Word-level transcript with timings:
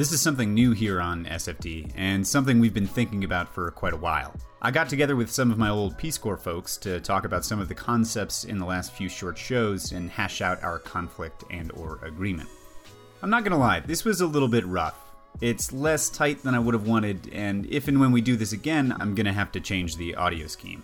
This 0.00 0.12
is 0.12 0.22
something 0.22 0.54
new 0.54 0.72
here 0.72 0.98
on 0.98 1.26
SFD, 1.26 1.92
and 1.94 2.26
something 2.26 2.58
we've 2.58 2.72
been 2.72 2.86
thinking 2.86 3.22
about 3.22 3.52
for 3.52 3.70
quite 3.70 3.92
a 3.92 3.98
while. 3.98 4.34
I 4.62 4.70
got 4.70 4.88
together 4.88 5.14
with 5.14 5.30
some 5.30 5.50
of 5.50 5.58
my 5.58 5.68
old 5.68 5.98
Peace 5.98 6.16
Corps 6.16 6.38
folks 6.38 6.78
to 6.78 7.00
talk 7.00 7.26
about 7.26 7.44
some 7.44 7.60
of 7.60 7.68
the 7.68 7.74
concepts 7.74 8.44
in 8.44 8.56
the 8.56 8.64
last 8.64 8.94
few 8.94 9.10
short 9.10 9.36
shows 9.36 9.92
and 9.92 10.08
hash 10.08 10.40
out 10.40 10.62
our 10.62 10.78
conflict 10.78 11.44
and 11.50 11.70
or 11.72 11.98
agreement. 12.02 12.48
I'm 13.20 13.28
not 13.28 13.44
gonna 13.44 13.58
lie, 13.58 13.80
this 13.80 14.06
was 14.06 14.22
a 14.22 14.26
little 14.26 14.48
bit 14.48 14.64
rough. 14.64 14.96
It's 15.42 15.70
less 15.70 16.08
tight 16.08 16.42
than 16.42 16.54
I 16.54 16.60
would 16.60 16.72
have 16.72 16.88
wanted, 16.88 17.28
and 17.30 17.66
if 17.66 17.86
and 17.86 18.00
when 18.00 18.10
we 18.10 18.22
do 18.22 18.36
this 18.36 18.54
again, 18.54 18.96
I'm 19.00 19.14
gonna 19.14 19.34
have 19.34 19.52
to 19.52 19.60
change 19.60 19.96
the 19.96 20.14
audio 20.14 20.46
scheme. 20.46 20.82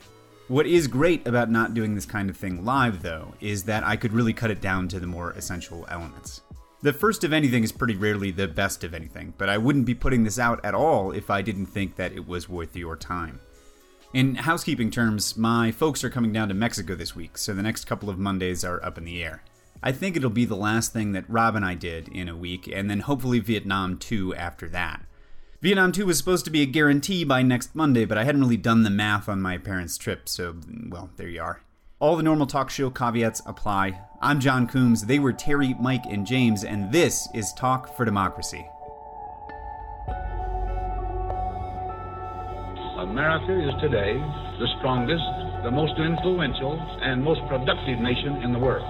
What 0.49 0.67
is 0.67 0.89
great 0.89 1.27
about 1.27 1.51
not 1.51 1.73
doing 1.73 1.95
this 1.95 2.05
kind 2.05 2.29
of 2.29 2.37
thing 2.37 2.67
live, 2.67 3.01
though, 3.01 3.33
is 3.41 3.63
that 3.63 3.83
I 3.83 3.97
could 3.97 4.13
really 4.13 4.35
cut 4.35 4.51
it 4.51 4.61
down 4.61 4.89
to 4.89 5.01
the 5.01 5.07
more 5.07 5.31
essential 5.31 5.87
elements. 5.89 6.43
The 6.87 6.93
first 6.93 7.25
of 7.25 7.33
anything 7.33 7.65
is 7.65 7.73
pretty 7.73 7.97
rarely 7.97 8.31
the 8.31 8.47
best 8.47 8.85
of 8.85 8.95
anything, 8.95 9.35
but 9.39 9.49
I 9.49 9.59
wouldn't 9.59 9.87
be 9.87 9.95
putting 9.97 10.23
this 10.23 10.39
out 10.39 10.65
at 10.65 10.73
all 10.73 11.11
if 11.11 11.31
I 11.31 11.43
didn't 11.43 11.67
think 11.67 11.97
that 11.97 12.13
it 12.13 12.29
was 12.29 12.49
worth 12.49 12.77
your 12.77 12.95
time. 12.95 13.41
In 14.13 14.37
housekeeping 14.37 14.93
terms, 14.93 15.37
my 15.37 15.73
folks 15.73 16.05
are 16.05 16.11
coming 16.11 16.33
down 16.33 16.47
to 16.47 16.55
Mexico 16.55 16.95
this 16.95 17.17
week, 17.17 17.39
so 17.39 17.53
the 17.53 17.63
next 17.65 17.87
couple 17.87 18.09
of 18.09 18.21
Mondays 18.21 18.65
are 18.65 18.81
up 18.85 18.99
in 18.99 19.05
the 19.05 19.21
air. 19.25 19.43
I 19.83 19.91
think 19.91 20.17
it'll 20.17 20.31
be 20.31 20.45
the 20.45 20.55
last 20.55 20.93
thing 20.93 21.11
that 21.11 21.29
Rob 21.29 21.57
and 21.57 21.65
I 21.65 21.75
did 21.75 22.07
in 22.07 22.29
a 22.29 22.37
week, 22.37 22.71
and 22.73 22.89
then 22.89 23.01
hopefully 23.01 23.41
Vietnam 23.41 23.99
2 23.99 24.37
after 24.37 24.69
that. 24.69 25.05
Vietnam 25.61 25.91
2 25.91 26.07
was 26.07 26.19
supposed 26.19 26.45
to 26.45 26.53
be 26.53 26.63
a 26.63 26.67
guarantee 26.67 27.25
by 27.25 27.43
next 27.43 27.75
Monday, 27.75 28.05
but 28.05 28.17
I 28.17 28.23
hadn't 28.23 28.43
really 28.43 28.57
done 28.57 28.85
the 28.85 28.91
math 28.91 29.29
on 29.29 29.43
my 29.43 29.59
parents' 29.59 29.99
trip, 29.99 30.29
so, 30.29 30.55
well, 30.89 31.11
there 31.17 31.29
you 31.29 31.43
are. 31.43 31.63
All 31.99 32.15
the 32.15 32.23
normal 32.23 32.47
talk 32.47 32.69
show 32.69 32.91
caveats 32.91 33.41
apply. 33.47 33.99
I'm 34.21 34.39
John 34.39 34.67
Coombs, 34.67 35.07
they 35.07 35.19
were 35.19 35.33
Terry, 35.33 35.75
Mike, 35.81 36.05
and 36.05 36.27
James, 36.27 36.63
and 36.63 36.93
this 36.93 37.27
is 37.33 37.55
Talk 37.55 37.97
for 37.97 38.05
Democracy. 38.05 38.69
America 42.99 43.67
is 43.67 43.73
today 43.81 44.13
the 44.59 44.69
strongest, 44.79 45.25
the 45.65 45.71
most 45.71 45.95
influential, 45.97 46.79
and 47.01 47.25
most 47.25 47.41
productive 47.49 47.99
nation 47.99 48.43
in 48.43 48.53
the 48.53 48.59
world. 48.59 48.85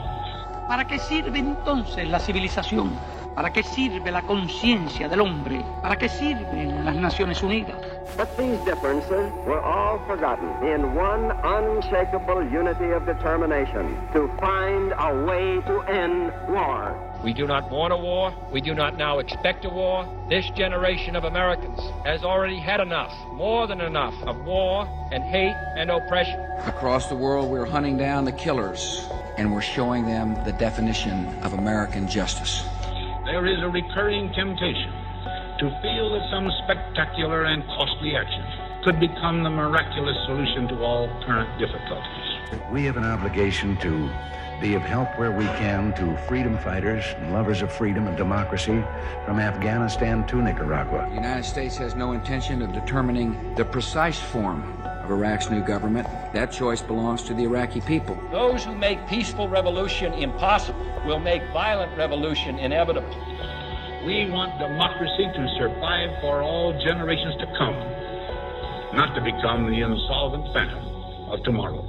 ¿Para 0.67 0.85
qué 0.85 0.99
sirve 0.99 1.39
entonces 1.39 2.09
la 2.09 2.19
civilización? 2.19 2.91
¿Para 3.37 3.53
qué 3.53 3.63
sirve 3.63 4.11
la 4.11 4.23
conciencia 4.23 5.11
del 5.11 5.21
hombre? 5.21 5.63
¿Para 5.83 5.97
qué 5.97 6.09
sirven 6.09 6.87
las 6.87 6.97
Naciones 6.97 7.43
Unidas? 7.43 7.77
But 8.17 8.35
these 8.39 8.57
differences 8.65 9.31
were 9.45 9.61
all 9.61 9.99
forgotten 10.07 10.49
in 10.67 10.95
one 10.95 11.31
unshakable 11.45 12.43
unity 12.51 12.93
of 12.93 13.05
determination 13.05 13.95
to 14.15 14.31
find 14.41 14.95
a 14.97 15.13
way 15.27 15.61
to 15.67 15.83
end 15.83 16.33
war. 16.49 16.97
We 17.23 17.35
do 17.35 17.47
not 17.47 17.71
want 17.71 17.93
a 17.93 17.97
war. 17.99 18.33
We 18.51 18.63
do 18.63 18.75
not 18.75 18.97
now 18.97 19.19
expect 19.19 19.67
a 19.67 19.69
war. 19.69 20.09
This 20.31 20.49
generation 20.57 21.15
of 21.15 21.25
Americans 21.25 21.79
has 22.07 22.25
already 22.25 22.59
had 22.59 22.81
enough, 22.81 23.13
more 23.35 23.67
than 23.67 23.83
enough, 23.83 24.15
of 24.23 24.47
war 24.47 24.89
and 25.13 25.23
hate 25.23 25.57
and 25.77 25.91
oppression. 25.91 26.41
Across 26.65 27.11
the 27.11 27.17
world, 27.17 27.51
we're 27.51 27.67
hunting 27.67 27.99
down 27.99 28.25
the 28.25 28.33
killers, 28.33 29.07
and 29.37 29.53
we're 29.53 29.61
showing 29.61 30.07
them 30.07 30.43
the 30.47 30.53
definition 30.53 31.27
of 31.43 31.53
American 31.53 32.09
justice 32.09 32.65
there 33.27 33.45
is 33.45 33.61
a 33.61 33.69
recurring 33.69 34.33
temptation 34.33 34.93
to 35.59 35.69
feel 35.83 36.11
that 36.13 36.31
some 36.31 36.49
spectacular 36.63 37.45
and 37.45 37.65
costly 37.67 38.15
action 38.15 38.45
could 38.85 39.01
become 39.01 39.43
the 39.43 39.51
miraculous 39.51 40.17
solution 40.27 40.69
to 40.69 40.77
all 40.85 41.09
current 41.27 41.51
difficulties. 41.59 42.63
We 42.71 42.85
have 42.85 42.97
an 42.97 43.05
obligation 43.05 43.77
to 43.79 44.09
be 44.61 44.75
of 44.75 44.83
help 44.83 45.19
where 45.19 45.33
we 45.33 45.45
can 45.59 45.93
to 45.95 46.17
freedom 46.29 46.57
fighters 46.59 47.05
and 47.19 47.33
lovers 47.33 47.63
of 47.63 47.73
freedom 47.73 48.07
and 48.07 48.17
democracy 48.17 48.83
from 49.25 49.41
Afghanistan 49.41 50.25
to 50.29 50.41
Nicaragua. 50.41 51.07
The 51.09 51.17
United 51.17 51.45
States 51.45 51.77
has 51.79 51.97
no 51.97 52.13
intention 52.13 52.63
of 52.63 52.73
determining 52.73 53.55
the 53.57 53.65
precise 53.65 54.21
form 54.21 54.63
of 55.07 55.13
Iraq's 55.13 55.51
new 55.51 55.63
government. 55.63 56.09
That 56.33 56.51
choice 56.51 56.83
belongs 56.83 57.23
to 57.25 57.35
the 57.35 57.45
Iraqi 57.45 57.81
people. 57.81 58.19
Those 58.33 58.65
who 58.65 58.75
make 58.75 59.07
peaceful 59.07 59.49
revolution 59.49 60.13
impossible 60.15 60.85
will 61.07 61.21
make 61.21 61.43
violent 61.53 61.97
revolution 61.97 62.59
inevitable. 62.59 63.09
We 64.05 64.29
want 64.31 64.59
democracy 64.59 65.27
to 65.35 65.49
survive 65.59 66.21
for 66.21 66.43
all 66.43 66.73
generations 66.85 67.37
to 67.39 67.47
come, 67.57 67.75
not 68.97 69.15
to 69.15 69.21
become 69.21 69.71
the 69.71 69.81
insolvent 69.81 70.53
phantom 70.53 70.85
of 71.31 71.43
tomorrow. 71.45 71.83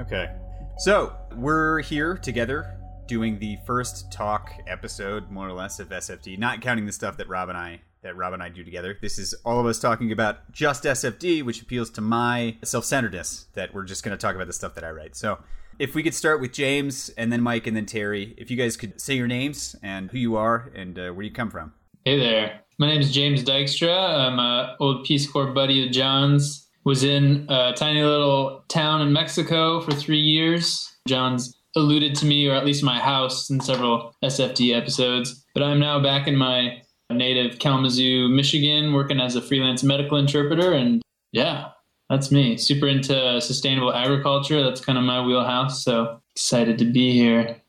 Okay. 0.00 0.30
So, 0.78 1.14
we're 1.34 1.80
here 1.80 2.16
together 2.16 2.78
doing 3.06 3.38
the 3.38 3.58
first 3.66 4.10
talk 4.10 4.52
episode, 4.66 5.30
more 5.30 5.48
or 5.48 5.52
less, 5.52 5.78
of 5.78 5.88
SFD, 5.88 6.38
not 6.38 6.60
counting 6.60 6.86
the 6.86 6.92
stuff 6.92 7.16
that 7.18 7.28
Rob 7.28 7.48
and 7.48 7.56
I 7.56 7.80
that 8.02 8.16
Rob 8.16 8.32
and 8.32 8.42
I 8.42 8.48
do 8.48 8.62
together. 8.62 8.96
This 9.00 9.18
is 9.18 9.34
all 9.44 9.60
of 9.60 9.66
us 9.66 9.78
talking 9.78 10.12
about 10.12 10.52
just 10.52 10.84
SFD, 10.84 11.42
which 11.42 11.62
appeals 11.62 11.90
to 11.90 12.00
my 12.00 12.56
self-centeredness 12.62 13.46
that 13.54 13.74
we're 13.74 13.84
just 13.84 14.04
going 14.04 14.16
to 14.16 14.20
talk 14.20 14.34
about 14.34 14.46
the 14.46 14.52
stuff 14.52 14.74
that 14.74 14.84
I 14.84 14.90
write. 14.90 15.16
So, 15.16 15.38
if 15.78 15.94
we 15.94 16.02
could 16.02 16.14
start 16.14 16.40
with 16.40 16.52
James 16.52 17.10
and 17.18 17.30
then 17.30 17.42
Mike 17.42 17.66
and 17.66 17.76
then 17.76 17.84
Terry, 17.84 18.34
if 18.38 18.50
you 18.50 18.56
guys 18.56 18.78
could 18.78 18.98
say 18.98 19.14
your 19.14 19.26
names 19.26 19.76
and 19.82 20.10
who 20.10 20.18
you 20.18 20.36
are 20.36 20.72
and 20.74 20.98
uh, 20.98 21.10
where 21.10 21.24
you 21.24 21.30
come 21.30 21.50
from. 21.50 21.74
Hey 22.06 22.18
there. 22.18 22.60
My 22.78 22.86
name 22.86 23.00
is 23.00 23.12
James 23.12 23.42
Dykstra. 23.42 23.94
I'm 23.94 24.38
an 24.38 24.76
old 24.80 25.04
Peace 25.04 25.30
Corps 25.30 25.52
buddy 25.52 25.86
of 25.86 25.92
John's. 25.92 26.68
Was 26.84 27.02
in 27.02 27.46
a 27.48 27.72
tiny 27.76 28.02
little 28.02 28.64
town 28.68 29.02
in 29.02 29.12
Mexico 29.12 29.80
for 29.80 29.90
three 29.90 30.20
years. 30.20 30.96
John's 31.08 31.52
alluded 31.74 32.14
to 32.16 32.26
me, 32.26 32.48
or 32.48 32.54
at 32.54 32.64
least 32.64 32.84
my 32.84 32.98
house, 33.00 33.50
in 33.50 33.60
several 33.60 34.14
SFD 34.22 34.72
episodes. 34.72 35.44
But 35.52 35.64
I'm 35.64 35.80
now 35.80 36.00
back 36.00 36.28
in 36.28 36.36
my 36.36 36.80
native 37.10 37.58
Kalamazoo, 37.58 38.28
Michigan, 38.28 38.92
working 38.92 39.20
as 39.20 39.36
a 39.36 39.42
freelance 39.42 39.82
medical 39.82 40.18
interpreter. 40.18 40.72
And 40.72 41.02
yeah, 41.32 41.68
that's 42.10 42.30
me. 42.30 42.56
Super 42.56 42.88
into 42.88 43.40
sustainable 43.40 43.92
agriculture. 43.92 44.62
That's 44.62 44.80
kind 44.80 44.98
of 44.98 45.04
my 45.04 45.24
wheelhouse. 45.24 45.84
So 45.84 46.20
excited 46.34 46.78
to 46.78 46.84
be 46.84 47.12
here. 47.12 47.60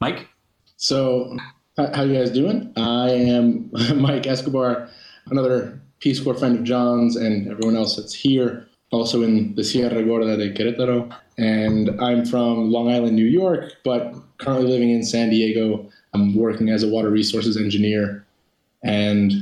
Mike? 0.00 0.28
So, 0.76 1.36
how 1.76 2.02
you 2.02 2.14
guys 2.14 2.30
doing? 2.30 2.72
I 2.76 3.10
am 3.10 3.70
Mike 3.96 4.26
Escobar, 4.26 4.88
another 5.26 5.80
Peace 6.00 6.20
Corps 6.20 6.34
friend 6.34 6.58
of 6.58 6.64
John's 6.64 7.16
and 7.16 7.50
everyone 7.50 7.76
else 7.76 7.96
that's 7.96 8.14
here, 8.14 8.66
also 8.90 9.22
in 9.22 9.54
the 9.54 9.64
Sierra 9.64 10.02
Gorda 10.02 10.36
de 10.36 10.52
Querétaro. 10.52 11.14
And 11.36 11.90
I'm 12.00 12.24
from 12.24 12.70
Long 12.70 12.90
Island, 12.90 13.14
New 13.14 13.26
York, 13.26 13.74
but 13.84 14.14
currently 14.38 14.70
living 14.70 14.90
in 14.90 15.02
San 15.02 15.30
Diego. 15.30 15.88
I'm 16.14 16.34
working 16.34 16.70
as 16.70 16.82
a 16.82 16.88
water 16.88 17.10
resources 17.10 17.56
engineer 17.56 18.19
and 18.82 19.32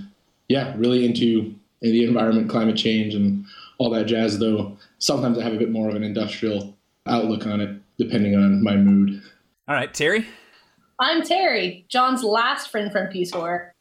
yeah, 0.48 0.74
really 0.76 1.04
into 1.04 1.54
the 1.80 2.04
environment, 2.04 2.48
climate 2.48 2.76
change, 2.76 3.14
and 3.14 3.44
all 3.78 3.90
that 3.90 4.06
jazz. 4.06 4.38
Though 4.38 4.76
sometimes 4.98 5.38
I 5.38 5.42
have 5.42 5.54
a 5.54 5.58
bit 5.58 5.70
more 5.70 5.88
of 5.88 5.94
an 5.94 6.02
industrial 6.02 6.76
outlook 7.06 7.46
on 7.46 7.60
it, 7.60 7.80
depending 7.98 8.34
on 8.34 8.62
my 8.62 8.76
mood. 8.76 9.22
All 9.68 9.74
right, 9.74 9.92
Terry. 9.92 10.26
I'm 11.00 11.22
Terry, 11.22 11.86
John's 11.88 12.24
last 12.24 12.70
friend 12.70 12.90
from 12.90 13.06
Peace 13.06 13.30
Corps, 13.30 13.72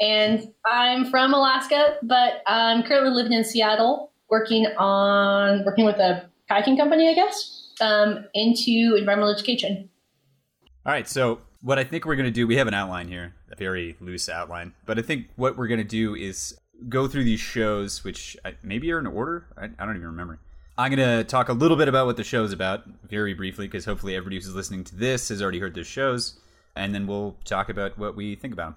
and 0.00 0.52
I'm 0.66 1.04
from 1.04 1.32
Alaska, 1.32 1.98
but 2.02 2.42
I'm 2.48 2.82
currently 2.82 3.10
living 3.10 3.32
in 3.32 3.44
Seattle, 3.44 4.10
working 4.28 4.66
on 4.76 5.64
working 5.64 5.84
with 5.84 5.96
a 5.96 6.28
kayaking 6.50 6.76
company, 6.76 7.08
I 7.08 7.14
guess, 7.14 7.68
um, 7.80 8.24
into 8.34 8.96
environmental 8.96 9.32
education. 9.32 9.88
All 10.84 10.92
right, 10.92 11.08
so 11.08 11.38
what 11.64 11.78
I 11.78 11.84
think 11.84 12.04
we're 12.04 12.14
going 12.14 12.26
to 12.26 12.30
do, 12.30 12.46
we 12.46 12.56
have 12.56 12.68
an 12.68 12.74
outline 12.74 13.08
here, 13.08 13.34
a 13.50 13.56
very 13.56 13.96
loose 13.98 14.28
outline, 14.28 14.74
but 14.84 14.98
I 14.98 15.02
think 15.02 15.28
what 15.36 15.56
we're 15.56 15.66
going 15.66 15.78
to 15.78 15.84
do 15.84 16.14
is 16.14 16.58
go 16.90 17.08
through 17.08 17.24
these 17.24 17.40
shows, 17.40 18.04
which 18.04 18.36
maybe 18.62 18.92
are 18.92 18.98
in 18.98 19.06
order. 19.06 19.46
I, 19.56 19.70
I 19.78 19.86
don't 19.86 19.96
even 19.96 20.08
remember. 20.08 20.40
I'm 20.76 20.94
going 20.94 21.08
to 21.08 21.24
talk 21.24 21.48
a 21.48 21.54
little 21.54 21.78
bit 21.78 21.88
about 21.88 22.04
what 22.04 22.18
the 22.18 22.24
show 22.24 22.44
is 22.44 22.52
about 22.52 22.84
very 23.08 23.32
briefly, 23.32 23.66
because 23.66 23.86
hopefully 23.86 24.14
everybody 24.14 24.36
who's 24.36 24.54
listening 24.54 24.84
to 24.84 24.94
this 24.94 25.30
has 25.30 25.40
already 25.40 25.58
heard 25.58 25.74
those 25.74 25.86
shows, 25.86 26.38
and 26.76 26.94
then 26.94 27.06
we'll 27.06 27.36
talk 27.46 27.70
about 27.70 27.98
what 27.98 28.14
we 28.14 28.36
think 28.36 28.52
about 28.52 28.66
them. 28.66 28.76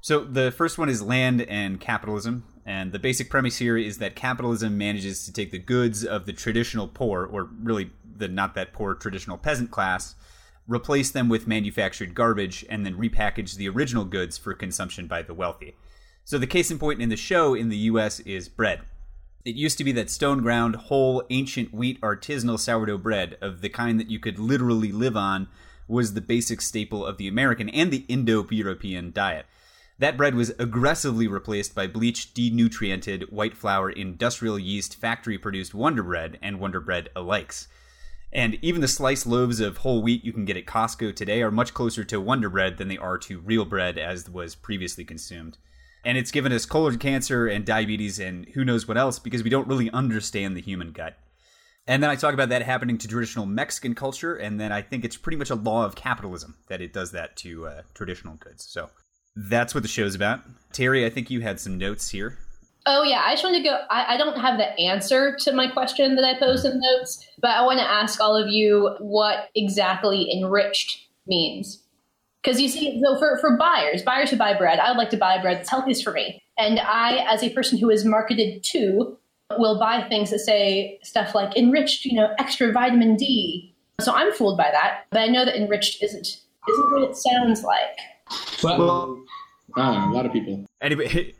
So 0.00 0.22
the 0.22 0.52
first 0.52 0.78
one 0.78 0.88
is 0.88 1.02
land 1.02 1.42
and 1.42 1.80
capitalism, 1.80 2.44
and 2.64 2.92
the 2.92 3.00
basic 3.00 3.28
premise 3.28 3.56
here 3.56 3.76
is 3.76 3.98
that 3.98 4.14
capitalism 4.14 4.78
manages 4.78 5.24
to 5.24 5.32
take 5.32 5.50
the 5.50 5.58
goods 5.58 6.04
of 6.04 6.26
the 6.26 6.32
traditional 6.32 6.86
poor, 6.86 7.26
or 7.26 7.48
really 7.60 7.90
the 8.16 8.28
not 8.28 8.54
that 8.54 8.72
poor 8.72 8.94
traditional 8.94 9.36
peasant 9.36 9.72
class, 9.72 10.14
replace 10.66 11.10
them 11.10 11.28
with 11.28 11.46
manufactured 11.46 12.14
garbage, 12.14 12.64
and 12.68 12.84
then 12.84 12.96
repackage 12.96 13.56
the 13.56 13.68
original 13.68 14.04
goods 14.04 14.38
for 14.38 14.54
consumption 14.54 15.06
by 15.06 15.22
the 15.22 15.34
wealthy. 15.34 15.76
So, 16.24 16.38
the 16.38 16.46
case 16.46 16.70
in 16.70 16.78
point 16.78 17.02
in 17.02 17.10
the 17.10 17.16
show 17.16 17.54
in 17.54 17.68
the 17.68 17.76
US 17.76 18.20
is 18.20 18.48
bread. 18.48 18.80
It 19.44 19.56
used 19.56 19.76
to 19.76 19.84
be 19.84 19.92
that 19.92 20.08
stone 20.08 20.40
ground, 20.40 20.74
whole, 20.76 21.22
ancient 21.28 21.74
wheat 21.74 22.00
artisanal 22.00 22.58
sourdough 22.58 22.98
bread 22.98 23.36
of 23.42 23.60
the 23.60 23.68
kind 23.68 24.00
that 24.00 24.10
you 24.10 24.18
could 24.18 24.38
literally 24.38 24.90
live 24.90 25.18
on 25.18 25.48
was 25.86 26.14
the 26.14 26.22
basic 26.22 26.62
staple 26.62 27.04
of 27.04 27.18
the 27.18 27.28
American 27.28 27.68
and 27.68 27.90
the 27.90 28.06
Indo 28.08 28.46
European 28.48 29.12
diet. 29.12 29.44
That 29.98 30.16
bread 30.16 30.34
was 30.34 30.54
aggressively 30.58 31.28
replaced 31.28 31.74
by 31.74 31.86
bleached, 31.86 32.34
denutriented, 32.34 33.30
white 33.30 33.56
flour, 33.56 33.90
industrial 33.90 34.58
yeast, 34.58 34.96
factory 34.96 35.38
produced 35.38 35.74
Wonder 35.74 36.02
Bread 36.02 36.38
and 36.42 36.58
Wonder 36.58 36.80
Bread 36.80 37.10
alikes. 37.14 37.68
And 38.34 38.58
even 38.62 38.80
the 38.80 38.88
sliced 38.88 39.26
loaves 39.26 39.60
of 39.60 39.78
whole 39.78 40.02
wheat 40.02 40.24
you 40.24 40.32
can 40.32 40.44
get 40.44 40.56
at 40.56 40.66
Costco 40.66 41.14
today 41.14 41.40
are 41.40 41.52
much 41.52 41.72
closer 41.72 42.02
to 42.04 42.20
Wonder 42.20 42.50
Bread 42.50 42.78
than 42.78 42.88
they 42.88 42.98
are 42.98 43.16
to 43.18 43.38
real 43.38 43.64
bread 43.64 43.96
as 43.96 44.28
was 44.28 44.56
previously 44.56 45.04
consumed. 45.04 45.56
And 46.04 46.18
it's 46.18 46.32
given 46.32 46.52
us 46.52 46.66
colon 46.66 46.98
cancer 46.98 47.46
and 47.46 47.64
diabetes 47.64 48.18
and 48.18 48.46
who 48.54 48.64
knows 48.64 48.88
what 48.88 48.98
else 48.98 49.20
because 49.20 49.44
we 49.44 49.50
don't 49.50 49.68
really 49.68 49.88
understand 49.90 50.56
the 50.56 50.60
human 50.60 50.90
gut. 50.90 51.16
And 51.86 52.02
then 52.02 52.10
I 52.10 52.16
talk 52.16 52.34
about 52.34 52.48
that 52.48 52.62
happening 52.62 52.98
to 52.98 53.08
traditional 53.08 53.44
Mexican 53.44 53.94
culture, 53.94 54.34
and 54.34 54.58
then 54.58 54.72
I 54.72 54.80
think 54.80 55.04
it's 55.04 55.18
pretty 55.18 55.36
much 55.36 55.50
a 55.50 55.54
law 55.54 55.84
of 55.84 55.94
capitalism 55.94 56.56
that 56.68 56.80
it 56.80 56.94
does 56.94 57.12
that 57.12 57.36
to 57.38 57.66
uh, 57.66 57.82
traditional 57.92 58.36
goods. 58.36 58.64
So 58.64 58.88
that's 59.36 59.74
what 59.74 59.82
the 59.82 59.88
show's 59.88 60.14
about. 60.14 60.40
Terry, 60.72 61.04
I 61.04 61.10
think 61.10 61.30
you 61.30 61.42
had 61.42 61.60
some 61.60 61.76
notes 61.76 62.08
here. 62.08 62.38
Oh 62.86 63.02
yeah, 63.02 63.22
I 63.24 63.32
just 63.32 63.44
want 63.44 63.56
to 63.56 63.62
go. 63.62 63.80
I, 63.90 64.14
I, 64.14 64.16
don't 64.18 64.38
have 64.38 64.58
the 64.58 64.78
answer 64.78 65.36
to 65.40 65.52
my 65.52 65.68
question 65.68 66.16
that 66.16 66.24
I 66.24 66.38
posed 66.38 66.66
in 66.66 66.78
notes, 66.78 67.26
but 67.40 67.52
I 67.52 67.62
want 67.62 67.78
to 67.78 67.90
ask 67.90 68.20
all 68.20 68.36
of 68.36 68.48
you 68.48 68.94
what 68.98 69.48
exactly 69.54 70.30
enriched 70.30 71.06
means. 71.26 71.82
Because 72.42 72.60
you 72.60 72.68
see, 72.68 73.00
so 73.02 73.18
for, 73.18 73.38
for 73.38 73.56
buyers, 73.56 74.02
buyers 74.02 74.30
who 74.30 74.36
buy 74.36 74.52
bread, 74.52 74.78
I 74.78 74.90
would 74.90 74.98
like 74.98 75.08
to 75.10 75.16
buy 75.16 75.40
bread 75.40 75.58
that's 75.58 75.70
healthiest 75.70 76.04
for 76.04 76.12
me. 76.12 76.42
And 76.58 76.78
I, 76.78 77.24
as 77.26 77.42
a 77.42 77.48
person 77.50 77.78
who 77.78 77.88
is 77.88 78.04
marketed 78.04 78.62
to, 78.64 79.16
will 79.58 79.78
buy 79.78 80.06
things 80.08 80.30
that 80.30 80.40
say 80.40 80.98
stuff 81.02 81.34
like 81.34 81.56
enriched, 81.56 82.04
you 82.04 82.14
know, 82.14 82.34
extra 82.38 82.70
vitamin 82.70 83.16
D. 83.16 83.74
So 84.00 84.12
I'm 84.12 84.32
fooled 84.32 84.58
by 84.58 84.70
that, 84.70 85.06
but 85.10 85.20
I 85.20 85.28
know 85.28 85.44
that 85.44 85.56
enriched 85.56 86.02
isn't 86.02 86.26
isn't 86.68 86.92
what 86.92 87.02
it 87.02 87.16
sounds 87.16 87.62
like. 87.62 87.98
Well, 88.62 89.22
ah, 89.76 90.10
a 90.10 90.12
lot 90.12 90.26
of 90.26 90.32
people. 90.32 90.66
Anyway, 90.80 91.34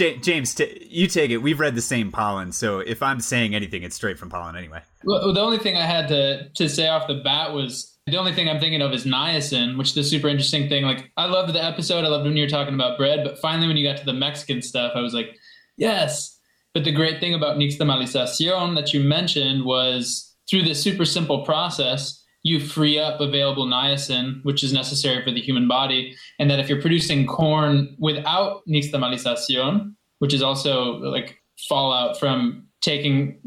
James, 0.00 0.54
t- 0.54 0.86
you 0.88 1.06
take 1.06 1.30
it. 1.30 1.38
We've 1.38 1.60
read 1.60 1.74
the 1.74 1.82
same 1.82 2.10
Pollan, 2.10 2.52
so 2.52 2.80
if 2.80 3.02
I'm 3.02 3.20
saying 3.20 3.54
anything, 3.54 3.82
it's 3.82 3.96
straight 3.96 4.18
from 4.18 4.30
Pollan 4.30 4.56
anyway. 4.56 4.80
Well, 5.04 5.32
the 5.32 5.40
only 5.40 5.58
thing 5.58 5.76
I 5.76 5.86
had 5.86 6.08
to 6.08 6.48
to 6.48 6.68
say 6.68 6.88
off 6.88 7.06
the 7.06 7.20
bat 7.22 7.52
was 7.52 7.98
the 8.06 8.16
only 8.16 8.32
thing 8.32 8.48
I'm 8.48 8.60
thinking 8.60 8.82
of 8.82 8.92
is 8.92 9.04
niacin, 9.04 9.78
which 9.78 9.96
is 9.96 10.10
super 10.10 10.28
interesting 10.28 10.68
thing. 10.68 10.84
Like 10.84 11.10
I 11.16 11.26
loved 11.26 11.52
the 11.52 11.62
episode. 11.62 12.04
I 12.04 12.08
loved 12.08 12.24
when 12.24 12.36
you 12.36 12.44
were 12.44 12.50
talking 12.50 12.74
about 12.74 12.98
bread, 12.98 13.24
but 13.24 13.38
finally 13.38 13.68
when 13.68 13.76
you 13.76 13.86
got 13.86 13.98
to 13.98 14.04
the 14.04 14.12
Mexican 14.12 14.62
stuff, 14.62 14.92
I 14.94 15.00
was 15.00 15.14
like, 15.14 15.36
yes. 15.76 16.38
But 16.74 16.84
the 16.84 16.92
great 16.92 17.20
thing 17.20 17.34
about 17.34 17.56
nixtamalización 17.56 18.76
that 18.76 18.92
you 18.92 19.00
mentioned 19.00 19.64
was 19.64 20.34
through 20.48 20.62
this 20.62 20.82
super 20.82 21.04
simple 21.04 21.44
process, 21.44 22.19
you 22.42 22.60
free 22.60 22.98
up 22.98 23.20
available 23.20 23.66
niacin, 23.66 24.42
which 24.44 24.62
is 24.64 24.72
necessary 24.72 25.22
for 25.22 25.30
the 25.30 25.40
human 25.40 25.68
body. 25.68 26.16
And 26.38 26.50
that 26.50 26.58
if 26.58 26.68
you're 26.68 26.80
producing 26.80 27.26
corn 27.26 27.96
without 27.98 28.62
nixtamalización, 28.66 29.94
which 30.20 30.32
is 30.32 30.42
also 30.42 30.94
like 30.98 31.38
fallout 31.68 32.18
from 32.18 32.66
taking. 32.80 33.38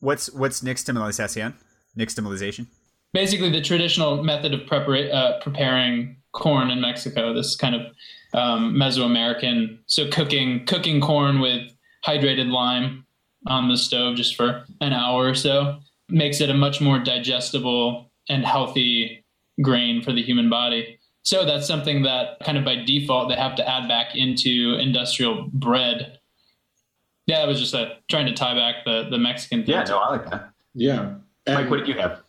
What's 0.00 0.30
what's 0.32 0.60
nixtamalización? 0.60 1.54
Nixtamalization? 1.98 2.66
Basically, 3.12 3.50
the 3.50 3.62
traditional 3.62 4.22
method 4.22 4.52
of 4.54 4.60
prepara- 4.60 5.12
uh, 5.12 5.40
preparing 5.40 6.16
corn 6.32 6.70
in 6.70 6.80
Mexico. 6.80 7.32
This 7.32 7.56
kind 7.56 7.74
of 7.74 7.80
um, 8.34 8.74
Mesoamerican, 8.74 9.78
so 9.86 10.08
cooking 10.10 10.64
cooking 10.66 11.00
corn 11.00 11.40
with 11.40 11.72
hydrated 12.06 12.50
lime 12.50 13.04
on 13.46 13.68
the 13.68 13.76
stove 13.76 14.16
just 14.16 14.36
for 14.36 14.64
an 14.80 14.92
hour 14.92 15.28
or 15.28 15.34
so 15.34 15.78
makes 16.08 16.40
it 16.40 16.50
a 16.50 16.54
much 16.54 16.80
more 16.80 16.98
digestible 16.98 18.07
and 18.28 18.44
healthy 18.44 19.24
grain 19.62 20.02
for 20.02 20.12
the 20.12 20.22
human 20.22 20.48
body. 20.48 20.98
So 21.22 21.44
that's 21.44 21.66
something 21.66 22.02
that 22.02 22.40
kind 22.40 22.56
of 22.56 22.64
by 22.64 22.76
default 22.84 23.28
they 23.28 23.36
have 23.36 23.54
to 23.56 23.68
add 23.68 23.88
back 23.88 24.16
into 24.16 24.76
industrial 24.80 25.48
bread. 25.52 26.18
Yeah, 27.26 27.40
I 27.40 27.46
was 27.46 27.60
just 27.60 27.74
uh, 27.74 27.90
trying 28.08 28.26
to 28.26 28.32
tie 28.32 28.54
back 28.54 28.84
the, 28.86 29.08
the 29.10 29.18
Mexican 29.18 29.64
thing. 29.64 29.74
Yeah, 29.74 29.84
no, 29.84 29.98
I 29.98 30.10
like 30.10 30.30
that. 30.30 30.50
Yeah. 30.74 31.16
And, 31.46 31.54
Mike, 31.54 31.70
what 31.70 31.80
did 31.80 31.88
you 31.88 31.94
have? 31.94 32.22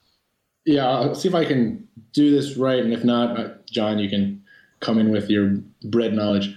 Yeah, 0.66 0.90
I'll 0.90 1.16
see 1.16 1.30
if 1.30 1.36
I 1.36 1.46
can 1.46 1.88
do 2.12 2.32
this 2.32 2.58
right. 2.58 2.84
And 2.84 2.92
if 2.92 3.06
not, 3.06 3.40
uh, 3.40 3.50
John, 3.72 4.00
you 4.00 4.10
can 4.10 4.44
come 4.82 4.98
in 4.98 5.10
with 5.10 5.30
your 5.30 5.58
bread 5.86 6.14
knowledge. 6.14 6.54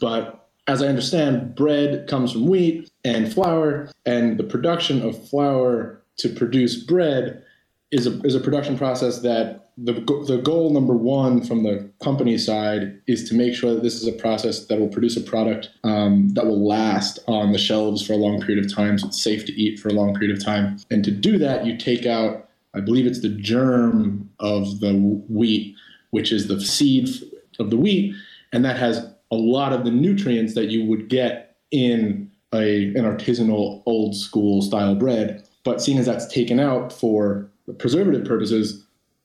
But 0.00 0.48
as 0.66 0.82
I 0.82 0.88
understand, 0.88 1.54
bread 1.54 2.08
comes 2.08 2.32
from 2.32 2.48
wheat 2.48 2.90
and 3.04 3.32
flour, 3.32 3.90
and 4.04 4.38
the 4.38 4.44
production 4.44 5.02
of 5.02 5.28
flour 5.28 6.02
to 6.18 6.28
produce 6.28 6.74
bread 6.74 7.43
is 7.94 8.06
a, 8.06 8.20
is 8.22 8.34
a 8.34 8.40
production 8.40 8.76
process 8.76 9.20
that 9.20 9.70
the, 9.76 9.92
the 10.26 10.40
goal 10.42 10.70
number 10.70 10.94
one 10.94 11.42
from 11.42 11.62
the 11.62 11.88
company 12.02 12.38
side 12.38 13.00
is 13.06 13.28
to 13.28 13.34
make 13.34 13.54
sure 13.54 13.74
that 13.74 13.82
this 13.82 14.00
is 14.00 14.06
a 14.06 14.12
process 14.12 14.66
that 14.66 14.78
will 14.78 14.88
produce 14.88 15.16
a 15.16 15.20
product 15.20 15.70
um, 15.82 16.28
that 16.34 16.46
will 16.46 16.64
last 16.64 17.18
on 17.26 17.52
the 17.52 17.58
shelves 17.58 18.06
for 18.06 18.12
a 18.12 18.16
long 18.16 18.40
period 18.40 18.64
of 18.64 18.72
time. 18.72 18.98
So 18.98 19.08
it's 19.08 19.22
safe 19.22 19.44
to 19.46 19.52
eat 19.52 19.80
for 19.80 19.88
a 19.88 19.92
long 19.92 20.14
period 20.14 20.36
of 20.36 20.44
time. 20.44 20.78
And 20.90 21.04
to 21.04 21.10
do 21.10 21.38
that 21.38 21.66
you 21.66 21.76
take 21.76 22.06
out 22.06 22.48
i 22.74 22.80
believe 22.80 23.06
it's 23.06 23.20
the 23.20 23.28
germ 23.28 24.28
of 24.40 24.80
the 24.80 24.94
wheat 25.28 25.76
which 26.14 26.30
is 26.30 26.46
the 26.46 26.60
seed 26.60 27.08
of 27.58 27.70
the 27.70 27.76
wheat. 27.76 28.14
And 28.52 28.64
that 28.64 28.76
has 28.76 29.04
a 29.32 29.34
lot 29.34 29.72
of 29.72 29.84
the 29.84 29.90
nutrients 29.90 30.54
that 30.54 30.66
you 30.66 30.84
would 30.84 31.08
get 31.08 31.56
in 31.72 32.30
a, 32.52 32.84
an 32.94 33.02
artisanal 33.02 33.82
old 33.84 34.14
school 34.14 34.62
style 34.62 34.94
bread. 34.94 35.44
But 35.64 35.82
seeing 35.82 35.98
as 35.98 36.06
that's 36.06 36.28
taken 36.28 36.60
out 36.60 36.92
for 36.92 37.50
preservative 37.72 38.26
purposes, 38.26 38.84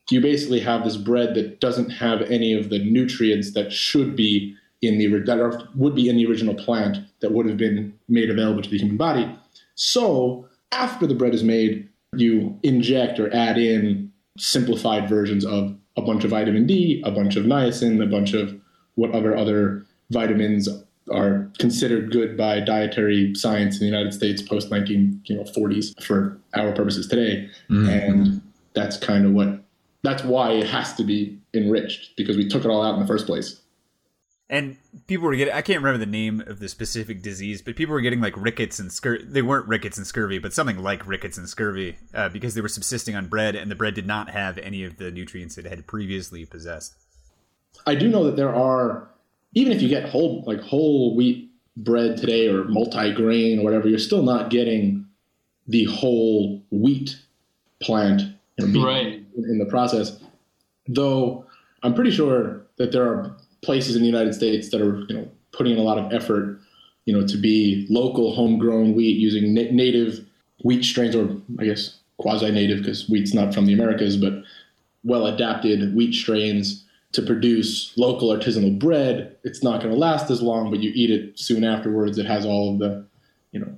you 0.09 0.21
basically 0.21 0.59
have 0.59 0.83
this 0.83 0.97
bread 0.97 1.35
that 1.35 1.59
doesn't 1.59 1.91
have 1.91 2.21
any 2.23 2.53
of 2.53 2.69
the 2.69 2.79
nutrients 2.79 3.53
that 3.53 3.71
should 3.71 4.15
be 4.15 4.55
in 4.81 4.97
the 4.97 5.07
that 5.25 5.39
are, 5.39 5.61
would 5.75 5.93
be 5.93 6.09
in 6.09 6.15
the 6.15 6.25
original 6.25 6.55
plant 6.55 6.97
that 7.19 7.31
would 7.31 7.45
have 7.45 7.57
been 7.57 7.93
made 8.07 8.29
available 8.29 8.61
to 8.61 8.69
the 8.69 8.77
human 8.77 8.97
body. 8.97 9.29
So 9.75 10.47
after 10.71 11.05
the 11.05 11.15
bread 11.15 11.33
is 11.33 11.43
made, 11.43 11.89
you 12.15 12.57
inject 12.63 13.19
or 13.19 13.33
add 13.35 13.57
in 13.57 14.11
simplified 14.37 15.09
versions 15.09 15.45
of 15.45 15.75
a 15.97 16.01
bunch 16.01 16.23
of 16.23 16.31
vitamin 16.31 16.65
D, 16.65 17.01
a 17.05 17.11
bunch 17.11 17.35
of 17.35 17.45
niacin, 17.45 18.01
a 18.01 18.07
bunch 18.07 18.33
of 18.33 18.55
whatever 18.95 19.35
other 19.35 19.85
vitamins 20.09 20.67
are 21.11 21.51
considered 21.59 22.11
good 22.11 22.37
by 22.37 22.59
dietary 22.59 23.33
science 23.35 23.75
in 23.75 23.79
the 23.79 23.85
United 23.85 24.13
States 24.13 24.41
post 24.41 24.69
1940s 24.69 25.19
you 25.25 25.35
know, 25.35 25.45
for 26.01 26.39
our 26.55 26.71
purposes 26.73 27.07
today. 27.07 27.49
Mm-hmm. 27.69 27.89
And 27.89 28.41
that's 28.73 28.97
kind 28.97 29.25
of 29.25 29.33
what 29.33 29.61
that's 30.03 30.23
why 30.23 30.51
it 30.51 30.67
has 30.67 30.93
to 30.95 31.03
be 31.03 31.39
enriched 31.53 32.15
because 32.15 32.37
we 32.37 32.47
took 32.47 32.63
it 32.63 32.69
all 32.69 32.83
out 32.83 32.93
in 32.93 33.01
the 33.01 33.07
first 33.07 33.25
place. 33.25 33.61
And 34.51 34.77
people 35.05 35.27
were 35.27 35.35
getting, 35.35 35.53
I 35.53 35.61
can't 35.61 35.83
remember 35.83 36.03
the 36.03 36.09
name 36.09 36.41
of 36.47 36.59
the 36.59 36.67
specific 36.69 37.21
disease, 37.21 37.61
but 37.61 37.75
people 37.75 37.93
were 37.93 38.01
getting 38.01 38.19
like 38.19 38.35
rickets 38.35 38.79
and 38.79 38.91
scurvy. 38.91 39.23
They 39.23 39.43
weren't 39.43 39.67
rickets 39.67 39.97
and 39.97 40.07
scurvy, 40.07 40.39
but 40.39 40.53
something 40.53 40.81
like 40.81 41.05
rickets 41.05 41.37
and 41.37 41.47
scurvy 41.47 41.97
uh, 42.15 42.29
because 42.29 42.55
they 42.55 42.61
were 42.61 42.67
subsisting 42.67 43.15
on 43.15 43.27
bread 43.27 43.55
and 43.55 43.69
the 43.69 43.75
bread 43.75 43.93
did 43.93 44.07
not 44.07 44.31
have 44.31 44.57
any 44.57 44.83
of 44.83 44.97
the 44.97 45.11
nutrients 45.11 45.59
it 45.59 45.65
had 45.65 45.85
previously 45.85 46.45
possessed. 46.45 46.95
I 47.85 47.93
do 47.93 48.09
know 48.09 48.23
that 48.23 48.37
there 48.37 48.53
are 48.53 49.09
even 49.53 49.71
if 49.73 49.81
you 49.81 49.89
get 49.89 50.09
whole 50.09 50.43
like 50.45 50.61
whole 50.61 51.15
wheat 51.15 51.49
bread 51.77 52.17
today 52.17 52.47
or 52.47 52.65
multi-grain 52.65 53.59
or 53.59 53.63
whatever, 53.63 53.87
you're 53.87 53.99
still 53.99 54.23
not 54.23 54.49
getting 54.49 55.05
the 55.67 55.85
whole 55.85 56.61
wheat 56.71 57.17
plant 57.79 58.21
right. 58.59 59.23
in 59.35 59.59
the 59.59 59.65
process. 59.65 60.19
Though 60.87 61.45
I'm 61.83 61.93
pretty 61.93 62.11
sure 62.11 62.61
that 62.77 62.91
there 62.91 63.03
are 63.03 63.35
places 63.61 63.95
in 63.95 64.01
the 64.01 64.07
United 64.07 64.33
States 64.33 64.69
that 64.69 64.81
are 64.81 64.99
you 65.07 65.15
know 65.15 65.29
putting 65.51 65.73
in 65.73 65.79
a 65.79 65.83
lot 65.83 65.97
of 65.97 66.13
effort, 66.13 66.59
you 67.05 67.13
know, 67.13 67.25
to 67.25 67.37
be 67.37 67.87
local 67.89 68.35
homegrown 68.35 68.93
wheat 68.93 69.17
using 69.17 69.53
na- 69.53 69.71
native 69.71 70.25
wheat 70.63 70.83
strains, 70.83 71.15
or 71.15 71.29
I 71.59 71.65
guess 71.65 71.97
quasi-native 72.17 72.79
because 72.79 73.07
wheat's 73.07 73.33
not 73.33 73.53
from 73.53 73.65
the 73.65 73.73
Americas, 73.73 74.17
but 74.17 74.43
well 75.03 75.25
adapted 75.25 75.95
wheat 75.95 76.13
strains 76.13 76.83
to 77.11 77.21
produce 77.21 77.97
local 77.97 78.29
artisanal 78.29 78.77
bread, 78.77 79.35
it's 79.43 79.63
not 79.63 79.81
going 79.81 79.93
to 79.93 79.99
last 79.99 80.29
as 80.29 80.41
long, 80.41 80.69
but 80.69 80.79
you 80.79 80.91
eat 80.93 81.09
it 81.09 81.39
soon 81.39 81.63
afterwards. 81.63 82.17
It 82.17 82.25
has 82.27 82.45
all 82.45 82.73
of 82.73 82.79
the, 82.79 83.05
you 83.51 83.59
know. 83.59 83.73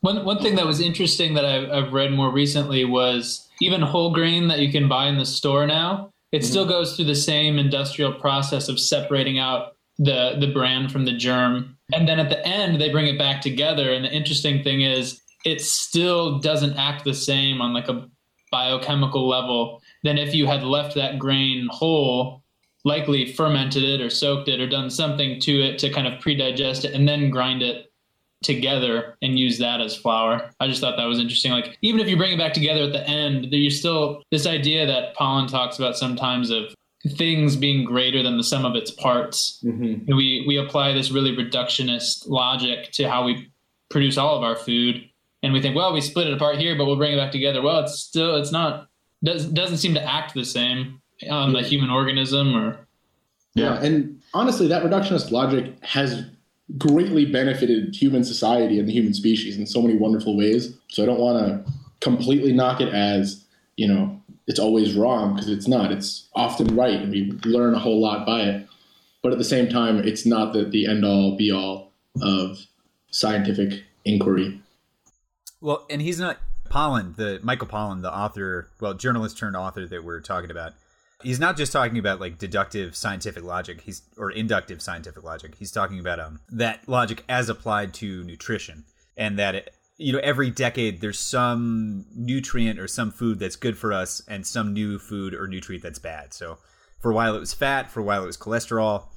One, 0.00 0.24
one 0.24 0.38
thing 0.38 0.54
that 0.54 0.66
was 0.66 0.80
interesting 0.80 1.34
that 1.34 1.44
I've, 1.44 1.70
I've 1.70 1.92
read 1.92 2.12
more 2.12 2.30
recently 2.30 2.84
was 2.84 3.48
even 3.60 3.82
whole 3.82 4.14
grain 4.14 4.46
that 4.48 4.60
you 4.60 4.70
can 4.70 4.88
buy 4.88 5.08
in 5.08 5.18
the 5.18 5.26
store 5.26 5.66
now, 5.66 6.12
it 6.30 6.38
mm-hmm. 6.38 6.46
still 6.46 6.66
goes 6.66 6.94
through 6.94 7.06
the 7.06 7.16
same 7.16 7.58
industrial 7.58 8.12
process 8.12 8.68
of 8.68 8.78
separating 8.78 9.40
out 9.40 9.74
the, 9.98 10.36
the 10.38 10.52
bran 10.52 10.88
from 10.88 11.04
the 11.04 11.12
germ. 11.12 11.76
And 11.92 12.06
then 12.06 12.20
at 12.20 12.28
the 12.28 12.46
end, 12.46 12.80
they 12.80 12.90
bring 12.90 13.08
it 13.08 13.18
back 13.18 13.40
together. 13.40 13.92
And 13.92 14.04
the 14.04 14.12
interesting 14.12 14.62
thing 14.62 14.82
is, 14.82 15.20
it 15.44 15.60
still 15.60 16.38
doesn't 16.38 16.76
act 16.76 17.04
the 17.04 17.14
same 17.14 17.60
on 17.60 17.72
like 17.72 17.88
a 17.88 18.08
biochemical 18.50 19.28
level 19.28 19.82
than 20.04 20.18
if 20.18 20.34
you 20.34 20.46
had 20.46 20.62
left 20.62 20.94
that 20.94 21.18
grain 21.18 21.68
whole, 21.70 22.42
likely 22.84 23.32
fermented 23.32 23.82
it 23.82 24.00
or 24.00 24.10
soaked 24.10 24.48
it 24.48 24.60
or 24.60 24.68
done 24.68 24.90
something 24.90 25.40
to 25.40 25.60
it 25.62 25.78
to 25.78 25.90
kind 25.90 26.06
of 26.06 26.20
pre-digest 26.20 26.84
it 26.84 26.94
and 26.94 27.08
then 27.08 27.30
grind 27.30 27.62
it 27.62 27.92
together 28.42 29.16
and 29.20 29.38
use 29.38 29.58
that 29.58 29.80
as 29.80 29.96
flour. 29.96 30.50
I 30.60 30.68
just 30.68 30.80
thought 30.80 30.96
that 30.96 31.04
was 31.04 31.18
interesting. 31.18 31.50
Like 31.50 31.76
even 31.82 32.00
if 32.00 32.08
you 32.08 32.16
bring 32.16 32.32
it 32.32 32.38
back 32.38 32.52
together 32.52 32.84
at 32.84 32.92
the 32.92 33.06
end, 33.08 33.48
you're 33.50 33.70
still 33.70 34.22
this 34.30 34.46
idea 34.46 34.86
that 34.86 35.16
Pollan 35.16 35.50
talks 35.50 35.78
about 35.78 35.96
sometimes 35.96 36.50
of 36.50 36.74
things 37.16 37.56
being 37.56 37.84
greater 37.84 38.22
than 38.22 38.36
the 38.36 38.44
sum 38.44 38.64
of 38.64 38.76
its 38.76 38.90
parts. 38.90 39.62
Mm-hmm. 39.64 40.14
We 40.14 40.44
we 40.46 40.56
apply 40.56 40.92
this 40.92 41.10
really 41.10 41.34
reductionist 41.34 42.28
logic 42.28 42.92
to 42.92 43.08
how 43.08 43.24
we 43.24 43.50
produce 43.90 44.18
all 44.18 44.36
of 44.36 44.44
our 44.44 44.56
food 44.56 45.08
and 45.42 45.52
we 45.52 45.62
think, 45.62 45.76
well, 45.76 45.92
we 45.92 46.00
split 46.00 46.26
it 46.26 46.34
apart 46.34 46.58
here, 46.58 46.76
but 46.76 46.86
we'll 46.86 46.96
bring 46.96 47.12
it 47.12 47.16
back 47.16 47.30
together. 47.30 47.62
Well, 47.62 47.80
it's 47.80 47.98
still 47.98 48.36
it's 48.36 48.52
not 48.52 48.88
does, 49.22 49.46
doesn't 49.46 49.78
seem 49.78 49.94
to 49.94 50.02
act 50.02 50.34
the 50.34 50.44
same 50.44 51.00
on 51.28 51.52
the 51.52 51.60
hmm. 51.60 51.66
human 51.66 51.90
organism 51.90 52.54
or 52.56 52.78
yeah. 53.54 53.80
And 53.82 54.20
honestly, 54.34 54.68
that 54.68 54.84
reductionist 54.84 55.30
logic 55.30 55.72
has 55.82 56.24
greatly 56.76 57.24
benefited 57.24 57.94
human 57.94 58.22
society 58.24 58.78
and 58.78 58.88
the 58.88 58.92
human 58.92 59.14
species 59.14 59.56
in 59.56 59.66
so 59.66 59.82
many 59.82 59.96
wonderful 59.96 60.36
ways. 60.36 60.76
So 60.88 61.02
I 61.02 61.06
don't 61.06 61.18
want 61.18 61.38
to 61.38 61.72
completely 62.00 62.52
knock 62.52 62.80
it 62.80 62.92
as, 62.92 63.44
you 63.76 63.88
know, 63.88 64.20
it's 64.46 64.58
always 64.58 64.94
wrong 64.94 65.34
because 65.34 65.48
it's 65.48 65.66
not. 65.66 65.90
It's 65.90 66.28
often 66.34 66.74
right 66.76 67.00
and 67.00 67.10
we 67.10 67.32
learn 67.44 67.74
a 67.74 67.78
whole 67.78 68.00
lot 68.00 68.26
by 68.26 68.42
it. 68.42 68.66
But 69.22 69.32
at 69.32 69.38
the 69.38 69.44
same 69.44 69.68
time, 69.68 69.98
it's 69.98 70.24
not 70.24 70.52
the, 70.52 70.64
the 70.64 70.86
end 70.86 71.04
all 71.04 71.36
be 71.36 71.50
all 71.50 71.90
of 72.22 72.58
scientific 73.10 73.82
inquiry. 74.04 74.60
Well, 75.60 75.86
and 75.90 76.00
he's 76.00 76.20
not 76.20 76.38
Pollan, 76.70 77.16
the 77.16 77.40
Michael 77.42 77.68
Pollan, 77.68 78.02
the 78.02 78.14
author, 78.14 78.70
well, 78.80 78.94
journalist 78.94 79.38
turned 79.38 79.56
author 79.56 79.86
that 79.86 80.04
we're 80.04 80.20
talking 80.20 80.50
about 80.50 80.74
he's 81.24 81.40
not 81.40 81.56
just 81.56 81.72
talking 81.72 81.98
about 81.98 82.20
like 82.20 82.38
deductive 82.38 82.94
scientific 82.94 83.42
logic 83.42 83.80
he's 83.80 84.02
or 84.16 84.30
inductive 84.30 84.80
scientific 84.80 85.24
logic 85.24 85.56
he's 85.56 85.72
talking 85.72 85.98
about 85.98 86.20
um 86.20 86.38
that 86.48 86.88
logic 86.88 87.24
as 87.28 87.48
applied 87.48 87.92
to 87.92 88.22
nutrition 88.22 88.84
and 89.16 89.36
that 89.36 89.56
it, 89.56 89.74
you 89.98 90.12
know 90.12 90.20
every 90.20 90.48
decade 90.48 91.00
there's 91.00 91.18
some 91.18 92.06
nutrient 92.14 92.78
or 92.78 92.88
some 92.88 93.10
food 93.10 93.38
that's 93.38 93.56
good 93.56 93.76
for 93.76 93.92
us 93.92 94.22
and 94.28 94.46
some 94.46 94.72
new 94.72 94.98
food 94.98 95.34
or 95.34 95.46
nutrient 95.46 95.82
that's 95.82 95.98
bad. 95.98 96.32
So 96.32 96.58
for 97.00 97.10
a 97.10 97.14
while 97.14 97.34
it 97.34 97.40
was 97.40 97.52
fat 97.52 97.90
for 97.90 98.00
a 98.00 98.04
while 98.04 98.22
it 98.22 98.26
was 98.26 98.38
cholesterol 98.38 99.08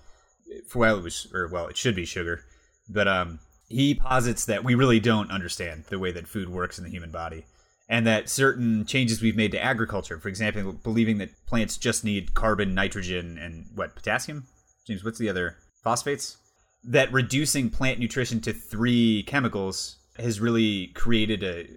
for 0.67 0.79
a 0.79 0.81
while 0.81 0.97
it 0.97 1.03
was 1.03 1.27
or 1.33 1.47
well 1.47 1.67
it 1.67 1.77
should 1.77 1.95
be 1.95 2.05
sugar 2.05 2.43
but 2.89 3.07
um 3.07 3.39
he 3.71 3.95
posits 3.95 4.45
that 4.45 4.63
we 4.63 4.75
really 4.75 4.99
don't 4.99 5.31
understand 5.31 5.85
the 5.89 5.99
way 5.99 6.11
that 6.11 6.27
food 6.27 6.49
works 6.49 6.77
in 6.77 6.83
the 6.83 6.89
human 6.89 7.11
body 7.11 7.45
and 7.89 8.07
that 8.07 8.29
certain 8.29 8.85
changes 8.85 9.21
we've 9.21 9.35
made 9.35 9.51
to 9.51 9.61
agriculture, 9.61 10.17
for 10.17 10.29
example, 10.29 10.71
believing 10.71 11.17
that 11.17 11.29
plants 11.45 11.75
just 11.75 12.05
need 12.05 12.33
carbon, 12.33 12.73
nitrogen, 12.73 13.37
and 13.37 13.65
what, 13.75 13.95
potassium? 13.95 14.47
James, 14.87 15.03
what's 15.03 15.19
the 15.19 15.27
other? 15.27 15.57
Phosphates? 15.83 16.37
That 16.83 17.11
reducing 17.11 17.69
plant 17.69 17.99
nutrition 17.99 18.39
to 18.41 18.53
three 18.53 19.23
chemicals 19.23 19.97
has 20.17 20.39
really 20.39 20.87
created 20.87 21.43
a 21.43 21.67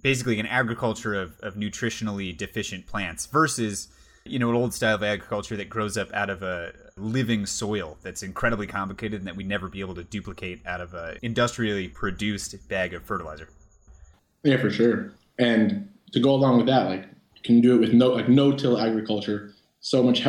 basically 0.00 0.38
an 0.38 0.46
agriculture 0.46 1.14
of, 1.14 1.32
of 1.40 1.54
nutritionally 1.54 2.36
deficient 2.36 2.86
plants 2.86 3.26
versus 3.26 3.88
you 4.24 4.38
know 4.38 4.48
an 4.50 4.56
old 4.56 4.72
style 4.72 4.94
of 4.94 5.02
agriculture 5.02 5.56
that 5.56 5.68
grows 5.68 5.96
up 5.96 6.12
out 6.12 6.30
of 6.30 6.42
a 6.42 6.72
living 6.96 7.44
soil 7.44 7.98
that's 8.02 8.22
incredibly 8.22 8.66
complicated 8.66 9.20
and 9.20 9.26
that 9.26 9.36
we'd 9.36 9.48
never 9.48 9.68
be 9.68 9.80
able 9.80 9.94
to 9.94 10.04
duplicate 10.04 10.60
out 10.66 10.80
of 10.80 10.94
a 10.94 11.16
industrially 11.22 11.88
produced 11.88 12.68
bag 12.68 12.94
of 12.94 13.02
fertilizer 13.02 13.48
yeah 14.42 14.56
for 14.56 14.70
sure 14.70 15.12
and 15.38 15.88
to 16.12 16.20
go 16.20 16.30
along 16.30 16.58
with 16.58 16.66
that, 16.66 16.88
like 16.88 17.06
can 17.42 17.60
do 17.60 17.74
it 17.74 17.80
with 17.80 17.92
no 17.92 18.10
like 18.10 18.28
no 18.28 18.52
till 18.52 18.78
agriculture. 18.78 19.52
So 19.80 20.02
much 20.02 20.22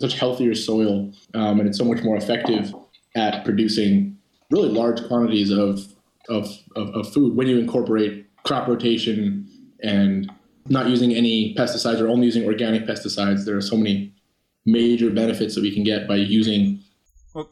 such 0.00 0.18
healthier 0.18 0.54
soil, 0.54 1.12
um, 1.34 1.60
and 1.60 1.68
it's 1.68 1.78
so 1.78 1.84
much 1.84 2.02
more 2.02 2.16
effective 2.16 2.74
at 3.14 3.44
producing 3.44 4.18
really 4.50 4.68
large 4.68 5.06
quantities 5.06 5.50
of, 5.52 5.80
of 6.28 6.48
of, 6.74 6.88
of 6.88 7.12
food 7.12 7.36
when 7.36 7.46
you 7.46 7.58
incorporate 7.58 8.26
crop 8.42 8.66
rotation 8.66 9.48
and 9.82 10.30
not 10.68 10.88
using 10.88 11.12
any 11.12 11.54
pesticides 11.54 12.00
or 12.00 12.08
only 12.08 12.26
using 12.26 12.44
organic 12.44 12.86
pesticides. 12.86 13.44
There 13.44 13.56
are 13.56 13.62
so 13.62 13.76
many 13.76 14.14
major 14.64 15.10
benefits 15.10 15.54
that 15.54 15.62
we 15.62 15.72
can 15.72 15.84
get 15.84 16.08
by 16.08 16.16
using. 16.16 16.80
Well, 17.34 17.50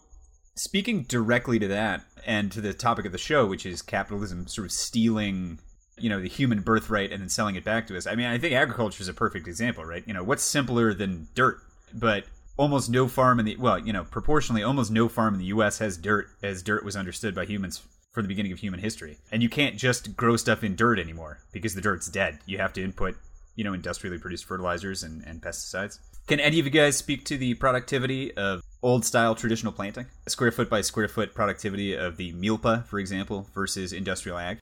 speaking 0.54 1.02
directly 1.04 1.58
to 1.58 1.68
that 1.68 2.02
and 2.26 2.50
to 2.52 2.60
the 2.60 2.74
topic 2.74 3.06
of 3.06 3.12
the 3.12 3.18
show, 3.18 3.46
which 3.46 3.66
is 3.66 3.82
capitalism 3.82 4.46
sort 4.46 4.66
of 4.66 4.72
stealing 4.72 5.58
you 5.98 6.10
know 6.10 6.20
the 6.20 6.28
human 6.28 6.60
birthright 6.60 7.12
and 7.12 7.22
then 7.22 7.28
selling 7.28 7.54
it 7.54 7.64
back 7.64 7.86
to 7.86 7.96
us. 7.96 8.06
I 8.06 8.14
mean, 8.14 8.26
I 8.26 8.38
think 8.38 8.54
agriculture 8.54 9.00
is 9.00 9.08
a 9.08 9.14
perfect 9.14 9.46
example, 9.46 9.84
right? 9.84 10.02
You 10.06 10.14
know, 10.14 10.24
what's 10.24 10.42
simpler 10.42 10.92
than 10.92 11.28
dirt? 11.34 11.58
But 11.92 12.24
almost 12.56 12.90
no 12.90 13.08
farm 13.08 13.38
in 13.38 13.46
the 13.46 13.56
well, 13.56 13.78
you 13.78 13.92
know, 13.92 14.04
proportionally, 14.04 14.62
almost 14.62 14.90
no 14.90 15.08
farm 15.08 15.34
in 15.34 15.40
the 15.40 15.46
U.S. 15.46 15.78
has 15.78 15.96
dirt 15.96 16.28
as 16.42 16.62
dirt 16.62 16.84
was 16.84 16.96
understood 16.96 17.34
by 17.34 17.44
humans 17.44 17.82
from 18.14 18.22
the 18.22 18.28
beginning 18.28 18.52
of 18.52 18.60
human 18.60 18.80
history. 18.80 19.18
And 19.32 19.42
you 19.42 19.48
can't 19.48 19.76
just 19.76 20.16
grow 20.16 20.36
stuff 20.36 20.62
in 20.62 20.76
dirt 20.76 20.98
anymore 20.98 21.40
because 21.52 21.74
the 21.74 21.80
dirt's 21.80 22.08
dead. 22.08 22.38
You 22.46 22.58
have 22.58 22.72
to 22.74 22.82
input, 22.82 23.16
you 23.56 23.64
know, 23.64 23.74
industrially 23.74 24.18
produced 24.18 24.44
fertilizers 24.44 25.02
and, 25.02 25.22
and 25.26 25.42
pesticides. 25.42 25.98
Can 26.28 26.40
any 26.40 26.58
of 26.58 26.64
you 26.64 26.70
guys 26.70 26.96
speak 26.96 27.24
to 27.26 27.36
the 27.36 27.54
productivity 27.54 28.34
of 28.36 28.62
old 28.82 29.04
style 29.04 29.34
traditional 29.34 29.72
planting? 29.72 30.06
Square 30.28 30.52
foot 30.52 30.70
by 30.70 30.80
square 30.80 31.08
foot 31.08 31.34
productivity 31.34 31.92
of 31.92 32.16
the 32.16 32.32
milpa, 32.32 32.86
for 32.86 32.98
example, 32.98 33.48
versus 33.52 33.92
industrial 33.92 34.38
ag? 34.38 34.58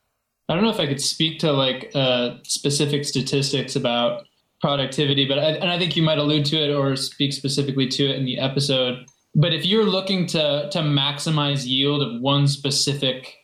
I 0.49 0.55
don't 0.55 0.65
know 0.65 0.71
if 0.71 0.81
I 0.81 0.87
could 0.87 1.01
speak 1.01 1.39
to 1.41 1.53
like 1.53 1.93
uh, 1.95 2.39
specific 2.43 3.05
statistics 3.05 3.77
about 3.77 4.25
productivity, 4.61 5.27
but 5.27 5.39
I, 5.39 5.51
and 5.53 5.71
I 5.71 5.79
think 5.79 5.95
you 5.95 6.03
might 6.03 6.19
allude 6.19 6.47
to 6.47 6.57
it 6.57 6.75
or 6.75 6.97
speak 6.97 7.33
specifically 7.33 7.87
to 7.89 8.07
it 8.07 8.17
in 8.17 8.25
the 8.25 8.39
episode. 8.39 9.07
But 9.35 9.55
if 9.55 9.65
you're 9.65 9.85
looking 9.85 10.27
to 10.29 10.69
to 10.71 10.79
maximize 10.81 11.67
yield 11.67 12.03
of 12.03 12.21
one 12.21 12.49
specific 12.49 13.35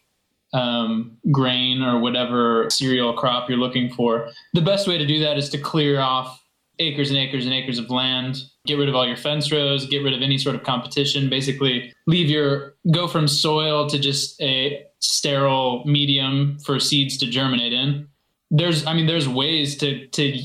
um, 0.52 1.16
grain 1.30 1.82
or 1.82 2.00
whatever 2.00 2.68
cereal 2.70 3.12
crop 3.12 3.48
you're 3.48 3.58
looking 3.58 3.92
for, 3.92 4.28
the 4.54 4.62
best 4.62 4.88
way 4.88 4.98
to 4.98 5.06
do 5.06 5.18
that 5.20 5.38
is 5.38 5.48
to 5.50 5.58
clear 5.58 6.00
off 6.00 6.42
acres 6.78 7.10
and 7.10 7.18
acres 7.18 7.44
and 7.44 7.54
acres 7.54 7.78
of 7.78 7.90
land, 7.90 8.38
get 8.66 8.78
rid 8.78 8.88
of 8.88 8.94
all 8.94 9.06
your 9.06 9.16
fence 9.16 9.50
rows, 9.50 9.86
get 9.86 10.02
rid 10.02 10.14
of 10.14 10.22
any 10.22 10.38
sort 10.38 10.54
of 10.54 10.62
competition, 10.62 11.28
basically 11.28 11.92
leave 12.06 12.28
your 12.28 12.74
go 12.92 13.08
from 13.08 13.26
soil 13.26 13.88
to 13.88 13.98
just 13.98 14.40
a 14.40 14.84
sterile 15.00 15.84
medium 15.84 16.58
for 16.60 16.78
seeds 16.78 17.16
to 17.18 17.26
germinate 17.26 17.72
in. 17.72 18.06
There's 18.50 18.86
I 18.86 18.94
mean 18.94 19.06
there's 19.06 19.28
ways 19.28 19.76
to 19.78 20.06
to 20.06 20.38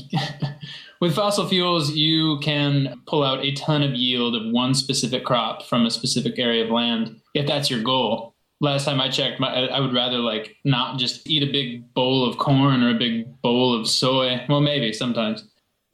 with 1.00 1.14
fossil 1.14 1.46
fuels 1.48 1.92
you 1.92 2.38
can 2.40 3.00
pull 3.06 3.22
out 3.22 3.44
a 3.44 3.52
ton 3.52 3.82
of 3.82 3.94
yield 3.94 4.34
of 4.34 4.52
one 4.52 4.74
specific 4.74 5.24
crop 5.24 5.64
from 5.64 5.86
a 5.86 5.90
specific 5.90 6.38
area 6.38 6.64
of 6.64 6.70
land 6.70 7.20
if 7.34 7.46
that's 7.46 7.70
your 7.70 7.82
goal. 7.82 8.33
Last 8.64 8.84
time 8.86 9.00
I 9.00 9.08
checked, 9.08 9.40
my, 9.40 9.48
I 9.48 9.78
would 9.78 9.94
rather 9.94 10.18
like 10.18 10.56
not 10.64 10.98
just 10.98 11.28
eat 11.28 11.42
a 11.42 11.52
big 11.52 11.92
bowl 11.94 12.28
of 12.28 12.38
corn 12.38 12.82
or 12.82 12.90
a 12.90 12.98
big 12.98 13.40
bowl 13.42 13.78
of 13.78 13.88
soy. 13.88 14.40
Well, 14.48 14.60
maybe 14.60 14.92
sometimes 14.92 15.44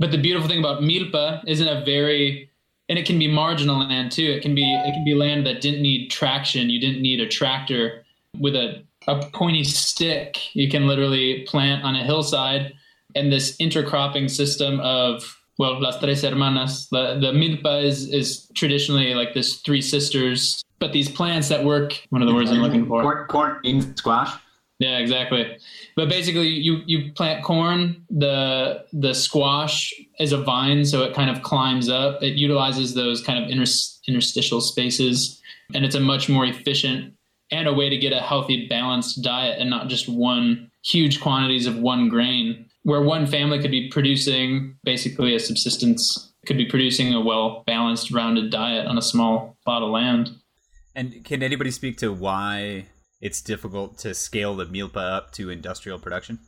but 0.00 0.11
the 0.11 0.19
beautiful 0.19 0.49
thing 0.49 0.59
about 0.59 0.81
milpa 0.81 1.45
isn't 1.47 1.69
a 1.69 1.85
very 1.85 2.50
and 2.89 2.99
it 2.99 3.07
can 3.07 3.21
be 3.21 3.29
marginal 3.29 3.79
land 3.79 4.11
too. 4.11 4.25
It 4.25 4.43
can 4.43 4.55
be 4.55 4.65
it 4.65 4.93
can 4.93 5.05
be 5.05 5.15
land 5.15 5.47
that 5.47 5.61
didn't 5.61 5.83
need 5.83 6.11
traction. 6.11 6.71
You 6.71 6.81
didn't 6.81 7.03
need 7.03 7.21
a 7.21 7.29
tractor 7.29 8.05
with 8.41 8.57
a, 8.57 8.83
a 9.07 9.25
pointy 9.33 9.62
stick. 9.62 10.55
You 10.57 10.69
can 10.69 10.89
literally 10.89 11.45
plant 11.47 11.85
on 11.85 11.95
a 11.95 12.03
hillside 12.03 12.73
and 13.15 13.31
this 13.31 13.57
intercropping 13.59 14.29
system 14.29 14.81
of 14.81 15.37
well, 15.59 15.79
las 15.79 16.00
tres 16.00 16.23
hermanas. 16.23 16.89
The, 16.89 17.19
the 17.21 17.33
milpa 17.33 17.85
is 17.85 18.09
is 18.09 18.49
traditionally 18.55 19.15
like 19.15 19.35
this 19.35 19.57
three 19.57 19.83
sisters, 19.83 20.65
but 20.80 20.92
these 20.92 21.08
plants 21.08 21.49
that 21.50 21.64
work. 21.64 22.00
One 22.08 22.22
of 22.22 22.28
the 22.28 22.34
words 22.34 22.50
I'm 22.50 22.58
looking 22.58 22.87
for. 22.87 23.02
Corn, 23.02 23.26
corn 23.28 23.56
beans, 23.62 23.87
squash. 23.96 24.32
Yeah, 24.80 24.96
exactly. 24.96 25.58
But 25.94 26.08
basically, 26.08 26.49
you 26.49 26.80
you 26.87 27.12
plant 27.12 27.44
corn. 27.44 28.02
The 28.08 28.87
the 28.94 29.14
squash 29.14 29.92
is 30.18 30.32
a 30.32 30.38
vine, 30.38 30.87
so 30.87 31.02
it 31.04 31.14
kind 31.14 31.30
of 31.30 31.42
climbs 31.42 31.90
up. 31.90 32.22
It 32.22 32.34
utilizes 32.34 32.94
those 32.94 33.22
kind 33.22 33.44
of 33.44 33.50
interstitial 33.50 34.62
spaces, 34.62 35.40
and 35.75 35.84
it's 35.84 35.94
a 35.94 36.00
much 36.00 36.30
more 36.30 36.46
efficient 36.46 37.12
and 37.52 37.68
a 37.68 37.75
way 37.75 37.90
to 37.90 37.96
get 37.99 38.12
a 38.12 38.20
healthy, 38.20 38.66
balanced 38.68 39.22
diet, 39.22 39.60
and 39.60 39.68
not 39.68 39.88
just 39.88 40.08
one 40.08 40.70
huge 40.82 41.20
quantities 41.20 41.66
of 41.66 41.76
one 41.76 42.08
grain. 42.08 42.64
Where 42.82 43.02
one 43.02 43.26
family 43.26 43.60
could 43.60 43.70
be 43.70 43.90
producing 43.90 44.76
basically 44.82 45.34
a 45.34 45.38
subsistence, 45.40 46.32
could 46.46 46.56
be 46.56 46.64
producing 46.64 47.12
a 47.12 47.20
well 47.20 47.64
balanced, 47.66 48.10
rounded 48.10 48.50
diet 48.50 48.87
on 48.87 48.96
a 48.96 49.02
small 49.02 49.58
plot 49.66 49.82
of 49.82 49.90
land. 49.90 50.39
And 50.94 51.25
can 51.25 51.42
anybody 51.42 51.70
speak 51.70 51.99
to 51.99 52.12
why 52.12 52.87
it's 53.20 53.40
difficult 53.40 53.99
to 53.99 54.14
scale 54.14 54.56
the 54.56 54.66
milpa 54.66 54.97
up 54.97 55.32
to 55.32 55.50
industrial 55.50 55.99
production? 55.99 56.38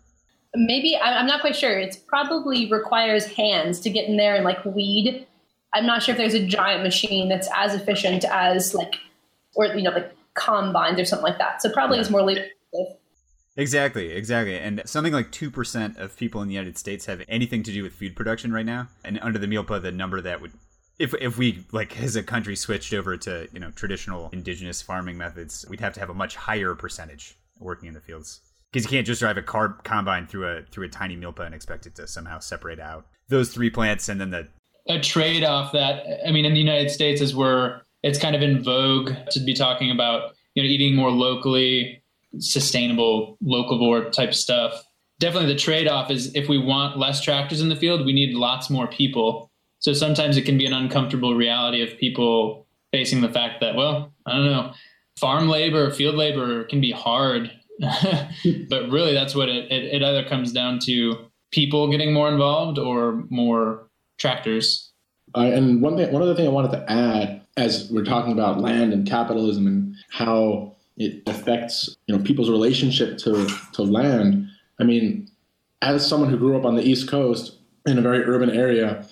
Maybe 0.54 0.96
I'm 0.96 1.26
not 1.26 1.40
quite 1.40 1.56
sure. 1.56 1.78
It 1.78 1.96
probably 2.06 2.70
requires 2.70 3.24
hands 3.24 3.80
to 3.80 3.90
get 3.90 4.08
in 4.08 4.16
there 4.16 4.34
and 4.34 4.44
like 4.44 4.64
weed. 4.64 5.26
I'm 5.72 5.86
not 5.86 6.02
sure 6.02 6.12
if 6.12 6.18
there's 6.18 6.34
a 6.34 6.46
giant 6.46 6.82
machine 6.82 7.28
that's 7.28 7.48
as 7.54 7.74
efficient 7.74 8.24
as 8.24 8.74
like, 8.74 8.96
or 9.54 9.66
you 9.66 9.82
know, 9.82 9.90
like 9.90 10.14
combines 10.34 11.00
or 11.00 11.04
something 11.04 11.24
like 11.24 11.38
that. 11.38 11.62
So 11.62 11.70
probably 11.70 11.96
yeah. 11.96 12.02
it's 12.02 12.10
more 12.10 12.22
labor. 12.22 12.46
Exactly, 13.56 14.12
exactly. 14.12 14.58
And 14.58 14.82
something 14.86 15.12
like 15.12 15.30
2% 15.30 15.98
of 15.98 16.16
people 16.16 16.40
in 16.40 16.48
the 16.48 16.54
United 16.54 16.78
States 16.78 17.04
have 17.06 17.22
anything 17.28 17.62
to 17.64 17.72
do 17.72 17.82
with 17.82 17.92
food 17.92 18.16
production 18.16 18.52
right 18.52 18.64
now. 18.64 18.88
And 19.04 19.18
under 19.20 19.38
the 19.38 19.46
Milpa, 19.46 19.80
the 19.82 19.92
number 19.92 20.20
that 20.22 20.40
would 20.40 20.52
if 21.02 21.14
if 21.20 21.36
we 21.36 21.64
like 21.72 22.00
as 22.00 22.14
a 22.14 22.22
country 22.22 22.54
switched 22.54 22.94
over 22.94 23.16
to 23.16 23.48
you 23.52 23.58
know 23.58 23.72
traditional 23.72 24.30
indigenous 24.32 24.80
farming 24.80 25.18
methods, 25.18 25.66
we'd 25.68 25.80
have 25.80 25.92
to 25.94 26.00
have 26.00 26.10
a 26.10 26.14
much 26.14 26.36
higher 26.36 26.74
percentage 26.74 27.36
working 27.58 27.88
in 27.88 27.94
the 27.94 28.00
fields 28.00 28.40
because 28.70 28.84
you 28.84 28.96
can't 28.96 29.06
just 29.06 29.20
drive 29.20 29.36
a 29.36 29.42
car 29.42 29.80
combine 29.82 30.26
through 30.26 30.46
a 30.46 30.62
through 30.70 30.86
a 30.86 30.88
tiny 30.88 31.16
milpa 31.16 31.44
and 31.44 31.54
expect 31.54 31.86
it 31.86 31.96
to 31.96 32.06
somehow 32.06 32.38
separate 32.38 32.78
out 32.78 33.06
those 33.28 33.50
three 33.50 33.70
plants 33.70 34.08
and 34.08 34.20
then 34.20 34.30
the 34.30 34.48
a 34.88 35.00
trade 35.00 35.44
off 35.44 35.72
that 35.72 36.04
I 36.26 36.30
mean 36.30 36.44
in 36.44 36.54
the 36.54 36.60
United 36.60 36.90
States 36.90 37.20
is 37.20 37.34
where 37.34 37.82
it's 38.02 38.18
kind 38.18 38.34
of 38.36 38.42
in 38.42 38.62
vogue 38.62 39.12
to 39.30 39.40
be 39.40 39.54
talking 39.54 39.90
about 39.90 40.34
you 40.54 40.62
know 40.62 40.68
eating 40.68 40.94
more 40.94 41.10
locally 41.10 42.02
sustainable 42.38 43.36
locavore 43.42 44.10
type 44.12 44.34
stuff 44.34 44.84
definitely 45.22 45.52
the 45.52 45.58
trade 45.58 45.86
off 45.86 46.10
is 46.10 46.34
if 46.34 46.48
we 46.48 46.58
want 46.58 46.98
less 46.98 47.20
tractors 47.20 47.60
in 47.60 47.68
the 47.68 47.76
field, 47.76 48.04
we 48.04 48.12
need 48.12 48.34
lots 48.34 48.68
more 48.68 48.88
people. 48.88 49.51
So 49.82 49.92
sometimes 49.92 50.36
it 50.36 50.42
can 50.42 50.56
be 50.56 50.64
an 50.64 50.72
uncomfortable 50.72 51.34
reality 51.34 51.82
of 51.82 51.98
people 51.98 52.66
facing 52.92 53.20
the 53.20 53.28
fact 53.28 53.60
that, 53.60 53.74
well, 53.74 54.12
I 54.26 54.32
don't 54.32 54.46
know, 54.46 54.72
farm 55.18 55.48
labor, 55.48 55.90
field 55.90 56.14
labor 56.14 56.64
can 56.64 56.80
be 56.80 56.92
hard. 56.92 57.50
but 57.80 58.88
really, 58.90 59.12
that's 59.12 59.34
what 59.34 59.48
it, 59.48 59.70
it, 59.72 59.94
it 59.94 60.02
either 60.02 60.24
comes 60.24 60.52
down 60.52 60.78
to 60.80 61.26
people 61.50 61.90
getting 61.90 62.12
more 62.12 62.28
involved 62.28 62.78
or 62.78 63.24
more 63.28 63.88
tractors. 64.18 64.92
Uh, 65.34 65.50
and 65.52 65.82
one 65.82 65.96
thing, 65.96 66.12
one 66.12 66.22
other 66.22 66.34
thing 66.36 66.46
I 66.46 66.50
wanted 66.50 66.72
to 66.72 66.90
add, 66.90 67.42
as 67.56 67.90
we're 67.90 68.04
talking 68.04 68.32
about 68.32 68.60
land 68.60 68.92
and 68.92 69.06
capitalism 69.06 69.66
and 69.66 69.96
how 70.10 70.76
it 70.96 71.22
affects 71.26 71.96
you 72.06 72.16
know 72.16 72.22
people's 72.22 72.50
relationship 72.50 73.18
to 73.18 73.48
to 73.72 73.82
land. 73.82 74.48
I 74.78 74.84
mean, 74.84 75.28
as 75.80 76.06
someone 76.06 76.30
who 76.30 76.36
grew 76.38 76.56
up 76.56 76.64
on 76.64 76.76
the 76.76 76.82
East 76.82 77.08
Coast 77.08 77.58
in 77.86 77.98
a 77.98 78.02
very 78.02 78.22
urban 78.24 78.50
area, 78.50 79.04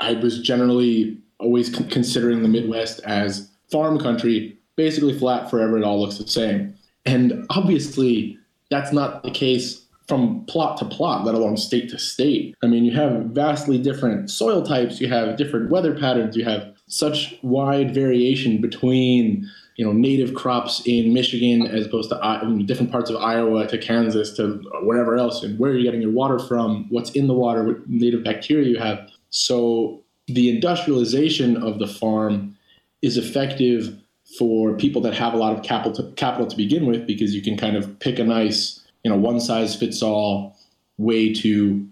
I 0.00 0.14
was 0.14 0.40
generally 0.40 1.18
always 1.38 1.74
con- 1.74 1.88
considering 1.88 2.42
the 2.42 2.48
Midwest 2.48 3.00
as 3.04 3.50
farm 3.70 3.98
country, 3.98 4.58
basically 4.76 5.18
flat 5.18 5.50
forever. 5.50 5.78
It 5.78 5.84
all 5.84 6.00
looks 6.00 6.18
the 6.18 6.28
same, 6.28 6.74
and 7.04 7.46
obviously 7.50 8.38
that's 8.70 8.92
not 8.92 9.22
the 9.22 9.30
case 9.30 9.84
from 10.08 10.44
plot 10.46 10.78
to 10.78 10.86
plot, 10.86 11.24
let 11.24 11.34
alone 11.34 11.56
state 11.56 11.90
to 11.90 11.98
state. 11.98 12.56
I 12.62 12.66
mean, 12.66 12.84
you 12.84 12.92
have 12.92 13.26
vastly 13.26 13.78
different 13.78 14.30
soil 14.30 14.62
types, 14.62 15.00
you 15.00 15.08
have 15.08 15.36
different 15.36 15.70
weather 15.70 15.94
patterns, 15.94 16.34
you 16.34 16.44
have 16.44 16.74
such 16.86 17.38
wide 17.42 17.94
variation 17.94 18.60
between 18.60 19.46
you 19.76 19.84
know 19.84 19.92
native 19.92 20.34
crops 20.34 20.82
in 20.86 21.12
Michigan 21.12 21.66
as 21.66 21.86
opposed 21.86 22.10
to 22.10 22.62
different 22.66 22.90
parts 22.90 23.10
of 23.10 23.16
Iowa 23.16 23.66
to 23.68 23.78
Kansas 23.78 24.32
to 24.36 24.60
wherever 24.82 25.16
else, 25.16 25.42
and 25.42 25.58
where 25.58 25.70
you're 25.70 25.80
you 25.80 25.84
getting 25.84 26.02
your 26.02 26.10
water 26.10 26.38
from? 26.38 26.86
What's 26.88 27.10
in 27.10 27.26
the 27.26 27.34
water? 27.34 27.62
What 27.64 27.88
native 27.88 28.24
bacteria 28.24 28.68
you 28.68 28.78
have? 28.78 29.08
So 29.30 30.02
the 30.26 30.48
industrialization 30.48 31.56
of 31.62 31.78
the 31.78 31.86
farm 31.86 32.56
is 33.02 33.16
effective 33.16 33.96
for 34.38 34.74
people 34.74 35.00
that 35.02 35.14
have 35.14 35.32
a 35.32 35.36
lot 35.36 35.56
of 35.56 35.62
capital 35.62 35.92
to, 35.92 36.12
capital 36.14 36.46
to 36.46 36.56
begin 36.56 36.86
with 36.86 37.06
because 37.06 37.34
you 37.34 37.40
can 37.40 37.56
kind 37.56 37.76
of 37.76 37.98
pick 37.98 38.18
a 38.18 38.24
nice 38.24 38.86
you 39.04 39.10
know 39.10 39.16
one 39.16 39.40
size 39.40 39.74
fits 39.74 40.02
all 40.02 40.56
way 40.98 41.32
to 41.32 41.86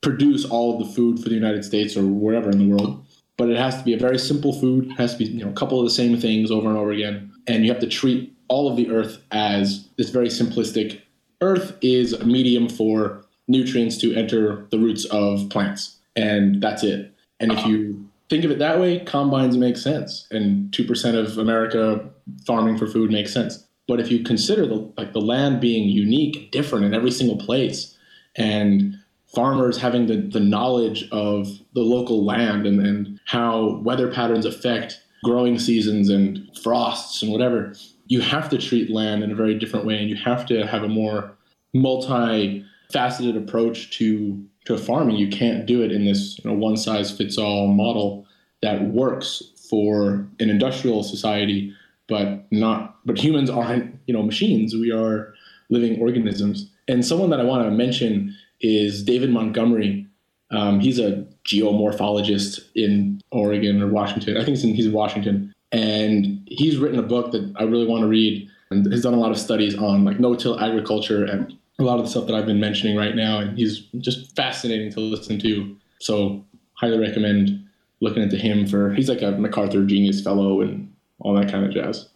produce 0.00 0.44
all 0.44 0.74
of 0.74 0.86
the 0.86 0.94
food 0.94 1.18
for 1.22 1.28
the 1.28 1.34
United 1.34 1.64
States 1.64 1.96
or 1.96 2.06
wherever 2.06 2.50
in 2.50 2.58
the 2.58 2.66
world. 2.66 3.04
But 3.36 3.50
it 3.50 3.56
has 3.56 3.76
to 3.76 3.84
be 3.84 3.92
a 3.92 3.98
very 3.98 4.18
simple 4.18 4.52
food. 4.52 4.86
It 4.86 4.94
has 4.94 5.12
to 5.12 5.18
be 5.18 5.24
you 5.26 5.44
know 5.44 5.50
a 5.50 5.54
couple 5.54 5.78
of 5.78 5.84
the 5.84 5.90
same 5.90 6.18
things 6.18 6.50
over 6.50 6.68
and 6.68 6.78
over 6.78 6.92
again 6.92 7.32
and 7.46 7.64
you 7.64 7.72
have 7.72 7.80
to 7.80 7.88
treat 7.88 8.34
all 8.48 8.70
of 8.70 8.76
the 8.76 8.90
earth 8.90 9.22
as 9.30 9.88
this 9.96 10.10
very 10.10 10.28
simplistic 10.28 11.00
earth 11.40 11.76
is 11.80 12.12
a 12.12 12.24
medium 12.24 12.68
for 12.68 13.24
nutrients 13.48 13.98
to 13.98 14.14
enter 14.14 14.66
the 14.70 14.78
roots 14.78 15.04
of 15.06 15.48
plants 15.50 15.98
and 16.16 16.62
that's 16.62 16.82
it. 16.82 17.12
And 17.40 17.52
if 17.52 17.66
you 17.66 18.08
think 18.30 18.44
of 18.44 18.50
it 18.50 18.58
that 18.58 18.80
way 18.80 19.00
combines 19.00 19.56
make 19.56 19.76
sense. 19.76 20.26
And 20.30 20.70
2% 20.72 21.14
of 21.14 21.38
america 21.38 22.08
farming 22.46 22.78
for 22.78 22.86
food 22.86 23.10
makes 23.10 23.32
sense. 23.32 23.66
But 23.88 24.00
if 24.00 24.10
you 24.10 24.22
consider 24.22 24.66
the 24.66 24.92
like 24.96 25.12
the 25.12 25.20
land 25.20 25.60
being 25.60 25.88
unique 25.88 26.50
different 26.50 26.84
in 26.84 26.94
every 26.94 27.10
single 27.10 27.36
place 27.36 27.96
and 28.36 28.98
farmers 29.34 29.78
having 29.78 30.06
the, 30.06 30.16
the 30.16 30.40
knowledge 30.40 31.08
of 31.10 31.48
the 31.74 31.80
local 31.80 32.24
land 32.24 32.66
and, 32.66 32.84
and 32.86 33.20
how 33.26 33.76
weather 33.78 34.10
patterns 34.10 34.44
affect 34.44 35.00
growing 35.24 35.58
seasons 35.58 36.08
and 36.08 36.48
frosts 36.62 37.22
and 37.22 37.30
whatever, 37.30 37.74
you 38.06 38.20
have 38.20 38.48
to 38.50 38.58
treat 38.58 38.90
land 38.90 39.22
in 39.22 39.30
a 39.30 39.34
very 39.34 39.58
different 39.58 39.86
way, 39.86 39.98
and 39.98 40.10
you 40.10 40.16
have 40.16 40.44
to 40.46 40.66
have 40.66 40.82
a 40.82 40.88
more 40.88 41.36
multi-faceted 41.74 43.36
approach 43.36 43.96
to 43.96 44.44
to 44.64 44.78
farming. 44.78 45.16
You 45.16 45.28
can't 45.28 45.66
do 45.66 45.82
it 45.82 45.92
in 45.92 46.04
this 46.04 46.38
you 46.38 46.50
know, 46.50 46.56
one 46.56 46.76
size 46.76 47.16
fits 47.16 47.38
all 47.38 47.68
model 47.68 48.26
that 48.62 48.82
works 48.84 49.42
for 49.68 50.26
an 50.38 50.50
industrial 50.50 51.02
society, 51.02 51.74
but 52.08 52.46
not. 52.50 52.98
But 53.04 53.18
humans 53.18 53.50
aren't 53.50 53.98
you 54.06 54.14
know 54.14 54.22
machines. 54.22 54.74
We 54.74 54.92
are 54.92 55.34
living 55.70 56.00
organisms. 56.00 56.70
And 56.88 57.04
someone 57.04 57.30
that 57.30 57.40
I 57.40 57.44
want 57.44 57.64
to 57.64 57.70
mention 57.70 58.36
is 58.60 59.02
David 59.02 59.30
Montgomery. 59.30 60.06
Um, 60.50 60.80
he's 60.80 60.98
a 60.98 61.26
geomorphologist 61.46 62.60
in 62.74 63.20
Oregon 63.30 63.82
or 63.82 63.88
Washington. 63.88 64.36
I 64.36 64.44
think 64.44 64.56
he's 64.56 64.64
in, 64.64 64.74
he's 64.74 64.86
in 64.86 64.92
Washington, 64.92 65.52
and 65.72 66.42
he's 66.46 66.76
written 66.76 66.98
a 66.98 67.02
book 67.02 67.32
that 67.32 67.52
I 67.56 67.62
really 67.62 67.86
want 67.86 68.02
to 68.02 68.08
read, 68.08 68.48
and 68.70 68.90
has 68.92 69.02
done 69.02 69.14
a 69.14 69.18
lot 69.18 69.30
of 69.30 69.38
studies 69.38 69.76
on 69.76 70.04
like 70.04 70.20
no-till 70.20 70.60
agriculture 70.60 71.24
and 71.24 71.56
a 71.82 71.86
lot 71.86 71.98
of 71.98 72.04
the 72.04 72.10
stuff 72.10 72.26
that 72.26 72.34
I've 72.34 72.46
been 72.46 72.60
mentioning 72.60 72.96
right 72.96 73.14
now. 73.14 73.38
And 73.38 73.56
he's 73.56 73.80
just 73.98 74.34
fascinating 74.36 74.92
to 74.92 75.00
listen 75.00 75.38
to. 75.40 75.76
So 76.00 76.44
highly 76.74 76.98
recommend 76.98 77.66
looking 78.00 78.22
into 78.22 78.36
him 78.36 78.66
for. 78.66 78.92
He's 78.94 79.08
like 79.08 79.22
a 79.22 79.32
MacArthur 79.32 79.84
Genius 79.84 80.22
Fellow 80.22 80.60
and 80.60 80.92
all 81.20 81.34
that 81.34 81.50
kind 81.50 81.64
of 81.64 81.72
jazz. 81.72 82.08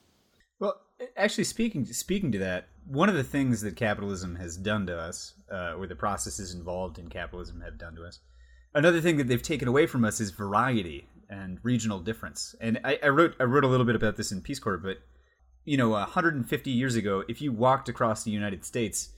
Well, 0.58 0.80
actually, 1.16 1.44
speaking 1.44 1.86
speaking 1.86 2.32
to 2.32 2.38
that, 2.38 2.68
one 2.86 3.08
of 3.08 3.14
the 3.14 3.24
things 3.24 3.60
that 3.62 3.76
capitalism 3.76 4.36
has 4.36 4.56
done 4.56 4.86
to 4.86 4.98
us, 4.98 5.34
uh, 5.50 5.74
or 5.74 5.86
the 5.86 5.96
processes 5.96 6.54
involved 6.54 6.98
in 6.98 7.08
capitalism 7.08 7.60
have 7.60 7.78
done 7.78 7.94
to 7.96 8.04
us, 8.04 8.20
another 8.74 9.00
thing 9.00 9.16
that 9.16 9.28
they've 9.28 9.42
taken 9.42 9.68
away 9.68 9.86
from 9.86 10.04
us 10.04 10.20
is 10.20 10.30
variety 10.30 11.08
and 11.28 11.58
regional 11.62 12.00
difference. 12.00 12.54
And 12.60 12.80
I, 12.84 12.98
I 13.02 13.08
wrote 13.08 13.34
I 13.40 13.44
wrote 13.44 13.64
a 13.64 13.68
little 13.68 13.86
bit 13.86 13.96
about 13.96 14.16
this 14.16 14.32
in 14.32 14.40
Peace 14.40 14.58
Corps, 14.58 14.76
but 14.76 14.98
you 15.64 15.76
know, 15.76 15.90
150 15.90 16.70
years 16.70 16.94
ago, 16.94 17.24
if 17.28 17.42
you 17.42 17.52
walked 17.52 17.88
across 17.88 18.22
the 18.22 18.30
United 18.30 18.64
States, 18.64 19.10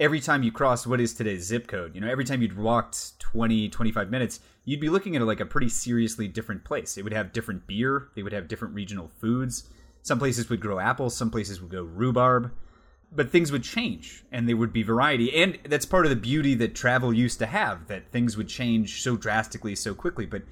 every 0.00 0.20
time 0.20 0.42
you 0.42 0.52
crossed 0.52 0.86
what 0.86 1.00
is 1.00 1.12
today's 1.12 1.44
zip 1.44 1.66
code, 1.66 1.94
you 1.94 2.00
know, 2.00 2.08
every 2.08 2.24
time 2.24 2.42
you'd 2.42 2.56
walked 2.56 3.18
20, 3.20 3.68
25 3.68 4.10
minutes, 4.10 4.40
you'd 4.64 4.80
be 4.80 4.88
looking 4.88 5.16
at 5.16 5.22
like 5.22 5.40
a 5.40 5.46
pretty 5.46 5.68
seriously 5.68 6.28
different 6.28 6.64
place. 6.64 6.96
It 6.96 7.02
would 7.02 7.12
have 7.12 7.32
different 7.32 7.66
beer, 7.66 8.08
they 8.14 8.22
would 8.22 8.32
have 8.32 8.48
different 8.48 8.74
regional 8.74 9.10
foods. 9.20 9.68
Some 10.02 10.18
places 10.18 10.48
would 10.48 10.60
grow 10.60 10.78
apples, 10.78 11.16
some 11.16 11.30
places 11.30 11.60
would 11.60 11.70
grow 11.70 11.82
rhubarb 11.82 12.52
but 13.10 13.30
things 13.30 13.50
would 13.50 13.62
change 13.62 14.24
and 14.30 14.48
there 14.48 14.56
would 14.56 14.72
be 14.72 14.82
variety 14.82 15.34
and 15.34 15.58
that's 15.64 15.86
part 15.86 16.04
of 16.04 16.10
the 16.10 16.16
beauty 16.16 16.54
that 16.54 16.74
travel 16.74 17.12
used 17.12 17.38
to 17.38 17.46
have 17.46 17.86
that 17.86 18.10
things 18.12 18.36
would 18.36 18.48
change 18.48 19.02
so 19.02 19.16
drastically 19.16 19.74
so 19.74 19.94
quickly 19.94 20.26
but 20.26 20.42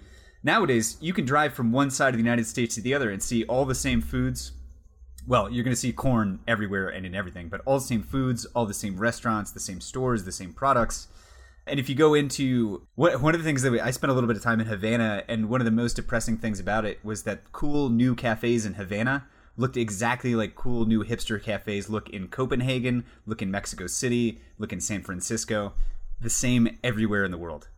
nowadays 0.43 0.97
you 1.01 1.13
can 1.13 1.25
drive 1.25 1.53
from 1.53 1.73
one 1.73 1.91
side 1.91 2.15
of 2.15 2.19
the 2.19 2.25
united 2.25 2.47
states 2.47 2.75
to 2.75 2.81
the 2.81 2.95
other 2.95 3.11
and 3.11 3.23
see 3.23 3.45
all 3.45 3.65
the 3.65 3.75
same 3.75 4.01
foods 4.01 4.53
well 5.27 5.51
you're 5.51 5.65
going 5.65 5.75
to 5.75 5.81
see 5.81 5.93
corn 5.93 6.41
everywhere 6.47 6.89
and 6.89 7.05
in 7.07 7.15
everything 7.15 7.49
but 7.49 7.61
all 7.65 7.79
the 7.79 7.85
same 7.85 8.03
foods 8.03 8.45
all 8.55 8.67
the 8.67 8.75
same 8.75 8.97
restaurants 8.97 9.51
the 9.51 9.61
same 9.61 9.81
stores 9.81 10.25
the 10.25 10.33
same 10.33 10.53
products 10.53 11.09
and 11.69 11.81
if 11.81 11.89
you 11.89 11.97
go 11.97 12.15
into 12.15 12.87
what, 12.95 13.21
one 13.21 13.35
of 13.35 13.41
the 13.41 13.45
things 13.45 13.63
that 13.63 13.73
we, 13.73 13.81
I 13.81 13.91
spent 13.91 14.11
a 14.11 14.15
little 14.15 14.29
bit 14.29 14.37
of 14.37 14.43
time 14.43 14.61
in 14.61 14.67
Havana, 14.67 15.25
and 15.27 15.49
one 15.49 15.61
of 15.61 15.65
the 15.65 15.73
most 15.73 15.97
depressing 15.97 16.37
things 16.37 16.61
about 16.61 16.85
it 16.85 17.05
was 17.05 17.25
that 17.25 17.53
cool 17.53 17.89
new 17.89 18.15
cafes 18.15 18.65
in 18.65 18.75
Havana 18.75 19.27
looked 19.57 19.77
exactly 19.77 20.35
like 20.35 20.55
cool 20.55 20.85
new 20.85 21.03
hipster 21.03 21.43
cafes 21.43 21.89
look 21.89 22.11
in 22.11 22.29
Copenhagen, 22.29 23.05
look 23.25 23.43
in 23.43 23.51
Mexico 23.51 23.87
City, 23.87 24.41
look 24.59 24.73
in 24.73 24.81
San 24.81 25.03
Francisco. 25.03 25.73
The 26.21 26.31
same 26.31 26.79
everywhere 26.85 27.25
in 27.25 27.31
the 27.31 27.39
world. 27.39 27.69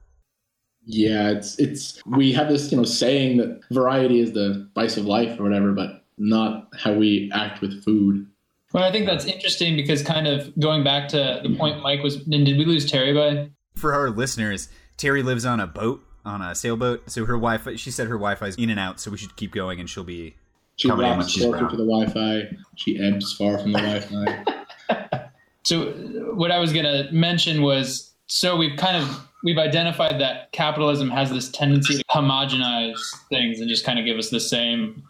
Yeah, 0.85 1.31
it's 1.31 1.59
it's 1.59 2.03
we 2.07 2.33
have 2.33 2.49
this, 2.49 2.71
you 2.71 2.79
know, 2.79 2.85
saying 2.85 3.39
that 3.39 3.61
variety 3.71 4.21
is 4.21 4.33
the 4.33 4.69
spice 4.71 4.97
of 4.97 5.07
life 5.07 5.39
or 5.39 5.43
whatever, 5.43 5.73
but 5.73 5.98
not 6.19 6.69
how 6.77 6.93
we 6.93 7.31
act 7.35 7.61
with 7.61 7.85
food. 7.85 8.27
Well, 8.73 8.85
I 8.85 8.93
think 8.93 9.07
that's 9.07 9.25
interesting 9.25 9.77
because 9.77 10.03
kind 10.03 10.27
of 10.27 10.53
going 10.59 10.85
back 10.85 11.09
to 11.09 11.41
the 11.43 11.55
point 11.57 11.83
Mike 11.83 12.03
was 12.03 12.17
and 12.17 12.45
did 12.45 12.59
we 12.59 12.65
lose 12.65 12.91
Terry 12.91 13.15
by? 13.15 13.51
For 13.75 13.95
our 13.95 14.11
listeners, 14.11 14.69
Terry 14.97 15.23
lives 15.23 15.45
on 15.45 15.61
a 15.61 15.67
boat, 15.67 16.05
on 16.25 16.43
a 16.43 16.55
sailboat. 16.55 17.11
So 17.11 17.25
her 17.25 17.35
Wi-Fi, 17.35 17.77
she 17.77 17.91
said 17.91 18.09
her 18.09 18.17
Wi-Fi 18.17 18.47
is 18.47 18.57
in 18.57 18.69
and 18.69 18.79
out, 18.79 19.01
so 19.01 19.11
we 19.11 19.17
should 19.17 19.37
keep 19.37 19.53
going, 19.53 19.81
and 19.81 19.89
she'll 19.89 20.05
be 20.05 20.37
she 20.79 20.89
walks 20.89 21.35
closer 21.35 21.69
to 21.69 21.77
the 21.77 21.85
Wi-Fi. 21.85 22.57
She 22.77 23.01
ebbs 23.01 23.33
far 23.33 23.59
from 23.59 23.73
the 23.73 23.79
Wi-Fi. 23.81 24.45
so, 25.65 25.91
what 26.35 26.53
I 26.53 26.59
was 26.59 26.73
going 26.73 26.85
to 26.85 27.11
mention 27.13 27.63
was, 27.63 28.13
so 28.27 28.57
we've 28.57 28.77
kind 28.77 28.97
of 28.97 29.29
we've 29.43 29.59
identified 29.59 30.21
that 30.21 30.53
capitalism 30.53 31.11
has 31.11 31.31
this 31.31 31.51
tendency 31.51 31.99
to 31.99 32.05
homogenize 32.11 32.99
things 33.29 33.61
and 33.61 33.69
just 33.69 33.85
kind 33.85 33.99
of 33.99 34.05
give 34.05 34.19
us 34.19 34.31
the 34.31 34.41
same 34.41 35.03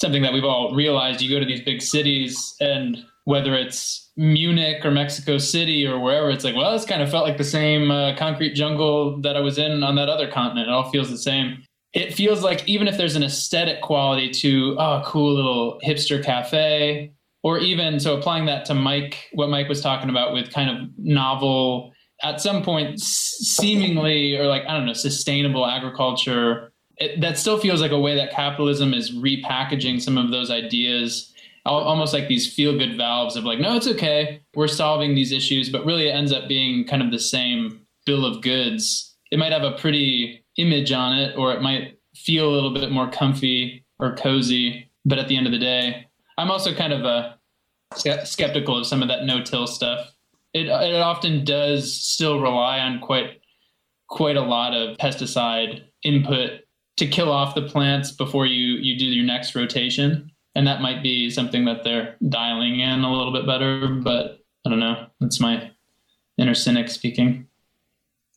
something 0.00 0.22
that 0.22 0.32
we've 0.32 0.44
all 0.44 0.74
realized. 0.74 1.20
You 1.20 1.30
go 1.30 1.40
to 1.40 1.46
these 1.46 1.62
big 1.62 1.82
cities, 1.82 2.54
and 2.60 2.98
whether 3.24 3.54
it's 3.54 4.10
Munich 4.16 4.84
or 4.84 4.90
Mexico 4.90 5.38
City 5.38 5.86
or 5.86 5.98
wherever, 5.98 6.30
it's 6.30 6.44
like, 6.44 6.56
well, 6.56 6.74
it's 6.74 6.84
kind 6.84 7.02
of 7.02 7.10
felt 7.10 7.26
like 7.26 7.38
the 7.38 7.44
same 7.44 7.90
uh, 7.90 8.16
concrete 8.16 8.54
jungle 8.54 9.20
that 9.22 9.36
I 9.36 9.40
was 9.40 9.58
in 9.58 9.82
on 9.82 9.94
that 9.96 10.08
other 10.08 10.30
continent. 10.30 10.68
It 10.68 10.72
all 10.72 10.90
feels 10.90 11.10
the 11.10 11.18
same 11.18 11.64
it 11.92 12.14
feels 12.14 12.42
like 12.42 12.66
even 12.66 12.88
if 12.88 12.96
there's 12.96 13.16
an 13.16 13.22
aesthetic 13.22 13.82
quality 13.82 14.30
to 14.30 14.76
oh 14.78 15.02
cool 15.04 15.34
little 15.34 15.80
hipster 15.84 16.22
cafe 16.22 17.12
or 17.42 17.58
even 17.58 18.00
so 18.00 18.16
applying 18.16 18.46
that 18.46 18.64
to 18.64 18.74
mike 18.74 19.28
what 19.32 19.48
mike 19.48 19.68
was 19.68 19.80
talking 19.80 20.10
about 20.10 20.32
with 20.32 20.52
kind 20.52 20.70
of 20.70 20.88
novel 20.98 21.92
at 22.22 22.40
some 22.40 22.62
point 22.62 22.98
seemingly 23.00 24.36
or 24.36 24.46
like 24.46 24.62
i 24.68 24.76
don't 24.76 24.86
know 24.86 24.92
sustainable 24.92 25.66
agriculture 25.66 26.71
it, 26.98 27.20
that 27.20 27.38
still 27.38 27.58
feels 27.58 27.80
like 27.80 27.90
a 27.90 27.98
way 27.98 28.14
that 28.16 28.32
capitalism 28.32 28.94
is 28.94 29.12
repackaging 29.12 30.00
some 30.00 30.18
of 30.18 30.30
those 30.30 30.50
ideas 30.50 31.32
almost 31.64 32.12
like 32.12 32.28
these 32.28 32.52
feel 32.52 32.76
good 32.76 32.96
valves 32.96 33.36
of 33.36 33.44
like, 33.44 33.60
no, 33.60 33.76
it's 33.76 33.86
okay. 33.86 34.40
We're 34.54 34.68
solving 34.68 35.14
these 35.14 35.32
issues, 35.32 35.70
but 35.70 35.84
really 35.84 36.08
it 36.08 36.12
ends 36.12 36.32
up 36.32 36.48
being 36.48 36.84
kind 36.86 37.02
of 37.02 37.10
the 37.10 37.18
same 37.18 37.80
bill 38.04 38.24
of 38.26 38.42
goods. 38.42 39.14
It 39.30 39.38
might 39.38 39.52
have 39.52 39.62
a 39.62 39.78
pretty 39.78 40.44
image 40.56 40.92
on 40.92 41.16
it, 41.16 41.36
or 41.36 41.52
it 41.52 41.62
might 41.62 41.98
feel 42.14 42.48
a 42.48 42.52
little 42.52 42.74
bit 42.74 42.90
more 42.90 43.10
comfy 43.10 43.84
or 43.98 44.16
cozy. 44.16 44.90
But 45.04 45.18
at 45.18 45.28
the 45.28 45.36
end 45.36 45.46
of 45.46 45.52
the 45.52 45.58
day, 45.58 46.06
I'm 46.36 46.50
also 46.50 46.74
kind 46.74 46.92
of 46.92 47.04
a 47.04 47.38
skeptical 47.94 48.78
of 48.78 48.86
some 48.86 49.02
of 49.02 49.08
that 49.08 49.24
no-till 49.24 49.66
stuff. 49.66 50.12
It 50.52 50.66
it 50.66 51.00
often 51.00 51.44
does 51.44 51.94
still 51.94 52.40
rely 52.40 52.78
on 52.80 53.00
quite 53.00 53.40
quite 54.08 54.36
a 54.36 54.42
lot 54.42 54.74
of 54.74 54.98
pesticide 54.98 55.84
input 56.02 56.61
to 56.96 57.06
kill 57.06 57.30
off 57.30 57.54
the 57.54 57.62
plants 57.62 58.10
before 58.10 58.46
you 58.46 58.76
you 58.76 58.98
do 58.98 59.06
your 59.06 59.24
next 59.24 59.54
rotation. 59.54 60.30
And 60.54 60.66
that 60.66 60.82
might 60.82 61.02
be 61.02 61.30
something 61.30 61.64
that 61.64 61.82
they're 61.82 62.16
dialing 62.28 62.80
in 62.80 63.00
a 63.00 63.12
little 63.12 63.32
bit 63.32 63.46
better 63.46 63.88
but 63.88 64.44
i 64.66 64.70
don't 64.70 64.80
know. 64.80 65.06
That's 65.20 65.40
my 65.40 65.70
inner 66.38 66.54
cynic 66.54 66.88
speaking. 66.88 67.46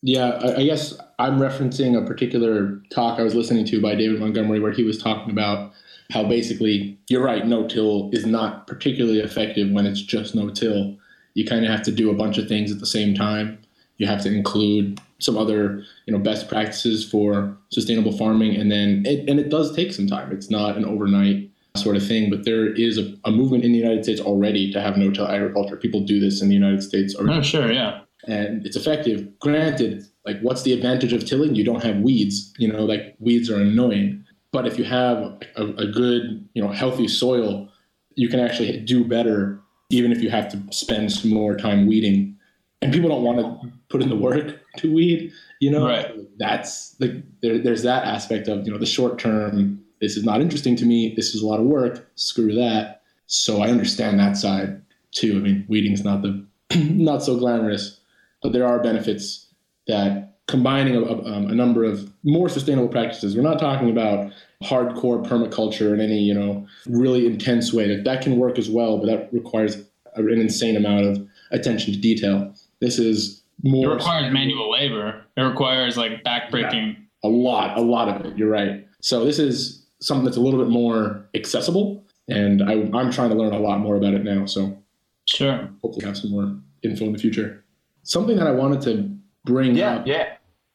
Yeah 0.02 0.40
I, 0.42 0.62
I 0.62 0.64
guess 0.64 0.98
i'm 1.18 1.40
referencing 1.40 1.98
a 1.98 2.06
particular 2.06 2.82
talk 2.92 3.20
i 3.20 3.24
was 3.24 3.36
listening 3.36 3.66
to 3.66 3.82
by 3.82 3.96
david 3.96 4.20
montgomery 4.20 4.60
where 4.60 4.72
he 4.72 4.84
was 4.84 5.02
talking 5.02 5.32
about 5.32 5.72
how 6.12 6.24
basically 6.24 7.00
you're 7.10 7.24
right 7.24 7.48
no 7.48 7.68
till 7.68 8.10
is 8.12 8.26
not 8.26 8.68
particularly 8.68 9.20
effective 9.20 9.72
when 9.72 9.86
it's 9.86 10.02
just 10.02 10.36
no 10.36 10.50
till 10.50 10.98
you 11.34 11.46
kind 11.46 11.66
of 11.66 11.72
have 11.72 11.82
to 11.84 11.92
do 11.92 12.10
a 12.10 12.14
bunch 12.14 12.38
of 12.38 12.48
things 12.48 12.72
at 12.72 12.80
the 12.80 12.86
same 12.86 13.16
time 13.16 13.58
you 13.98 14.08
have 14.08 14.22
to 14.24 14.34
include 14.34 15.00
some 15.20 15.38
other 15.38 15.84
you 16.06 16.14
know 16.14 16.20
best 16.20 16.48
practices 16.48 17.10
for 17.10 17.58
sustainable 17.70 18.12
farming. 18.18 18.56
And 18.56 18.72
then 18.72 19.04
it, 19.06 19.30
and 19.30 19.40
it 19.40 19.50
does 19.50 19.76
take 19.76 19.94
some 19.94 20.08
time. 20.08 20.32
It's 20.32 20.50
not 20.50 20.78
an 20.78 20.86
overnight 20.86 21.50
sort 21.76 21.98
of 21.98 22.08
thing 22.08 22.30
but 22.30 22.46
there 22.46 22.68
is 22.68 22.98
a, 22.98 23.14
a 23.26 23.32
movement 23.32 23.66
in 23.66 23.74
the 23.74 23.78
united 23.78 24.02
states 24.02 24.22
already 24.22 24.72
to 24.72 24.80
have 24.82 24.96
no-till 24.96 25.28
agriculture. 25.28 25.76
People 25.76 26.00
do 26.00 26.22
this 26.22 26.42
in 26.42 26.48
the 26.48 26.56
united 26.56 26.82
states 26.82 27.14
already. 27.16 27.40
oh 27.40 27.42
sure 27.42 27.72
yeah. 27.72 28.02
And 28.28 28.66
it's 28.66 28.78
effective. 28.78 29.28
Granted 29.40 30.06
like 30.26 30.40
what's 30.40 30.64
the 30.64 30.72
advantage 30.72 31.12
of 31.12 31.26
tilling? 31.26 31.54
You 31.54 31.66
don't 31.66 31.84
have 31.84 31.98
weeds 31.98 32.54
you 32.58 32.72
know 32.72 32.86
like 32.86 33.16
weeds 33.20 33.50
are 33.50 33.60
annoying. 33.62 34.24
But 34.54 34.66
if 34.66 34.78
you 34.78 34.86
have 34.86 35.18
a, 35.58 35.66
a 35.78 35.88
good 35.88 36.48
you 36.54 36.64
know 36.64 36.72
healthy 36.72 37.10
soil 37.10 37.70
you 38.16 38.30
can 38.30 38.40
actually 38.40 38.80
do 38.80 39.04
better 39.04 39.60
even 39.90 40.12
if 40.14 40.22
you 40.22 40.30
have 40.30 40.50
to 40.50 40.62
spend 40.72 41.12
some 41.12 41.32
more 41.32 41.56
time 41.56 41.88
weeding 41.88 42.35
and 42.82 42.94
people 42.94 43.10
don't 43.10 43.24
want 43.24 43.40
to 43.40 43.72
put 43.90 44.02
in 44.02 44.10
the 44.10 44.16
work 44.16 44.60
to 44.78 44.94
weed 44.94 45.32
you 45.60 45.72
know? 45.72 45.88
Right. 45.88 46.12
that's 46.38 46.96
like 47.00 47.12
there, 47.42 47.58
there's 47.58 47.84
that 47.84 48.06
aspect 48.06 48.48
of 48.48 48.66
you 48.66 48.72
know 48.72 48.78
the 48.78 48.86
short 48.86 49.20
term 49.20 49.84
this 50.02 50.18
is 50.18 50.24
not 50.24 50.42
interesting 50.42 50.76
to 50.78 50.86
me 50.86 51.14
this 51.16 51.34
is 51.34 51.42
a 51.42 51.48
lot 51.48 51.60
of 51.60 51.66
work 51.66 52.08
screw 52.16 52.54
that. 52.56 53.02
So 53.28 53.62
i 53.62 53.70
understand 53.70 54.20
that 54.20 54.38
side 54.38 54.82
too. 55.12 55.38
I 55.38 55.40
mean 55.40 55.66
weeding 55.68 55.94
is 55.94 56.04
not 56.04 56.22
the 56.22 56.46
not 56.76 57.24
so 57.24 57.38
glamorous 57.38 58.00
but 58.44 58.54
there 58.54 58.68
are 58.68 58.80
benefits 58.82 59.48
that 59.88 60.34
combining 60.48 60.96
a, 60.96 61.04
um, 61.04 61.48
a, 61.48 61.56
number 61.56 61.84
of 61.84 62.12
more 62.24 62.50
sustainable 62.50 62.88
practices 62.88 63.36
we're 63.36 63.42
not 63.42 63.60
talking 63.60 63.90
about 63.90 64.32
hardcore 64.64 65.26
permaculture 65.26 65.94
in 65.94 66.00
any 66.00 66.20
you 66.20 66.34
know 66.34 66.68
really 66.88 67.26
intense 67.26 67.74
way 67.74 67.88
that 67.88 68.04
that 68.04 68.22
can 68.22 68.38
work 68.38 68.60
as 68.60 68.70
well 68.70 68.98
but 68.98 69.08
that 69.08 69.30
requires 69.34 69.78
an 70.16 70.30
insane 70.30 70.76
amount 70.76 71.06
of 71.06 71.28
attention 71.52 71.94
to 71.94 72.00
detail 72.00 72.54
this 72.86 73.00
is 73.00 73.44
more. 73.64 73.92
It 73.92 73.96
requires 73.96 74.32
manual 74.32 74.72
labor. 74.72 75.24
It 75.36 75.42
requires 75.42 75.98
like 75.98 76.24
backbreaking. 76.24 76.94
Yeah, 76.94 77.00
a 77.24 77.30
lot, 77.30 77.78
a 77.78 77.82
lot 77.82 78.08
of 78.08 78.26
it. 78.26 78.38
You're 78.38 78.50
right. 78.50 78.88
So 79.02 79.26
this 79.26 79.40
is 79.40 79.86
something 80.00 80.26
that's 80.26 80.38
a 80.38 80.42
little 80.42 80.60
bit 80.60 80.70
more 80.70 81.28
accessible, 81.34 82.06
and 82.28 82.62
I, 82.62 82.74
I'm 82.94 83.12
trying 83.12 83.30
to 83.30 83.36
learn 83.36 83.54
a 83.54 83.60
lot 83.60 83.80
more 83.80 83.96
about 83.96 84.14
it 84.14 84.24
now. 84.24 84.46
So 84.46 84.78
sure, 85.26 85.70
hopefully 85.82 86.06
have 86.06 86.18
some 86.18 86.32
more 86.32 86.56
info 86.84 87.06
in 87.06 87.14
the 87.14 87.20
future. 87.20 87.64
Something 88.04 88.38
that 88.38 88.48
I 88.48 88.52
wanted 88.52 88.82
to 88.82 89.16
bring 89.46 89.76
yeah, 89.76 89.96
up. 89.96 90.08
Yeah. 90.08 90.34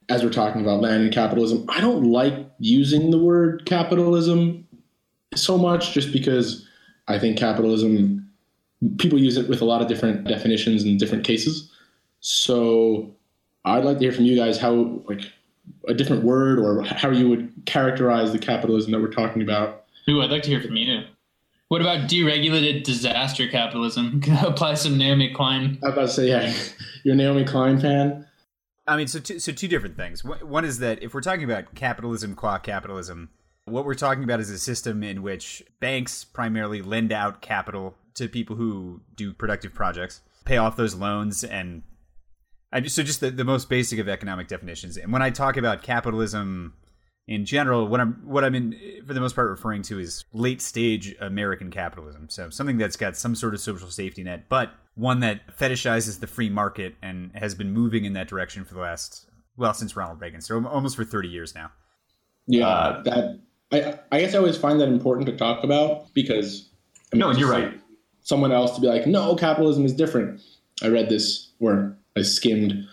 As 0.09 0.25
we're 0.25 0.31
talking 0.31 0.61
about 0.61 0.81
land 0.81 1.05
and 1.05 1.13
capitalism, 1.13 1.65
I 1.69 1.81
don't 1.81 2.03
like 2.03 2.35
using 2.59 3.13
the 3.13 3.19
word 3.19 3.65
capitalism 3.65 4.67
so 5.37 5.57
much 5.57 5.93
just 5.93 6.13
because 6.13 6.67
I 7.07 7.17
think 7.21 7.39
capitalism, 7.39 8.29
people 8.99 9.21
use 9.21 9.37
it 9.37 9.49
with 9.49 9.61
a 9.61 9.65
lot 9.65 9.83
of 9.83 9.87
different 9.87 10.27
definitions 10.27 10.83
and 10.83 10.99
different 10.99 11.23
cases. 11.23 11.71
So 12.21 13.15
I'd 13.65 13.85
like 13.85 13.99
to 13.99 14.05
hear 14.05 14.13
from 14.13 14.25
you 14.25 14.37
guys 14.37 14.59
how 14.59 15.03
like 15.09 15.23
a 15.89 15.95
different 15.95 16.25
word 16.25 16.59
or 16.59 16.83
how 16.83 17.11
you 17.11 17.29
would 17.29 17.53
characterize 17.67 18.33
the 18.33 18.39
capitalism 18.39 18.93
that 18.93 19.01
we're 19.01 19.11
talking 19.11 19.43
about. 19.43 19.85
Ooh, 20.09 20.23
I'd 20.23 20.31
like 20.31 20.43
to 20.45 20.51
hear 20.51 20.61
from 20.61 20.77
you. 20.77 21.05
What 21.69 21.81
about 21.81 22.09
deregulated 22.09 22.83
disaster 22.83 23.47
capitalism? 23.47 24.21
Can 24.23 24.37
I 24.37 24.43
apply 24.43 24.75
some 24.75 24.99
Naomi 24.99 25.33
Klein? 25.33 25.79
I 25.83 25.87
was 25.87 25.93
about 25.93 26.01
to 26.03 26.09
say, 26.09 26.29
yeah, 26.29 26.53
you're 27.05 27.15
a 27.15 27.17
Naomi 27.17 27.45
Klein 27.45 27.79
fan. 27.79 28.27
I 28.87 28.97
mean, 28.97 29.07
so 29.07 29.21
two, 29.21 29.39
so 29.39 29.53
two 29.53 29.69
different 29.69 29.97
things. 29.97 30.25
One 30.25 30.65
is 30.65 30.81
that 30.81 31.03
if 31.03 31.15
we're 31.15 31.21
talking 31.21 31.45
about 31.45 31.75
capitalism 31.77 32.35
qua 32.35 32.59
capitalism, 32.59 33.29
what 33.67 33.85
we're 33.85 33.95
talking 33.95 34.25
about 34.25 34.41
is 34.41 34.51
a 34.51 34.59
system 34.59 35.05
in 35.05 35.23
which 35.23 35.63
banks 35.79 36.25
primarily 36.25 36.83
lend 36.83 37.13
out 37.13 37.41
capital 37.41 37.95
to 38.15 38.29
people 38.29 38.57
who 38.57 39.01
do 39.15 39.33
productive 39.33 39.73
projects, 39.73 40.23
pay 40.45 40.57
off 40.57 40.77
those 40.77 40.97
loans, 40.97 41.45
and 41.45 41.83
I 42.73 42.81
just, 42.81 42.95
so 42.95 43.03
just 43.03 43.21
the, 43.21 43.31
the 43.31 43.45
most 43.45 43.69
basic 43.69 43.99
of 43.99 44.09
economic 44.09 44.49
definitions. 44.49 44.97
And 44.97 45.13
when 45.13 45.23
I 45.23 45.31
talk 45.31 45.57
about 45.57 45.83
capitalism 45.83 46.75
in 47.27 47.45
general, 47.45 47.87
what 47.87 48.01
I'm 48.01 48.21
what 48.25 48.45
I'm 48.45 48.55
in 48.55 48.77
for 49.07 49.15
the 49.15 49.21
most 49.21 49.35
part 49.35 49.51
referring 49.51 49.83
to 49.83 49.99
is 49.99 50.25
late 50.33 50.61
stage 50.61 51.15
American 51.21 51.71
capitalism. 51.71 52.29
So 52.29 52.51
something 52.51 52.79
that's 52.79 52.97
got 52.97 53.17
some 53.17 53.35
sort 53.35 53.55
of 53.55 53.61
social 53.61 53.89
safety 53.89 54.23
net, 54.23 54.49
but 54.49 54.73
one 54.95 55.21
that 55.21 55.57
fetishizes 55.57 56.21
the 56.21 56.27
free 56.27 56.51
market 56.51 56.97
and 57.03 57.31
has 57.35 57.55
been 57.55 57.73
moving 57.73 58.05
in 58.05 58.15
that 58.15 58.29
direction 58.29 58.65
for 58.65 58.75
the 58.75 58.81
last 58.81 59.27
well 59.57 59.73
since 59.75 59.97
Ronald 59.97 60.21
Reagan, 60.21 60.41
so 60.41 60.67
almost 60.67 60.97
for 60.97 61.05
30 61.05 61.29
years 61.29 61.55
now. 61.55 61.71
Yeah, 62.47 62.67
uh, 62.67 63.03
that 63.03 63.41
I 63.73 63.99
I 64.11 64.21
guess 64.21 64.35
I 64.35 64.39
always 64.39 64.57
find 64.57 64.81
that 64.81 64.89
important 64.89 65.27
to 65.27 65.37
talk 65.37 65.63
about 65.63 66.13
because 66.15 66.69
I 67.13 67.17
mean, 67.17 67.21
no, 67.21 67.31
you're 67.33 67.51
right. 67.51 67.81
Someone 68.23 68.53
else 68.53 68.75
to 68.75 68.81
be 68.81 68.87
like, 68.87 69.07
no, 69.07 69.35
capitalism 69.35 69.85
is 69.85 69.95
different. 69.95 70.41
I 70.83 70.89
read 70.89 71.09
this 71.09 71.53
where 71.59 71.97
I 72.17 72.23
skimmed 72.23 72.87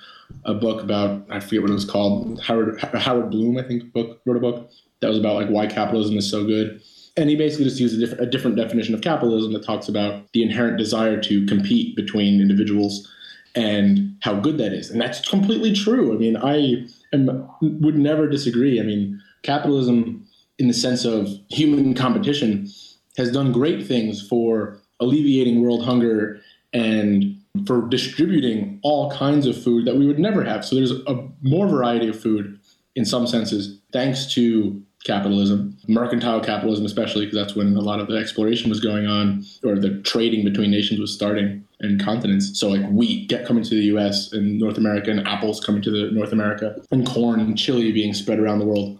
a 0.45 0.53
book 0.53 0.83
about 0.83 1.25
I 1.29 1.39
forget 1.39 1.61
what 1.61 1.71
it 1.71 1.73
was 1.73 1.85
called. 1.85 2.41
Howard 2.41 2.79
Howard 2.79 3.29
Bloom, 3.29 3.57
I 3.57 3.63
think, 3.63 3.93
book 3.93 4.21
wrote 4.25 4.37
a 4.37 4.41
book 4.41 4.69
that 4.99 5.07
was 5.07 5.17
about 5.17 5.35
like 5.35 5.49
why 5.49 5.67
capitalism 5.67 6.17
is 6.17 6.29
so 6.29 6.45
good. 6.45 6.81
And 7.15 7.29
he 7.29 7.35
basically 7.35 7.65
just 7.65 7.79
used 7.79 7.95
a 7.95 7.99
different, 7.99 8.21
a 8.21 8.29
different 8.29 8.57
definition 8.57 8.93
of 8.93 9.01
capitalism 9.01 9.51
that 9.53 9.65
talks 9.65 9.87
about 9.87 10.31
the 10.33 10.43
inherent 10.43 10.77
desire 10.77 11.19
to 11.21 11.45
compete 11.47 11.95
between 11.95 12.39
individuals 12.39 13.11
and 13.55 14.15
how 14.21 14.35
good 14.35 14.59
that 14.59 14.71
is. 14.71 14.91
And 14.91 15.01
that's 15.01 15.27
completely 15.27 15.73
true. 15.73 16.13
I 16.13 16.17
mean, 16.17 16.37
I 16.37 16.85
am, 17.13 17.49
would 17.61 17.97
never 17.97 18.29
disagree. 18.29 18.79
I 18.79 18.83
mean, 18.83 19.19
capitalism, 19.41 20.27
in 20.59 20.67
the 20.67 20.75
sense 20.75 21.05
of 21.05 21.27
human 21.49 21.95
competition, 21.95 22.69
has 23.17 23.31
done 23.31 23.51
great 23.51 23.87
things 23.87 24.25
for 24.27 24.79
alleviating 24.99 25.59
world 25.61 25.83
hunger 25.83 26.39
and 26.71 27.36
for 27.65 27.87
distributing 27.87 28.79
all 28.83 29.11
kinds 29.11 29.47
of 29.47 29.61
food 29.61 29.85
that 29.85 29.95
we 29.95 30.05
would 30.05 30.19
never 30.19 30.43
have. 30.43 30.65
So 30.65 30.75
there's 30.75 30.91
a 30.91 31.27
more 31.41 31.67
variety 31.67 32.07
of 32.07 32.19
food 32.19 32.59
in 32.95 33.05
some 33.05 33.27
senses, 33.27 33.79
thanks 33.93 34.33
to 34.33 34.81
capitalism, 35.03 35.77
mercantile 35.87 36.41
capitalism, 36.41 36.85
especially 36.85 37.25
because 37.25 37.37
that's 37.37 37.55
when 37.55 37.75
a 37.75 37.81
lot 37.81 37.99
of 37.99 38.07
the 38.07 38.17
exploration 38.17 38.69
was 38.69 38.79
going 38.79 39.05
on, 39.05 39.45
or 39.63 39.75
the 39.75 40.01
trading 40.01 40.43
between 40.43 40.71
nations 40.71 40.99
was 40.99 41.13
starting 41.13 41.63
and 41.79 42.03
continents. 42.03 42.59
So 42.59 42.69
like 42.69 42.89
wheat 42.89 43.29
get 43.29 43.45
coming 43.45 43.63
to 43.63 43.69
the 43.69 43.85
U.S. 43.85 44.33
and 44.33 44.59
North 44.59 44.77
America, 44.77 45.11
and 45.11 45.25
apples 45.27 45.63
coming 45.63 45.81
to 45.83 45.91
the 45.91 46.11
North 46.11 46.31
America, 46.31 46.75
and 46.91 47.05
corn 47.05 47.39
and 47.39 47.57
chili 47.57 47.91
being 47.91 48.13
spread 48.13 48.39
around 48.39 48.59
the 48.59 48.65
world. 48.65 48.99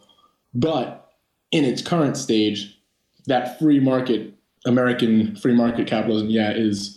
But 0.54 1.12
in 1.52 1.66
its 1.66 1.82
current 1.82 2.18
stage, 2.18 2.80
that 3.26 3.58
free 3.60 3.80
market, 3.80 4.34
American 4.66 5.36
free 5.36 5.56
market 5.56 5.88
capitalism, 5.88 6.30
yeah, 6.30 6.52
is 6.52 6.97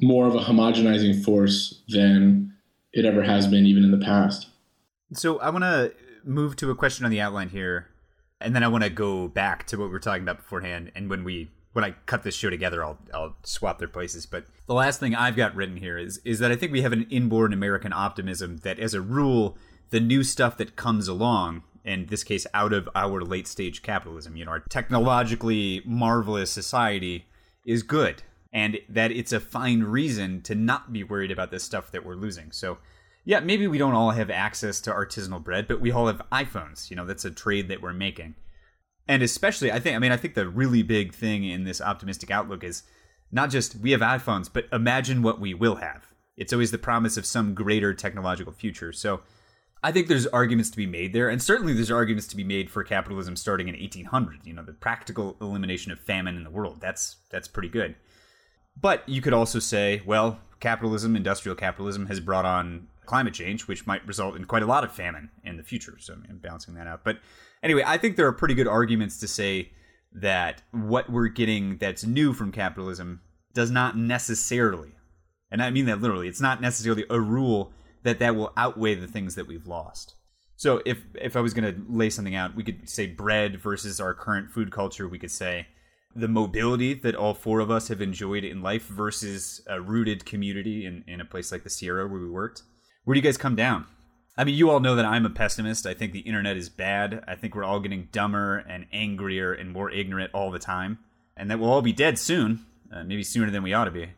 more 0.00 0.26
of 0.26 0.34
a 0.34 0.38
homogenizing 0.38 1.24
force 1.24 1.82
than 1.88 2.54
it 2.92 3.04
ever 3.04 3.22
has 3.22 3.46
been, 3.46 3.66
even 3.66 3.84
in 3.84 3.90
the 3.90 4.04
past. 4.04 4.48
So 5.12 5.38
I 5.40 5.50
want 5.50 5.64
to 5.64 5.92
move 6.24 6.56
to 6.56 6.70
a 6.70 6.74
question 6.74 7.04
on 7.04 7.10
the 7.10 7.20
outline 7.20 7.50
here, 7.50 7.88
and 8.40 8.54
then 8.54 8.62
I 8.62 8.68
want 8.68 8.84
to 8.84 8.90
go 8.90 9.28
back 9.28 9.66
to 9.68 9.76
what 9.76 9.86
we 9.86 9.90
were 9.90 10.00
talking 10.00 10.22
about 10.22 10.38
beforehand. 10.38 10.92
And 10.94 11.10
when 11.10 11.24
we 11.24 11.50
when 11.72 11.84
I 11.84 11.94
cut 12.06 12.24
this 12.24 12.34
show 12.34 12.50
together, 12.50 12.84
I'll 12.84 12.98
I'll 13.12 13.36
swap 13.42 13.78
their 13.78 13.88
places. 13.88 14.26
But 14.26 14.46
the 14.66 14.74
last 14.74 15.00
thing 15.00 15.14
I've 15.14 15.36
got 15.36 15.54
written 15.54 15.76
here 15.76 15.98
is 15.98 16.20
is 16.24 16.38
that 16.38 16.50
I 16.50 16.56
think 16.56 16.72
we 16.72 16.82
have 16.82 16.92
an 16.92 17.06
inborn 17.10 17.52
American 17.52 17.92
optimism 17.92 18.58
that, 18.58 18.78
as 18.78 18.94
a 18.94 19.00
rule, 19.00 19.56
the 19.90 20.00
new 20.00 20.22
stuff 20.22 20.56
that 20.58 20.76
comes 20.76 21.08
along, 21.08 21.62
in 21.84 22.06
this 22.06 22.24
case, 22.24 22.46
out 22.54 22.72
of 22.72 22.88
our 22.94 23.22
late 23.22 23.46
stage 23.46 23.82
capitalism, 23.82 24.36
you 24.36 24.44
know, 24.44 24.52
our 24.52 24.60
technologically 24.60 25.82
marvelous 25.84 26.50
society, 26.50 27.26
is 27.64 27.82
good 27.82 28.22
and 28.52 28.78
that 28.88 29.12
it's 29.12 29.32
a 29.32 29.40
fine 29.40 29.82
reason 29.82 30.42
to 30.42 30.54
not 30.54 30.92
be 30.92 31.04
worried 31.04 31.30
about 31.30 31.50
this 31.50 31.64
stuff 31.64 31.92
that 31.92 32.04
we're 32.04 32.14
losing. 32.14 32.52
So, 32.52 32.78
yeah, 33.24 33.40
maybe 33.40 33.66
we 33.68 33.78
don't 33.78 33.94
all 33.94 34.10
have 34.10 34.30
access 34.30 34.80
to 34.82 34.90
artisanal 34.90 35.42
bread, 35.42 35.68
but 35.68 35.80
we 35.80 35.92
all 35.92 36.06
have 36.06 36.22
iPhones. 36.32 36.90
You 36.90 36.96
know, 36.96 37.06
that's 37.06 37.24
a 37.24 37.30
trade 37.30 37.68
that 37.68 37.82
we're 37.82 37.92
making. 37.92 38.34
And 39.06 39.22
especially, 39.22 39.70
I 39.72 39.80
think, 39.80 39.96
I 39.96 39.98
mean, 39.98 40.12
I 40.12 40.16
think 40.16 40.34
the 40.34 40.48
really 40.48 40.82
big 40.82 41.12
thing 41.12 41.44
in 41.44 41.64
this 41.64 41.80
optimistic 41.80 42.30
outlook 42.30 42.64
is 42.64 42.82
not 43.32 43.50
just 43.50 43.76
we 43.76 43.92
have 43.92 44.00
iPhones, 44.00 44.48
but 44.52 44.66
imagine 44.72 45.22
what 45.22 45.40
we 45.40 45.54
will 45.54 45.76
have. 45.76 46.06
It's 46.36 46.52
always 46.52 46.70
the 46.70 46.78
promise 46.78 47.16
of 47.16 47.26
some 47.26 47.54
greater 47.54 47.94
technological 47.94 48.52
future. 48.52 48.92
So 48.92 49.20
I 49.82 49.92
think 49.92 50.08
there's 50.08 50.26
arguments 50.26 50.70
to 50.70 50.76
be 50.76 50.86
made 50.86 51.12
there, 51.12 51.28
and 51.28 51.42
certainly 51.42 51.72
there's 51.72 51.90
arguments 51.90 52.26
to 52.28 52.36
be 52.36 52.44
made 52.44 52.70
for 52.70 52.84
capitalism 52.84 53.36
starting 53.36 53.68
in 53.68 53.74
1800. 53.74 54.40
You 54.44 54.52
know, 54.52 54.62
the 54.62 54.72
practical 54.72 55.36
elimination 55.40 55.90
of 55.92 56.00
famine 56.00 56.36
in 56.36 56.44
the 56.44 56.50
world. 56.50 56.80
That's 56.80 57.16
that's 57.30 57.48
pretty 57.48 57.68
good. 57.68 57.94
But 58.80 59.08
you 59.08 59.20
could 59.20 59.32
also 59.32 59.58
say, 59.58 60.02
well, 60.06 60.38
capitalism, 60.60 61.16
industrial 61.16 61.56
capitalism, 61.56 62.06
has 62.06 62.20
brought 62.20 62.44
on 62.44 62.88
climate 63.04 63.34
change, 63.34 63.66
which 63.66 63.86
might 63.86 64.06
result 64.06 64.36
in 64.36 64.44
quite 64.44 64.62
a 64.62 64.66
lot 64.66 64.84
of 64.84 64.92
famine 64.92 65.30
in 65.44 65.56
the 65.56 65.62
future. 65.62 65.96
So 65.98 66.14
I'm 66.14 66.38
balancing 66.38 66.74
that 66.74 66.86
out. 66.86 67.02
But 67.04 67.18
anyway, 67.62 67.82
I 67.84 67.98
think 67.98 68.16
there 68.16 68.26
are 68.26 68.32
pretty 68.32 68.54
good 68.54 68.68
arguments 68.68 69.18
to 69.18 69.28
say 69.28 69.72
that 70.12 70.62
what 70.70 71.10
we're 71.10 71.28
getting 71.28 71.76
that's 71.78 72.04
new 72.04 72.32
from 72.32 72.52
capitalism 72.52 73.20
does 73.52 73.70
not 73.70 73.96
necessarily, 73.96 74.92
and 75.50 75.62
I 75.62 75.70
mean 75.70 75.86
that 75.86 76.00
literally, 76.00 76.28
it's 76.28 76.40
not 76.40 76.60
necessarily 76.60 77.04
a 77.10 77.20
rule 77.20 77.72
that 78.02 78.18
that 78.20 78.36
will 78.36 78.52
outweigh 78.56 78.94
the 78.94 79.06
things 79.06 79.34
that 79.34 79.46
we've 79.46 79.66
lost. 79.66 80.14
So 80.56 80.82
if 80.84 80.98
if 81.14 81.36
I 81.36 81.40
was 81.40 81.54
going 81.54 81.74
to 81.74 81.82
lay 81.88 82.10
something 82.10 82.34
out, 82.34 82.54
we 82.54 82.62
could 82.62 82.88
say 82.88 83.06
bread 83.06 83.60
versus 83.60 84.00
our 84.00 84.14
current 84.14 84.50
food 84.50 84.70
culture. 84.70 85.08
We 85.08 85.18
could 85.18 85.30
say 85.30 85.66
the 86.14 86.28
mobility 86.28 86.94
that 86.94 87.14
all 87.14 87.34
four 87.34 87.60
of 87.60 87.70
us 87.70 87.88
have 87.88 88.00
enjoyed 88.00 88.44
in 88.44 88.62
life 88.62 88.86
versus 88.86 89.60
a 89.68 89.80
rooted 89.80 90.24
community 90.24 90.84
in, 90.84 91.04
in 91.06 91.20
a 91.20 91.24
place 91.24 91.52
like 91.52 91.62
the 91.62 91.70
Sierra 91.70 92.06
where 92.06 92.20
we 92.20 92.28
worked. 92.28 92.62
Where 93.04 93.14
do 93.14 93.18
you 93.18 93.24
guys 93.24 93.36
come 93.38 93.56
down? 93.56 93.86
I 94.36 94.44
mean, 94.44 94.54
you 94.54 94.70
all 94.70 94.80
know 94.80 94.96
that 94.96 95.04
I'm 95.04 95.26
a 95.26 95.30
pessimist. 95.30 95.86
I 95.86 95.94
think 95.94 96.12
the 96.12 96.20
internet 96.20 96.56
is 96.56 96.68
bad. 96.68 97.22
I 97.28 97.34
think 97.34 97.54
we're 97.54 97.64
all 97.64 97.80
getting 97.80 98.08
dumber 98.10 98.58
and 98.58 98.86
angrier 98.92 99.52
and 99.52 99.72
more 99.72 99.90
ignorant 99.90 100.30
all 100.32 100.50
the 100.50 100.58
time. 100.58 100.98
And 101.36 101.50
that 101.50 101.58
we'll 101.58 101.70
all 101.70 101.82
be 101.82 101.92
dead 101.92 102.18
soon, 102.18 102.64
uh, 102.94 103.04
maybe 103.04 103.22
sooner 103.22 103.50
than 103.50 103.62
we 103.62 103.72
ought 103.72 103.84
to 103.84 103.90
be. 103.90 104.08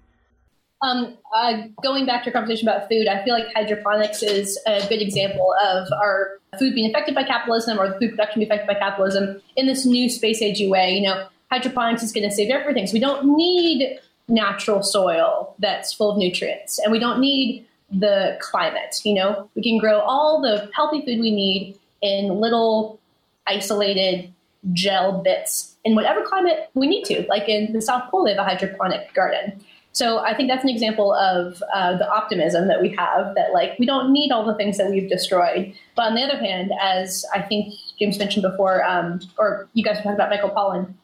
Um, 0.82 1.16
uh, 1.34 1.62
going 1.82 2.06
back 2.06 2.22
to 2.22 2.26
your 2.26 2.32
conversation 2.32 2.68
about 2.68 2.88
food, 2.88 3.06
I 3.06 3.24
feel 3.24 3.34
like 3.34 3.46
hydroponics 3.54 4.22
is 4.22 4.60
a 4.66 4.86
good 4.88 5.00
example 5.00 5.54
of 5.64 5.86
our 5.92 6.40
food 6.58 6.74
being 6.74 6.90
affected 6.90 7.14
by 7.14 7.22
capitalism 7.22 7.78
or 7.78 7.88
the 7.88 7.98
food 7.98 8.10
production 8.10 8.40
being 8.40 8.50
affected 8.50 8.66
by 8.66 8.74
capitalism 8.74 9.40
in 9.56 9.66
this 9.66 9.86
new 9.86 10.10
space 10.10 10.42
agey 10.42 10.68
way. 10.68 10.90
You 10.90 11.02
know, 11.02 11.26
hydroponics 11.52 12.02
is 12.02 12.12
going 12.12 12.28
to 12.28 12.34
save 12.34 12.50
everything. 12.50 12.86
So 12.86 12.94
we 12.94 13.00
don't 13.00 13.36
need 13.36 13.98
natural 14.28 14.82
soil 14.82 15.54
that's 15.58 15.92
full 15.92 16.10
of 16.10 16.16
nutrients, 16.16 16.78
and 16.78 16.90
we 16.90 16.98
don't 16.98 17.20
need 17.20 17.66
the 17.90 18.38
climate. 18.40 19.00
You 19.04 19.14
know, 19.14 19.50
we 19.54 19.62
can 19.62 19.78
grow 19.78 20.00
all 20.00 20.40
the 20.40 20.70
healthy 20.74 21.00
food 21.04 21.20
we 21.20 21.30
need 21.30 21.78
in 22.00 22.40
little 22.40 22.98
isolated 23.46 24.32
gel 24.72 25.20
bits 25.22 25.76
in 25.84 25.94
whatever 25.94 26.22
climate 26.22 26.70
we 26.74 26.86
need 26.86 27.04
to. 27.04 27.26
Like 27.28 27.48
in 27.48 27.72
the 27.72 27.82
South 27.82 28.10
Pole, 28.10 28.24
they 28.24 28.30
have 28.30 28.38
a 28.38 28.44
hydroponic 28.44 29.12
garden. 29.12 29.60
So 29.94 30.20
I 30.20 30.34
think 30.34 30.48
that's 30.48 30.64
an 30.64 30.70
example 30.70 31.12
of 31.12 31.62
uh, 31.74 31.98
the 31.98 32.08
optimism 32.10 32.66
that 32.68 32.80
we 32.80 32.88
have 32.96 33.34
that 33.34 33.52
like 33.52 33.78
we 33.78 33.84
don't 33.84 34.10
need 34.10 34.32
all 34.32 34.46
the 34.46 34.54
things 34.54 34.78
that 34.78 34.88
we've 34.90 35.08
destroyed. 35.08 35.74
But 35.96 36.06
on 36.06 36.14
the 36.14 36.22
other 36.22 36.38
hand, 36.38 36.72
as 36.80 37.26
I 37.34 37.42
think 37.42 37.74
James 37.98 38.18
mentioned 38.18 38.42
before, 38.42 38.82
um, 38.84 39.20
or 39.36 39.68
you 39.74 39.84
guys 39.84 39.96
were 39.96 40.02
talking 40.04 40.14
about 40.14 40.30
Michael 40.30 40.48
Pollan, 40.48 40.94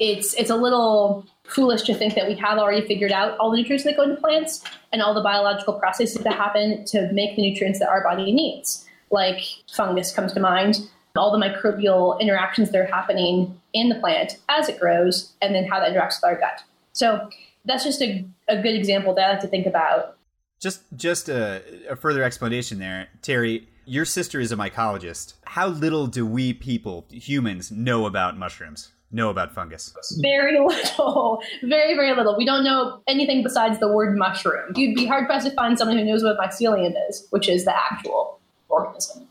it's 0.00 0.34
it's 0.34 0.50
a 0.50 0.56
little 0.56 1.26
foolish 1.44 1.82
to 1.82 1.94
think 1.94 2.14
that 2.14 2.26
we 2.26 2.34
have 2.34 2.58
already 2.58 2.86
figured 2.86 3.12
out 3.12 3.38
all 3.38 3.50
the 3.50 3.56
nutrients 3.56 3.84
that 3.84 3.96
go 3.96 4.02
into 4.02 4.16
plants 4.16 4.62
and 4.92 5.00
all 5.00 5.14
the 5.14 5.22
biological 5.22 5.74
processes 5.74 6.22
that 6.22 6.34
happen 6.34 6.84
to 6.84 7.10
make 7.12 7.36
the 7.36 7.42
nutrients 7.42 7.78
that 7.78 7.88
our 7.88 8.02
body 8.02 8.32
needs. 8.32 8.84
Like 9.10 9.40
fungus 9.72 10.12
comes 10.12 10.32
to 10.32 10.40
mind, 10.40 10.80
all 11.16 11.30
the 11.30 11.38
microbial 11.38 12.20
interactions 12.20 12.70
that 12.70 12.80
are 12.80 12.86
happening 12.86 13.60
in 13.72 13.88
the 13.88 13.94
plant 13.96 14.38
as 14.48 14.68
it 14.68 14.80
grows, 14.80 15.32
and 15.40 15.54
then 15.54 15.66
how 15.66 15.78
that 15.78 15.92
interacts 15.92 16.16
with 16.20 16.24
our 16.24 16.38
gut. 16.38 16.62
So 16.92 17.30
that's 17.64 17.84
just 17.84 18.00
a, 18.02 18.24
a 18.48 18.60
good 18.60 18.74
example 18.74 19.14
that 19.14 19.28
I 19.28 19.32
like 19.32 19.40
to 19.40 19.48
think 19.48 19.66
about. 19.66 20.16
Just 20.58 20.82
just 20.96 21.28
a, 21.28 21.62
a 21.88 21.96
further 21.96 22.22
explanation 22.22 22.78
there, 22.78 23.08
Terry. 23.22 23.68
Your 23.84 24.04
sister 24.04 24.40
is 24.40 24.50
a 24.50 24.56
mycologist. 24.56 25.34
How 25.44 25.68
little 25.68 26.08
do 26.08 26.26
we 26.26 26.52
people, 26.52 27.06
humans, 27.10 27.70
know 27.70 28.06
about 28.06 28.36
mushrooms? 28.36 28.90
Know 29.12 29.30
about 29.30 29.54
fungus? 29.54 29.94
Very 30.20 30.58
little, 30.66 31.40
very 31.62 31.94
very 31.94 32.14
little. 32.14 32.36
We 32.36 32.44
don't 32.44 32.64
know 32.64 33.00
anything 33.06 33.42
besides 33.42 33.78
the 33.78 33.88
word 33.88 34.16
mushroom. 34.16 34.72
You'd 34.74 34.94
be 34.94 35.06
hard 35.06 35.26
pressed 35.26 35.46
to 35.46 35.54
find 35.54 35.78
someone 35.78 35.96
who 35.98 36.04
knows 36.04 36.22
what 36.22 36.38
mycelium 36.38 36.94
is, 37.08 37.26
which 37.30 37.48
is 37.48 37.64
the 37.64 37.76
actual 37.76 38.40
organism. 38.68 39.28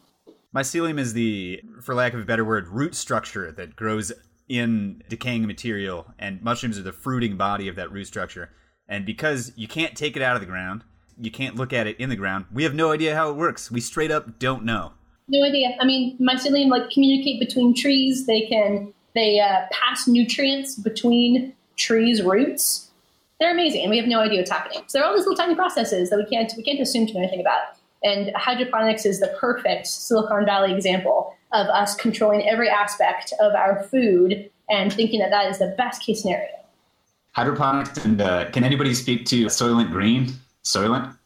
Mycelium 0.55 0.97
is 0.97 1.11
the, 1.11 1.61
for 1.81 1.93
lack 1.93 2.13
of 2.13 2.21
a 2.21 2.23
better 2.23 2.45
word, 2.45 2.69
root 2.69 2.95
structure 2.95 3.51
that 3.51 3.75
grows 3.75 4.13
in 4.47 5.03
decaying 5.09 5.45
material, 5.45 6.13
and 6.17 6.41
mushrooms 6.41 6.79
are 6.79 6.83
the 6.83 6.93
fruiting 6.93 7.35
body 7.35 7.67
of 7.67 7.75
that 7.75 7.91
root 7.91 8.07
structure. 8.07 8.51
And 8.87 9.05
because 9.05 9.51
you 9.57 9.67
can't 9.67 9.95
take 9.95 10.15
it 10.15 10.21
out 10.21 10.35
of 10.35 10.41
the 10.41 10.45
ground, 10.45 10.83
you 11.19 11.29
can't 11.29 11.55
look 11.55 11.73
at 11.73 11.87
it 11.87 11.99
in 11.99 12.09
the 12.09 12.15
ground, 12.15 12.45
we 12.53 12.63
have 12.63 12.73
no 12.73 12.91
idea 12.91 13.15
how 13.15 13.29
it 13.29 13.35
works. 13.35 13.69
We 13.69 13.81
straight 13.81 14.11
up 14.11 14.39
don't 14.39 14.63
know. 14.63 14.93
No 15.27 15.43
idea. 15.43 15.75
I 15.79 15.85
mean, 15.85 16.17
mycelium 16.19 16.69
like 16.69 16.89
communicate 16.89 17.39
between 17.39 17.73
trees. 17.73 18.25
They 18.25 18.41
can 18.41 18.93
they 19.15 19.39
uh, 19.39 19.61
pass 19.71 20.07
nutrients 20.07 20.75
between 20.75 21.53
trees' 21.77 22.21
roots. 22.21 22.91
They're 23.39 23.51
amazing, 23.51 23.81
and 23.81 23.89
we 23.89 23.97
have 23.97 24.07
no 24.07 24.19
idea 24.19 24.39
what's 24.39 24.51
happening. 24.51 24.83
So 24.87 24.97
there 24.97 25.05
are 25.05 25.09
all 25.09 25.15
these 25.15 25.25
little 25.25 25.37
tiny 25.37 25.55
processes 25.55 26.09
that 26.09 26.17
we 26.17 26.25
can't 26.25 26.53
we 26.55 26.63
can't 26.63 26.79
assume 26.79 27.07
to 27.07 27.13
know 27.13 27.21
anything 27.21 27.41
about. 27.41 27.61
And 28.03 28.31
hydroponics 28.35 29.05
is 29.05 29.19
the 29.19 29.35
perfect 29.39 29.87
Silicon 29.87 30.45
Valley 30.45 30.73
example 30.73 31.35
of 31.53 31.67
us 31.67 31.95
controlling 31.95 32.47
every 32.47 32.69
aspect 32.69 33.33
of 33.39 33.55
our 33.55 33.83
food 33.83 34.49
and 34.69 34.93
thinking 34.93 35.19
that 35.19 35.31
that 35.31 35.49
is 35.49 35.57
the 35.59 35.73
best 35.77 36.03
case 36.03 36.21
scenario. 36.21 36.49
Hydroponics 37.31 38.05
and 38.05 38.21
uh, 38.21 38.49
can 38.51 38.63
anybody 38.63 38.93
speak 38.93 39.25
to 39.27 39.45
Soylent 39.45 39.91
Green? 39.91 40.33
Soylent? 40.63 41.15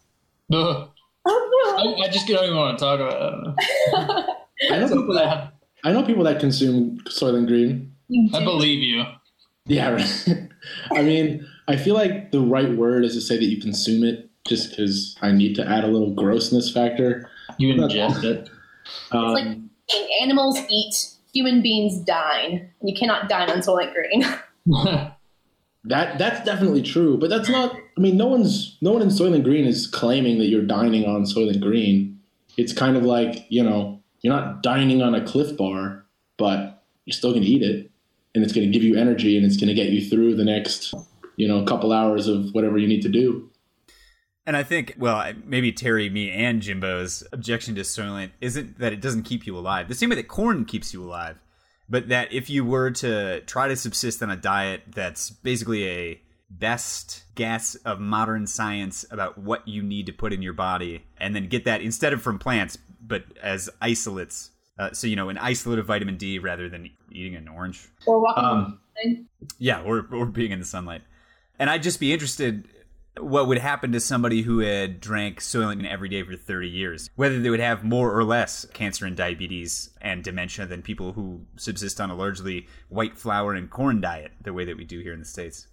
No. 0.52 0.90
I, 1.26 2.06
I, 2.06 2.10
just 2.10 2.28
don't 2.28 2.44
even 2.44 2.58
want 2.58 2.80
to 2.80 2.84
talk 2.84 3.00
about 3.00 3.56
it. 3.60 4.72
I 4.72 4.80
know 4.80 4.88
people 4.88 5.14
that 5.14 5.49
I 5.84 5.92
know 5.92 6.04
people 6.04 6.24
that 6.24 6.40
consume 6.40 7.00
Soylent 7.06 7.48
Green. 7.48 7.94
I 8.34 8.44
believe 8.44 8.82
you. 8.82 9.04
Yeah, 9.66 9.92
right. 9.92 10.50
I 10.96 11.02
mean, 11.04 11.48
I 11.68 11.76
feel 11.76 11.96
like 11.96 12.32
the 12.32 12.42
right 12.42 12.72
word 12.76 13.06
is 13.06 13.14
to 13.14 13.22
say 13.22 13.38
that 13.38 13.46
you 13.46 13.62
consume 13.62 14.04
it, 14.04 14.30
just 14.48 14.72
because 14.72 15.16
I 15.22 15.32
need 15.32 15.56
to 15.56 15.68
add 15.68 15.84
a 15.84 15.88
little 15.88 16.14
grossness 16.14 16.72
factor. 16.72 17.30
You 17.58 17.76
ingest 17.76 18.24
it. 18.24 18.50
Um, 19.12 19.36
it's 19.38 19.94
like 19.94 20.02
animals 20.22 20.58
eat, 20.70 20.96
human 21.34 21.62
beings 21.62 22.00
dine. 22.00 22.70
You 22.82 22.96
cannot 22.98 23.30
dine 23.30 23.50
on 23.50 23.60
Soylent 23.60 23.94
Green. 23.94 24.22
that 25.84 26.18
that's 26.18 26.44
definitely 26.44 26.82
true, 26.82 27.18
but 27.18 27.30
that's 27.30 27.50
not. 27.50 27.76
I 27.76 28.02
mean, 28.02 28.18
no 28.18 28.28
one's 28.28 28.78
no 28.82 28.92
one 28.92 29.02
in 29.02 29.10
Soylent 29.10 29.44
Green 29.44 29.66
is 29.66 29.88
claiming 29.88 30.40
that 30.40 30.46
you're 30.46 30.64
dining 30.64 31.06
on 31.06 31.24
Soylent 31.24 31.62
Green. 31.62 32.20
It's 32.58 32.74
kind 32.74 32.98
of 32.98 33.04
like 33.04 33.46
you 33.50 33.64
know 33.64 34.02
you're 34.22 34.34
not 34.34 34.64
dining 34.64 35.02
on 35.02 35.16
a 35.16 35.26
Clif 35.26 35.56
Bar, 35.58 36.06
but 36.38 36.84
you're 37.06 37.14
still 37.14 37.32
going 37.32 37.44
to 37.44 37.48
eat 37.48 37.62
it, 37.62 37.92
and 38.36 38.44
it's 38.44 38.54
going 38.54 38.70
to 38.70 38.74
give 38.74 38.84
you 38.84 38.98
energy, 38.98 39.38
and 39.38 39.46
it's 39.46 39.58
going 39.58 39.70
to 39.70 39.74
get 39.74 39.90
you 39.90 40.08
through 40.08 40.36
the 40.36 40.46
next 40.46 40.94
you 41.36 41.48
know 41.48 41.64
couple 41.64 41.94
hours 41.94 42.28
of 42.28 42.54
whatever 42.54 42.78
you 42.78 42.88
need 42.88 43.02
to 43.02 43.10
do. 43.10 43.50
And 44.46 44.58
I 44.58 44.64
think, 44.64 44.96
well, 44.98 45.32
maybe 45.46 45.72
Terry, 45.72 46.10
me, 46.10 46.32
and 46.32 46.62
Jimbo's 46.62 47.24
objection 47.32 47.76
to 47.76 47.82
Soylent 47.82 48.32
isn't 48.42 48.80
that 48.80 48.92
it 48.92 49.00
doesn't 49.00 49.24
keep 49.24 49.46
you 49.46 49.56
alive. 49.56 49.88
The 49.88 49.94
same 49.94 50.10
way 50.10 50.16
that 50.16 50.28
corn 50.28 50.66
keeps 50.66 50.92
you 50.92 51.04
alive, 51.04 51.38
but 51.88 52.10
that 52.10 52.34
if 52.34 52.50
you 52.50 52.66
were 52.66 52.90
to 52.92 53.42
try 53.42 53.68
to 53.68 53.76
subsist 53.76 54.24
on 54.24 54.32
a 54.32 54.36
diet 54.36 54.84
that's 54.88 55.30
basically 55.30 55.88
a 55.88 56.22
best 56.50 57.26
guess 57.36 57.76
of 57.76 58.00
modern 58.00 58.48
science 58.48 59.06
about 59.12 59.38
what 59.38 59.68
you 59.68 59.84
need 59.84 60.08
to 60.08 60.12
put 60.12 60.34
in 60.34 60.42
your 60.42 60.54
body, 60.54 61.06
and 61.20 61.36
then 61.36 61.48
get 61.48 61.64
that 61.66 61.82
instead 61.82 62.12
of 62.12 62.22
from 62.22 62.40
plants, 62.40 62.78
but 63.02 63.24
as 63.42 63.70
isolates. 63.82 64.52
Uh, 64.78 64.92
so 64.94 65.08
you 65.08 65.16
know, 65.16 65.30
an 65.30 65.38
isolate 65.38 65.80
of 65.80 65.86
vitamin 65.86 66.16
D 66.16 66.40
rather 66.40 66.70
than 66.70 66.90
eating 67.12 67.36
an 67.36 67.48
orange, 67.48 67.90
or 68.06 68.22
walking. 68.22 68.44
Um, 68.44 68.80
yeah, 69.58 69.82
or 69.82 70.08
or 70.12 70.26
being 70.26 70.52
in 70.52 70.60
the 70.60 70.66
sunlight. 70.66 71.02
And 71.58 71.70
I'd 71.70 71.84
just 71.84 72.00
be 72.00 72.14
interested 72.14 72.70
what 73.20 73.48
would 73.48 73.58
happen 73.58 73.92
to 73.92 74.00
somebody 74.00 74.42
who 74.42 74.60
had 74.60 75.00
drank 75.00 75.40
Soylent 75.40 75.86
every 75.90 76.10
day 76.10 76.24
for 76.24 76.36
30 76.36 76.70
years, 76.70 77.10
whether 77.16 77.40
they 77.40 77.50
would 77.50 77.60
have 77.60 77.84
more 77.84 78.16
or 78.16 78.24
less 78.24 78.66
cancer 78.74 79.06
and 79.06 79.16
diabetes 79.16 79.90
and 80.02 80.24
dementia 80.24 80.66
than 80.66 80.82
people 80.82 81.14
who 81.14 81.42
subsist 81.56 82.00
on 82.00 82.10
a 82.10 82.16
largely 82.16 82.68
white 82.88 83.18
flour 83.18 83.54
and 83.54 83.70
corn 83.70 84.02
diet, 84.02 84.32
the 84.42 84.54
way 84.54 84.66
that 84.66 84.78
we 84.78 84.86
do 84.86 85.00
here 85.00 85.14
in 85.14 85.20
the 85.20 85.26
States. 85.26 85.68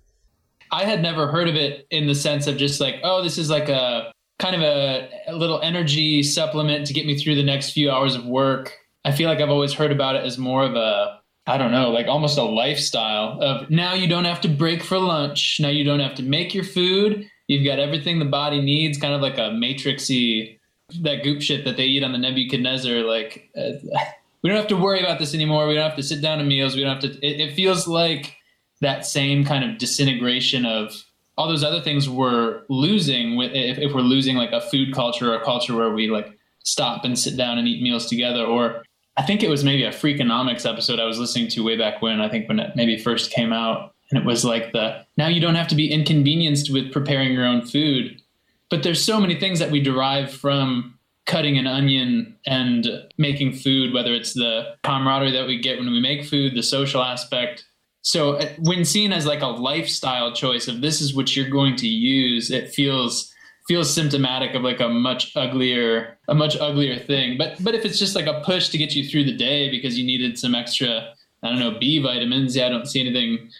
I 0.72 0.84
had 0.84 1.00
never 1.00 1.28
heard 1.28 1.48
of 1.48 1.54
it 1.54 1.86
in 1.90 2.06
the 2.06 2.14
sense 2.14 2.46
of 2.46 2.56
just 2.56 2.80
like, 2.80 2.96
oh, 3.04 3.22
this 3.22 3.38
is 3.38 3.48
like 3.48 3.68
a 3.68 4.12
kind 4.38 4.54
of 4.54 4.62
a, 4.62 5.08
a 5.28 5.34
little 5.34 5.60
energy 5.62 6.22
supplement 6.22 6.86
to 6.86 6.92
get 6.92 7.06
me 7.06 7.18
through 7.18 7.36
the 7.36 7.42
next 7.42 7.70
few 7.70 7.90
hours 7.90 8.14
of 8.14 8.26
work. 8.26 8.72
I 9.04 9.12
feel 9.12 9.28
like 9.28 9.40
I've 9.40 9.50
always 9.50 9.72
heard 9.72 9.92
about 9.92 10.16
it 10.16 10.24
as 10.24 10.36
more 10.36 10.64
of 10.64 10.74
a 10.74 11.20
I 11.48 11.58
don't 11.58 11.70
know, 11.70 11.90
like 11.90 12.08
almost 12.08 12.38
a 12.38 12.42
lifestyle 12.42 13.40
of 13.40 13.70
now 13.70 13.94
you 13.94 14.08
don't 14.08 14.24
have 14.24 14.40
to 14.40 14.48
break 14.48 14.82
for 14.82 14.98
lunch. 14.98 15.58
Now 15.60 15.68
you 15.68 15.84
don't 15.84 16.00
have 16.00 16.16
to 16.16 16.24
make 16.24 16.54
your 16.54 16.64
food. 16.64 17.30
You've 17.46 17.64
got 17.64 17.78
everything 17.78 18.18
the 18.18 18.24
body 18.24 18.60
needs, 18.60 18.98
kind 18.98 19.14
of 19.14 19.20
like 19.20 19.38
a 19.38 19.50
matrixy 19.50 20.58
that 21.02 21.22
goop 21.22 21.40
shit 21.42 21.64
that 21.64 21.76
they 21.76 21.84
eat 21.84 22.02
on 22.02 22.10
the 22.10 22.18
Nebuchadnezzar. 22.18 23.02
Like, 23.02 23.48
uh, 23.56 23.72
we 24.42 24.50
don't 24.50 24.58
have 24.58 24.66
to 24.68 24.76
worry 24.76 24.98
about 24.98 25.20
this 25.20 25.34
anymore. 25.34 25.68
We 25.68 25.74
don't 25.74 25.88
have 25.88 25.96
to 25.96 26.02
sit 26.02 26.20
down 26.20 26.38
to 26.38 26.44
meals. 26.44 26.74
We 26.74 26.82
don't 26.82 27.00
have 27.00 27.12
to. 27.12 27.26
It, 27.26 27.40
it 27.40 27.54
feels 27.54 27.86
like 27.86 28.34
that 28.80 29.06
same 29.06 29.44
kind 29.44 29.64
of 29.64 29.78
disintegration 29.78 30.66
of 30.66 31.00
all 31.36 31.48
those 31.48 31.64
other 31.64 31.80
things 31.80 32.08
we're 32.08 32.62
losing. 32.68 33.40
If, 33.40 33.78
if 33.78 33.92
we're 33.92 34.00
losing 34.00 34.36
like 34.36 34.52
a 34.52 34.60
food 34.60 34.94
culture 34.94 35.32
or 35.32 35.36
a 35.36 35.44
culture 35.44 35.74
where 35.74 35.90
we 35.90 36.08
like 36.08 36.36
stop 36.64 37.04
and 37.04 37.18
sit 37.18 37.36
down 37.36 37.58
and 37.58 37.68
eat 37.68 37.82
meals 37.82 38.06
together, 38.06 38.44
or 38.44 38.82
I 39.16 39.22
think 39.22 39.42
it 39.42 39.50
was 39.50 39.64
maybe 39.64 39.84
a 39.84 39.90
Freakonomics 39.90 40.68
episode 40.68 40.98
I 40.98 41.04
was 41.04 41.18
listening 41.18 41.48
to 41.48 41.64
way 41.64 41.76
back 41.76 42.02
when. 42.02 42.20
I 42.20 42.28
think 42.28 42.48
when 42.48 42.58
it 42.58 42.74
maybe 42.74 42.98
first 42.98 43.30
came 43.30 43.52
out, 43.52 43.94
and 44.10 44.20
it 44.20 44.26
was 44.26 44.44
like 44.44 44.72
the 44.72 45.04
now 45.16 45.28
you 45.28 45.40
don't 45.40 45.54
have 45.56 45.68
to 45.68 45.74
be 45.74 45.90
inconvenienced 45.90 46.72
with 46.72 46.92
preparing 46.92 47.32
your 47.32 47.44
own 47.46 47.64
food. 47.64 48.20
But 48.68 48.82
there's 48.82 49.02
so 49.02 49.20
many 49.20 49.38
things 49.38 49.58
that 49.58 49.70
we 49.70 49.80
derive 49.80 50.30
from 50.30 50.98
cutting 51.26 51.58
an 51.58 51.66
onion 51.66 52.36
and 52.46 52.86
making 53.18 53.52
food, 53.52 53.92
whether 53.92 54.14
it's 54.14 54.32
the 54.32 54.76
camaraderie 54.84 55.32
that 55.32 55.46
we 55.46 55.60
get 55.60 55.78
when 55.78 55.90
we 55.90 56.00
make 56.00 56.24
food, 56.24 56.54
the 56.54 56.62
social 56.62 57.02
aspect. 57.02 57.64
So 58.06 58.34
uh, 58.34 58.48
when 58.60 58.84
seen 58.84 59.12
as 59.12 59.26
like 59.26 59.42
a 59.42 59.48
lifestyle 59.48 60.32
choice 60.32 60.68
of 60.68 60.80
this 60.80 61.00
is 61.00 61.12
what 61.12 61.34
you're 61.34 61.50
going 61.50 61.74
to 61.76 61.88
use, 61.88 62.52
it 62.52 62.72
feels 62.72 63.32
feels 63.66 63.92
symptomatic 63.92 64.54
of 64.54 64.62
like 64.62 64.78
a 64.78 64.88
much 64.88 65.36
uglier 65.36 66.16
a 66.28 66.34
much 66.34 66.56
uglier 66.56 67.00
thing. 67.00 67.36
But 67.36 67.56
but 67.64 67.74
if 67.74 67.84
it's 67.84 67.98
just 67.98 68.14
like 68.14 68.26
a 68.26 68.42
push 68.44 68.68
to 68.68 68.78
get 68.78 68.94
you 68.94 69.08
through 69.08 69.24
the 69.24 69.36
day 69.36 69.68
because 69.68 69.98
you 69.98 70.06
needed 70.06 70.38
some 70.38 70.54
extra 70.54 71.14
I 71.42 71.48
don't 71.48 71.58
know 71.58 71.76
B 71.80 71.98
vitamins, 71.98 72.54
yeah, 72.54 72.66
I 72.66 72.68
don't 72.68 72.86
see 72.86 73.00
anything 73.00 73.50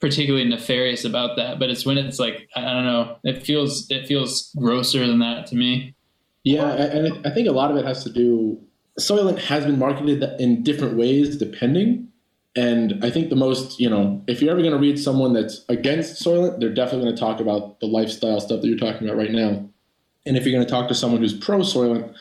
particularly 0.00 0.48
nefarious 0.48 1.04
about 1.04 1.36
that. 1.36 1.60
But 1.60 1.70
it's 1.70 1.86
when 1.86 1.96
it's 1.96 2.18
like 2.18 2.48
I 2.56 2.62
don't 2.62 2.84
know, 2.84 3.18
it 3.22 3.44
feels 3.44 3.88
it 3.88 4.08
feels 4.08 4.50
grosser 4.58 5.06
than 5.06 5.20
that 5.20 5.46
to 5.46 5.54
me. 5.54 5.94
Yeah, 6.42 6.72
and 6.72 7.24
I 7.24 7.30
think 7.30 7.46
a 7.46 7.52
lot 7.52 7.70
of 7.70 7.76
it 7.76 7.84
has 7.84 8.02
to 8.02 8.10
do. 8.10 8.60
Soylent 8.98 9.38
has 9.38 9.64
been 9.64 9.78
marketed 9.78 10.24
in 10.40 10.64
different 10.64 10.96
ways 10.96 11.36
depending. 11.36 12.08
And 12.54 13.02
I 13.02 13.10
think 13.10 13.30
the 13.30 13.36
most, 13.36 13.80
you 13.80 13.88
know, 13.88 14.22
if 14.26 14.42
you're 14.42 14.50
ever 14.50 14.60
going 14.60 14.74
to 14.74 14.78
read 14.78 14.98
someone 14.98 15.32
that's 15.32 15.64
against 15.68 16.22
Soylent, 16.22 16.60
they're 16.60 16.74
definitely 16.74 17.06
going 17.06 17.16
to 17.16 17.20
talk 17.20 17.40
about 17.40 17.80
the 17.80 17.86
lifestyle 17.86 18.40
stuff 18.40 18.60
that 18.60 18.68
you're 18.68 18.76
talking 18.76 19.08
about 19.08 19.16
right 19.16 19.30
now. 19.30 19.66
And 20.26 20.36
if 20.36 20.44
you're 20.44 20.52
going 20.52 20.64
to 20.64 20.70
talk 20.70 20.88
to 20.88 20.94
someone 20.94 21.20
who's 21.20 21.36
pro 21.36 21.60
Soylent, 21.60 22.14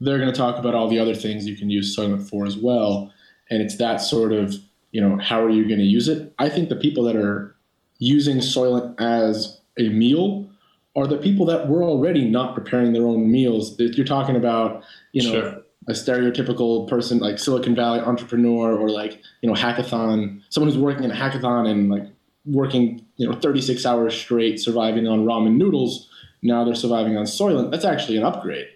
they're 0.00 0.18
going 0.18 0.32
to 0.32 0.36
talk 0.36 0.58
about 0.58 0.74
all 0.74 0.88
the 0.88 0.98
other 0.98 1.14
things 1.14 1.46
you 1.46 1.56
can 1.56 1.70
use 1.70 1.96
Soylent 1.96 2.28
for 2.28 2.46
as 2.46 2.56
well. 2.56 3.12
And 3.48 3.62
it's 3.62 3.76
that 3.76 3.98
sort 3.98 4.32
of, 4.32 4.56
you 4.90 5.00
know, 5.00 5.18
how 5.18 5.42
are 5.42 5.50
you 5.50 5.64
going 5.64 5.78
to 5.78 5.84
use 5.84 6.08
it? 6.08 6.34
I 6.38 6.48
think 6.48 6.68
the 6.68 6.76
people 6.76 7.04
that 7.04 7.16
are 7.16 7.54
using 7.98 8.38
Soylent 8.38 9.00
as 9.00 9.60
a 9.78 9.88
meal 9.88 10.50
are 10.96 11.06
the 11.06 11.18
people 11.18 11.46
that 11.46 11.68
were 11.68 11.84
already 11.84 12.28
not 12.28 12.54
preparing 12.54 12.92
their 12.92 13.06
own 13.06 13.30
meals. 13.30 13.78
You're 13.78 14.04
talking 14.04 14.34
about, 14.34 14.82
you 15.12 15.22
know, 15.22 15.40
sure. 15.40 15.62
A 15.88 15.92
stereotypical 15.92 16.88
person 16.88 17.18
like 17.18 17.38
Silicon 17.38 17.74
Valley 17.74 18.00
entrepreneur 18.00 18.76
or 18.76 18.88
like, 18.88 19.20
you 19.40 19.48
know, 19.48 19.54
hackathon, 19.54 20.42
someone 20.48 20.70
who's 20.70 20.80
working 20.80 21.04
in 21.04 21.10
a 21.10 21.14
hackathon 21.14 21.68
and 21.68 21.90
like 21.90 22.06
working, 22.44 23.04
you 23.16 23.28
know, 23.28 23.38
36 23.38 23.84
hours 23.86 24.14
straight 24.14 24.58
surviving 24.58 25.06
on 25.06 25.24
ramen 25.24 25.56
noodles. 25.56 26.08
Now 26.42 26.64
they're 26.64 26.74
surviving 26.74 27.16
on 27.16 27.24
Soylent. 27.24 27.70
That's 27.70 27.84
actually 27.84 28.16
an 28.16 28.24
upgrade. 28.24 28.68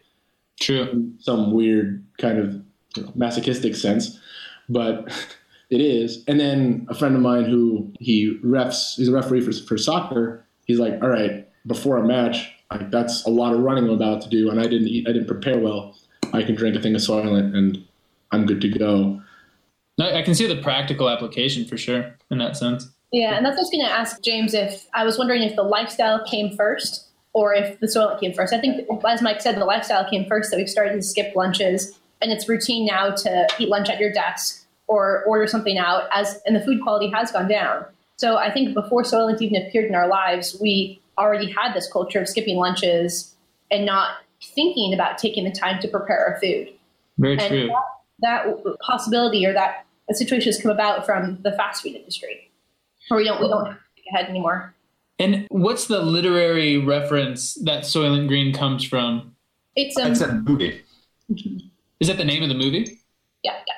True. 0.61 1.13
Some 1.19 1.53
weird 1.53 2.05
kind 2.19 2.39
of 2.39 2.55
you 2.97 3.03
know, 3.03 3.13
masochistic 3.15 3.75
sense, 3.75 4.19
but 4.69 5.09
it 5.71 5.81
is. 5.81 6.25
And 6.29 6.39
then 6.39 6.87
a 6.89 6.95
friend 6.95 7.17
of 7.17 7.23
mine 7.23 7.45
who 7.45 7.93
he 7.99 8.39
refs, 8.45 8.97
he's 8.97 9.09
a 9.09 9.13
referee 9.13 9.41
for, 9.41 9.53
for 9.53 9.79
soccer. 9.79 10.45
He's 10.67 10.79
like, 10.79 11.03
all 11.03 11.09
right, 11.09 11.49
before 11.67 11.97
a 11.97 12.07
match, 12.07 12.53
like 12.71 12.91
that's 12.91 13.25
a 13.25 13.31
lot 13.31 13.53
of 13.53 13.61
running 13.61 13.85
I'm 13.85 13.91
about 13.91 14.23
to 14.23 14.29
do, 14.29 14.51
and 14.51 14.61
I 14.61 14.65
didn't 14.65 14.89
eat, 14.89 15.09
I 15.09 15.13
didn't 15.13 15.27
prepare 15.27 15.59
well. 15.59 15.97
I 16.33 16.43
can 16.43 16.55
drink 16.55 16.77
a 16.77 16.81
thing 16.81 16.95
of 16.95 17.01
Soylent, 17.01 17.57
and 17.57 17.85
I'm 18.31 18.47
good 18.47 18.61
to 18.61 18.69
go. 18.69 19.21
I 20.01 20.23
can 20.23 20.35
see 20.35 20.47
the 20.47 20.61
practical 20.63 21.11
application 21.11 21.67
for 21.67 21.77
sure 21.77 22.17
in 22.31 22.39
that 22.39 22.57
sense. 22.57 22.89
Yeah, 23.13 23.37
and 23.37 23.45
that's 23.45 23.57
what 23.57 23.61
I 23.61 23.63
was 23.63 23.71
going 23.71 23.85
to 23.87 23.93
ask 23.93 24.23
James. 24.23 24.55
If 24.55 24.87
I 24.95 25.05
was 25.05 25.19
wondering 25.19 25.43
if 25.43 25.57
the 25.57 25.63
lifestyle 25.63 26.25
came 26.25 26.57
first 26.57 27.11
or 27.33 27.55
if 27.55 27.79
the 27.81 27.87
Soylent 27.87 28.21
came 28.21 28.33
first. 28.33 28.53
I 28.53 28.61
think, 28.61 28.89
as 29.07 29.23
Mike 29.23 29.41
said, 29.41 29.57
the 29.57 29.65
lifestyle 29.65 30.09
came 30.09 30.27
first. 30.27 30.51
That 30.51 30.57
we've 30.57 30.69
started 30.69 30.95
to 30.95 31.03
skip 31.03 31.35
lunches, 31.37 31.99
and 32.21 32.33
it's 32.33 32.49
routine 32.49 32.87
now 32.87 33.11
to 33.11 33.49
eat 33.59 33.69
lunch 33.69 33.89
at 33.89 33.99
your 33.99 34.13
desk 34.13 34.67
or 34.87 35.25
order 35.25 35.47
something 35.47 35.79
out. 35.79 36.05
As 36.13 36.41
and 36.47 36.57
the 36.57 36.61
food 36.61 36.83
quality 36.83 37.11
has 37.11 37.31
gone 37.31 37.49
down. 37.49 37.85
So 38.17 38.37
I 38.37 38.51
think 38.51 38.75
before 38.75 39.03
Soylent 39.03 39.41
even 39.41 39.63
appeared 39.67 39.87
in 39.87 39.95
our 39.95 40.09
lives, 40.09 40.57
we 40.61 41.01
already 41.19 41.51
had 41.51 41.73
this 41.73 41.91
culture 41.91 42.21
of 42.21 42.29
skipping 42.29 42.57
lunches 42.57 43.35
and 43.71 43.87
not 43.87 44.17
thinking 44.43 44.95
about 44.95 45.19
taking 45.19 45.45
the 45.45 45.51
time 45.51 45.81
to 45.81 45.89
prepare 45.89 46.27
our 46.27 46.41
food. 46.41 46.73
Very 47.19 47.39
and 47.39 47.49
true. 47.49 47.67
That, 48.21 48.45
that, 48.45 48.79
possibility 48.81 49.45
or 49.47 49.53
that 49.53 49.87
situation 50.13 50.49
has 50.49 50.61
come 50.61 50.71
about 50.71 51.07
from 51.07 51.39
the 51.43 51.53
fast 51.53 51.83
food 51.83 51.95
industry, 51.95 52.51
where 53.09 53.19
we 53.19 53.25
don't 53.25 53.41
we 53.41 53.49
don't 53.49 53.67
have 53.67 53.75
to 53.75 53.81
think 53.95 54.07
ahead 54.13 54.29
anymore. 54.29 54.75
And 55.19 55.47
what's 55.51 55.87
the 55.87 56.01
literary 56.01 56.79
reference 56.79 57.55
that 57.65 57.85
Soylent 57.85 58.27
Green 58.29 58.55
comes 58.55 58.85
from? 58.85 59.37
It's, 59.77 59.97
um, 59.99 60.13
it's 60.13 60.21
a 60.21 60.33
movie. 60.33 60.83
Is 62.01 62.09
that 62.09 62.17
the 62.17 62.25
name 62.25 62.43
of 62.43 62.49
the 62.49 62.55
movie? 62.55 62.99
Yeah, 63.43 63.53
yeah 63.53 63.75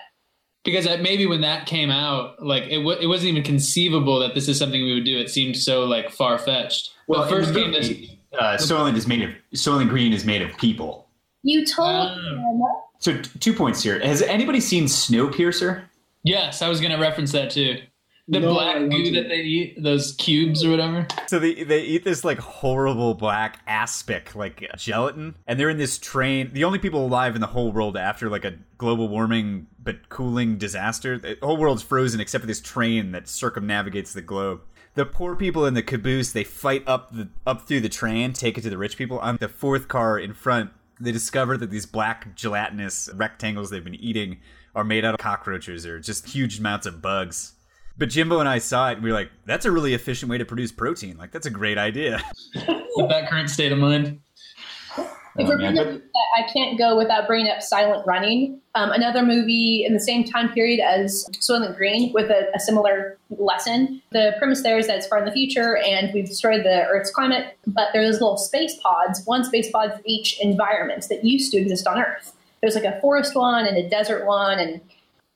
because 0.65 0.87
maybe 1.01 1.27
when 1.27 1.41
that 1.41 1.67
came 1.67 1.91
out, 1.91 2.43
like 2.45 2.65
it, 2.65 2.77
w- 2.77 2.99
it 3.01 3.07
wasn't 3.07 3.31
even 3.31 3.43
conceivable 3.43 4.21
that 4.21 4.35
this 4.35 4.49
is 4.49 4.59
something 4.59 4.83
we 4.83 4.95
would 4.95 5.05
do. 5.05 5.19
It 5.19 5.31
seemed 5.31 5.57
so 5.57 5.85
like 5.85 6.11
far 6.11 6.39
fetched. 6.39 6.93
Well, 7.09 7.25
the 7.25 7.29
first 7.31 7.53
game, 7.53 7.73
this, 7.73 7.91
uh, 8.39 8.57
Soylent 8.57 8.97
is 8.97 9.07
made 9.07 9.23
of 9.23 9.31
Soylent 9.55 9.89
Green 9.89 10.13
is 10.13 10.25
made 10.25 10.43
of 10.43 10.57
people. 10.59 11.09
You 11.43 11.67
told 11.67 12.11
um, 12.11 12.63
So 12.99 13.21
t- 13.21 13.31
two 13.41 13.53
points 13.53 13.83
here. 13.83 13.99
Has 14.01 14.23
anybody 14.23 14.61
seen 14.61 14.85
Snowpiercer? 14.85 15.83
Yes, 16.23 16.63
I 16.63 16.69
was 16.69 16.81
going 16.81 16.93
to 16.93 16.99
reference 16.99 17.33
that 17.33 17.51
too. 17.51 17.79
The 18.29 18.39
no, 18.39 18.55
black 18.55 18.79
goo 18.79 19.11
that 19.11 19.29
they 19.29 19.41
eat, 19.41 19.83
those 19.83 20.13
cubes 20.13 20.65
or 20.65 20.71
whatever. 20.71 21.09
So 21.27 21.41
they 21.41 21.65
they 21.65 21.83
eat 21.83 22.05
this 22.05 22.25
like 22.25 22.39
horrible 22.39 23.15
black 23.15 23.59
aspic, 23.67 24.37
like 24.37 24.65
gelatin, 24.77 25.35
and 25.49 25.59
they're 25.59 25.69
in 25.69 25.77
this 25.77 25.99
train. 25.99 26.51
The 26.53 26.63
only 26.63 26.79
people 26.79 27.05
alive 27.05 27.35
in 27.35 27.41
the 27.41 27.49
whole 27.49 27.73
world 27.73 27.97
after 27.97 28.31
like 28.31 28.45
a 28.45 28.55
global 28.79 29.09
warming 29.09 29.67
but 29.83 30.09
cooling 30.09 30.57
disaster. 30.57 31.19
The 31.19 31.37
whole 31.43 31.57
world's 31.57 31.83
frozen 31.83 32.21
except 32.21 32.43
for 32.43 32.47
this 32.47 32.61
train 32.61 33.11
that 33.11 33.27
circumnavigates 33.27 34.13
the 34.13 34.23
globe. 34.23 34.61
The 34.95 35.07
poor 35.07 35.35
people 35.35 35.65
in 35.65 35.75
the 35.75 35.83
caboose 35.83 36.33
they 36.33 36.45
fight 36.45 36.85
up 36.87 37.13
the 37.13 37.29
up 37.47 37.67
through 37.67 37.81
the 37.81 37.89
train, 37.89 38.33
take 38.33 38.59
it 38.59 38.63
to 38.63 38.71
the 38.71 38.79
rich 38.79 38.97
people. 38.97 39.19
On 39.21 39.37
the 39.41 39.49
fourth 39.49 39.89
car 39.89 40.19
in 40.19 40.35
front, 40.35 40.71
they 41.01 41.13
discover 41.13 41.57
that 41.57 41.71
these 41.71 41.87
black 41.87 42.37
gelatinous 42.37 43.09
rectangles 43.15 43.71
they've 43.71 43.83
been 43.83 43.95
eating 43.95 44.41
are 44.75 44.85
made 44.85 45.05
out 45.05 45.15
of 45.15 45.21
cockroaches 45.21 45.87
or 45.87 45.99
just 45.99 46.29
huge 46.29 46.59
amounts 46.59 46.87
of 46.87 47.01
bugs 47.01 47.55
but 47.99 48.09
Jimbo 48.09 48.41
and 48.41 48.49
I 48.49 48.59
saw 48.59 48.91
it, 48.91 48.95
and 48.95 49.03
we 49.03 49.11
were 49.11 49.15
like, 49.15 49.31
"That's 49.45 49.65
a 49.65 49.71
really 49.71 49.95
efficient 49.95 50.31
way 50.31 50.39
to 50.39 50.45
produce 50.45 50.73
protein. 50.73 51.17
Like, 51.17 51.31
that's 51.31 51.47
a 51.47 51.51
great 51.51 51.79
idea." 51.79 52.23
With 52.97 53.09
that 53.09 53.29
current 53.29 53.51
state 53.51 53.73
of 53.73 53.79
mind. 53.79 54.21
If 55.39 55.49
oh, 55.49 55.57
man, 55.57 55.77
but- 55.77 56.03
I 56.37 56.51
can't 56.53 56.79
go 56.79 56.97
without 56.97 57.27
bringing 57.27 57.51
up 57.51 57.63
Silent 57.63 58.07
Running, 58.07 58.61
um, 58.75 58.91
another 58.91 59.23
movie 59.23 59.85
in 59.85 59.93
the 59.93 60.01
same 60.01 60.25
time 60.25 60.53
period 60.53 60.81
as 60.81 61.27
Soylent 61.33 61.77
Green 61.77 62.13
with 62.13 62.31
a, 62.31 62.51
a, 62.55 62.61
similar 62.61 63.19
lesson. 63.31 64.01
The 64.13 64.35
premise 64.39 64.63
there 64.63 64.79
is 64.79 64.87
that 64.87 64.97
it's 64.97 65.07
far 65.07 65.19
in 65.19 65.25
the 65.25 65.33
future 65.33 65.77
and 65.79 66.13
we've 66.15 66.27
destroyed 66.27 66.65
the 66.65 66.87
Earth's 66.87 67.11
climate, 67.11 67.57
but 67.67 67.89
there 67.93 68.03
are 68.03 68.05
there's 68.05 68.21
little 68.21 68.39
space 68.39 68.79
pods, 68.83 69.23
one 69.27 69.45
space 69.45 69.71
pod 69.71 69.95
for 69.95 70.01
each 70.05 70.39
environment 70.41 71.07
that 71.09 71.25
used 71.25 71.53
to 71.53 71.59
exist 71.59 71.87
on 71.87 71.99
Earth. 71.99 72.35
There's 72.61 72.75
like 72.75 72.85
a 72.85 73.01
forest 73.01 73.35
one 73.35 73.67
and 73.67 73.77
a 73.77 73.89
desert 73.89 74.27
one, 74.27 74.59
and 74.59 74.81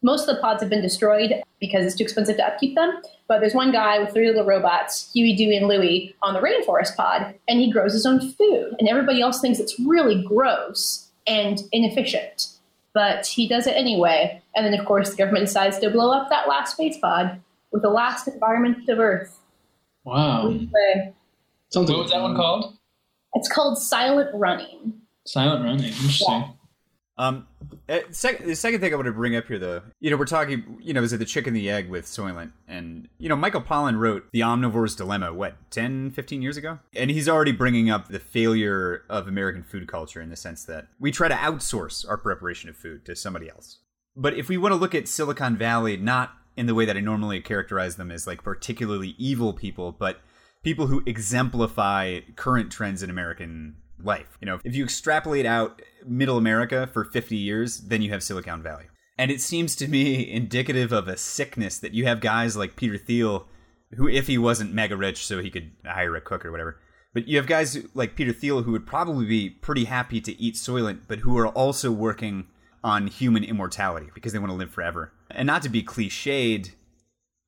most 0.07 0.29
of 0.29 0.37
the 0.37 0.41
pods 0.41 0.63
have 0.63 0.71
been 0.71 0.81
destroyed 0.81 1.43
because 1.61 1.85
it's 1.85 1.97
too 1.97 2.05
expensive 2.05 2.37
to 2.37 2.47
upkeep 2.47 2.77
them. 2.77 3.03
But 3.27 3.41
there's 3.41 3.55
one 3.55 3.73
guy 3.73 3.99
with 3.99 4.13
three 4.13 4.29
little 4.29 4.47
robots, 4.47 5.11
Huey, 5.13 5.35
Dewey, 5.35 5.57
and 5.57 5.67
Louie, 5.67 6.15
on 6.23 6.33
the 6.33 6.41
rainforest 6.41 6.95
pod, 6.97 7.35
and 7.49 7.59
he 7.59 7.73
grows 7.73 7.93
his 7.93 8.07
own 8.07 8.21
food. 8.21 8.77
And 8.79 8.89
everybody 8.89 9.21
else 9.21 9.41
thinks 9.41 9.59
it's 9.59 9.79
really 9.81 10.23
gross 10.23 11.11
and 11.27 11.61
inefficient. 11.73 12.47
But 12.95 13.27
he 13.27 13.49
does 13.49 13.67
it 13.67 13.77
anyway. 13.77 14.41
And 14.55 14.65
then, 14.65 14.79
of 14.79 14.87
course, 14.87 15.11
the 15.11 15.17
government 15.17 15.47
decides 15.47 15.81
to 15.81 15.91
blow 15.91 16.13
up 16.13 16.31
that 16.31 16.49
last 16.49 16.75
space 16.75 16.97
pod 16.99 17.41
with 17.73 17.83
the 17.83 17.91
last 17.91 18.29
environment 18.29 18.89
of 18.89 19.01
Earth. 19.01 19.37
Wow. 20.05 20.51
What 20.51 21.89
was 21.89 22.11
that 22.13 22.23
one 22.23 22.37
called? 22.37 22.77
It's 23.35 23.49
called 23.49 23.77
Silent 23.77 24.31
Running. 24.33 24.95
Silent 25.27 25.65
Running. 25.65 25.87
Interesting. 25.87 26.29
Yeah. 26.31 26.49
Um, 27.19 27.47
sec- 28.11 28.45
the 28.45 28.55
second 28.55 28.81
thing 28.81 28.93
I 28.93 28.97
want 28.97 29.07
to 29.07 29.13
bring 29.13 29.37
up 29.37 29.47
here, 29.47 29.59
though, 29.59 29.83
you 30.01 30.11
know, 30.11 30.17
we're 30.17 30.27
talking, 30.27 30.79
you 30.83 30.93
know, 30.93 31.03
is 31.03 31.13
it 31.13 31.19
the 31.19 31.25
chicken 31.25 31.55
the 31.55 31.71
egg 31.71 31.89
with 31.89 32.05
Soylent? 32.05 32.53
And, 32.69 33.09
you 33.19 33.29
know, 33.29 33.37
Michael 33.37 33.63
Pollan 33.63 33.99
wrote 33.99 34.27
The 34.33 34.41
Omnivore's 34.41 34.95
Dilemma, 34.95 35.33
what, 35.33 35.57
10, 35.71 36.11
15 36.11 36.43
years 36.43 36.57
ago? 36.57 36.79
And 36.95 37.11
he's 37.11 37.29
already 37.29 37.53
bringing 37.53 37.89
up 37.89 38.09
the 38.09 38.19
failure 38.19 39.05
of 39.09 39.27
American 39.27 39.63
food 39.63 39.89
culture 39.89 40.21
in 40.21 40.29
the 40.29 40.37
sense 40.37 40.65
that 40.65 40.89
we 41.01 41.11
try 41.11 41.29
to 41.29 41.35
outsource 41.35 42.07
our 42.09 42.19
preparation 42.19 42.69
of 42.69 42.77
food 42.77 43.07
to 43.07 43.17
somebody 43.17 43.49
else. 43.49 43.79
But 44.15 44.35
if 44.35 44.49
we 44.49 44.59
want 44.59 44.73
to 44.73 44.77
look 44.77 44.95
at 44.95 45.09
Silicon 45.09 45.57
Valley, 45.57 45.97
not 45.97 46.33
in 46.57 46.67
the 46.67 46.75
way 46.75 46.85
that 46.85 46.97
I 46.97 47.01
normally 47.01 47.41
characterize 47.41 47.97
them 47.97 48.11
as 48.11 48.27
like 48.27 48.43
particularly 48.43 49.15
evil 49.19 49.53
people, 49.53 49.93
but 49.93 50.21
people 50.63 50.87
who 50.87 51.03
exemplify 51.07 52.21
current 52.35 52.73
trends 52.73 53.03
in 53.03 53.11
American 53.11 53.77
life. 54.03 54.39
You 54.41 54.47
know, 54.47 54.61
if 54.65 54.75
you 54.75 54.85
extrapolate 54.85 55.47
out 55.47 55.83
middle 56.07 56.37
America 56.37 56.89
for 56.93 57.05
50 57.05 57.37
years, 57.37 57.79
then 57.79 58.03
you 58.03 58.11
have 58.11 58.23
Silicon 58.23 58.63
Valley. 58.63 58.85
And 59.19 59.31
it 59.31 59.41
seems 59.41 59.75
to 59.77 59.89
me 59.89 60.31
indicative 60.33 60.93
of 60.93 61.09
a 61.09 61.17
sickness 61.17 61.79
that 61.79 61.95
you 61.95 62.07
have 62.07 62.21
guys 62.21 62.57
like 62.57 62.77
Peter 62.77 62.99
Thiel, 62.99 63.47
who, 63.97 64.09
if 64.09 64.27
he 64.27 64.39
wasn't 64.39 64.75
mega 64.75 64.97
rich, 64.97 65.27
so 65.27 65.41
he 65.41 65.51
could 65.51 65.71
hire 65.85 66.17
a 66.17 66.21
cook 66.21 66.45
or 66.45 66.51
whatever, 66.51 66.79
but 67.17 67.29
you 67.29 67.39
have 67.39 67.47
guys 67.47 67.79
like 67.95 68.15
Peter 68.15 68.33
Thiel 68.33 68.63
who 68.63 68.73
would 68.73 68.87
probably 68.87 69.25
be 69.25 69.49
pretty 69.49 69.85
happy 69.85 70.21
to 70.21 70.39
eat 70.39 70.55
Soylent, 70.55 71.01
but 71.09 71.21
who 71.21 71.39
are 71.39 71.49
also 71.49 71.91
working 71.91 72.49
on 72.85 73.07
human 73.07 73.43
immortality 73.43 74.09
because 74.15 74.35
they 74.35 74.39
want 74.39 74.51
to 74.51 74.57
live 74.57 74.71
forever. 74.71 75.15
And 75.31 75.47
not 75.47 75.63
to 75.63 75.71
be 75.71 75.83
cliched, 75.83 76.73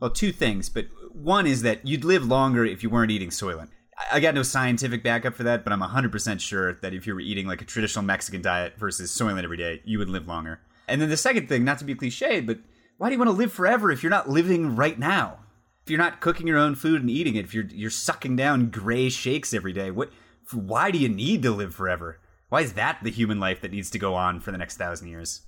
well, 0.01 0.11
two 0.11 0.33
things, 0.33 0.71
but 0.71 0.87
one 1.13 1.47
is 1.47 1.61
that 1.63 1.87
you'd 1.87 2.03
live 2.03 2.25
longer 2.25 2.65
if 2.65 2.83
you 2.83 2.89
weren't 2.89 3.11
eating 3.11 3.29
Soylent. 3.29 3.69
I 4.11 4.21
got 4.21 4.35
no 4.35 4.43
scientific 4.43 5.03
backup 5.03 5.35
for 5.35 5.43
that, 5.43 5.65
but 5.65 5.73
I'm 5.73 5.81
100% 5.81 6.41
sure 6.41 6.75
that 6.75 6.95
if 6.95 7.07
you 7.07 7.15
were 7.15 7.21
eating 7.21 7.47
like 7.47 7.61
a 7.61 7.65
traditional 7.65 8.05
Mexican 8.05 8.43
diet 8.43 8.75
versus 8.79 9.11
Soylent 9.11 9.45
every 9.45 9.57
day, 9.57 9.83
you 9.85 9.99
would 9.99 10.09
live 10.09 10.29
longer. 10.29 10.61
And 10.87 11.01
then 11.01 11.11
the 11.11 11.17
second 11.17 11.49
thing, 11.49 11.65
not 11.65 11.79
to 11.81 11.85
be 11.85 11.95
cliche, 11.95 12.41
but 12.41 12.59
why 12.97 13.09
do 13.09 13.15
you 13.15 13.19
want 13.19 13.31
to 13.31 13.37
live 13.37 13.53
forever 13.53 13.91
if 13.91 14.03
you're 14.03 14.11
not 14.11 14.29
living 14.29 14.77
right 14.77 14.99
now? 14.99 15.39
If 15.85 15.91
you're 15.91 15.99
not 15.99 16.21
cooking 16.21 16.47
your 16.47 16.59
own 16.59 16.75
food 16.75 17.01
and 17.01 17.11
eating 17.11 17.35
it, 17.35 17.45
if 17.45 17.55
you're 17.55 17.67
you're 17.67 17.91
sucking 17.91 18.37
down 18.37 18.71
gray 18.71 19.09
shakes 19.09 19.55
every 19.55 19.73
day, 19.73 19.91
what 19.91 20.11
why 20.53 20.91
do 20.91 20.99
you 20.99 21.09
need 21.09 21.43
to 21.43 21.51
live 21.51 21.75
forever? 21.75 22.21
Why 22.49 22.63
is 22.63 22.75
that 22.75 22.99
the 23.03 23.11
human 23.11 23.41
life 23.41 23.61
that 23.61 23.73
needs 23.73 23.91
to 23.91 23.99
go 23.99 24.15
on 24.15 24.41
for 24.41 24.53
the 24.53 24.59
next 24.59 24.77
thousand 24.77 25.09
years? 25.09 25.43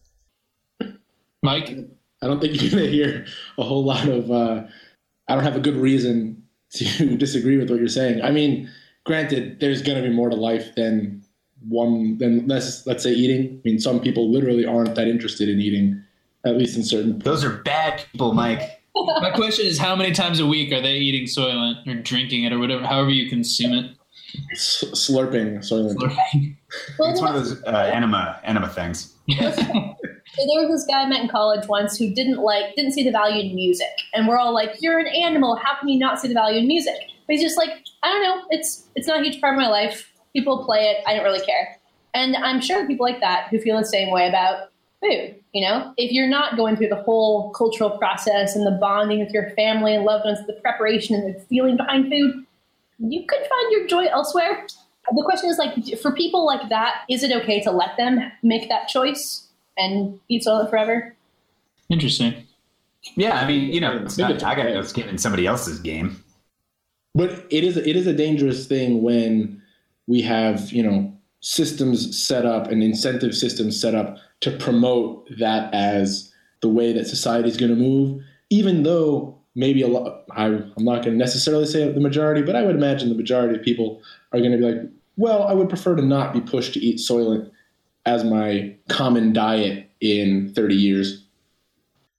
Mike, 1.43 1.71
I 2.23 2.27
don't 2.27 2.41
think 2.41 2.61
you're 2.61 2.71
going 2.71 2.85
to 2.85 2.91
hear 2.91 3.27
a 3.59 3.63
whole 3.63 3.85
lot 3.85 4.09
of. 4.09 4.31
Uh, 4.31 4.65
I 5.29 5.35
don't 5.35 5.45
have 5.45 5.57
a 5.57 5.61
good 5.61 5.77
reason 5.77 6.43
to 6.75 7.17
disagree 7.17 7.57
with 7.57 7.71
what 7.71 7.79
you're 7.79 7.89
saying. 7.89 8.23
I 8.23 8.31
mean, 8.31 8.71
granted, 9.05 9.61
there's 9.61 9.83
going 9.83 10.03
to 10.03 10.09
be 10.09 10.15
more 10.15 10.31
to 10.31 10.37
life 10.37 10.75
than 10.77 11.23
one 11.69 12.19
than 12.19 12.47
let's 12.47 12.87
let's 12.87 13.03
say 13.03 13.13
eating. 13.13 13.59
I 13.59 13.69
mean, 13.69 13.79
some 13.79 14.01
people 14.01 14.31
literally 14.31 14.65
aren't 14.65 14.95
that 14.95 15.09
interested 15.09 15.49
in 15.49 15.61
eating, 15.61 16.03
at 16.45 16.57
least 16.57 16.77
in 16.77 16.85
certain. 16.85 17.19
Those 17.19 17.45
are 17.45 17.59
bad 17.59 18.05
people, 18.13 18.33
Mike. 18.33 18.83
My 18.95 19.31
question 19.31 19.67
is, 19.67 19.79
how 19.79 19.95
many 19.95 20.13
times 20.13 20.41
a 20.41 20.47
week 20.47 20.73
are 20.73 20.81
they 20.81 20.97
eating 20.97 21.25
Soylent 21.25 21.87
or 21.87 22.01
drinking 22.03 22.45
it 22.45 22.53
or 22.53 22.59
whatever, 22.59 22.85
however 22.85 23.11
you 23.11 23.29
consume 23.29 23.73
it? 23.73 23.97
S- 24.53 24.85
slurping 24.93 25.59
Soylent. 25.59 25.97
Slurping. 25.97 26.57
It's 27.01 27.21
one 27.21 27.35
of 27.35 27.45
those 27.45 27.63
uh, 27.65 27.91
enema 27.93 28.41
enema 28.45 28.69
things. 28.69 29.15
So 30.35 30.47
there 30.47 30.67
was 30.67 30.71
this 30.71 30.87
guy 30.87 31.03
I 31.03 31.07
met 31.07 31.23
in 31.23 31.29
college 31.29 31.67
once 31.67 31.99
who 31.99 32.15
didn't 32.15 32.39
like 32.39 32.75
didn't 32.77 32.93
see 32.93 33.03
the 33.03 33.11
value 33.11 33.49
in 33.49 33.55
music, 33.55 33.89
and 34.15 34.29
we're 34.29 34.39
all 34.39 34.55
like, 34.55 34.71
"You're 34.81 34.99
an 34.99 35.09
animal. 35.09 35.57
How 35.57 35.79
can 35.79 35.89
you 35.89 35.99
not 35.99 36.21
see 36.21 36.29
the 36.29 36.35
value 36.35 36.61
in 36.61 36.69
music?" 36.69 36.95
But 37.27 37.35
he's 37.35 37.43
just 37.43 37.57
like, 37.57 37.71
"I 38.03 38.09
don't 38.09 38.23
know. 38.23 38.43
It's 38.51 38.89
it's 38.95 39.09
not 39.09 39.21
a 39.21 39.25
huge 39.25 39.41
part 39.41 39.55
of 39.55 39.61
my 39.61 39.69
life. 39.69 40.13
People 40.33 40.65
play 40.65 40.91
it. 40.91 41.03
I 41.07 41.15
don't 41.15 41.25
really 41.25 41.45
care." 41.45 41.77
And 42.15 42.37
I'm 42.37 42.61
sure 42.61 42.87
people 42.87 43.07
like 43.07 43.21
that 43.21 43.49
who 43.51 43.59
feel 43.59 43.79
the 43.79 43.85
same 43.85 44.11
way 44.11 44.29
about 44.29 44.71
food. 45.01 45.35
You 45.53 45.67
know, 45.67 45.93
if 45.97 46.13
you're 46.13 46.29
not 46.29 46.57
going 46.57 46.77
through 46.77 46.89
the 46.89 47.03
whole 47.03 47.51
cultural 47.51 47.91
process 47.91 48.55
and 48.55 48.67
the 48.67 48.79
bonding 48.81 49.21
with 49.21 49.33
your 49.33 49.51
family 49.51 49.95
and 49.95 50.05
loved 50.05 50.25
ones, 50.25 50.39
the 50.47 50.53
preparation 50.55 51.15
and 51.17 51.35
the 51.35 51.41
feeling 51.41 51.77
behind 51.77 52.11
food, 52.11 52.45
you 52.99 53.27
could 53.27 53.41
find 53.41 53.73
your 53.73 53.87
joy 53.87 54.07
elsewhere. 54.07 54.67
The 55.13 55.23
question 55.25 55.51
is 55.51 55.59
like, 55.59 55.99
for 56.01 56.13
people 56.13 56.47
like 56.47 56.69
that, 56.69 57.03
is 57.09 57.23
it 57.23 57.33
okay 57.43 57.61
to 57.63 57.71
let 57.73 57.97
them 57.97 58.21
make 58.43 58.69
that 58.69 58.87
choice 58.89 59.49
and 59.77 60.19
eat 60.29 60.45
Soylent 60.47 60.71
forever? 60.71 61.15
Interesting. 61.89 62.47
Yeah, 63.17 63.41
I 63.41 63.47
mean, 63.47 63.73
you 63.73 63.81
know, 63.81 63.97
it's 63.99 64.19
not, 64.19 64.43
I 64.43 64.55
got 64.55 64.67
no 64.67 64.83
skin 64.83 65.09
in 65.09 65.19
somebody 65.19 65.47
else's 65.47 65.81
game. 65.81 66.23
But 67.15 67.47
it 67.51 67.65
is 67.65 67.77
it 67.77 67.97
is 67.97 68.07
a 68.07 68.13
dangerous 68.13 68.67
thing 68.67 69.03
when 69.03 69.61
we 70.07 70.23
have 70.23 70.71
you 70.71 70.83
know 70.83 71.13
systems 71.41 72.17
set 72.17 72.47
up 72.47 72.69
and 72.69 72.83
incentive 72.83 73.35
systems 73.35 73.81
set 73.81 73.95
up 73.95 74.19
to 74.41 74.57
promote 74.59 75.29
that 75.39 75.73
as 75.75 76.33
the 76.61 76.69
way 76.69 76.93
that 76.93 77.07
society 77.07 77.49
is 77.49 77.57
going 77.57 77.71
to 77.71 77.77
move, 77.77 78.23
even 78.51 78.83
though 78.85 79.37
maybe 79.55 79.83
a 79.83 79.89
lot. 79.89 80.25
I, 80.31 80.45
I'm 80.47 80.73
not 80.79 81.03
going 81.05 81.13
to 81.13 81.17
necessarily 81.17 81.67
say 81.67 81.91
the 81.91 82.01
majority, 82.01 82.43
but 82.43 82.55
I 82.55 82.63
would 82.63 82.77
imagine 82.77 83.09
the 83.09 83.15
majority 83.15 83.59
of 83.59 83.65
people 83.65 84.01
are 84.33 84.39
going 84.39 84.53
to 84.53 84.59
be 84.59 84.65
like, 84.65 84.83
well, 85.17 85.43
I 85.49 85.53
would 85.53 85.69
prefer 85.69 85.97
to 85.97 86.03
not 86.03 86.33
be 86.33 86.41
pushed 86.41 86.75
to 86.75 86.81
eat 86.81 86.99
Soylent 86.99 87.51
as 88.07 88.25
my 88.25 88.77
common 88.89 89.33
diet 89.33 89.91
in 90.01 90.53
30 90.55 90.75
years. 90.75 91.27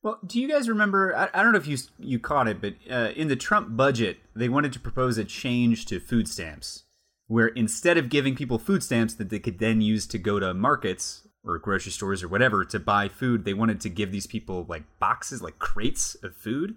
Well, 0.03 0.19
do 0.25 0.39
you 0.39 0.47
guys 0.47 0.67
remember? 0.67 1.15
I, 1.15 1.29
I 1.34 1.43
don't 1.43 1.51
know 1.51 1.59
if 1.59 1.67
you 1.67 1.77
you 1.99 2.17
caught 2.17 2.47
it, 2.47 2.59
but 2.59 2.73
uh, 2.89 3.11
in 3.15 3.27
the 3.27 3.36
Trump 3.36 3.75
budget, 3.77 4.17
they 4.36 4.49
wanted 4.49 4.73
to 4.73 4.79
propose 4.79 5.17
a 5.17 5.23
change 5.23 5.86
to 5.88 5.99
food 5.99 6.27
stamps, 6.27 6.84
where 7.27 7.47
instead 7.47 7.97
of 7.97 8.09
giving 8.09 8.36
people 8.36 8.57
food 8.57 8.84
stamps 8.84 9.13
that 9.15 9.29
they 9.29 9.39
could 9.39 9.59
then 9.59 9.79
use 9.79 10.07
to 10.07 10.17
go 10.17 10.39
to 10.39 10.53
markets 10.55 11.27
or 11.43 11.57
grocery 11.59 11.91
stores 11.91 12.23
or 12.23 12.27
whatever 12.27 12.65
to 12.65 12.79
buy 12.79 13.09
food, 13.09 13.45
they 13.45 13.53
wanted 13.53 13.79
to 13.82 13.89
give 13.89 14.11
these 14.11 14.27
people 14.27 14.65
like 14.67 14.84
boxes, 14.99 15.41
like 15.41 15.59
crates 15.59 16.15
of 16.23 16.36
food. 16.36 16.75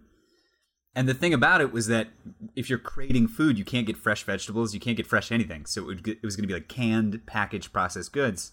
And 0.95 1.09
the 1.09 1.15
thing 1.15 1.35
about 1.35 1.61
it 1.61 1.73
was 1.73 1.89
that 1.89 2.09
if 2.55 2.71
you're 2.71 2.79
creating 2.79 3.29
food, 3.29 3.59
you 3.59 3.65
can't 3.65 3.87
get 3.87 3.97
fresh 3.97 4.23
vegetables, 4.23 4.75
you 4.75 4.81
can't 4.81 4.97
get 4.97 5.07
fresh 5.07 5.33
anything. 5.33 5.67
So 5.67 5.83
it, 5.83 5.87
would, 5.87 6.09
it 6.09 6.23
was 6.23 6.37
going 6.37 6.45
to 6.45 6.49
be 6.49 6.55
like 6.55 6.69
canned, 6.69 7.27
packaged, 7.27 7.73
processed 7.73 8.13
goods. 8.13 8.53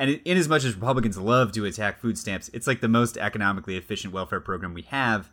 And 0.00 0.18
in 0.24 0.38
as 0.38 0.48
much 0.48 0.64
as 0.64 0.74
Republicans 0.76 1.18
love 1.18 1.52
to 1.52 1.66
attack 1.66 2.00
food 2.00 2.16
stamps, 2.16 2.48
it's 2.54 2.66
like 2.66 2.80
the 2.80 2.88
most 2.88 3.18
economically 3.18 3.76
efficient 3.76 4.14
welfare 4.14 4.40
program 4.40 4.72
we 4.72 4.80
have. 4.82 5.30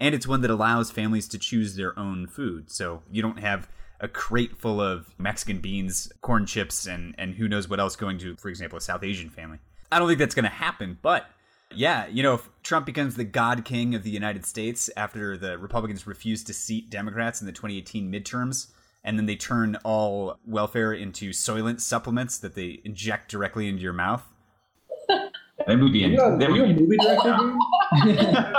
And 0.00 0.12
it's 0.12 0.26
one 0.26 0.40
that 0.40 0.50
allows 0.50 0.90
families 0.90 1.28
to 1.28 1.38
choose 1.38 1.76
their 1.76 1.96
own 1.96 2.26
food. 2.26 2.68
So 2.68 3.04
you 3.12 3.22
don't 3.22 3.38
have 3.38 3.68
a 4.00 4.08
crate 4.08 4.56
full 4.56 4.80
of 4.80 5.14
Mexican 5.18 5.60
beans, 5.60 6.12
corn 6.20 6.46
chips, 6.46 6.84
and, 6.84 7.14
and 7.16 7.36
who 7.36 7.46
knows 7.46 7.68
what 7.68 7.78
else 7.78 7.94
going 7.94 8.18
to, 8.18 8.34
for 8.34 8.48
example, 8.48 8.76
a 8.76 8.80
South 8.80 9.04
Asian 9.04 9.30
family. 9.30 9.58
I 9.92 10.00
don't 10.00 10.08
think 10.08 10.18
that's 10.18 10.34
going 10.34 10.42
to 10.42 10.50
happen, 10.50 10.98
but 11.00 11.26
yeah, 11.72 12.08
you 12.08 12.24
know, 12.24 12.34
if 12.34 12.48
Trump 12.64 12.86
becomes 12.86 13.14
the 13.14 13.24
God 13.24 13.64
King 13.64 13.94
of 13.94 14.02
the 14.02 14.10
United 14.10 14.44
States 14.44 14.90
after 14.96 15.36
the 15.36 15.58
Republicans 15.58 16.08
refuse 16.08 16.42
to 16.44 16.52
seat 16.52 16.90
Democrats 16.90 17.40
in 17.40 17.46
the 17.46 17.52
2018 17.52 18.10
midterms, 18.10 18.66
and 19.04 19.18
then 19.18 19.26
they 19.26 19.36
turn 19.36 19.76
all 19.84 20.38
welfare 20.46 20.92
into 20.92 21.30
Soylent 21.30 21.80
supplements 21.80 22.38
that 22.38 22.54
they 22.54 22.80
inject 22.84 23.30
directly 23.30 23.68
into 23.68 23.82
your 23.82 23.92
mouth. 23.92 24.24
That 25.08 25.78
would 25.80 25.92
be 25.92 26.04
in, 26.04 26.12
Yeah, 26.12 26.36
that 26.38 26.50
are 26.50 26.56
you 26.56 26.64
a 26.64 26.68
movie 26.68 26.96
director. 26.96 27.54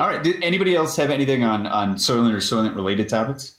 All 0.00 0.08
right. 0.08 0.22
Did 0.22 0.42
anybody 0.42 0.74
else 0.74 0.96
have 0.96 1.10
anything 1.10 1.44
on 1.44 1.66
on 1.66 1.94
Soylent 1.96 2.32
or 2.32 2.38
Soylent 2.38 2.74
related 2.74 3.08
topics? 3.08 3.56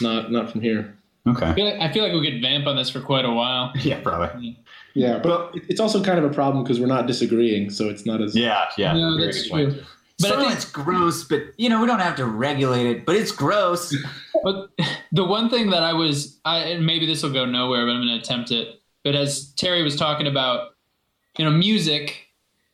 Not 0.00 0.30
not 0.32 0.50
from 0.50 0.60
here. 0.62 0.96
I 1.26 1.30
Okay. 1.30 1.54
feel, 1.54 1.64
like, 1.64 1.80
I 1.80 1.92
feel 1.92 2.04
like 2.04 2.12
we 2.12 2.30
could 2.30 2.40
vamp 2.40 2.66
on 2.68 2.76
this 2.76 2.88
for 2.88 3.00
quite 3.00 3.24
a 3.24 3.30
while. 3.32 3.72
Yeah, 3.82 4.00
probably. 4.00 4.56
Yeah, 4.94 5.18
but 5.18 5.50
it's 5.68 5.80
also 5.80 6.02
kind 6.02 6.18
of 6.20 6.24
a 6.24 6.32
problem 6.32 6.62
because 6.62 6.78
we're 6.78 6.86
not 6.86 7.06
disagreeing, 7.08 7.68
so 7.68 7.88
it's 7.88 8.06
not 8.06 8.22
as 8.22 8.36
Yeah, 8.36 8.64
yeah. 8.78 8.92
No, 8.92 9.18
that's 9.20 9.42
good 9.42 9.50
point. 9.50 9.72
true. 9.74 9.82
But 10.18 10.32
I 10.32 10.36
think 10.36 10.52
Soylent's 10.52 10.64
gross, 10.70 11.24
but 11.24 11.42
you 11.58 11.68
know 11.68 11.80
we 11.80 11.86
don't 11.86 12.00
have 12.00 12.16
to 12.16 12.26
regulate 12.26 12.86
it. 12.86 13.06
But 13.06 13.16
it's 13.16 13.32
gross. 13.32 13.94
But 14.44 14.70
the 15.10 15.24
one 15.24 15.50
thing 15.50 15.70
that 15.70 15.82
I 15.82 15.92
was, 15.92 16.38
I, 16.44 16.58
and 16.58 16.86
maybe 16.86 17.04
this 17.04 17.22
will 17.24 17.32
go 17.32 17.46
nowhere, 17.46 17.84
but 17.84 17.92
I'm 17.92 18.06
going 18.06 18.16
to 18.16 18.22
attempt 18.22 18.52
it. 18.52 18.80
But 19.02 19.16
as 19.16 19.52
Terry 19.54 19.82
was 19.82 19.96
talking 19.96 20.28
about, 20.28 20.74
you 21.36 21.44
know, 21.44 21.50
music, 21.50 22.28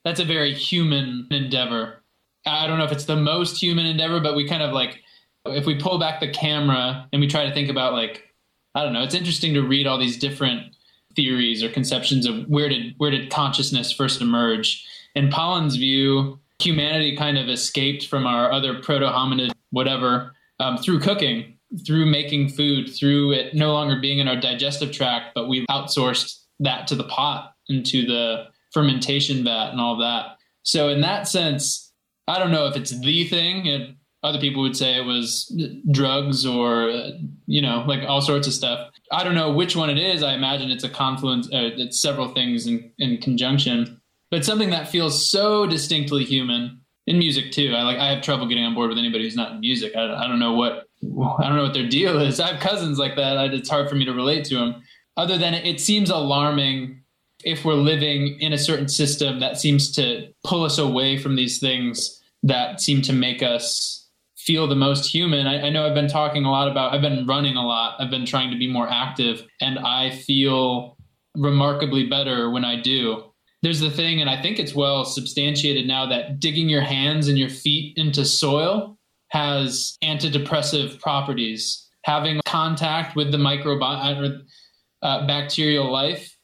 that's 0.04 0.20
a 0.20 0.24
very 0.24 0.52
human 0.52 1.28
endeavor. 1.30 2.02
I 2.44 2.66
don't 2.66 2.76
know 2.76 2.84
if 2.84 2.92
it's 2.92 3.06
the 3.06 3.16
most 3.16 3.62
human 3.62 3.86
endeavor, 3.86 4.20
but 4.20 4.36
we 4.36 4.46
kind 4.46 4.62
of 4.62 4.72
like, 4.72 5.00
if 5.46 5.64
we 5.64 5.74
pull 5.76 5.98
back 5.98 6.20
the 6.20 6.30
camera 6.30 7.08
and 7.12 7.22
we 7.22 7.28
try 7.28 7.46
to 7.46 7.54
think 7.54 7.70
about 7.70 7.94
like, 7.94 8.34
I 8.74 8.82
don't 8.82 8.92
know, 8.92 9.02
it's 9.02 9.14
interesting 9.14 9.54
to 9.54 9.62
read 9.62 9.86
all 9.86 9.98
these 9.98 10.18
different 10.18 10.74
theories 11.14 11.62
or 11.62 11.68
conceptions 11.68 12.26
of 12.26 12.46
where 12.48 12.68
did 12.68 12.94
where 12.98 13.10
did 13.10 13.30
consciousness 13.30 13.92
first 13.92 14.20
emerge. 14.20 14.86
In 15.14 15.28
Pollan's 15.28 15.76
view, 15.76 16.38
humanity 16.64 17.16
kind 17.16 17.38
of 17.38 17.48
escaped 17.48 18.06
from 18.06 18.26
our 18.26 18.50
other 18.52 18.80
proto 18.80 19.06
hominid 19.06 19.52
whatever 19.70 20.34
um, 20.60 20.76
through 20.78 21.00
cooking, 21.00 21.58
through 21.86 22.06
making 22.06 22.48
food, 22.50 22.90
through 22.94 23.32
it 23.32 23.54
no 23.54 23.72
longer 23.72 23.98
being 24.00 24.18
in 24.18 24.28
our 24.28 24.36
digestive 24.36 24.92
tract, 24.92 25.34
but 25.34 25.48
we've 25.48 25.66
outsourced 25.70 26.42
that 26.60 26.86
to 26.86 26.94
the 26.94 27.04
pot 27.04 27.54
and 27.68 27.84
to 27.86 28.06
the 28.06 28.44
fermentation 28.72 29.44
vat 29.44 29.70
and 29.70 29.80
all 29.80 29.96
that. 29.98 30.36
So 30.62 30.88
in 30.88 31.00
that 31.00 31.26
sense, 31.26 31.92
I 32.28 32.38
don't 32.38 32.52
know 32.52 32.66
if 32.66 32.76
it's 32.76 32.98
the 33.00 33.24
thing. 33.24 33.66
It, 33.66 33.96
other 34.22 34.38
people 34.38 34.62
would 34.62 34.76
say 34.76 34.94
it 34.94 35.04
was 35.04 35.52
drugs 35.90 36.46
or 36.46 37.10
you 37.46 37.60
know 37.60 37.84
like 37.88 38.08
all 38.08 38.20
sorts 38.20 38.46
of 38.46 38.52
stuff. 38.52 38.90
I 39.10 39.24
don't 39.24 39.34
know 39.34 39.52
which 39.52 39.74
one 39.74 39.90
it 39.90 39.98
is. 39.98 40.22
I 40.22 40.34
imagine 40.34 40.70
it's 40.70 40.84
a 40.84 40.88
confluence. 40.88 41.48
Uh, 41.48 41.70
it's 41.76 42.00
several 42.00 42.28
things 42.28 42.66
in, 42.66 42.92
in 42.98 43.18
conjunction, 43.18 44.00
but 44.32 44.46
something 44.46 44.70
that 44.70 44.88
feels 44.88 45.30
so 45.30 45.66
distinctly 45.66 46.24
human 46.24 46.80
in 47.06 47.18
music 47.18 47.52
too. 47.52 47.74
I 47.76 47.82
like. 47.82 47.98
I 47.98 48.10
have 48.10 48.22
trouble 48.22 48.48
getting 48.48 48.64
on 48.64 48.74
board 48.74 48.88
with 48.88 48.98
anybody 48.98 49.24
who's 49.24 49.36
not 49.36 49.52
in 49.52 49.60
music. 49.60 49.94
I, 49.94 50.24
I 50.24 50.26
don't 50.26 50.38
know 50.38 50.54
what 50.54 50.86
I 51.02 51.46
don't 51.46 51.56
know 51.56 51.64
what 51.64 51.74
their 51.74 51.88
deal 51.88 52.18
is. 52.18 52.40
I 52.40 52.52
have 52.52 52.60
cousins 52.60 52.98
like 52.98 53.14
that. 53.16 53.36
I, 53.36 53.44
it's 53.46 53.68
hard 53.68 53.90
for 53.90 53.94
me 53.94 54.06
to 54.06 54.12
relate 54.12 54.46
to 54.46 54.54
them. 54.54 54.82
Other 55.18 55.36
than 55.36 55.52
it, 55.52 55.66
it 55.66 55.80
seems 55.80 56.08
alarming 56.08 57.02
if 57.44 57.64
we're 57.64 57.74
living 57.74 58.38
in 58.40 58.54
a 58.54 58.58
certain 58.58 58.88
system 58.88 59.40
that 59.40 59.58
seems 59.58 59.92
to 59.96 60.28
pull 60.44 60.64
us 60.64 60.78
away 60.78 61.18
from 61.18 61.36
these 61.36 61.58
things 61.58 62.22
that 62.42 62.80
seem 62.80 63.02
to 63.02 63.12
make 63.12 63.42
us 63.42 64.08
feel 64.38 64.66
the 64.66 64.74
most 64.74 65.12
human. 65.12 65.46
I, 65.46 65.66
I 65.66 65.70
know 65.70 65.86
I've 65.86 65.94
been 65.94 66.08
talking 66.08 66.46
a 66.46 66.50
lot 66.50 66.70
about, 66.70 66.94
I've 66.94 67.02
been 67.02 67.26
running 67.26 67.56
a 67.56 67.66
lot, 67.66 67.96
I've 68.00 68.10
been 68.10 68.26
trying 68.26 68.50
to 68.50 68.56
be 68.56 68.66
more 68.66 68.88
active, 68.88 69.46
and 69.60 69.78
I 69.78 70.10
feel 70.10 70.96
remarkably 71.34 72.08
better 72.08 72.50
when 72.50 72.64
I 72.64 72.80
do. 72.80 73.31
There's 73.62 73.80
the 73.80 73.90
thing, 73.90 74.20
and 74.20 74.28
I 74.28 74.42
think 74.42 74.58
it's 74.58 74.74
well 74.74 75.04
substantiated 75.04 75.86
now 75.86 76.06
that 76.06 76.40
digging 76.40 76.68
your 76.68 76.80
hands 76.80 77.28
and 77.28 77.38
your 77.38 77.48
feet 77.48 77.96
into 77.96 78.24
soil 78.24 78.98
has 79.28 79.96
antidepressive 80.02 81.00
properties. 81.00 81.88
Having 82.04 82.40
contact 82.44 83.14
with 83.14 83.30
the 83.30 83.38
microbiome 83.38 84.42
uh, 85.02 85.26
bacterial 85.26 85.90
life. 85.90 86.36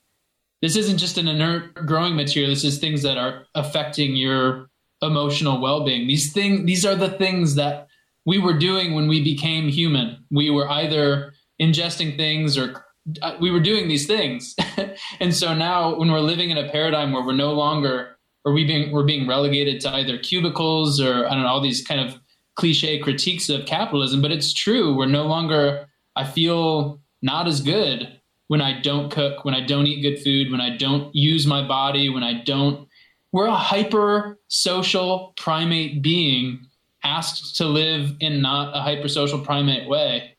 This 0.62 0.76
isn't 0.76 0.98
just 0.98 1.18
an 1.18 1.28
inert 1.28 1.74
growing 1.86 2.16
material. 2.16 2.50
This 2.50 2.64
is 2.64 2.78
things 2.78 3.02
that 3.02 3.16
are 3.16 3.46
affecting 3.54 4.16
your 4.16 4.68
emotional 5.02 5.60
well-being. 5.60 6.08
These 6.08 6.32
things, 6.32 6.66
these 6.66 6.84
are 6.84 6.96
the 6.96 7.10
things 7.10 7.54
that 7.54 7.86
we 8.26 8.38
were 8.38 8.58
doing 8.58 8.94
when 8.94 9.08
we 9.08 9.22
became 9.22 9.68
human. 9.68 10.24
We 10.30 10.50
were 10.50 10.68
either 10.68 11.34
ingesting 11.62 12.16
things 12.16 12.58
or 12.58 12.74
uh, 12.74 12.80
Uh, 13.22 13.36
we 13.40 13.50
were 13.50 13.60
doing 13.60 13.88
these 13.88 14.06
things. 14.06 14.54
and 15.20 15.34
so 15.34 15.54
now 15.54 15.96
when 15.96 16.10
we're 16.10 16.20
living 16.20 16.50
in 16.50 16.58
a 16.58 16.70
paradigm 16.70 17.12
where 17.12 17.24
we're 17.24 17.32
no 17.32 17.52
longer 17.52 18.16
or 18.44 18.52
we 18.52 18.64
being 18.64 18.92
we're 18.92 19.04
being 19.04 19.28
relegated 19.28 19.80
to 19.82 19.94
either 19.94 20.18
cubicles 20.18 21.00
or 21.00 21.26
I 21.26 21.30
don't 21.30 21.42
know 21.42 21.48
all 21.48 21.60
these 21.60 21.86
kind 21.86 22.00
of 22.00 22.20
cliche 22.56 22.98
critiques 22.98 23.48
of 23.48 23.66
capitalism, 23.66 24.20
but 24.20 24.32
it's 24.32 24.52
true. 24.52 24.96
We're 24.96 25.06
no 25.06 25.24
longer 25.24 25.86
I 26.16 26.24
feel 26.24 27.00
not 27.22 27.46
as 27.46 27.60
good 27.60 28.20
when 28.48 28.60
I 28.60 28.80
don't 28.80 29.10
cook, 29.10 29.44
when 29.44 29.54
I 29.54 29.64
don't 29.64 29.86
eat 29.86 30.02
good 30.02 30.22
food, 30.22 30.50
when 30.50 30.60
I 30.60 30.76
don't 30.76 31.14
use 31.14 31.46
my 31.46 31.66
body, 31.66 32.08
when 32.08 32.22
I 32.22 32.42
don't. 32.42 32.88
We're 33.30 33.46
a 33.46 33.54
hyper 33.54 34.38
social 34.48 35.34
primate 35.36 36.02
being 36.02 36.66
asked 37.04 37.56
to 37.56 37.66
live 37.66 38.14
in 38.20 38.40
not 38.40 38.76
a 38.76 38.80
hyper 38.80 39.08
social 39.08 39.38
primate 39.38 39.88
way. 39.88 40.36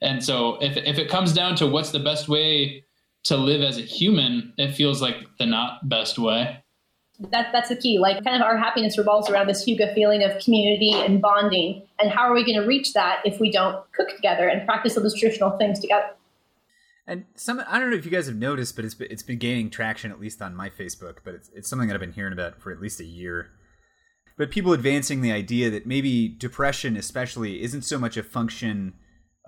And 0.00 0.24
so 0.24 0.56
if, 0.62 0.76
if 0.76 0.98
it 0.98 1.08
comes 1.08 1.32
down 1.32 1.56
to 1.56 1.66
what's 1.66 1.90
the 1.90 2.00
best 2.00 2.28
way 2.28 2.84
to 3.24 3.36
live 3.36 3.60
as 3.62 3.78
a 3.78 3.82
human, 3.82 4.52
it 4.56 4.72
feels 4.72 5.02
like 5.02 5.16
the 5.38 5.46
not 5.46 5.88
best 5.88 6.18
way. 6.18 6.62
That, 7.18 7.48
that's 7.52 7.68
the 7.68 7.76
key. 7.76 7.98
Like, 7.98 8.24
kind 8.24 8.36
of 8.36 8.42
our 8.42 8.56
happiness 8.56 8.96
revolves 8.96 9.28
around 9.28 9.46
this 9.46 9.66
hygge 9.66 9.94
feeling 9.94 10.22
of 10.22 10.42
community 10.42 10.92
and 10.92 11.20
bonding. 11.20 11.86
And 12.00 12.10
how 12.10 12.22
are 12.22 12.32
we 12.32 12.44
going 12.44 12.58
to 12.58 12.66
reach 12.66 12.94
that 12.94 13.20
if 13.26 13.38
we 13.38 13.50
don't 13.50 13.84
cook 13.92 14.08
together 14.16 14.48
and 14.48 14.66
practice 14.66 14.96
all 14.96 15.02
those 15.02 15.18
traditional 15.18 15.50
things 15.58 15.80
together? 15.80 16.06
And 17.06 17.24
some 17.34 17.62
I 17.68 17.78
don't 17.78 17.90
know 17.90 17.96
if 17.96 18.04
you 18.04 18.10
guys 18.10 18.26
have 18.26 18.36
noticed, 18.36 18.76
but 18.76 18.84
it's 18.84 18.94
been, 18.94 19.08
it's 19.10 19.22
been 19.22 19.38
gaining 19.38 19.68
traction 19.68 20.12
at 20.12 20.20
least 20.20 20.40
on 20.40 20.54
my 20.54 20.70
Facebook. 20.70 21.18
But 21.24 21.34
it's 21.34 21.50
it's 21.54 21.68
something 21.68 21.88
that 21.88 21.94
I've 21.94 22.00
been 22.00 22.12
hearing 22.12 22.32
about 22.32 22.60
for 22.60 22.70
at 22.70 22.80
least 22.80 23.00
a 23.00 23.04
year. 23.04 23.50
But 24.38 24.50
people 24.50 24.72
advancing 24.72 25.20
the 25.20 25.32
idea 25.32 25.70
that 25.70 25.86
maybe 25.86 26.28
depression, 26.28 26.96
especially, 26.96 27.62
isn't 27.62 27.82
so 27.82 27.98
much 27.98 28.16
a 28.16 28.22
function 28.22 28.94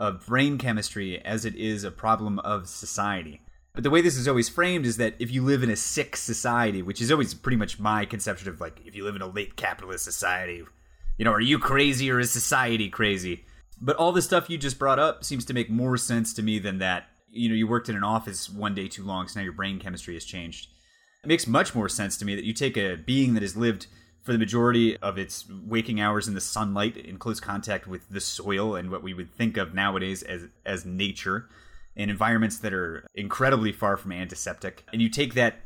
of 0.03 0.27
brain 0.27 0.59
chemistry 0.59 1.25
as 1.25 1.45
it 1.45 1.55
is 1.55 1.85
a 1.85 1.91
problem 1.93 2.41
of 2.41 2.67
society. 2.67 3.41
But 3.73 3.85
the 3.85 3.91
way 3.91 4.01
this 4.01 4.17
is 4.17 4.27
always 4.27 4.49
framed 4.49 4.85
is 4.85 4.97
that 4.97 5.15
if 5.21 5.31
you 5.31 5.45
live 5.45 5.63
in 5.63 5.71
a 5.71 5.77
sick 5.77 6.17
society, 6.17 6.83
which 6.83 7.01
is 7.01 7.13
always 7.13 7.35
pretty 7.35 7.57
much 7.57 7.79
my 7.79 8.05
conception 8.05 8.49
of 8.49 8.61
like 8.61 8.81
if 8.85 8.97
you 8.97 9.05
live 9.05 9.15
in 9.15 9.23
a 9.23 9.29
late 9.29 9.55
capitalist 9.55 10.05
society, 10.05 10.65
you 11.19 11.25
know, 11.25 11.31
are 11.31 11.41
you 11.41 11.57
crazy 11.57 12.11
or 12.11 12.19
is 12.19 12.33
society 12.33 12.89
crazy? 12.89 13.45
But 13.81 13.95
all 13.95 14.11
the 14.11 14.23
stuff 14.23 14.51
you 14.51 14.59
just 14.59 14.77
brought 14.77 14.99
up 14.99 15.23
seems 15.23 15.45
to 15.45 15.55
make 15.55 15.71
more 15.71 15.97
sense 15.97 16.35
to 16.35 16.43
me 16.43 16.59
than 16.59 16.79
that 16.79 17.05
you 17.31 17.49
know 17.49 17.55
you 17.55 17.69
worked 17.69 17.89
in 17.89 17.95
an 17.95 18.03
office 18.03 18.51
one 18.51 18.75
day 18.75 18.89
too 18.89 19.05
long, 19.05 19.29
so 19.29 19.39
now 19.39 19.45
your 19.45 19.53
brain 19.53 19.79
chemistry 19.79 20.15
has 20.15 20.25
changed. 20.25 20.69
It 21.23 21.29
makes 21.29 21.47
much 21.47 21.77
more 21.77 21.89
sense 21.89 22.17
to 22.19 22.25
me 22.25 22.35
that 22.35 22.45
you 22.45 22.53
take 22.53 22.77
a 22.77 22.97
being 22.97 23.35
that 23.35 23.43
has 23.45 23.57
lived 23.57 23.87
for 24.23 24.33
the 24.33 24.39
majority 24.39 24.97
of 24.99 25.19
its 25.19 25.47
waking 25.67 26.01
hours 26.01 26.29
in 26.29 26.35
the 26.35 26.41
sunlight, 26.41 26.97
in 26.97 27.19
close 27.19 27.41
contact 27.41 27.87
with 27.87 28.09
the 28.09 28.21
soil 28.21 28.77
and 28.77 28.91
what 28.91 29.03
we 29.03 29.15
would 29.15 29.35
think 29.35 29.57
of 29.57 29.75
nowadays 29.75 30.23
as 30.23 30.47
as 30.65 30.85
nature, 30.87 31.49
in 31.97 32.09
environments 32.09 32.59
that 32.59 32.73
are 32.73 33.07
incredibly 33.15 33.73
far 33.73 33.97
from 33.97 34.13
antiseptic, 34.13 34.85
and 34.93 35.03
you 35.03 35.09
take 35.09 35.35
that 35.35 35.57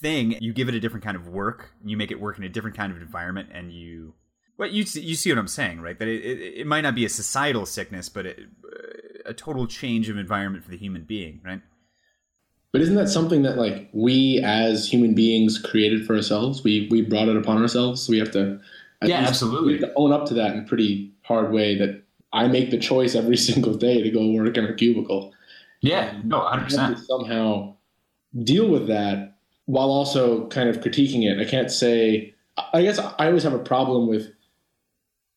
thing, 0.00 0.36
you 0.40 0.52
give 0.52 0.68
it 0.68 0.74
a 0.74 0.80
different 0.80 1.04
kind 1.04 1.16
of 1.16 1.28
work, 1.28 1.70
you 1.84 1.96
make 1.96 2.10
it 2.10 2.20
work 2.20 2.38
in 2.38 2.44
a 2.44 2.48
different 2.48 2.76
kind 2.76 2.92
of 2.92 3.00
environment, 3.00 3.48
and 3.52 3.72
you 3.72 4.14
well, 4.58 4.70
you 4.70 4.84
see, 4.84 5.02
you 5.02 5.14
see 5.14 5.30
what 5.30 5.38
I'm 5.38 5.48
saying, 5.48 5.80
right? 5.80 5.98
That 5.98 6.08
it, 6.08 6.24
it, 6.24 6.60
it 6.60 6.66
might 6.66 6.80
not 6.80 6.94
be 6.94 7.04
a 7.04 7.10
societal 7.10 7.66
sickness, 7.66 8.08
but 8.08 8.24
it, 8.26 8.40
a 9.26 9.34
total 9.34 9.66
change 9.66 10.08
of 10.08 10.16
environment 10.16 10.64
for 10.64 10.70
the 10.70 10.76
human 10.76 11.02
being, 11.02 11.40
right? 11.44 11.60
But 12.76 12.82
isn't 12.82 12.96
that 12.96 13.08
something 13.08 13.40
that 13.40 13.56
like 13.56 13.88
we 13.94 14.38
as 14.44 14.86
human 14.86 15.14
beings 15.14 15.56
created 15.56 16.06
for 16.06 16.14
ourselves? 16.14 16.62
We 16.62 16.88
we 16.90 17.00
brought 17.00 17.26
it 17.26 17.34
upon 17.34 17.62
ourselves. 17.62 18.02
So 18.02 18.10
we 18.10 18.18
have 18.18 18.30
to 18.32 18.60
yeah, 19.02 19.20
absolutely 19.20 19.76
we 19.76 19.80
have 19.80 19.88
to 19.88 19.94
own 19.96 20.12
up 20.12 20.26
to 20.26 20.34
that 20.34 20.52
in 20.52 20.58
a 20.58 20.62
pretty 20.62 21.10
hard 21.22 21.52
way. 21.52 21.78
That 21.78 22.02
I 22.34 22.48
make 22.48 22.70
the 22.70 22.76
choice 22.76 23.14
every 23.14 23.36
single 23.48 23.72
day 23.72 24.02
to 24.02 24.10
go 24.10 24.30
work 24.30 24.58
in 24.58 24.66
a 24.66 24.74
cubicle. 24.74 25.32
Yeah, 25.80 26.20
no, 26.22 26.40
hundred 26.40 26.64
percent. 26.64 26.98
Somehow 26.98 27.76
deal 28.44 28.68
with 28.68 28.88
that 28.88 29.38
while 29.64 29.88
also 29.88 30.46
kind 30.48 30.68
of 30.68 30.80
critiquing 30.80 31.22
it. 31.22 31.40
I 31.40 31.48
can't 31.48 31.70
say. 31.70 32.34
I 32.74 32.82
guess 32.82 32.98
I 32.98 33.28
always 33.28 33.44
have 33.44 33.54
a 33.54 33.58
problem 33.58 34.06
with 34.06 34.34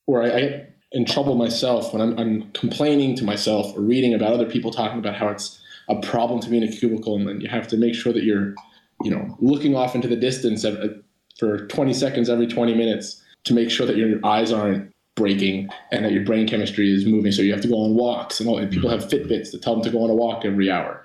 where 0.07 0.23
I, 0.23 0.25
I 0.25 0.39
get 0.41 0.77
in 0.91 1.05
trouble 1.05 1.35
myself 1.35 1.93
when 1.93 2.01
I'm, 2.01 2.19
I'm, 2.19 2.51
complaining 2.51 3.15
to 3.15 3.23
myself 3.23 3.77
or 3.77 3.81
reading 3.81 4.13
about 4.13 4.33
other 4.33 4.45
people 4.45 4.71
talking 4.71 4.99
about 4.99 5.15
how 5.15 5.29
it's 5.29 5.59
a 5.89 5.99
problem 6.01 6.39
to 6.39 6.49
be 6.49 6.57
in 6.57 6.63
a 6.63 6.71
cubicle, 6.71 7.15
and 7.15 7.27
then 7.27 7.41
you 7.41 7.49
have 7.49 7.67
to 7.67 7.77
make 7.77 7.95
sure 7.95 8.13
that 8.13 8.23
you're, 8.23 8.53
you 9.03 9.11
know, 9.11 9.35
looking 9.39 9.75
off 9.75 9.95
into 9.95 10.07
the 10.07 10.15
distance 10.15 10.63
uh, 10.63 10.87
for 11.37 11.65
20 11.67 11.93
seconds 11.93 12.29
every 12.29 12.47
20 12.47 12.75
minutes 12.75 13.21
to 13.45 13.53
make 13.53 13.71
sure 13.71 13.87
that 13.87 13.97
your 13.97 14.23
eyes 14.25 14.51
aren't 14.51 14.93
breaking 15.15 15.67
and 15.91 16.05
that 16.05 16.11
your 16.11 16.23
brain 16.23 16.47
chemistry 16.47 16.93
is 16.93 17.05
moving. 17.05 17.31
So 17.31 17.41
you 17.41 17.51
have 17.51 17.61
to 17.61 17.67
go 17.67 17.75
on 17.75 17.95
walks, 17.95 18.39
and, 18.39 18.47
all, 18.47 18.57
and 18.57 18.71
people 18.71 18.89
have 18.89 19.05
Fitbits 19.05 19.51
that 19.51 19.61
tell 19.61 19.73
them 19.73 19.83
to 19.83 19.89
go 19.89 20.03
on 20.03 20.09
a 20.09 20.15
walk 20.15 20.45
every 20.45 20.69
hour. 20.69 21.03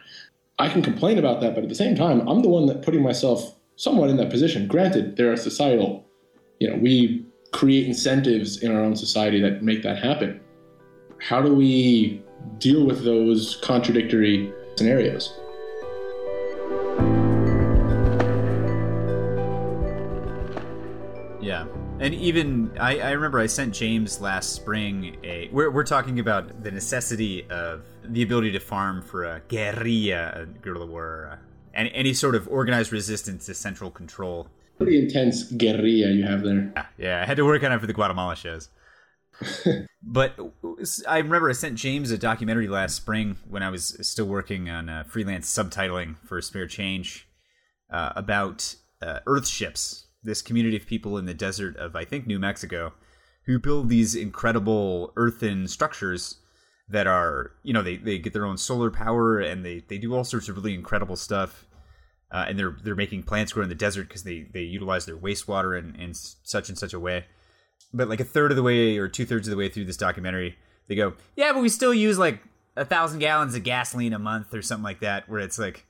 I 0.58 0.68
can 0.68 0.82
complain 0.82 1.18
about 1.18 1.40
that, 1.40 1.54
but 1.54 1.64
at 1.64 1.68
the 1.68 1.74
same 1.74 1.96
time, 1.96 2.28
I'm 2.28 2.42
the 2.42 2.48
one 2.48 2.66
that 2.66 2.82
putting 2.82 3.02
myself 3.02 3.56
somewhat 3.76 4.10
in 4.10 4.16
that 4.18 4.30
position. 4.30 4.68
Granted, 4.68 5.16
there 5.16 5.32
are 5.32 5.36
societal, 5.36 6.04
you 6.60 6.70
know, 6.70 6.76
we 6.76 7.24
create 7.52 7.86
incentives 7.86 8.62
in 8.62 8.70
our 8.70 8.80
own 8.80 8.94
society 8.94 9.40
that 9.40 9.62
make 9.62 9.82
that 9.82 9.98
happen. 9.98 10.40
How 11.18 11.40
do 11.40 11.54
we 11.54 12.22
deal 12.58 12.84
with 12.84 13.04
those 13.04 13.56
contradictory 13.62 14.52
scenarios? 14.76 15.34
Yeah. 21.40 21.66
And 22.00 22.14
even 22.14 22.76
I, 22.78 22.98
I, 22.98 23.10
remember 23.12 23.38
I 23.38 23.46
sent 23.46 23.72
James 23.74 24.20
last 24.20 24.52
spring 24.52 25.16
a 25.22 25.48
we're, 25.52 25.70
we're 25.70 25.84
talking 25.84 26.18
about 26.18 26.62
the 26.62 26.70
necessity 26.70 27.48
of 27.50 27.84
the 28.02 28.22
ability 28.22 28.50
to 28.52 28.60
farm 28.60 29.00
for 29.00 29.24
a 29.24 29.40
guerrilla, 29.48 30.42
a 30.42 30.46
guerrilla 30.46 30.86
war, 30.86 31.30
uh, 31.32 31.36
any, 31.74 31.92
any 31.94 32.12
sort 32.12 32.34
of 32.34 32.48
organized 32.48 32.92
resistance 32.92 33.46
to 33.46 33.54
central 33.54 33.90
control 33.90 34.48
pretty 34.76 34.98
intense 34.98 35.44
guerrilla 35.44 36.10
you 36.10 36.24
have 36.24 36.42
there. 36.42 36.72
Yeah, 36.74 36.86
yeah, 36.98 37.22
I 37.22 37.26
had 37.26 37.36
to 37.36 37.44
work 37.44 37.62
on 37.62 37.72
it 37.72 37.78
for 37.80 37.86
the 37.86 37.92
Guatemala 37.92 38.36
shows. 38.36 38.68
but 40.02 40.38
I 41.08 41.18
remember 41.18 41.50
I 41.50 41.52
sent 41.52 41.76
James 41.76 42.10
a 42.10 42.18
documentary 42.18 42.68
last 42.68 42.96
spring 42.96 43.36
when 43.48 43.62
I 43.62 43.70
was 43.70 43.96
still 44.06 44.26
working 44.26 44.68
on 44.68 44.88
uh, 44.88 45.04
freelance 45.04 45.52
subtitling 45.52 46.16
for 46.24 46.40
Spare 46.40 46.66
Change 46.66 47.28
uh, 47.90 48.12
about 48.16 48.74
uh, 49.02 49.20
Earth 49.26 49.46
ships, 49.46 50.06
this 50.22 50.42
community 50.42 50.76
of 50.76 50.86
people 50.86 51.18
in 51.18 51.26
the 51.26 51.34
desert 51.34 51.76
of, 51.76 51.96
I 51.96 52.04
think, 52.04 52.26
New 52.26 52.38
Mexico, 52.38 52.92
who 53.46 53.58
build 53.58 53.88
these 53.88 54.14
incredible 54.14 55.12
earthen 55.16 55.68
structures 55.68 56.38
that 56.88 57.06
are, 57.06 57.52
you 57.62 57.72
know, 57.72 57.82
they, 57.82 57.96
they 57.96 58.18
get 58.18 58.32
their 58.32 58.46
own 58.46 58.58
solar 58.58 58.90
power 58.90 59.38
and 59.38 59.64
they, 59.64 59.82
they 59.88 59.98
do 59.98 60.14
all 60.14 60.24
sorts 60.24 60.48
of 60.48 60.56
really 60.56 60.74
incredible 60.74 61.16
stuff 61.16 61.66
uh, 62.34 62.44
and 62.48 62.58
they're 62.58 62.76
they're 62.82 62.96
making 62.96 63.22
plants 63.22 63.52
grow 63.52 63.62
in 63.62 63.68
the 63.68 63.76
desert 63.76 64.08
because 64.08 64.24
they 64.24 64.46
they 64.52 64.62
utilize 64.62 65.06
their 65.06 65.16
wastewater 65.16 65.78
in, 65.78 65.94
in 65.94 66.12
such 66.12 66.68
and 66.68 66.76
such 66.76 66.92
a 66.92 66.98
way. 66.98 67.24
But 67.92 68.08
like 68.08 68.20
a 68.20 68.24
third 68.24 68.50
of 68.50 68.56
the 68.56 68.62
way 68.62 68.98
or 68.98 69.08
two 69.08 69.24
thirds 69.24 69.46
of 69.46 69.50
the 69.52 69.56
way 69.56 69.68
through 69.68 69.84
this 69.84 69.96
documentary, 69.96 70.56
they 70.88 70.94
go, 70.94 71.14
yeah, 71.36 71.52
but 71.52 71.62
we 71.62 71.68
still 71.68 71.94
use 71.94 72.18
like 72.18 72.40
a 72.76 72.84
thousand 72.84 73.20
gallons 73.20 73.54
of 73.54 73.62
gasoline 73.62 74.12
a 74.12 74.18
month 74.18 74.52
or 74.52 74.62
something 74.62 74.84
like 74.84 75.00
that. 75.00 75.28
Where 75.28 75.40
it's 75.40 75.58
like, 75.58 75.86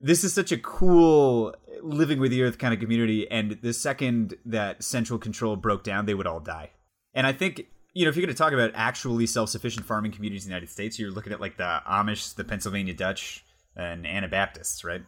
this 0.00 0.22
is 0.22 0.32
such 0.32 0.52
a 0.52 0.58
cool 0.58 1.54
living 1.82 2.20
with 2.20 2.30
the 2.30 2.42
earth 2.42 2.58
kind 2.58 2.72
of 2.72 2.80
community, 2.80 3.28
and 3.30 3.58
the 3.62 3.72
second 3.72 4.34
that 4.46 4.84
central 4.84 5.18
control 5.18 5.56
broke 5.56 5.82
down, 5.82 6.06
they 6.06 6.14
would 6.14 6.26
all 6.26 6.40
die. 6.40 6.70
And 7.14 7.26
I 7.26 7.32
think 7.32 7.66
you 7.94 8.04
know, 8.04 8.10
if 8.10 8.16
you're 8.16 8.24
going 8.24 8.34
to 8.34 8.38
talk 8.38 8.52
about 8.52 8.70
actually 8.74 9.26
self-sufficient 9.26 9.84
farming 9.84 10.12
communities 10.12 10.44
in 10.44 10.50
the 10.50 10.54
United 10.54 10.70
States, 10.70 11.00
you're 11.00 11.10
looking 11.10 11.32
at 11.32 11.40
like 11.40 11.56
the 11.56 11.80
Amish, 11.88 12.36
the 12.36 12.44
Pennsylvania 12.44 12.94
Dutch, 12.94 13.44
and 13.74 14.06
Anabaptists, 14.06 14.84
right? 14.84 15.02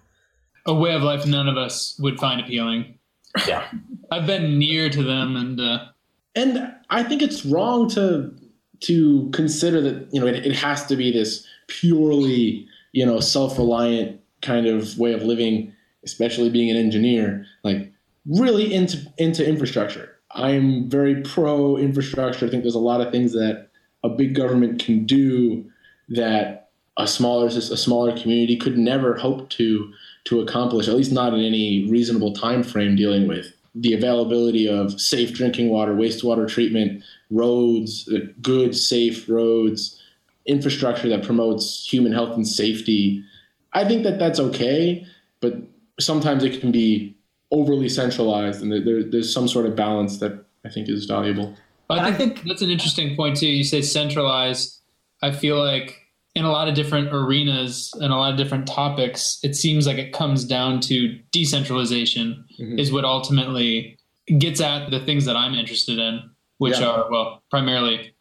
a 0.66 0.74
way 0.74 0.94
of 0.94 1.02
life 1.02 1.26
none 1.26 1.48
of 1.48 1.56
us 1.56 1.96
would 1.98 2.18
find 2.18 2.40
appealing. 2.40 2.98
Yeah, 3.46 3.68
I've 4.10 4.26
been 4.26 4.58
near 4.58 4.90
to 4.90 5.02
them, 5.02 5.36
and 5.36 5.60
uh, 5.60 5.86
and 6.34 6.72
I 6.90 7.02
think 7.02 7.22
it's 7.22 7.44
wrong 7.44 7.88
to 7.90 8.34
to 8.80 9.30
consider 9.32 9.80
that 9.80 10.08
you 10.12 10.20
know 10.20 10.26
it, 10.26 10.46
it 10.46 10.54
has 10.54 10.86
to 10.86 10.96
be 10.96 11.12
this 11.12 11.46
purely 11.66 12.66
you 12.92 13.04
know 13.04 13.20
self 13.20 13.58
reliant 13.58 14.20
kind 14.42 14.66
of 14.66 14.98
way 14.98 15.12
of 15.12 15.22
living, 15.22 15.72
especially 16.04 16.50
being 16.50 16.70
an 16.70 16.76
engineer. 16.76 17.46
Like 17.64 17.92
really 18.26 18.72
into 18.72 18.98
into 19.18 19.46
infrastructure. 19.46 20.16
I'm 20.32 20.88
very 20.88 21.22
pro 21.22 21.76
infrastructure. 21.76 22.46
I 22.46 22.50
think 22.50 22.62
there's 22.62 22.74
a 22.74 22.78
lot 22.78 23.00
of 23.00 23.10
things 23.10 23.32
that 23.32 23.68
a 24.04 24.08
big 24.08 24.34
government 24.34 24.82
can 24.82 25.04
do 25.04 25.68
that 26.08 26.70
a 26.96 27.06
smaller 27.06 27.46
a 27.46 27.50
smaller 27.50 28.16
community 28.16 28.56
could 28.56 28.78
never 28.78 29.16
hope 29.16 29.50
to 29.50 29.92
to 30.24 30.40
accomplish, 30.40 30.86
at 30.86 30.94
least 30.94 31.12
not 31.12 31.34
in 31.34 31.40
any 31.40 31.88
reasonable 31.90 32.32
time 32.32 32.62
frame, 32.62 32.94
dealing 32.94 33.26
with 33.26 33.52
the 33.80 33.94
availability 33.94 34.68
of 34.68 35.00
safe 35.00 35.32
drinking 35.32 35.70
water, 35.70 35.94
wastewater 35.94 36.46
treatment, 36.46 37.02
roads, 37.30 38.08
uh, 38.12 38.18
good, 38.42 38.76
safe 38.76 39.28
roads, 39.28 40.00
infrastructure 40.46 41.08
that 41.08 41.24
promotes 41.24 41.90
human 41.90 42.12
health 42.12 42.36
and 42.36 42.46
safety. 42.46 43.24
I 43.72 43.88
think 43.88 44.02
that 44.04 44.18
that's 44.18 44.38
okay, 44.38 45.06
but 45.40 45.54
sometimes 45.98 46.44
it 46.44 46.60
can 46.60 46.70
be 46.70 47.16
overly 47.50 47.88
centralized, 47.88 48.62
and 48.62 48.70
there, 48.70 49.02
there's 49.02 49.32
some 49.32 49.48
sort 49.48 49.66
of 49.66 49.74
balance 49.74 50.18
that 50.18 50.44
I 50.64 50.68
think 50.68 50.88
is 50.88 51.06
valuable. 51.06 51.56
I 51.88 52.08
I 52.08 52.12
think 52.12 52.42
that's 52.44 52.62
an 52.62 52.70
interesting 52.70 53.16
point 53.16 53.36
too. 53.36 53.48
You 53.48 53.64
say 53.64 53.82
centralized. 53.82 54.80
I 55.22 55.32
feel 55.32 55.58
like 55.58 55.99
in 56.34 56.44
a 56.44 56.50
lot 56.50 56.68
of 56.68 56.74
different 56.74 57.08
arenas 57.12 57.92
and 58.00 58.12
a 58.12 58.16
lot 58.16 58.32
of 58.32 58.38
different 58.38 58.66
topics, 58.66 59.38
it 59.42 59.56
seems 59.56 59.86
like 59.86 59.98
it 59.98 60.12
comes 60.12 60.44
down 60.44 60.80
to 60.80 61.18
decentralization 61.32 62.44
mm-hmm. 62.58 62.78
is 62.78 62.92
what 62.92 63.04
ultimately 63.04 63.98
gets 64.38 64.60
at 64.60 64.90
the 64.90 65.00
things 65.00 65.24
that 65.24 65.36
I'm 65.36 65.54
interested 65.54 65.98
in, 65.98 66.30
which 66.58 66.78
yeah. 66.78 66.86
are 66.86 67.10
well 67.10 67.42
primarily 67.50 68.14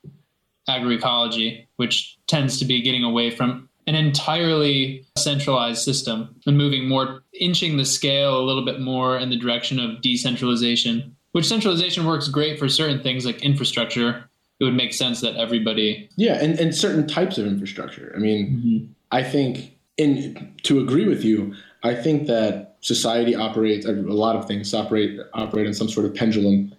agroecology, 0.68 1.68
which 1.76 2.18
tends 2.28 2.58
to 2.60 2.66
be 2.66 2.82
getting 2.82 3.04
away 3.04 3.30
from 3.30 3.70
an 3.88 3.96
entirely 3.96 5.04
centralized 5.18 5.82
system 5.82 6.36
and 6.46 6.58
moving 6.58 6.88
more, 6.88 7.24
inching 7.34 7.78
the 7.78 7.86
scale 7.86 8.40
a 8.40 8.46
little 8.46 8.64
bit 8.64 8.80
more 8.80 9.18
in 9.18 9.30
the 9.30 9.38
direction 9.38 9.80
of 9.80 10.02
decentralization, 10.02 11.16
which 11.32 11.48
centralization 11.48 12.06
works 12.06 12.28
great 12.28 12.60
for 12.60 12.70
certain 12.70 13.02
things 13.02 13.26
like 13.26 13.44
infrastructure. 13.44 14.29
It 14.60 14.64
would 14.66 14.76
make 14.76 14.94
sense 14.94 15.22
that 15.22 15.36
everybody. 15.36 16.10
Yeah, 16.16 16.34
and, 16.42 16.60
and 16.60 16.76
certain 16.76 17.08
types 17.08 17.38
of 17.38 17.46
infrastructure. 17.46 18.12
I 18.16 18.20
mean, 18.20 18.48
mm-hmm. 18.48 18.92
I 19.12 19.24
think, 19.24 19.78
in 19.98 20.54
to 20.64 20.80
agree 20.80 21.08
with 21.08 21.24
you, 21.24 21.56
I 21.84 21.96
think 21.96 22.28
that 22.28 22.76
society 22.82 23.36
operates, 23.36 23.86
a 23.86 23.92
lot 23.92 24.36
of 24.36 24.46
things 24.46 24.74
operate, 24.74 25.20
operate 25.34 25.66
in 25.66 25.74
some 25.74 25.90
sort 25.90 26.06
of 26.06 26.14
pendulum. 26.16 26.74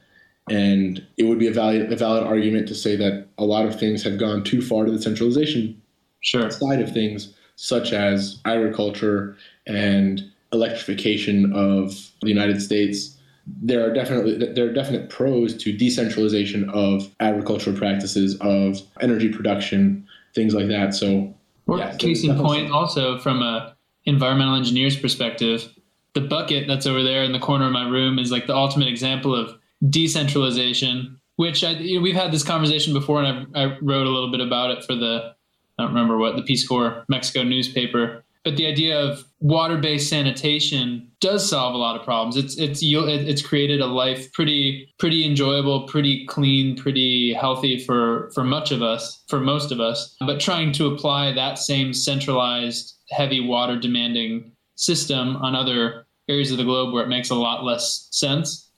And 0.48 1.06
it 1.16 1.24
would 1.24 1.38
be 1.38 1.46
a 1.46 1.52
valid, 1.52 1.92
a 1.92 1.96
valid 1.96 2.24
argument 2.24 2.66
to 2.68 2.74
say 2.74 2.96
that 2.96 3.28
a 3.38 3.44
lot 3.44 3.66
of 3.66 3.78
things 3.78 4.02
have 4.02 4.18
gone 4.18 4.42
too 4.42 4.60
far 4.60 4.84
to 4.84 4.90
the 4.90 5.00
centralization 5.00 5.80
sure. 6.20 6.50
side 6.50 6.80
of 6.80 6.92
things, 6.92 7.34
such 7.56 7.92
as 7.92 8.40
agriculture 8.44 9.36
and 9.66 10.22
electrification 10.52 11.52
of 11.54 12.10
the 12.22 12.28
United 12.28 12.60
States. 12.60 13.16
There 13.62 13.84
are 13.86 13.92
definitely 13.92 14.36
there 14.54 14.66
are 14.68 14.72
definite 14.72 15.10
pros 15.10 15.56
to 15.58 15.72
decentralization 15.72 16.68
of 16.70 17.08
agricultural 17.20 17.76
practices, 17.76 18.36
of 18.40 18.80
energy 19.00 19.28
production, 19.28 20.06
things 20.34 20.54
like 20.54 20.68
that. 20.68 20.94
So, 20.94 21.34
or 21.66 21.78
yeah, 21.78 21.96
case 21.96 22.24
in 22.24 22.36
point, 22.38 22.70
also 22.70 23.18
from 23.18 23.42
a 23.42 23.74
environmental 24.04 24.54
engineer's 24.54 24.96
perspective, 24.96 25.68
the 26.14 26.20
bucket 26.20 26.66
that's 26.68 26.86
over 26.86 27.02
there 27.02 27.22
in 27.22 27.32
the 27.32 27.38
corner 27.38 27.66
of 27.66 27.72
my 27.72 27.88
room 27.88 28.18
is 28.18 28.30
like 28.30 28.46
the 28.46 28.54
ultimate 28.54 28.88
example 28.88 29.34
of 29.34 29.58
decentralization. 29.88 31.16
Which 31.36 31.64
I, 31.64 31.70
you 31.70 31.96
know, 31.96 32.02
we've 32.02 32.14
had 32.14 32.32
this 32.32 32.42
conversation 32.42 32.92
before, 32.92 33.22
and 33.22 33.46
I, 33.56 33.62
I 33.62 33.78
wrote 33.80 34.06
a 34.06 34.10
little 34.10 34.30
bit 34.30 34.40
about 34.40 34.72
it 34.72 34.84
for 34.84 34.94
the 34.94 35.34
I 35.78 35.84
don't 35.84 35.94
remember 35.94 36.18
what 36.18 36.36
the 36.36 36.42
Peace 36.42 36.66
Corps 36.66 37.04
Mexico 37.08 37.42
newspaper. 37.42 38.22
But 38.42 38.56
the 38.56 38.66
idea 38.66 38.98
of 38.98 39.24
water-based 39.40 40.08
sanitation 40.08 41.10
does 41.20 41.48
solve 41.48 41.74
a 41.74 41.78
lot 41.78 41.98
of 41.98 42.04
problems. 42.04 42.36
It's 42.36 42.56
it's 42.56 42.80
it's 42.82 43.42
created 43.42 43.80
a 43.80 43.86
life 43.86 44.32
pretty 44.32 44.92
pretty 44.98 45.26
enjoyable, 45.26 45.86
pretty 45.86 46.26
clean, 46.26 46.74
pretty 46.74 47.34
healthy 47.34 47.78
for 47.78 48.30
for 48.34 48.42
much 48.42 48.72
of 48.72 48.82
us, 48.82 49.22
for 49.28 49.40
most 49.40 49.72
of 49.72 49.80
us. 49.80 50.16
But 50.20 50.40
trying 50.40 50.72
to 50.72 50.86
apply 50.86 51.32
that 51.32 51.58
same 51.58 51.92
centralized, 51.92 52.96
heavy 53.10 53.40
water 53.40 53.78
demanding 53.78 54.52
system 54.76 55.36
on 55.36 55.54
other 55.54 56.06
areas 56.28 56.50
of 56.50 56.56
the 56.56 56.64
globe 56.64 56.94
where 56.94 57.04
it 57.04 57.08
makes 57.08 57.28
a 57.28 57.34
lot 57.34 57.64
less 57.64 58.08
sense, 58.10 58.70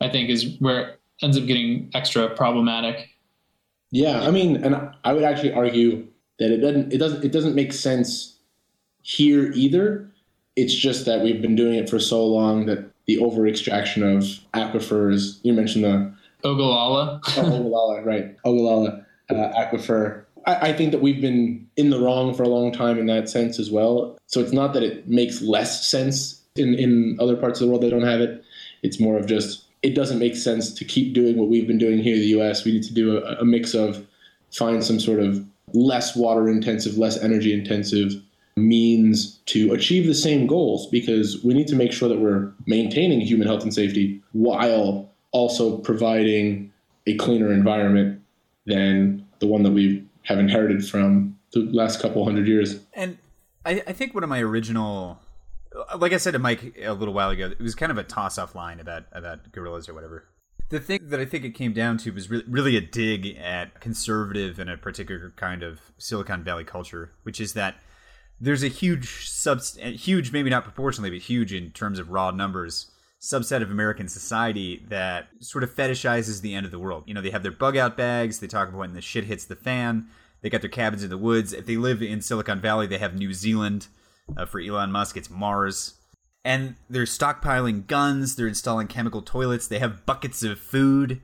I 0.00 0.08
think 0.08 0.30
is 0.30 0.56
where 0.60 0.80
it 0.80 1.00
ends 1.22 1.36
up 1.36 1.46
getting 1.46 1.90
extra 1.94 2.28
problematic. 2.28 3.08
Yeah, 3.90 4.20
I 4.20 4.30
mean, 4.30 4.62
and 4.62 4.76
I 5.04 5.12
would 5.12 5.24
actually 5.24 5.52
argue 5.52 6.06
that 6.38 6.52
it 6.52 6.58
doesn't 6.58 6.92
it 6.92 6.98
doesn't 6.98 7.24
it 7.24 7.32
doesn't 7.32 7.56
make 7.56 7.72
sense 7.72 8.37
here 9.08 9.50
either. 9.54 10.06
It's 10.54 10.74
just 10.74 11.06
that 11.06 11.22
we've 11.22 11.40
been 11.40 11.56
doing 11.56 11.76
it 11.76 11.88
for 11.88 11.98
so 11.98 12.26
long 12.26 12.66
that 12.66 12.90
the 13.06 13.18
over 13.18 13.46
extraction 13.46 14.02
of 14.02 14.24
aquifers. 14.52 15.38
You 15.42 15.54
mentioned 15.54 15.84
the 15.84 16.14
Ogallala. 16.44 17.20
oh, 17.38 17.40
Ogallala, 17.40 18.02
right? 18.02 18.36
Ogallala 18.44 19.06
uh, 19.30 19.34
aquifer. 19.34 20.24
I, 20.46 20.68
I 20.68 20.72
think 20.74 20.92
that 20.92 21.00
we've 21.00 21.22
been 21.22 21.66
in 21.76 21.88
the 21.88 21.98
wrong 21.98 22.34
for 22.34 22.42
a 22.42 22.48
long 22.48 22.70
time 22.70 22.98
in 22.98 23.06
that 23.06 23.30
sense 23.30 23.58
as 23.58 23.70
well. 23.70 24.18
So 24.26 24.40
it's 24.40 24.52
not 24.52 24.74
that 24.74 24.82
it 24.82 25.08
makes 25.08 25.40
less 25.40 25.88
sense 25.88 26.42
in 26.56 26.74
in 26.74 27.16
other 27.18 27.36
parts 27.36 27.60
of 27.60 27.66
the 27.66 27.70
world 27.70 27.82
that 27.84 27.90
don't 27.90 28.02
have 28.02 28.20
it. 28.20 28.44
It's 28.82 29.00
more 29.00 29.16
of 29.16 29.26
just 29.26 29.64
it 29.80 29.94
doesn't 29.94 30.18
make 30.18 30.36
sense 30.36 30.74
to 30.74 30.84
keep 30.84 31.14
doing 31.14 31.38
what 31.38 31.48
we've 31.48 31.66
been 31.66 31.78
doing 31.78 31.98
here 31.98 32.16
in 32.16 32.20
the 32.20 32.28
U.S. 32.38 32.66
We 32.66 32.72
need 32.72 32.82
to 32.82 32.92
do 32.92 33.16
a, 33.16 33.36
a 33.36 33.44
mix 33.44 33.72
of 33.72 34.06
find 34.52 34.84
some 34.84 35.00
sort 35.00 35.20
of 35.20 35.42
less 35.72 36.14
water 36.14 36.48
intensive, 36.48 36.98
less 36.98 37.16
energy 37.16 37.54
intensive 37.54 38.22
means 38.58 39.38
to 39.46 39.72
achieve 39.72 40.06
the 40.06 40.14
same 40.14 40.46
goals 40.46 40.86
because 40.88 41.42
we 41.44 41.54
need 41.54 41.68
to 41.68 41.76
make 41.76 41.92
sure 41.92 42.08
that 42.08 42.18
we're 42.18 42.52
maintaining 42.66 43.20
human 43.20 43.46
health 43.46 43.62
and 43.62 43.72
safety 43.72 44.22
while 44.32 45.10
also 45.30 45.78
providing 45.78 46.72
a 47.06 47.16
cleaner 47.16 47.52
environment 47.52 48.20
than 48.66 49.26
the 49.38 49.46
one 49.46 49.62
that 49.62 49.72
we 49.72 50.04
have 50.22 50.38
inherited 50.38 50.86
from 50.86 51.38
the 51.52 51.60
last 51.72 52.00
couple 52.00 52.24
hundred 52.24 52.46
years. 52.46 52.80
And 52.92 53.18
I, 53.64 53.82
I 53.86 53.92
think 53.92 54.14
one 54.14 54.22
of 54.22 54.28
my 54.28 54.40
original 54.40 55.20
like 55.96 56.12
I 56.12 56.16
said 56.16 56.32
to 56.32 56.38
Mike 56.38 56.76
a 56.82 56.92
little 56.92 57.14
while 57.14 57.30
ago, 57.30 57.46
it 57.46 57.60
was 57.60 57.74
kind 57.74 57.92
of 57.92 57.98
a 57.98 58.02
toss 58.02 58.38
off 58.38 58.54
line 58.54 58.80
about 58.80 59.04
about 59.12 59.52
gorillas 59.52 59.88
or 59.88 59.94
whatever 59.94 60.24
the 60.68 60.80
thing 60.80 61.08
that 61.08 61.18
I 61.18 61.24
think 61.24 61.44
it 61.44 61.50
came 61.50 61.72
down 61.72 61.96
to 61.98 62.10
was 62.12 62.30
really 62.30 62.76
a 62.76 62.80
dig 62.80 63.36
at 63.38 63.80
conservative 63.80 64.58
and 64.58 64.68
a 64.68 64.76
particular 64.76 65.32
kind 65.36 65.62
of 65.62 65.80
Silicon 65.96 66.44
Valley 66.44 66.64
culture, 66.64 67.12
which 67.22 67.40
is 67.40 67.54
that 67.54 67.76
there's 68.40 68.62
a 68.62 68.68
huge 68.68 69.28
sub, 69.28 69.60
huge 69.62 70.32
maybe 70.32 70.50
not 70.50 70.64
proportionally, 70.64 71.10
but 71.10 71.20
huge 71.20 71.52
in 71.52 71.70
terms 71.70 71.98
of 71.98 72.10
raw 72.10 72.30
numbers 72.30 72.90
subset 73.20 73.62
of 73.62 73.70
American 73.70 74.06
society 74.06 74.84
that 74.88 75.28
sort 75.40 75.64
of 75.64 75.74
fetishizes 75.74 76.40
the 76.40 76.54
end 76.54 76.64
of 76.64 76.70
the 76.70 76.78
world. 76.78 77.02
You 77.06 77.14
know, 77.14 77.20
they 77.20 77.30
have 77.30 77.42
their 77.42 77.50
bug 77.50 77.76
out 77.76 77.96
bags. 77.96 78.38
They 78.38 78.46
talk 78.46 78.68
about 78.68 78.78
when 78.78 78.92
the 78.94 79.00
shit 79.00 79.24
hits 79.24 79.44
the 79.44 79.56
fan. 79.56 80.06
They 80.40 80.50
got 80.50 80.60
their 80.60 80.70
cabins 80.70 81.02
in 81.02 81.10
the 81.10 81.18
woods. 81.18 81.52
If 81.52 81.66
they 81.66 81.76
live 81.76 82.00
in 82.00 82.20
Silicon 82.20 82.60
Valley, 82.60 82.86
they 82.86 82.98
have 82.98 83.16
New 83.16 83.32
Zealand. 83.32 83.88
Uh, 84.36 84.44
for 84.44 84.60
Elon 84.60 84.92
Musk, 84.92 85.16
it's 85.16 85.30
Mars 85.30 85.94
and 86.44 86.76
they're 86.88 87.04
stockpiling 87.04 87.86
guns, 87.86 88.36
they're 88.36 88.48
installing 88.48 88.86
chemical 88.86 89.22
toilets, 89.22 89.68
they 89.68 89.78
have 89.78 90.06
buckets 90.06 90.42
of 90.42 90.58
food 90.58 91.20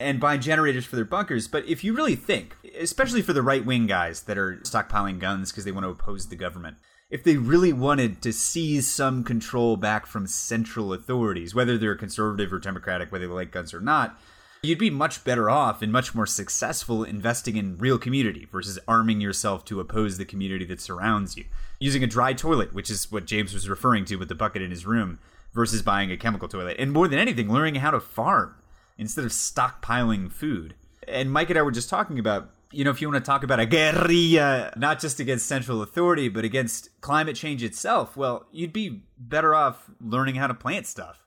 and 0.00 0.20
buy 0.20 0.36
generators 0.36 0.84
for 0.84 0.96
their 0.96 1.04
bunkers. 1.04 1.48
But 1.48 1.66
if 1.66 1.84
you 1.84 1.94
really 1.94 2.16
think, 2.16 2.56
especially 2.78 3.22
for 3.22 3.32
the 3.32 3.42
right 3.42 3.64
wing 3.64 3.86
guys 3.86 4.22
that 4.22 4.38
are 4.38 4.56
stockpiling 4.62 5.18
guns 5.18 5.50
because 5.50 5.64
they 5.64 5.72
want 5.72 5.84
to 5.84 5.90
oppose 5.90 6.28
the 6.28 6.36
government, 6.36 6.76
if 7.10 7.22
they 7.22 7.36
really 7.36 7.72
wanted 7.72 8.20
to 8.22 8.32
seize 8.32 8.88
some 8.88 9.22
control 9.22 9.76
back 9.76 10.06
from 10.06 10.26
central 10.26 10.92
authorities, 10.92 11.54
whether 11.54 11.78
they're 11.78 11.94
conservative 11.94 12.52
or 12.52 12.58
democratic, 12.58 13.12
whether 13.12 13.26
they 13.26 13.32
like 13.32 13.52
guns 13.52 13.72
or 13.72 13.80
not, 13.80 14.18
you'd 14.62 14.78
be 14.78 14.90
much 14.90 15.22
better 15.22 15.48
off 15.48 15.82
and 15.82 15.92
much 15.92 16.14
more 16.14 16.26
successful 16.26 17.04
investing 17.04 17.56
in 17.56 17.76
real 17.76 17.98
community 17.98 18.48
versus 18.50 18.78
arming 18.88 19.20
yourself 19.20 19.64
to 19.66 19.78
oppose 19.78 20.16
the 20.16 20.24
community 20.24 20.64
that 20.64 20.80
surrounds 20.80 21.36
you. 21.36 21.44
Using 21.78 22.02
a 22.02 22.08
dry 22.08 22.32
toilet, 22.32 22.72
which 22.72 22.90
is 22.90 23.12
what 23.12 23.26
James 23.26 23.52
was 23.52 23.68
referring 23.68 24.06
to 24.06 24.16
with 24.16 24.28
the 24.28 24.34
bucket 24.34 24.62
in 24.62 24.70
his 24.70 24.86
room, 24.86 25.18
versus 25.52 25.82
buying 25.82 26.10
a 26.10 26.16
chemical 26.16 26.48
toilet. 26.48 26.76
And 26.78 26.92
more 26.92 27.06
than 27.06 27.18
anything, 27.18 27.52
learning 27.52 27.76
how 27.76 27.90
to 27.90 28.00
farm 28.00 28.56
instead 28.98 29.24
of 29.24 29.30
stockpiling 29.30 30.30
food. 30.30 30.74
And 31.06 31.30
Mike 31.30 31.50
and 31.50 31.58
I 31.58 31.62
were 31.62 31.70
just 31.70 31.90
talking 31.90 32.18
about, 32.18 32.50
you 32.70 32.84
know, 32.84 32.90
if 32.90 33.00
you 33.00 33.08
want 33.08 33.22
to 33.22 33.28
talk 33.28 33.42
about 33.42 33.60
a 33.60 33.66
guerrilla, 33.66 34.72
not 34.76 35.00
just 35.00 35.20
against 35.20 35.46
central 35.46 35.82
authority, 35.82 36.28
but 36.28 36.44
against 36.44 36.88
climate 37.00 37.36
change 37.36 37.62
itself, 37.62 38.16
well, 38.16 38.46
you'd 38.50 38.72
be 38.72 39.04
better 39.18 39.54
off 39.54 39.90
learning 40.00 40.36
how 40.36 40.46
to 40.46 40.54
plant 40.54 40.86
stuff 40.86 41.24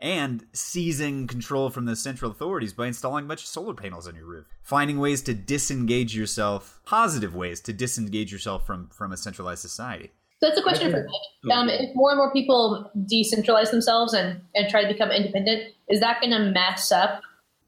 and 0.00 0.46
seizing 0.52 1.26
control 1.26 1.70
from 1.70 1.84
the 1.84 1.96
central 1.96 2.30
authorities 2.30 2.72
by 2.72 2.86
installing 2.86 3.24
a 3.24 3.28
bunch 3.28 3.42
of 3.42 3.48
solar 3.48 3.74
panels 3.74 4.06
on 4.06 4.14
your 4.14 4.26
roof 4.26 4.46
finding 4.62 4.98
ways 4.98 5.22
to 5.22 5.34
disengage 5.34 6.14
yourself 6.14 6.80
positive 6.86 7.34
ways 7.34 7.60
to 7.60 7.72
disengage 7.72 8.30
yourself 8.32 8.64
from 8.64 8.88
from 8.88 9.12
a 9.12 9.16
centralized 9.16 9.60
society 9.60 10.12
so 10.40 10.48
that's 10.48 10.58
a 10.58 10.62
question 10.62 10.90
for 10.90 11.04
Mike. 11.04 11.52
Um, 11.52 11.68
if 11.68 11.94
more 11.96 12.10
and 12.10 12.18
more 12.18 12.32
people 12.32 12.90
decentralize 12.96 13.70
themselves 13.70 14.12
and, 14.12 14.40
and 14.54 14.68
try 14.68 14.82
to 14.82 14.88
become 14.88 15.10
independent, 15.10 15.74
is 15.88 16.00
that 16.00 16.20
going 16.20 16.30
to 16.30 16.50
mess 16.50 16.92
up 16.92 17.22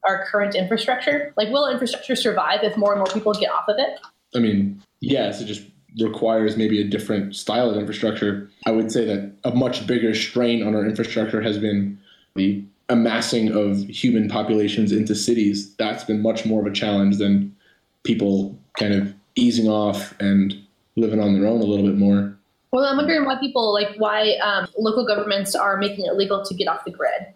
our 0.04 0.26
current 0.26 0.54
infrastructure? 0.54 1.32
Like, 1.36 1.48
will 1.48 1.68
infrastructure 1.68 2.14
survive 2.14 2.60
if 2.62 2.76
more 2.76 2.92
and 2.92 3.00
more 3.00 3.12
people 3.12 3.32
get 3.32 3.50
off 3.50 3.68
of 3.68 3.76
it? 3.78 3.98
I 4.36 4.38
mean, 4.38 4.80
yes, 5.00 5.40
it 5.40 5.46
just 5.46 5.64
requires 6.00 6.56
maybe 6.56 6.80
a 6.80 6.84
different 6.84 7.34
style 7.34 7.70
of 7.70 7.76
infrastructure. 7.76 8.48
I 8.66 8.70
would 8.70 8.92
say 8.92 9.04
that 9.04 9.32
a 9.42 9.50
much 9.50 9.86
bigger 9.88 10.14
strain 10.14 10.64
on 10.64 10.76
our 10.76 10.86
infrastructure 10.86 11.42
has 11.42 11.58
been 11.58 11.98
the 12.36 12.62
amassing 12.88 13.50
of 13.50 13.78
human 13.88 14.28
populations 14.28 14.92
into 14.92 15.14
cities, 15.14 15.74
that's 15.76 16.04
been 16.04 16.22
much 16.22 16.44
more 16.44 16.60
of 16.60 16.66
a 16.66 16.74
challenge 16.74 17.18
than 17.18 17.54
people 18.02 18.56
kind 18.78 18.94
of 18.94 19.14
easing 19.36 19.68
off 19.68 20.14
and 20.20 20.54
living 20.96 21.20
on 21.20 21.34
their 21.34 21.48
own 21.48 21.60
a 21.60 21.64
little 21.64 21.86
bit 21.86 21.96
more. 21.96 22.36
Well, 22.72 22.84
I'm 22.84 22.96
wondering 22.96 23.24
why 23.24 23.36
people 23.40 23.72
like 23.72 23.96
why 23.96 24.36
um, 24.42 24.68
local 24.78 25.06
governments 25.06 25.54
are 25.54 25.76
making 25.76 26.06
it 26.06 26.14
legal 26.14 26.44
to 26.44 26.54
get 26.54 26.68
off 26.68 26.84
the 26.84 26.90
grid. 26.90 27.26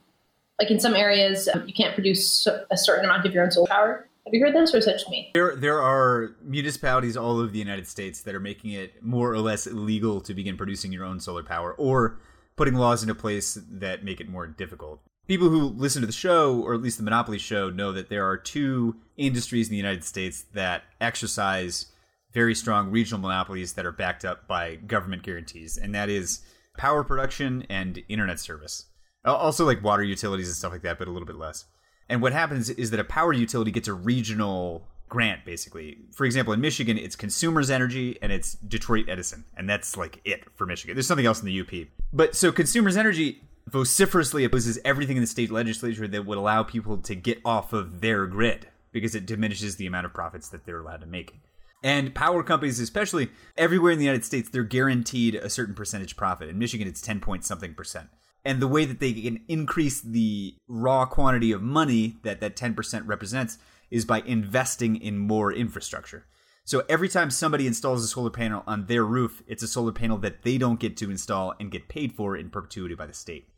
Like 0.61 0.71
in 0.71 0.79
some 0.79 0.95
areas, 0.95 1.49
um, 1.53 1.67
you 1.67 1.75
can't 1.75 1.95
produce 1.95 2.47
a 2.47 2.77
certain 2.77 3.05
amount 3.05 3.27
of 3.27 3.35
your 3.35 3.43
own 3.43 3.51
solar 3.51 3.67
power. 3.67 4.09
Have 4.25 4.33
you 4.33 4.41
heard 4.41 4.55
this, 4.55 4.73
or 4.73 4.79
is 4.79 4.87
that 4.87 5.03
me? 5.11 5.33
There, 5.35 5.55
there 5.55 5.83
are 5.83 6.37
municipalities 6.43 7.17
all 7.17 7.39
over 7.41 7.51
the 7.51 7.59
United 7.59 7.87
States 7.87 8.23
that 8.23 8.35
are 8.35 8.41
making 8.41 8.71
it 8.71 9.03
more 9.03 9.33
or 9.33 9.39
less 9.39 9.67
illegal 9.67 10.21
to 10.23 10.33
begin 10.33 10.57
producing 10.57 10.93
your 10.93 11.05
own 11.05 11.21
solar 11.21 11.43
power, 11.43 11.75
or 11.75 12.21
putting 12.57 12.75
laws 12.75 13.03
into 13.03 13.15
place 13.15 13.59
that 13.69 14.05
make 14.05 14.21
it 14.21 14.29
more 14.29 14.47
difficult. 14.47 15.01
People 15.27 15.51
who 15.51 15.65
listen 15.65 16.01
to 16.01 16.07
the 16.07 16.13
show, 16.13 16.61
or 16.61 16.73
at 16.73 16.81
least 16.81 16.97
the 16.97 17.03
Monopoly 17.03 17.39
show, 17.39 17.69
know 17.69 17.93
that 17.93 18.09
there 18.09 18.27
are 18.27 18.39
two 18.39 18.97
industries 19.17 19.69
in 19.69 19.73
the 19.73 19.77
United 19.77 20.05
States 20.05 20.45
that 20.55 20.85
exercise 21.01 21.87
very 22.35 22.55
strong 22.55 22.91
regional 22.91 23.21
monopolies 23.21 23.75
that 23.75 23.87
are 23.87 23.93
backed 23.93 24.25
up 24.25 24.47
by 24.47 24.75
government 24.75 25.23
guarantees, 25.23 25.79
and 25.79 25.95
that 25.95 26.11
is 26.11 26.41
power 26.77 27.05
production 27.05 27.65
and 27.71 28.03
internet 28.09 28.41
service. 28.41 28.87
Also, 29.25 29.65
like 29.65 29.83
water 29.83 30.03
utilities 30.03 30.49
and 30.49 30.57
stuff 30.57 30.73
like 30.73 30.83
that, 30.83 30.99
but 30.99 31.09
a 31.09 31.11
little 31.11 31.27
bit 31.27 31.37
less. 31.37 31.65
And 32.09 32.21
what 32.21 32.33
happens 32.33 32.69
is 32.69 32.91
that 32.91 33.01
a 33.01 33.05
power 33.05 33.33
utility 33.33 33.71
gets 33.71 33.89
a 33.89 33.95
regional 33.95 34.87
grant, 35.09 35.45
basically. 35.45 35.99
For 36.13 36.27
example, 36.27 36.53
in 36.53 36.61
Michigan, 36.61 36.99
it's 36.99 37.17
Consumers 37.17 37.71
Energy 37.71 38.19
and 38.21 38.33
it's 38.33 38.55
Detroit 38.55 39.07
Edison, 39.09 39.45
and 39.57 39.71
that's 39.71 39.97
like 39.97 40.21
it 40.25 40.45
for 40.57 40.67
Michigan. 40.67 40.97
There's 40.97 41.07
something 41.07 41.25
else 41.25 41.41
in 41.41 41.47
the 41.47 41.61
UP. 41.61 41.89
But 42.13 42.35
so 42.35 42.53
Consumers 42.53 42.97
Energy 42.97 43.41
vociferously 43.67 44.45
opposes 44.45 44.79
everything 44.85 45.17
in 45.17 45.23
the 45.23 45.27
state 45.27 45.51
legislature 45.51 46.07
that 46.09 46.27
would 46.27 46.37
allow 46.37 46.63
people 46.63 46.99
to 46.99 47.15
get 47.15 47.41
off 47.45 47.73
of 47.73 48.01
their 48.01 48.27
grid 48.27 48.69
because 48.93 49.15
it 49.15 49.25
diminishes 49.25 49.77
the 49.77 49.87
amount 49.87 50.05
of 50.07 50.13
profits 50.13 50.49
that 50.51 50.67
they're 50.67 50.81
allowed 50.81 51.01
to 51.01 51.07
make. 51.07 51.35
And 51.85 52.15
power 52.15 52.43
companies, 52.43 52.81
especially 52.81 53.29
everywhere 53.59 53.93
in 53.93 53.99
the 53.99 54.07
United 54.07 54.25
States, 54.25 54.49
they're 54.49 54.65
guaranteed 54.65 55.35
a 55.35 55.51
certain 55.51 55.75
percentage 55.75 56.17
profit. 56.17 56.49
In 56.49 56.59
Michigan, 56.59 56.89
it's 56.89 57.03
10 57.03 57.21
point 57.21 57.45
something 57.45 57.75
percent. 57.75 58.09
And 58.43 58.61
the 58.61 58.67
way 58.67 58.87
that 58.87 59.01
they 59.01 59.13
can 59.13 59.45
increase 59.49 60.01
the 60.01 60.55
raw 60.67 61.05
quantity 61.05 61.53
of 61.53 61.61
money 61.61 62.17
that 62.23 62.41
that 62.41 62.57
10% 62.57 63.03
represents 63.07 63.59
is 63.91 64.07
by 64.07 64.23
investing 64.23 64.97
in 64.97 65.19
more 65.19 65.53
infrastructure. 65.53 66.25
So 66.65 66.85
every 66.89 67.11
time 67.11 67.31
somebody 67.31 67.67
installs 67.67 68.03
a 68.03 68.09
solar 68.09 68.31
panel 68.31 68.65
on 68.67 68.87
their 68.87 69.05
roof, 69.05 69.43
it's 69.47 69.63
a 69.63 69.69
solar 69.69 69.93
panel 69.93 70.17
that 70.19 70.43
they 70.43 70.57
don't 70.57 70.81
get 70.81 70.97
to 70.99 71.11
install 71.11 71.53
and 71.61 71.71
get 71.71 71.89
paid 71.89 72.15
for 72.15 72.35
in 72.35 72.49
perpetuity 72.49 72.95
by 72.95 73.05
the 73.05 73.13
state. 73.13 73.51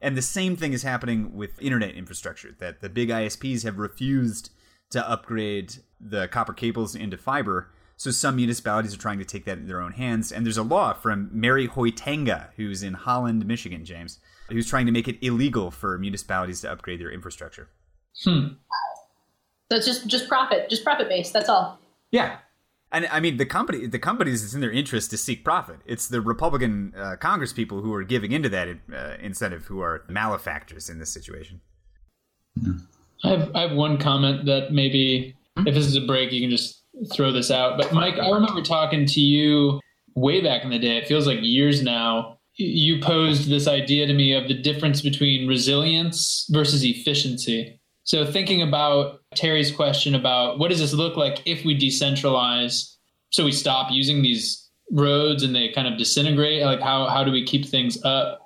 And 0.00 0.16
the 0.16 0.22
same 0.22 0.54
thing 0.54 0.72
is 0.72 0.84
happening 0.84 1.34
with 1.34 1.60
internet 1.60 1.96
infrastructure, 1.96 2.54
that 2.60 2.80
the 2.80 2.88
big 2.88 3.08
ISPs 3.08 3.64
have 3.64 3.78
refused 3.78 4.50
to 4.92 5.08
upgrade 5.08 5.74
the 6.00 6.28
copper 6.28 6.52
cables 6.52 6.94
into 6.94 7.16
fiber. 7.16 7.70
So 7.96 8.10
some 8.10 8.36
municipalities 8.36 8.94
are 8.94 8.98
trying 8.98 9.18
to 9.18 9.24
take 9.24 9.44
that 9.44 9.58
in 9.58 9.66
their 9.66 9.80
own 9.80 9.92
hands. 9.92 10.32
And 10.32 10.44
there's 10.44 10.56
a 10.56 10.62
law 10.62 10.92
from 10.92 11.30
Mary 11.32 11.68
Hoytanga, 11.68 12.48
who's 12.56 12.82
in 12.82 12.94
Holland, 12.94 13.46
Michigan, 13.46 13.84
James, 13.84 14.18
who's 14.48 14.68
trying 14.68 14.86
to 14.86 14.92
make 14.92 15.08
it 15.08 15.18
illegal 15.22 15.70
for 15.70 15.98
municipalities 15.98 16.62
to 16.62 16.72
upgrade 16.72 17.00
their 17.00 17.10
infrastructure. 17.10 17.68
Hmm. 18.24 18.48
So 19.70 19.78
it's 19.78 19.86
just 19.86 20.06
just 20.06 20.28
profit, 20.28 20.68
just 20.68 20.84
profit 20.84 21.08
based. 21.08 21.32
That's 21.32 21.48
all. 21.48 21.78
Yeah. 22.10 22.38
And 22.90 23.06
I 23.06 23.20
mean, 23.20 23.38
the 23.38 23.46
company, 23.46 23.86
the 23.86 23.98
companies, 23.98 24.44
it's 24.44 24.52
in 24.52 24.60
their 24.60 24.70
interest 24.70 25.10
to 25.10 25.16
seek 25.16 25.44
profit. 25.44 25.76
It's 25.86 26.08
the 26.08 26.20
Republican 26.20 26.92
uh, 26.94 27.16
Congress 27.16 27.52
people 27.54 27.80
who 27.80 27.94
are 27.94 28.04
giving 28.04 28.32
into 28.32 28.50
that 28.50 28.68
uh, 28.68 29.14
incentive, 29.18 29.64
who 29.64 29.80
are 29.80 30.04
malefactors 30.08 30.90
in 30.90 30.98
this 30.98 31.10
situation. 31.10 31.62
I 33.24 33.28
have, 33.28 33.50
I 33.54 33.60
have 33.62 33.72
one 33.72 33.98
comment 33.98 34.46
that 34.46 34.72
maybe 34.72 35.36
hmm? 35.56 35.66
if 35.66 35.74
this 35.74 35.86
is 35.86 35.96
a 35.96 36.00
break, 36.00 36.32
you 36.32 36.40
can 36.40 36.50
just 36.50 36.82
throw 37.12 37.32
this 37.32 37.50
out. 37.50 37.78
But 37.78 37.92
Mike, 37.92 38.18
I 38.18 38.30
remember 38.30 38.62
talking 38.62 39.06
to 39.06 39.20
you 39.20 39.80
way 40.14 40.40
back 40.40 40.64
in 40.64 40.70
the 40.70 40.78
day. 40.78 40.98
It 40.98 41.08
feels 41.08 41.26
like 41.26 41.38
years 41.40 41.82
now. 41.82 42.38
You 42.56 43.00
posed 43.00 43.48
this 43.48 43.66
idea 43.66 44.06
to 44.06 44.12
me 44.12 44.34
of 44.34 44.46
the 44.46 44.54
difference 44.54 45.00
between 45.00 45.48
resilience 45.48 46.46
versus 46.50 46.84
efficiency. 46.84 47.80
So 48.04 48.26
thinking 48.26 48.60
about 48.62 49.20
Terry's 49.34 49.70
question 49.70 50.14
about 50.14 50.58
what 50.58 50.68
does 50.68 50.80
this 50.80 50.92
look 50.92 51.16
like 51.16 51.40
if 51.46 51.64
we 51.64 51.78
decentralize, 51.78 52.94
so 53.30 53.44
we 53.44 53.52
stop 53.52 53.90
using 53.90 54.20
these 54.20 54.68
roads 54.90 55.42
and 55.42 55.54
they 55.54 55.70
kind 55.70 55.88
of 55.88 55.96
disintegrate. 55.96 56.62
Like 56.62 56.80
how 56.80 57.06
how 57.06 57.24
do 57.24 57.30
we 57.30 57.44
keep 57.44 57.66
things 57.66 58.02
up? 58.04 58.41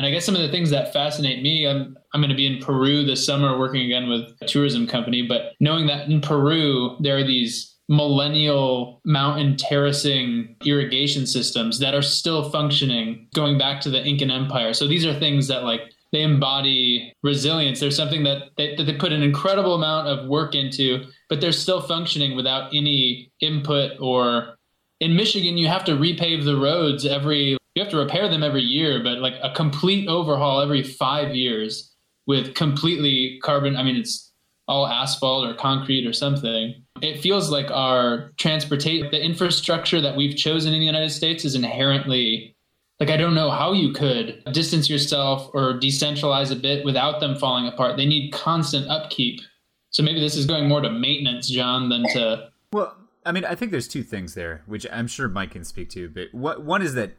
And 0.00 0.06
I 0.06 0.12
guess 0.12 0.24
some 0.24 0.34
of 0.34 0.40
the 0.40 0.48
things 0.48 0.70
that 0.70 0.94
fascinate 0.94 1.42
me, 1.42 1.66
I'm 1.66 1.94
I'm 2.14 2.22
going 2.22 2.30
to 2.30 2.34
be 2.34 2.46
in 2.46 2.58
Peru 2.58 3.04
this 3.04 3.26
summer 3.26 3.58
working 3.58 3.82
again 3.82 4.08
with 4.08 4.34
a 4.40 4.46
tourism 4.46 4.86
company, 4.86 5.20
but 5.20 5.52
knowing 5.60 5.88
that 5.88 6.08
in 6.08 6.22
Peru 6.22 6.96
there 7.00 7.18
are 7.18 7.22
these 7.22 7.76
millennial 7.90 9.02
mountain 9.04 9.58
terracing 9.58 10.56
irrigation 10.64 11.26
systems 11.26 11.80
that 11.80 11.92
are 11.92 12.00
still 12.00 12.48
functioning 12.48 13.28
going 13.34 13.58
back 13.58 13.82
to 13.82 13.90
the 13.90 14.02
Incan 14.02 14.30
Empire. 14.30 14.72
So 14.72 14.88
these 14.88 15.04
are 15.04 15.12
things 15.12 15.48
that 15.48 15.64
like 15.64 15.82
they 16.12 16.22
embody 16.22 17.12
resilience. 17.22 17.78
There's 17.78 17.94
something 17.94 18.24
that 18.24 18.52
they, 18.56 18.76
that 18.76 18.84
they 18.84 18.94
put 18.94 19.12
an 19.12 19.22
incredible 19.22 19.74
amount 19.74 20.08
of 20.08 20.30
work 20.30 20.54
into, 20.54 21.04
but 21.28 21.42
they're 21.42 21.52
still 21.52 21.82
functioning 21.82 22.34
without 22.36 22.74
any 22.74 23.30
input 23.42 24.00
or 24.00 24.56
in 25.00 25.14
Michigan, 25.14 25.58
you 25.58 25.66
have 25.66 25.84
to 25.84 25.92
repave 25.92 26.44
the 26.44 26.56
roads 26.56 27.04
every, 27.04 27.58
you 27.74 27.82
have 27.82 27.90
to 27.92 27.96
repair 27.96 28.28
them 28.28 28.42
every 28.42 28.62
year, 28.62 29.02
but 29.02 29.18
like 29.18 29.34
a 29.42 29.52
complete 29.54 30.08
overhaul 30.08 30.60
every 30.60 30.82
five 30.82 31.34
years 31.34 31.94
with 32.26 32.54
completely 32.54 33.38
carbon. 33.42 33.76
I 33.76 33.82
mean, 33.82 33.96
it's 33.96 34.32
all 34.66 34.86
asphalt 34.86 35.46
or 35.46 35.54
concrete 35.54 36.06
or 36.06 36.12
something. 36.12 36.74
It 37.02 37.20
feels 37.20 37.50
like 37.50 37.70
our 37.70 38.32
transportation, 38.38 39.10
the 39.10 39.22
infrastructure 39.22 40.00
that 40.00 40.16
we've 40.16 40.36
chosen 40.36 40.72
in 40.72 40.80
the 40.80 40.86
United 40.86 41.10
States 41.10 41.44
is 41.44 41.54
inherently 41.54 42.54
like 43.00 43.10
I 43.10 43.16
don't 43.16 43.34
know 43.34 43.50
how 43.50 43.72
you 43.72 43.92
could 43.92 44.42
distance 44.52 44.90
yourself 44.90 45.50
or 45.54 45.80
decentralize 45.80 46.52
a 46.52 46.56
bit 46.56 46.84
without 46.84 47.18
them 47.18 47.34
falling 47.34 47.66
apart. 47.66 47.96
They 47.96 48.06
need 48.06 48.30
constant 48.30 48.88
upkeep. 48.88 49.40
So 49.88 50.02
maybe 50.02 50.20
this 50.20 50.36
is 50.36 50.46
going 50.46 50.68
more 50.68 50.82
to 50.82 50.90
maintenance, 50.90 51.48
John, 51.48 51.88
than 51.88 52.04
to 52.12 52.50
Well, 52.72 52.94
I 53.24 53.32
mean, 53.32 53.44
I 53.44 53.54
think 53.54 53.70
there's 53.72 53.88
two 53.88 54.02
things 54.02 54.34
there, 54.34 54.62
which 54.66 54.86
I'm 54.92 55.06
sure 55.06 55.28
Mike 55.28 55.52
can 55.52 55.64
speak 55.64 55.88
to. 55.90 56.08
But 56.08 56.28
what 56.32 56.62
one 56.62 56.82
is 56.82 56.94
that 56.94 57.12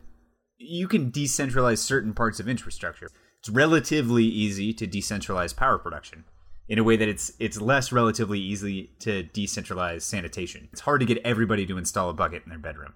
you 0.61 0.87
can 0.87 1.11
decentralize 1.11 1.79
certain 1.79 2.13
parts 2.13 2.39
of 2.39 2.47
infrastructure. 2.47 3.09
It's 3.39 3.49
relatively 3.49 4.25
easy 4.25 4.73
to 4.73 4.87
decentralize 4.87 5.55
power 5.55 5.77
production 5.77 6.25
in 6.69 6.79
a 6.79 6.83
way 6.83 6.95
that 6.95 7.09
it's 7.09 7.33
it's 7.39 7.59
less 7.59 7.91
relatively 7.91 8.39
easy 8.39 8.91
to 8.99 9.23
decentralize 9.23 10.03
sanitation. 10.03 10.69
It's 10.71 10.81
hard 10.81 11.01
to 11.01 11.05
get 11.05 11.17
everybody 11.25 11.65
to 11.65 11.77
install 11.77 12.09
a 12.09 12.13
bucket 12.13 12.43
in 12.43 12.49
their 12.49 12.59
bedroom. 12.59 12.93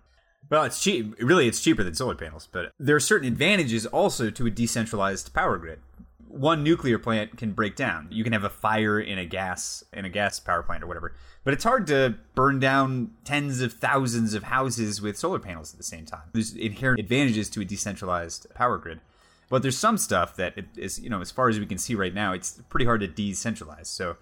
Well, 0.50 0.64
it's 0.64 0.82
cheap. 0.82 1.16
Really, 1.20 1.48
it's 1.48 1.62
cheaper 1.62 1.84
than 1.84 1.96
solar 1.96 2.16
panels, 2.16 2.48
but 2.52 2.72
there 2.80 2.96
are 2.96 3.00
certain 3.00 3.28
advantages 3.28 3.86
also 3.88 4.30
to 4.30 4.46
a 4.46 4.52
decentralized 4.52 5.34
power 5.34 5.58
grid. 5.58 5.80
One 6.28 6.64
nuclear 6.64 7.00
plant 7.00 7.38
can 7.38 7.54
break 7.54 7.76
down. 7.76 8.10
You 8.12 8.24
can 8.24 8.34
have 8.34 8.44
a 8.44 8.50
fire 8.50 9.00
in 9.00 9.18
a 9.18 9.26
gas 9.26 9.84
in 9.92 10.06
a 10.06 10.10
gas 10.10 10.40
power 10.40 10.62
plant 10.62 10.84
or 10.84 10.88
whatever. 10.88 11.16
But 11.46 11.54
it's 11.54 11.64
hard 11.64 11.86
to 11.88 12.16
burn 12.34 12.60
down 12.60 13.12
tens 13.24 13.62
of 13.62 13.74
thousands 13.74 14.34
of 14.34 14.44
houses 14.44 15.00
with 15.00 15.16
solar 15.16 15.40
panels 15.40 15.72
at 15.72 15.78
the 15.78 15.84
same 15.84 16.06
time. 16.06 16.24
There's 16.34 16.54
inherent 16.56 17.00
advantages 17.00 17.50
to 17.52 17.62
a 17.62 17.66
decentralized 17.66 18.48
power 18.56 18.80
grid. 18.80 19.00
But 19.48 19.62
there's 19.62 19.78
some 19.78 20.00
stuff 20.00 20.36
that 20.38 20.56
is, 20.76 21.00
you 21.00 21.08
know, 21.08 21.22
as 21.22 21.30
far 21.30 21.48
as 21.48 21.60
we 21.60 21.68
can 21.68 21.78
see 21.78 21.94
right 21.94 22.14
now, 22.14 22.34
it's 22.34 22.60
pretty 22.70 22.88
hard 22.88 23.02
to 23.02 23.08
decentralize. 23.08 23.86
So 23.86 24.18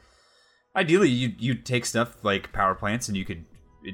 ideally 0.76 1.09
you 1.09 1.34
you 1.39 1.55
take 1.55 1.86
stuff 1.86 2.26
like 2.26 2.51
power 2.51 2.76
plants 2.76 3.07
and 3.07 3.15
you 3.15 3.24
could 3.24 3.45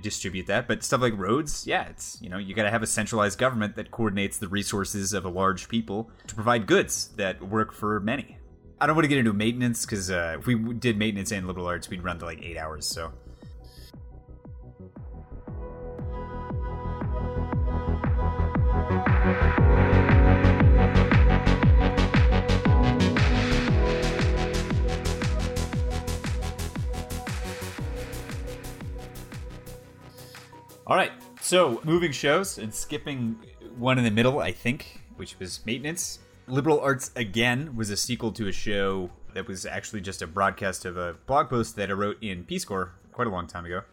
distribute 0.02 0.48
that. 0.48 0.68
But 0.68 0.84
stuff 0.84 1.02
like 1.02 1.16
roads, 1.16 1.68
yeah, 1.68 1.88
it's 1.88 2.18
you 2.22 2.30
know 2.30 2.40
you 2.40 2.56
got 2.56 2.64
to 2.64 2.72
have 2.72 2.82
a 2.82 2.88
centralized 2.88 3.38
government 3.38 3.76
that 3.76 3.92
coordinates 3.92 4.40
the 4.40 4.48
resources 4.48 5.14
of 5.14 5.24
a 5.24 5.30
large 5.30 5.70
people 5.70 6.10
to 6.26 6.34
provide 6.34 6.66
goods 6.66 7.10
that 7.18 7.48
work 7.48 7.74
for 7.74 8.00
many. 8.00 8.39
I 8.82 8.88
don't 8.88 8.96
want 8.96 9.04
to 9.04 9.10
get 9.10 9.18
into 9.18 9.34
maintenance 9.34 9.86
because 9.86 10.10
uh, 10.10 10.38
if 10.40 10.48
we 10.48 10.56
did 10.56 10.98
maintenance 10.98 11.34
and 11.34 11.46
liberal 11.46 11.68
arts, 11.68 11.90
we'd 11.90 12.02
run 12.02 12.18
to 12.20 12.26
like 12.26 12.42
eight 12.42 12.56
hours. 12.56 12.86
So. 12.86 13.12
All 30.88 30.96
right. 30.96 31.12
So, 31.42 31.82
moving 31.84 32.14
shows 32.14 32.58
and 32.58 32.74
skipping 32.74 33.40
one 33.78 33.98
in 33.98 34.06
the 34.06 34.12
middle, 34.12 34.40
I 34.40 34.54
think, 34.54 35.02
which 35.18 35.38
was 35.38 35.66
Maintenance. 35.66 36.20
Liberal 36.50 36.80
Arts 36.80 37.12
Again 37.16 37.76
was 37.76 37.92
a 37.92 37.98
sequel 37.98 38.32
to 38.32 38.48
a 38.48 38.52
show 38.52 39.12
that 39.36 39.48
was 39.48 39.68
actually 39.68 40.02
just 40.02 40.24
a 40.24 40.28
broadcast 40.28 40.84
of 40.84 40.98
a 40.98 41.14
blog 41.28 41.48
post 41.48 41.76
that 41.76 41.92
I 41.92 41.94
wrote 41.94 42.18
in 42.24 42.44
Peace 42.44 42.66
Corps 42.66 42.92
quite 43.12 43.28
a 43.28 43.30
long 43.30 43.46
time 43.46 43.66
ago. 43.66 43.84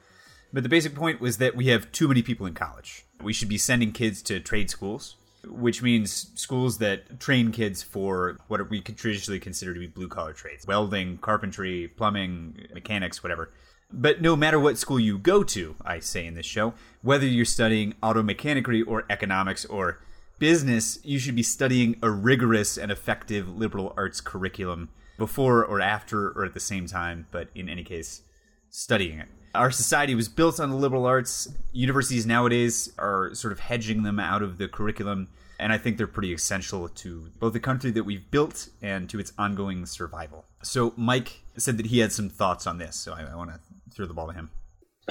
But 0.54 0.62
the 0.62 0.70
basic 0.70 0.94
point 0.94 1.20
was 1.20 1.36
that 1.36 1.54
we 1.54 1.66
have 1.66 1.92
too 1.92 2.08
many 2.08 2.22
people 2.22 2.46
in 2.46 2.54
college. 2.54 3.04
We 3.22 3.34
should 3.34 3.50
be 3.50 3.58
sending 3.58 3.92
kids 3.92 4.22
to 4.22 4.40
trade 4.40 4.70
schools, 4.70 5.16
which 5.44 5.82
means 5.82 6.30
schools 6.34 6.78
that 6.78 7.20
train 7.20 7.52
kids 7.52 7.82
for 7.82 8.38
what 8.48 8.70
we 8.70 8.80
could 8.80 8.96
traditionally 8.96 9.40
consider 9.40 9.74
to 9.74 9.80
be 9.80 9.86
blue 9.86 10.08
collar 10.08 10.32
trades 10.32 10.66
welding, 10.66 11.18
carpentry, 11.18 11.88
plumbing, 11.88 12.68
mechanics, 12.72 13.22
whatever. 13.22 13.52
But 13.92 14.22
no 14.22 14.34
matter 14.34 14.58
what 14.58 14.78
school 14.78 14.98
you 14.98 15.18
go 15.18 15.42
to, 15.42 15.76
I 15.84 15.98
say 15.98 16.26
in 16.26 16.34
this 16.34 16.46
show, 16.46 16.72
whether 17.02 17.26
you're 17.26 17.44
studying 17.44 17.94
auto 18.02 18.22
mechanicry 18.22 18.82
or 18.86 19.04
economics 19.10 19.66
or 19.66 20.00
business, 20.38 20.98
you 21.02 21.18
should 21.18 21.36
be 21.36 21.42
studying 21.42 21.96
a 22.02 22.10
rigorous 22.10 22.76
and 22.76 22.90
effective 22.90 23.48
liberal 23.48 23.92
arts 23.96 24.20
curriculum 24.20 24.90
before 25.18 25.64
or 25.64 25.80
after 25.80 26.30
or 26.30 26.44
at 26.44 26.54
the 26.54 26.60
same 26.60 26.86
time, 26.86 27.26
but 27.30 27.48
in 27.54 27.68
any 27.68 27.84
case, 27.84 28.22
studying 28.70 29.18
it. 29.18 29.28
Our 29.54 29.70
society 29.70 30.14
was 30.14 30.28
built 30.28 30.60
on 30.60 30.70
the 30.70 30.76
liberal 30.76 31.06
arts. 31.06 31.48
Universities 31.72 32.26
nowadays 32.26 32.92
are 32.98 33.34
sort 33.34 33.52
of 33.52 33.60
hedging 33.60 34.02
them 34.02 34.20
out 34.20 34.42
of 34.42 34.58
the 34.58 34.68
curriculum, 34.68 35.28
and 35.58 35.72
I 35.72 35.78
think 35.78 35.96
they're 35.96 36.06
pretty 36.06 36.34
essential 36.34 36.88
to 36.88 37.30
both 37.38 37.54
the 37.54 37.60
country 37.60 37.90
that 37.92 38.04
we've 38.04 38.30
built 38.30 38.68
and 38.82 39.08
to 39.08 39.18
its 39.18 39.32
ongoing 39.38 39.86
survival. 39.86 40.44
So, 40.62 40.92
Mike 40.96 41.40
said 41.56 41.78
that 41.78 41.86
he 41.86 42.00
had 42.00 42.12
some 42.12 42.28
thoughts 42.28 42.66
on 42.66 42.76
this, 42.76 42.96
so 42.96 43.14
I, 43.14 43.22
I 43.22 43.34
want 43.34 43.50
to 43.50 43.60
throw 43.94 44.06
the 44.06 44.14
ball 44.14 44.26
to 44.28 44.34
him. 44.34 44.50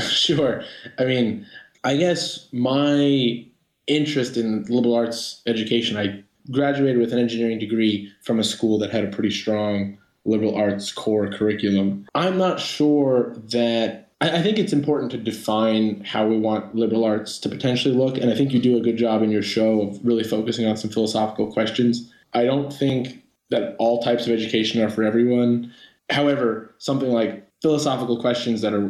Sure. 0.02 0.62
I 1.00 1.06
mean, 1.06 1.46
I 1.86 1.96
guess 1.96 2.50
my 2.52 3.46
interest 3.88 4.38
in 4.38 4.64
liberal 4.66 4.96
arts 4.96 5.42
education, 5.46 5.98
I 5.98 6.24
graduated 6.52 7.00
with 7.00 7.14
an 7.14 7.20
engineering 7.20 7.60
degree 7.60 8.12
from 8.22 8.40
a 8.40 8.44
school 8.44 8.80
that 8.80 8.92
had 8.92 9.04
a 9.04 9.08
pretty 9.08 9.32
strong 9.32 9.98
liberal 10.26 10.56
arts 10.56 10.92
core 10.92 11.30
curriculum. 11.30 12.08
I'm 12.16 12.38
not 12.38 12.60
sure 12.60 13.36
that 13.52 14.10
I, 14.22 14.42
think 14.42 14.58
it's 14.58 14.74
important 14.74 15.12
to 15.12 15.18
define 15.18 16.04
how 16.04 16.26
we 16.26 16.38
want 16.38 16.74
liberal 16.74 17.04
arts 17.04 17.38
to 17.40 17.50
potentially 17.50 17.94
look, 17.94 18.18
and 18.18 18.32
I 18.32 18.36
think 18.36 18.54
you 18.54 18.60
do 18.60 18.78
a 18.78 18.82
good 18.82 18.98
job 18.98 19.22
in 19.22 19.30
your 19.30 19.44
show 19.44 19.82
of 19.82 20.00
really 20.04 20.24
focusing 20.24 20.66
on 20.66 20.78
some 20.78 20.90
philosophical 20.90 21.52
questions. 21.52 22.12
I 22.34 22.46
don't 22.46 22.72
think 22.72 23.22
that 23.52 23.76
all 23.78 24.02
types 24.02 24.26
of 24.26 24.34
education 24.34 24.82
are 24.82 24.90
for 24.90 25.04
everyone. 25.04 25.72
However, 26.10 26.74
something 26.78 27.10
like 27.10 27.46
philosophical 27.62 28.20
questions 28.20 28.62
that 28.62 28.74
are 28.74 28.90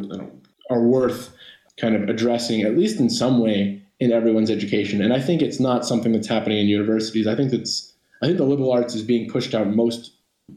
are 0.70 0.82
worth 0.82 1.34
kind 1.76 1.94
of 1.94 2.08
addressing, 2.08 2.62
at 2.62 2.76
least 2.76 2.98
in 2.98 3.10
some 3.10 3.38
way, 3.40 3.82
in 4.00 4.12
everyone's 4.12 4.50
education. 4.50 5.02
And 5.02 5.12
I 5.12 5.20
think 5.20 5.42
it's 5.42 5.60
not 5.60 5.86
something 5.86 6.12
that's 6.12 6.28
happening 6.28 6.58
in 6.58 6.66
universities. 6.66 7.26
I 7.26 7.34
think 7.34 7.50
that's 7.50 7.94
I 8.22 8.26
think 8.26 8.38
the 8.38 8.44
liberal 8.44 8.72
arts 8.72 8.94
is 8.94 9.02
being 9.02 9.28
pushed 9.28 9.54
out 9.54 9.68
most 9.68 10.12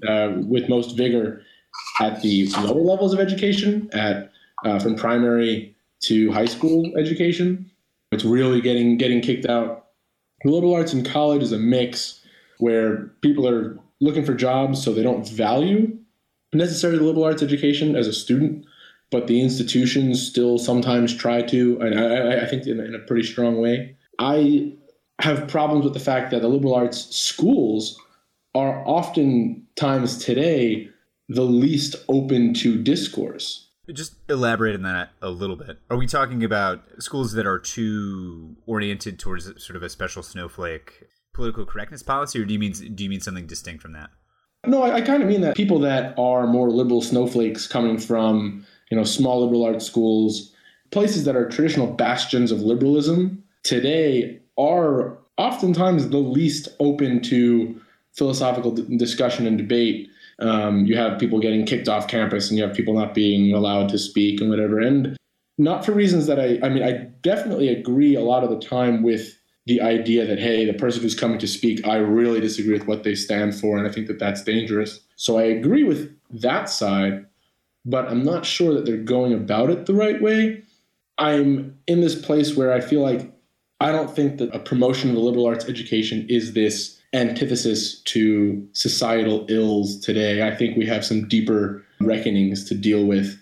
uh, 0.07 0.33
with 0.35 0.69
most 0.69 0.95
vigor 0.95 1.41
at 1.99 2.21
the 2.21 2.47
lower 2.47 2.81
levels 2.81 3.13
of 3.13 3.19
education, 3.19 3.89
at 3.93 4.31
uh, 4.65 4.79
from 4.79 4.95
primary 4.95 5.75
to 6.01 6.31
high 6.31 6.45
school 6.45 6.91
education. 6.97 7.69
It's 8.11 8.25
really 8.25 8.61
getting 8.61 8.97
getting 8.97 9.21
kicked 9.21 9.45
out. 9.45 9.87
The 10.43 10.51
liberal 10.51 10.73
arts 10.73 10.93
in 10.93 11.03
college 11.03 11.43
is 11.43 11.51
a 11.51 11.57
mix 11.57 12.21
where 12.59 13.07
people 13.21 13.47
are 13.47 13.77
looking 13.99 14.25
for 14.25 14.33
jobs, 14.33 14.83
so 14.83 14.93
they 14.93 15.03
don't 15.03 15.27
value 15.27 15.97
necessarily 16.53 16.99
the 16.99 17.05
liberal 17.05 17.25
arts 17.25 17.43
education 17.43 17.95
as 17.95 18.07
a 18.07 18.13
student 18.13 18.65
but 19.11 19.27
the 19.27 19.41
institutions 19.41 20.25
still 20.25 20.57
sometimes 20.57 21.15
try 21.15 21.41
to, 21.41 21.79
and 21.81 21.99
I, 21.99 22.43
I 22.43 22.45
think 22.45 22.67
in, 22.67 22.79
in, 22.79 22.95
a 22.95 22.99
pretty 22.99 23.23
strong 23.23 23.59
way. 23.59 23.95
I 24.19 24.73
have 25.19 25.47
problems 25.47 25.83
with 25.83 25.93
the 25.93 25.99
fact 25.99 26.31
that 26.31 26.41
the 26.41 26.47
liberal 26.47 26.75
arts 26.75 27.15
schools 27.15 27.99
are 28.55 28.83
oftentimes 28.85 30.17
today 30.23 30.89
the 31.27 31.43
least 31.43 31.95
open 32.07 32.53
to 32.55 32.81
discourse. 32.81 33.69
Just 33.91 34.15
elaborate 34.29 34.75
on 34.75 34.83
that 34.83 35.11
a 35.21 35.29
little 35.29 35.55
bit. 35.55 35.79
Are 35.89 35.97
we 35.97 36.05
talking 36.05 36.43
about 36.43 36.83
schools 36.99 37.33
that 37.33 37.47
are 37.47 37.57
too 37.57 38.55
oriented 38.67 39.17
towards 39.17 39.45
sort 39.63 39.75
of 39.75 39.83
a 39.83 39.89
special 39.89 40.21
snowflake 40.21 41.07
political 41.33 41.65
correctness 41.65 42.03
policy, 42.03 42.39
or 42.39 42.45
do 42.45 42.53
you 42.53 42.59
mean 42.59 42.73
do 42.73 43.03
you 43.03 43.09
mean 43.09 43.21
something 43.21 43.47
distinct 43.47 43.81
from 43.81 43.93
that? 43.93 44.09
No, 44.67 44.83
I, 44.83 44.95
I 44.95 45.01
kind 45.01 45.23
of 45.23 45.29
mean 45.29 45.41
that 45.41 45.55
people 45.55 45.79
that 45.79 46.13
are 46.19 46.45
more 46.45 46.69
liberal 46.69 47.01
snowflakes 47.01 47.65
coming 47.65 47.97
from 47.97 48.65
you 48.89 48.97
know, 48.97 49.03
small 49.03 49.43
liberal 49.43 49.65
arts 49.65 49.85
schools, 49.85 50.51
places 50.91 51.25
that 51.25 51.35
are 51.35 51.47
traditional 51.49 51.87
bastions 51.87 52.51
of 52.51 52.61
liberalism 52.61 53.43
today 53.63 54.39
are 54.57 55.17
oftentimes 55.37 56.09
the 56.09 56.17
least 56.17 56.67
open 56.79 57.21
to 57.21 57.79
philosophical 58.13 58.71
d- 58.71 58.97
discussion 58.97 59.47
and 59.47 59.57
debate. 59.57 60.09
Um, 60.39 60.85
you 60.85 60.95
have 60.97 61.19
people 61.19 61.39
getting 61.39 61.65
kicked 61.65 61.87
off 61.87 62.07
campus 62.07 62.49
and 62.49 62.57
you 62.57 62.65
have 62.65 62.75
people 62.75 62.93
not 62.93 63.13
being 63.13 63.53
allowed 63.53 63.89
to 63.89 63.97
speak 63.97 64.41
and 64.41 64.49
whatever. 64.49 64.79
And 64.79 65.17
not 65.57 65.85
for 65.85 65.91
reasons 65.91 66.27
that 66.27 66.39
I, 66.39 66.59
I 66.65 66.69
mean, 66.69 66.83
I 66.83 67.09
definitely 67.21 67.67
agree 67.69 68.15
a 68.15 68.21
lot 68.21 68.43
of 68.43 68.49
the 68.49 68.59
time 68.59 69.03
with 69.03 69.37
the 69.65 69.81
idea 69.81 70.25
that, 70.25 70.39
hey, 70.39 70.65
the 70.65 70.73
person 70.73 71.01
who's 71.01 71.13
coming 71.13 71.37
to 71.39 71.47
speak, 71.47 71.85
I 71.85 71.97
really 71.97 72.39
disagree 72.39 72.73
with 72.73 72.87
what 72.87 73.03
they 73.03 73.13
stand 73.13 73.53
for. 73.53 73.77
And 73.77 73.87
I 73.87 73.91
think 73.91 74.07
that 74.07 74.17
that's 74.17 74.43
dangerous. 74.43 74.99
So 75.15 75.37
I 75.37 75.43
agree 75.43 75.83
with 75.83 76.11
that 76.31 76.69
side 76.69 77.25
but 77.89 78.07
I'm 78.07 78.23
not 78.23 78.45
sure 78.45 78.73
that 78.73 78.85
they're 78.85 78.97
going 78.97 79.33
about 79.33 79.69
it 79.71 79.85
the 79.87 79.93
right 79.93 80.21
way. 80.21 80.61
I'm 81.17 81.77
in 81.87 82.01
this 82.01 82.15
place 82.15 82.55
where 82.55 82.71
I 82.71 82.81
feel 82.81 83.01
like 83.01 83.31
I 83.81 83.91
don't 83.91 84.15
think 84.15 84.37
that 84.37 84.53
a 84.53 84.59
promotion 84.59 85.09
of 85.09 85.15
the 85.15 85.21
liberal 85.21 85.47
arts 85.47 85.65
education 85.65 86.25
is 86.29 86.53
this 86.53 86.99
antithesis 87.13 87.99
to 88.01 88.67
societal 88.73 89.45
ills 89.49 89.99
today. 89.99 90.47
I 90.47 90.55
think 90.55 90.77
we 90.77 90.85
have 90.85 91.03
some 91.03 91.27
deeper 91.27 91.83
reckonings 91.99 92.65
to 92.65 92.75
deal 92.75 93.05
with. 93.05 93.41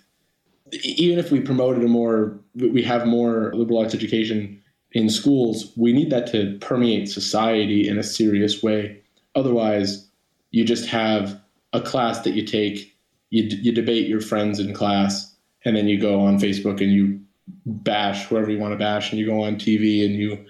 Even 0.82 1.18
if 1.18 1.30
we 1.30 1.40
promoted 1.40 1.84
a 1.84 1.88
more, 1.88 2.38
we 2.54 2.82
have 2.82 3.06
more 3.06 3.52
liberal 3.54 3.78
arts 3.78 3.94
education 3.94 4.62
in 4.92 5.10
schools, 5.10 5.72
we 5.76 5.92
need 5.92 6.10
that 6.10 6.26
to 6.32 6.56
permeate 6.60 7.10
society 7.10 7.86
in 7.86 7.98
a 7.98 8.02
serious 8.02 8.62
way. 8.62 9.02
Otherwise, 9.34 10.08
you 10.50 10.64
just 10.64 10.86
have 10.86 11.38
a 11.74 11.80
class 11.80 12.20
that 12.20 12.32
you 12.32 12.44
take 12.44 12.97
you, 13.30 13.44
you 13.44 13.72
debate 13.72 14.08
your 14.08 14.20
friends 14.20 14.58
in 14.58 14.72
class 14.72 15.34
and 15.64 15.76
then 15.76 15.88
you 15.88 16.00
go 16.00 16.20
on 16.20 16.38
Facebook 16.38 16.80
and 16.80 16.92
you 16.92 17.20
bash 17.66 18.26
whoever 18.26 18.50
you 18.50 18.58
want 18.58 18.72
to 18.72 18.78
bash 18.78 19.10
and 19.10 19.18
you 19.18 19.26
go 19.26 19.42
on 19.42 19.56
TV 19.56 20.04
and 20.04 20.14
you 20.14 20.44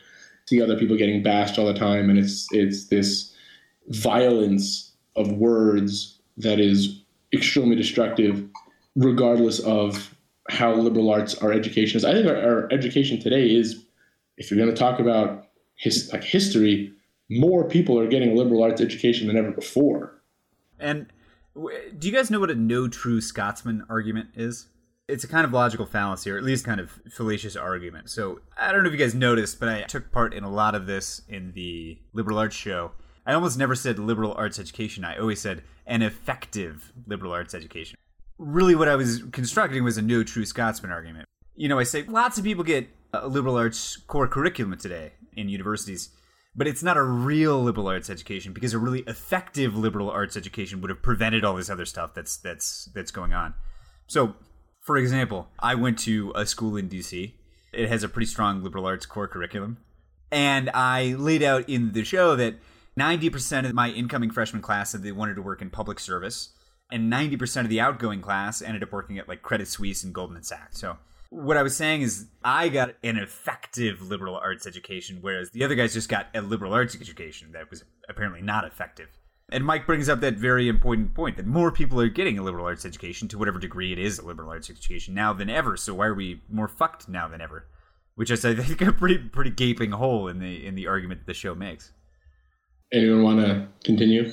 see 0.46 0.62
other 0.62 0.76
people 0.76 0.96
getting 0.96 1.22
bashed 1.22 1.58
all 1.58 1.66
the 1.66 1.74
time 1.74 2.08
and 2.08 2.18
it's 2.18 2.46
it's 2.52 2.86
this 2.88 3.34
violence 3.88 4.92
of 5.16 5.32
words 5.32 6.18
that 6.36 6.60
is 6.60 7.02
extremely 7.32 7.76
destructive 7.76 8.44
regardless 8.96 9.60
of 9.60 10.14
how 10.48 10.74
liberal 10.74 11.10
arts 11.10 11.34
our 11.36 11.52
education 11.52 11.96
is. 11.96 12.04
I 12.04 12.12
think 12.12 12.26
our, 12.26 12.36
our 12.36 12.72
education 12.72 13.20
today 13.20 13.54
is 13.54 13.84
if 14.38 14.50
you're 14.50 14.58
going 14.58 14.74
to 14.74 14.78
talk 14.78 14.98
about 14.98 15.48
his, 15.74 16.10
like 16.12 16.24
history, 16.24 16.92
more 17.28 17.68
people 17.68 17.98
are 17.98 18.08
getting 18.08 18.32
a 18.32 18.34
liberal 18.34 18.62
arts 18.62 18.80
education 18.80 19.26
than 19.26 19.36
ever 19.36 19.50
before. 19.50 20.20
And 20.78 21.06
do 21.98 22.08
you 22.08 22.14
guys 22.14 22.30
know 22.30 22.40
what 22.40 22.50
a 22.50 22.54
no 22.54 22.88
true 22.88 23.20
Scotsman 23.20 23.84
argument 23.88 24.30
is? 24.34 24.66
It's 25.08 25.24
a 25.24 25.28
kind 25.28 25.44
of 25.44 25.52
logical 25.52 25.86
fallacy, 25.86 26.30
or 26.30 26.36
at 26.36 26.44
least 26.44 26.64
kind 26.64 26.80
of 26.80 27.00
fallacious 27.10 27.56
argument. 27.56 28.10
So 28.10 28.40
I 28.58 28.72
don't 28.72 28.82
know 28.82 28.88
if 28.88 28.92
you 28.92 28.98
guys 28.98 29.14
noticed, 29.14 29.58
but 29.58 29.68
I 29.68 29.82
took 29.82 30.12
part 30.12 30.34
in 30.34 30.44
a 30.44 30.50
lot 30.50 30.74
of 30.74 30.86
this 30.86 31.22
in 31.28 31.52
the 31.52 31.98
liberal 32.12 32.38
arts 32.38 32.54
show. 32.54 32.92
I 33.26 33.34
almost 33.34 33.58
never 33.58 33.74
said 33.74 33.98
liberal 33.98 34.34
arts 34.34 34.58
education. 34.58 35.04
I 35.04 35.18
always 35.18 35.40
said 35.40 35.62
an 35.86 36.02
effective 36.02 36.92
liberal 37.06 37.32
arts 37.32 37.54
education. 37.54 37.98
Really, 38.38 38.74
what 38.74 38.88
I 38.88 38.96
was 38.96 39.22
constructing 39.32 39.82
was 39.82 39.96
a 39.96 40.02
no 40.02 40.22
true 40.22 40.44
Scotsman 40.44 40.92
argument. 40.92 41.26
You 41.56 41.68
know, 41.68 41.78
I 41.78 41.84
say 41.84 42.04
lots 42.04 42.38
of 42.38 42.44
people 42.44 42.62
get 42.64 42.88
a 43.12 43.26
liberal 43.26 43.56
arts 43.56 43.96
core 43.96 44.28
curriculum 44.28 44.76
today 44.78 45.12
in 45.36 45.48
universities 45.48 46.10
but 46.54 46.66
it's 46.66 46.82
not 46.82 46.96
a 46.96 47.02
real 47.02 47.62
liberal 47.62 47.88
arts 47.88 48.10
education 48.10 48.52
because 48.52 48.74
a 48.74 48.78
really 48.78 49.00
effective 49.06 49.76
liberal 49.76 50.10
arts 50.10 50.36
education 50.36 50.80
would 50.80 50.90
have 50.90 51.02
prevented 51.02 51.44
all 51.44 51.54
this 51.54 51.70
other 51.70 51.84
stuff 51.84 52.14
that's 52.14 52.36
that's 52.36 52.88
that's 52.94 53.10
going 53.10 53.32
on. 53.32 53.54
So, 54.06 54.34
for 54.80 54.96
example, 54.96 55.48
I 55.58 55.74
went 55.74 55.98
to 56.00 56.32
a 56.34 56.46
school 56.46 56.76
in 56.76 56.88
DC. 56.88 57.32
It 57.72 57.88
has 57.88 58.02
a 58.02 58.08
pretty 58.08 58.26
strong 58.26 58.62
liberal 58.62 58.86
arts 58.86 59.06
core 59.06 59.28
curriculum, 59.28 59.78
and 60.32 60.70
I 60.70 61.14
laid 61.18 61.42
out 61.42 61.68
in 61.68 61.92
the 61.92 62.04
show 62.04 62.34
that 62.36 62.56
90% 62.98 63.66
of 63.66 63.74
my 63.74 63.90
incoming 63.90 64.30
freshman 64.30 64.62
class 64.62 64.90
said 64.90 65.02
they 65.02 65.12
wanted 65.12 65.34
to 65.34 65.42
work 65.42 65.62
in 65.62 65.70
public 65.70 66.00
service, 66.00 66.54
and 66.90 67.12
90% 67.12 67.62
of 67.62 67.68
the 67.68 67.80
outgoing 67.80 68.20
class 68.20 68.60
ended 68.62 68.82
up 68.82 68.92
working 68.92 69.18
at 69.18 69.28
like 69.28 69.42
Credit 69.42 69.68
Suisse 69.68 70.02
and 70.02 70.14
Goldman 70.14 70.42
Sachs. 70.42 70.80
So 70.80 70.96
what 71.30 71.56
I 71.56 71.62
was 71.62 71.76
saying 71.76 72.02
is 72.02 72.26
I 72.42 72.68
got 72.68 72.94
an 73.02 73.16
effective 73.16 74.00
liberal 74.02 74.36
arts 74.36 74.66
education, 74.66 75.18
whereas 75.20 75.50
the 75.50 75.64
other 75.64 75.74
guys 75.74 75.92
just 75.92 76.08
got 76.08 76.28
a 76.34 76.40
liberal 76.40 76.72
arts 76.72 76.96
education 76.96 77.52
that 77.52 77.70
was 77.70 77.84
apparently 78.08 78.40
not 78.40 78.64
effective. 78.64 79.08
And 79.50 79.64
Mike 79.64 79.86
brings 79.86 80.08
up 80.08 80.20
that 80.20 80.34
very 80.34 80.68
important 80.68 81.14
point 81.14 81.36
that 81.36 81.46
more 81.46 81.72
people 81.72 82.00
are 82.00 82.08
getting 82.08 82.38
a 82.38 82.42
liberal 82.42 82.66
arts 82.66 82.84
education 82.84 83.28
to 83.28 83.38
whatever 83.38 83.58
degree 83.58 83.92
it 83.92 83.98
is 83.98 84.18
a 84.18 84.26
liberal 84.26 84.50
arts 84.50 84.68
education 84.68 85.14
now 85.14 85.32
than 85.32 85.48
ever. 85.48 85.76
So 85.76 85.94
why 85.94 86.06
are 86.06 86.14
we 86.14 86.42
more 86.50 86.68
fucked 86.68 87.08
now 87.08 87.28
than 87.28 87.40
ever? 87.40 87.66
Which 88.14 88.30
is, 88.30 88.44
I 88.44 88.54
think, 88.54 88.80
a 88.82 88.92
pretty 88.92 89.18
pretty 89.18 89.50
gaping 89.50 89.92
hole 89.92 90.28
in 90.28 90.38
the 90.38 90.66
in 90.66 90.74
the 90.74 90.86
argument 90.86 91.20
that 91.20 91.26
the 91.26 91.34
show 91.34 91.54
makes. 91.54 91.92
Anyone 92.92 93.22
want 93.22 93.40
to 93.40 93.68
continue? 93.84 94.32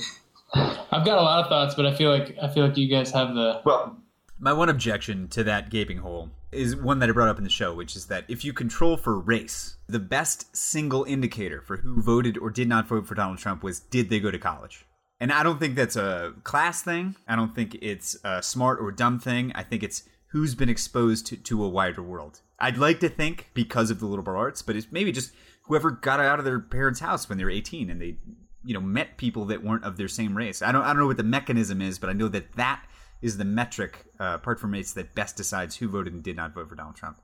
I've 0.54 1.06
got 1.06 1.18
a 1.18 1.22
lot 1.22 1.44
of 1.44 1.50
thoughts, 1.50 1.76
but 1.76 1.86
I 1.86 1.96
feel 1.96 2.10
like 2.10 2.38
I 2.42 2.50
feel 2.50 2.66
like 2.68 2.78
you 2.78 2.90
guys 2.90 3.12
have 3.12 3.36
the 3.36 3.62
well. 3.66 3.98
My 4.38 4.52
one 4.52 4.68
objection 4.68 5.30
to 5.30 5.46
that 5.46 5.70
gaping 5.70 6.00
hole 6.00 6.30
is 6.52 6.76
one 6.76 7.00
that 7.00 7.10
I 7.10 7.14
brought 7.14 7.30
up 7.30 7.38
in 7.38 7.46
the 7.46 7.50
show, 7.50 7.74
which 7.74 7.96
is 7.96 8.08
that 8.08 8.26
if 8.28 8.44
you 8.44 8.52
control 8.52 8.98
for 8.98 9.18
race, 9.18 9.78
the 9.88 10.00
best 10.00 10.56
single 10.56 11.06
indicator 11.06 11.62
for 11.62 11.78
who 11.78 12.02
voted 12.02 12.38
or 12.38 12.50
did 12.50 12.68
not 12.68 12.88
vote 12.88 13.08
for 13.08 13.16
Donald 13.16 13.38
Trump 13.38 13.64
was 13.64 13.80
did 13.80 14.10
they 14.10 14.20
go 14.20 14.32
to 14.32 14.38
college? 14.38 14.86
And 15.22 15.32
I 15.32 15.44
don't 15.44 15.60
think 15.60 15.76
that's 15.76 15.96
a 15.96 16.34
class 16.44 16.82
thing. 16.82 17.16
I 17.28 17.38
don't 17.38 17.56
think 17.56 17.78
it's 17.82 18.18
a 18.26 18.44
smart 18.44 18.80
or 18.82 18.92
dumb 18.92 19.20
thing. 19.20 19.54
I 19.56 19.64
think 19.64 19.84
it's 19.84 20.04
who's 20.28 20.54
been 20.54 20.70
exposed 20.70 21.28
to, 21.28 21.38
to 21.38 21.64
a 21.64 21.70
wider 21.70 22.04
world. 22.04 22.42
I'd 22.60 22.78
like 22.78 23.00
to 23.00 23.10
think 23.10 23.52
because 23.54 23.90
of 23.90 24.02
the 24.02 24.06
liberal 24.06 24.38
arts, 24.38 24.62
but 24.62 24.76
it's 24.76 24.92
maybe 24.92 25.14
just 25.14 25.32
whoever 25.64 25.92
got 25.92 26.20
out 26.20 26.40
of 26.40 26.46
their 26.46 26.60
parents' 26.60 27.00
house 27.00 27.30
when 27.30 27.38
they 27.38 27.46
were 27.46 27.50
18 27.50 27.90
and 27.90 28.02
they, 28.02 28.18
you 28.66 28.74
know, 28.74 28.82
met 28.82 29.18
people 29.18 29.46
that 29.46 29.64
weren't 29.64 29.86
of 29.86 29.96
their 29.96 30.10
same 30.10 30.36
race. 30.36 30.62
I 30.62 30.74
don't, 30.74 30.84
I 30.84 30.88
don't 30.88 30.98
know 30.98 31.08
what 31.08 31.18
the 31.18 31.24
mechanism 31.24 31.82
is, 31.82 31.98
but 31.98 32.10
I 32.10 32.14
know 32.14 32.28
that 32.28 32.54
that 32.58 32.84
is 33.22 33.38
the 33.38 33.46
metric, 33.46 34.06
uh, 34.20 34.34
apart 34.36 34.60
from 34.60 34.72
race, 34.72 34.94
that 34.94 35.16
best 35.16 35.36
decides 35.36 35.78
who 35.78 35.88
voted 35.88 36.14
and 36.14 36.24
did 36.24 36.36
not 36.36 36.54
vote 36.54 36.70
for 36.70 36.76
Donald 36.76 36.96
Trump. 36.96 37.18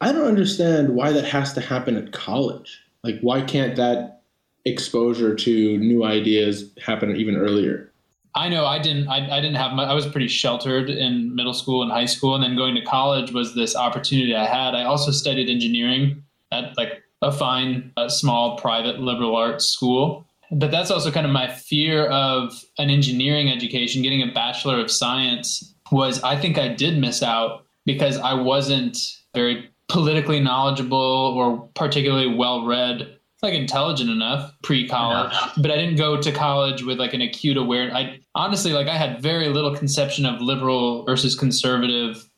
I 0.00 0.12
don't 0.12 0.26
understand 0.26 0.94
why 0.94 1.12
that 1.12 1.24
has 1.24 1.52
to 1.54 1.60
happen 1.60 1.96
at 1.96 2.12
college. 2.12 2.80
Like, 3.02 3.18
why 3.20 3.40
can't 3.40 3.76
that 3.76 4.22
exposure 4.64 5.34
to 5.34 5.78
new 5.78 6.04
ideas 6.04 6.72
happen 6.84 7.16
even 7.16 7.36
earlier? 7.36 7.92
I 8.34 8.50
know 8.50 8.66
I 8.66 8.78
didn't. 8.78 9.08
I, 9.08 9.38
I 9.38 9.40
didn't 9.40 9.54
have. 9.54 9.72
My, 9.72 9.84
I 9.84 9.94
was 9.94 10.06
pretty 10.06 10.28
sheltered 10.28 10.90
in 10.90 11.34
middle 11.34 11.54
school 11.54 11.82
and 11.82 11.90
high 11.90 12.04
school, 12.04 12.34
and 12.34 12.44
then 12.44 12.54
going 12.54 12.74
to 12.74 12.82
college 12.82 13.32
was 13.32 13.54
this 13.54 13.74
opportunity 13.74 14.36
I 14.36 14.44
had. 14.44 14.74
I 14.74 14.84
also 14.84 15.10
studied 15.10 15.48
engineering 15.48 16.22
at 16.52 16.76
like 16.76 17.02
a 17.22 17.32
fine, 17.32 17.92
uh, 17.96 18.10
small 18.10 18.58
private 18.58 19.00
liberal 19.00 19.34
arts 19.34 19.64
school. 19.66 20.26
But 20.50 20.70
that's 20.70 20.90
also 20.90 21.10
kind 21.10 21.26
of 21.26 21.32
my 21.32 21.48
fear 21.48 22.06
of 22.06 22.64
an 22.78 22.90
engineering 22.90 23.50
education. 23.50 24.02
Getting 24.02 24.22
a 24.22 24.32
bachelor 24.32 24.78
of 24.78 24.90
science 24.90 25.74
was, 25.90 26.22
I 26.22 26.36
think, 26.36 26.58
I 26.58 26.68
did 26.68 26.98
miss 26.98 27.22
out 27.22 27.64
because 27.84 28.16
I 28.18 28.34
wasn't 28.34 28.98
very 29.34 29.70
politically 29.88 30.40
knowledgeable 30.40 30.98
or 30.98 31.68
particularly 31.74 32.34
well 32.34 32.66
read 32.66 33.16
like 33.42 33.54
intelligent 33.54 34.10
enough 34.10 34.52
pre-college. 34.62 35.32
But 35.58 35.70
i 35.70 35.76
didn't 35.76 35.96
go 35.96 36.20
to 36.20 36.32
college 36.32 36.82
with 36.82 36.98
like 36.98 37.14
an 37.14 37.20
acute 37.20 37.56
awareness 37.56 37.94
i 37.94 38.18
honestly 38.34 38.72
like 38.72 38.88
i 38.88 38.96
had 38.96 39.22
very 39.22 39.48
little 39.48 39.76
conception 39.76 40.26
of 40.26 40.40
liberal 40.40 41.04
versus 41.04 41.34
conservative. 41.34 42.28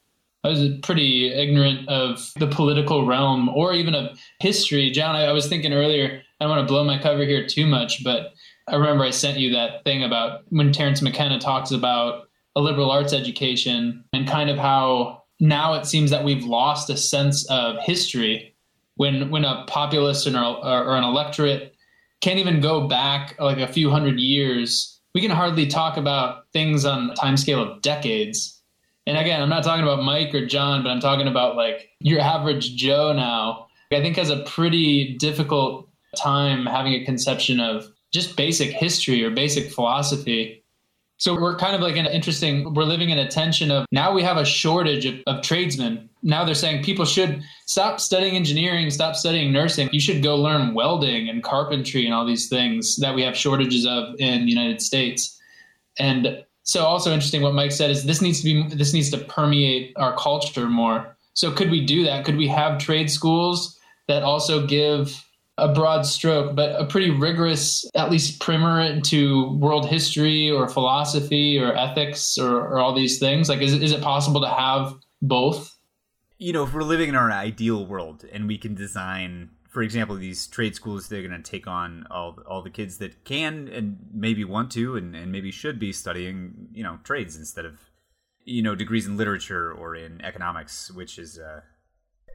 I 0.45 0.49
was 0.49 0.69
pretty 0.83 1.33
ignorant 1.33 1.89
of 1.89 2.33
the 2.37 2.47
political 2.47 3.07
realm 3.07 3.49
or 3.49 3.73
even 3.73 3.95
of 3.95 4.19
history. 4.41 4.91
John 4.91 5.17
i, 5.17 5.25
I 5.25 5.33
was 5.33 5.49
thinking 5.49 5.73
earlier 5.73 6.23
i 6.41 6.45
don't 6.45 6.51
want 6.51 6.67
to 6.67 6.73
blow 6.73 6.85
my 6.85 6.99
cover 6.99 7.25
here 7.25 7.47
too 7.47 7.67
much 7.67 8.03
but 8.05 8.35
i 8.69 8.75
remember 8.75 9.05
i 9.05 9.11
sent 9.11 9.39
you 9.39 9.51
that 9.53 9.85
thing 9.85 10.03
about 10.03 10.43
when 10.51 10.73
Terence 10.73 11.03
McKenna 11.03 11.39
talks 11.39 11.71
about 11.71 12.29
a 12.57 12.61
liberal 12.61 12.91
arts 12.91 13.13
education 13.13 14.05
and 14.13 14.27
kind 14.27 14.51
of 14.51 14.59
how 14.59 15.23
now 15.41 15.75
it 15.75 15.87
seems 15.87 16.11
that 16.11 16.25
we've 16.25 16.45
lost 16.45 16.91
a 16.91 16.97
sense 16.97 17.49
of 17.51 17.77
history 17.81 18.55
when 18.97 19.31
when 19.31 19.45
a 19.45 19.65
populist 19.69 20.27
or, 20.27 20.37
or 20.37 20.97
an 20.97 21.05
electorate 21.05 21.75
can't 22.21 22.39
even 22.41 22.61
go 22.61 22.89
back 22.89 23.39
like 23.39 23.59
a 23.59 23.73
few 23.73 23.91
hundred 23.91 24.19
years. 24.19 25.01
We 25.15 25.21
can 25.21 25.31
hardly 25.31 25.67
talk 25.67 25.97
about 25.97 26.47
things 26.53 26.85
on 26.85 27.11
a 27.11 27.15
time 27.15 27.37
scale 27.37 27.63
of 27.63 27.81
decades. 27.81 28.61
And 29.07 29.17
again 29.17 29.41
i'm 29.41 29.49
not 29.49 29.65
talking 29.65 29.85
about 29.85 30.05
mike 30.05 30.35
or 30.35 30.45
john 30.45 30.83
but 30.83 30.91
i'm 30.91 31.01
talking 31.01 31.29
about 31.29 31.57
like 31.57 31.89
your 32.01 32.21
average 32.21 32.77
joe 32.77 33.13
now. 33.13 33.69
I 33.91 34.03
think 34.03 34.17
has 34.17 34.29
a 34.29 34.43
pretty 34.45 35.17
difficult 35.17 35.88
time 36.17 36.67
having 36.67 36.95
a 36.95 37.05
conception 37.05 37.61
of 37.61 37.87
just 38.13 38.37
basic 38.37 38.71
history 38.71 39.25
or 39.25 39.31
basic 39.31 39.71
philosophy 39.71 40.59
so 41.19 41.35
we're 41.35 41.57
kind 41.57 41.75
of 41.75 41.81
like 41.81 41.97
an 41.97 42.07
interesting, 42.07 42.73
we're 42.75 42.85
living 42.85 43.11
in 43.11 43.19
a 43.19 43.29
tension 43.29 43.73
of 43.73 43.87
now 43.91 44.13
we 44.13 44.23
have 44.23 44.37
a 44.37 44.45
shortage 44.45 45.05
of, 45.05 45.17
of 45.27 45.43
tradesmen. 45.43 46.09
Now 46.23 46.45
they're 46.45 46.55
saying 46.55 46.85
people 46.85 47.05
should 47.05 47.43
stop 47.67 47.99
studying 47.99 48.37
engineering, 48.37 48.89
stop 48.91 49.17
studying 49.17 49.53
nursing. 49.53 49.89
You 49.93 50.01
should 50.01 50.23
go 50.23 50.37
learn 50.37 50.75
welding 50.75 51.29
and 51.29 51.43
carpentry 51.43 52.05
and 52.05 52.15
all 52.15 52.25
these 52.25 52.49
things 52.49 52.97
that 52.99 53.17
we 53.17 53.23
have 53.23 53.37
shortages 53.37 53.85
of 53.85 54.15
in 54.21 54.45
the 54.45 54.51
United 54.51 54.81
States. 54.81 55.37
And 55.99 56.45
so 56.63 56.85
also 56.85 57.13
interesting 57.13 57.43
what 57.43 57.55
Mike 57.55 57.73
said 57.73 57.91
is 57.91 58.05
this 58.05 58.23
needs 58.23 58.41
to 58.41 58.45
be 58.45 58.75
this 58.75 58.95
needs 58.95 59.11
to 59.11 59.19
permeate 59.19 59.95
our 59.97 60.17
culture 60.17 60.69
more. 60.69 61.17
So 61.35 61.51
could 61.51 61.71
we 61.71 61.85
do 61.85 62.05
that? 62.05 62.27
Could 62.27 62.37
we 62.37 62.47
have 62.47 62.79
trade 62.79 63.11
schools 63.11 63.77
that 64.07 64.23
also 64.23 64.67
give 64.67 65.21
a 65.59 65.73
broad 65.73 66.03
stroke, 66.03 66.55
but 66.55 66.81
a 66.81 66.87
pretty 66.87 67.11
rigorous, 67.11 67.85
at 67.95 68.11
least 68.11 68.41
primer 68.41 68.81
into 68.81 69.53
world 69.59 69.89
history 69.89 70.51
or 70.51 70.69
philosophy 70.69 71.59
or 71.59 71.77
ethics 71.77 72.39
or, 72.39 72.57
or 72.57 72.79
all 72.79 72.95
these 72.95 73.19
things? 73.19 73.49
Like, 73.49 73.61
is, 73.61 73.75
is 73.75 73.93
it 73.93 74.01
possible 74.01 74.41
to 74.41 74.49
have 74.49 74.95
both? 75.21 75.77
You 76.39 76.53
know, 76.53 76.65
if 76.65 76.73
we're 76.73 76.83
living 76.83 77.09
in 77.09 77.17
our 77.17 77.31
ideal 77.31 77.85
world 77.85 78.25
and 78.33 78.47
we 78.47 78.59
can 78.59 78.75
design, 78.75 79.51
for 79.69 79.83
example, 79.83 80.17
these 80.17 80.47
trade 80.47 80.77
schools, 80.77 81.09
they're 81.09 81.27
going 81.27 81.43
to 81.43 81.51
take 81.51 81.67
on 81.67 82.07
all, 82.11 82.39
all 82.47 82.63
the 82.63 82.71
kids 82.71 82.99
that 82.99 83.25
can 83.25 83.69
and 83.69 83.99
maybe 84.15 84.45
want 84.45 84.71
to 84.73 84.97
and, 84.97 85.17
and 85.17 85.33
maybe 85.33 85.51
should 85.51 85.79
be 85.79 85.93
studying, 85.93 86.69
you 86.73 86.85
know, 86.85 87.01
trades 87.03 87.37
instead 87.37 87.65
of, 87.65 87.81
you 88.45 88.63
know, 88.63 88.75
degrees 88.75 89.07
in 89.07 89.17
literature 89.17 89.73
or 89.73 89.97
in 89.97 90.25
economics, 90.25 90.91
which 90.93 91.19
is, 91.19 91.39
uh, 91.39 91.61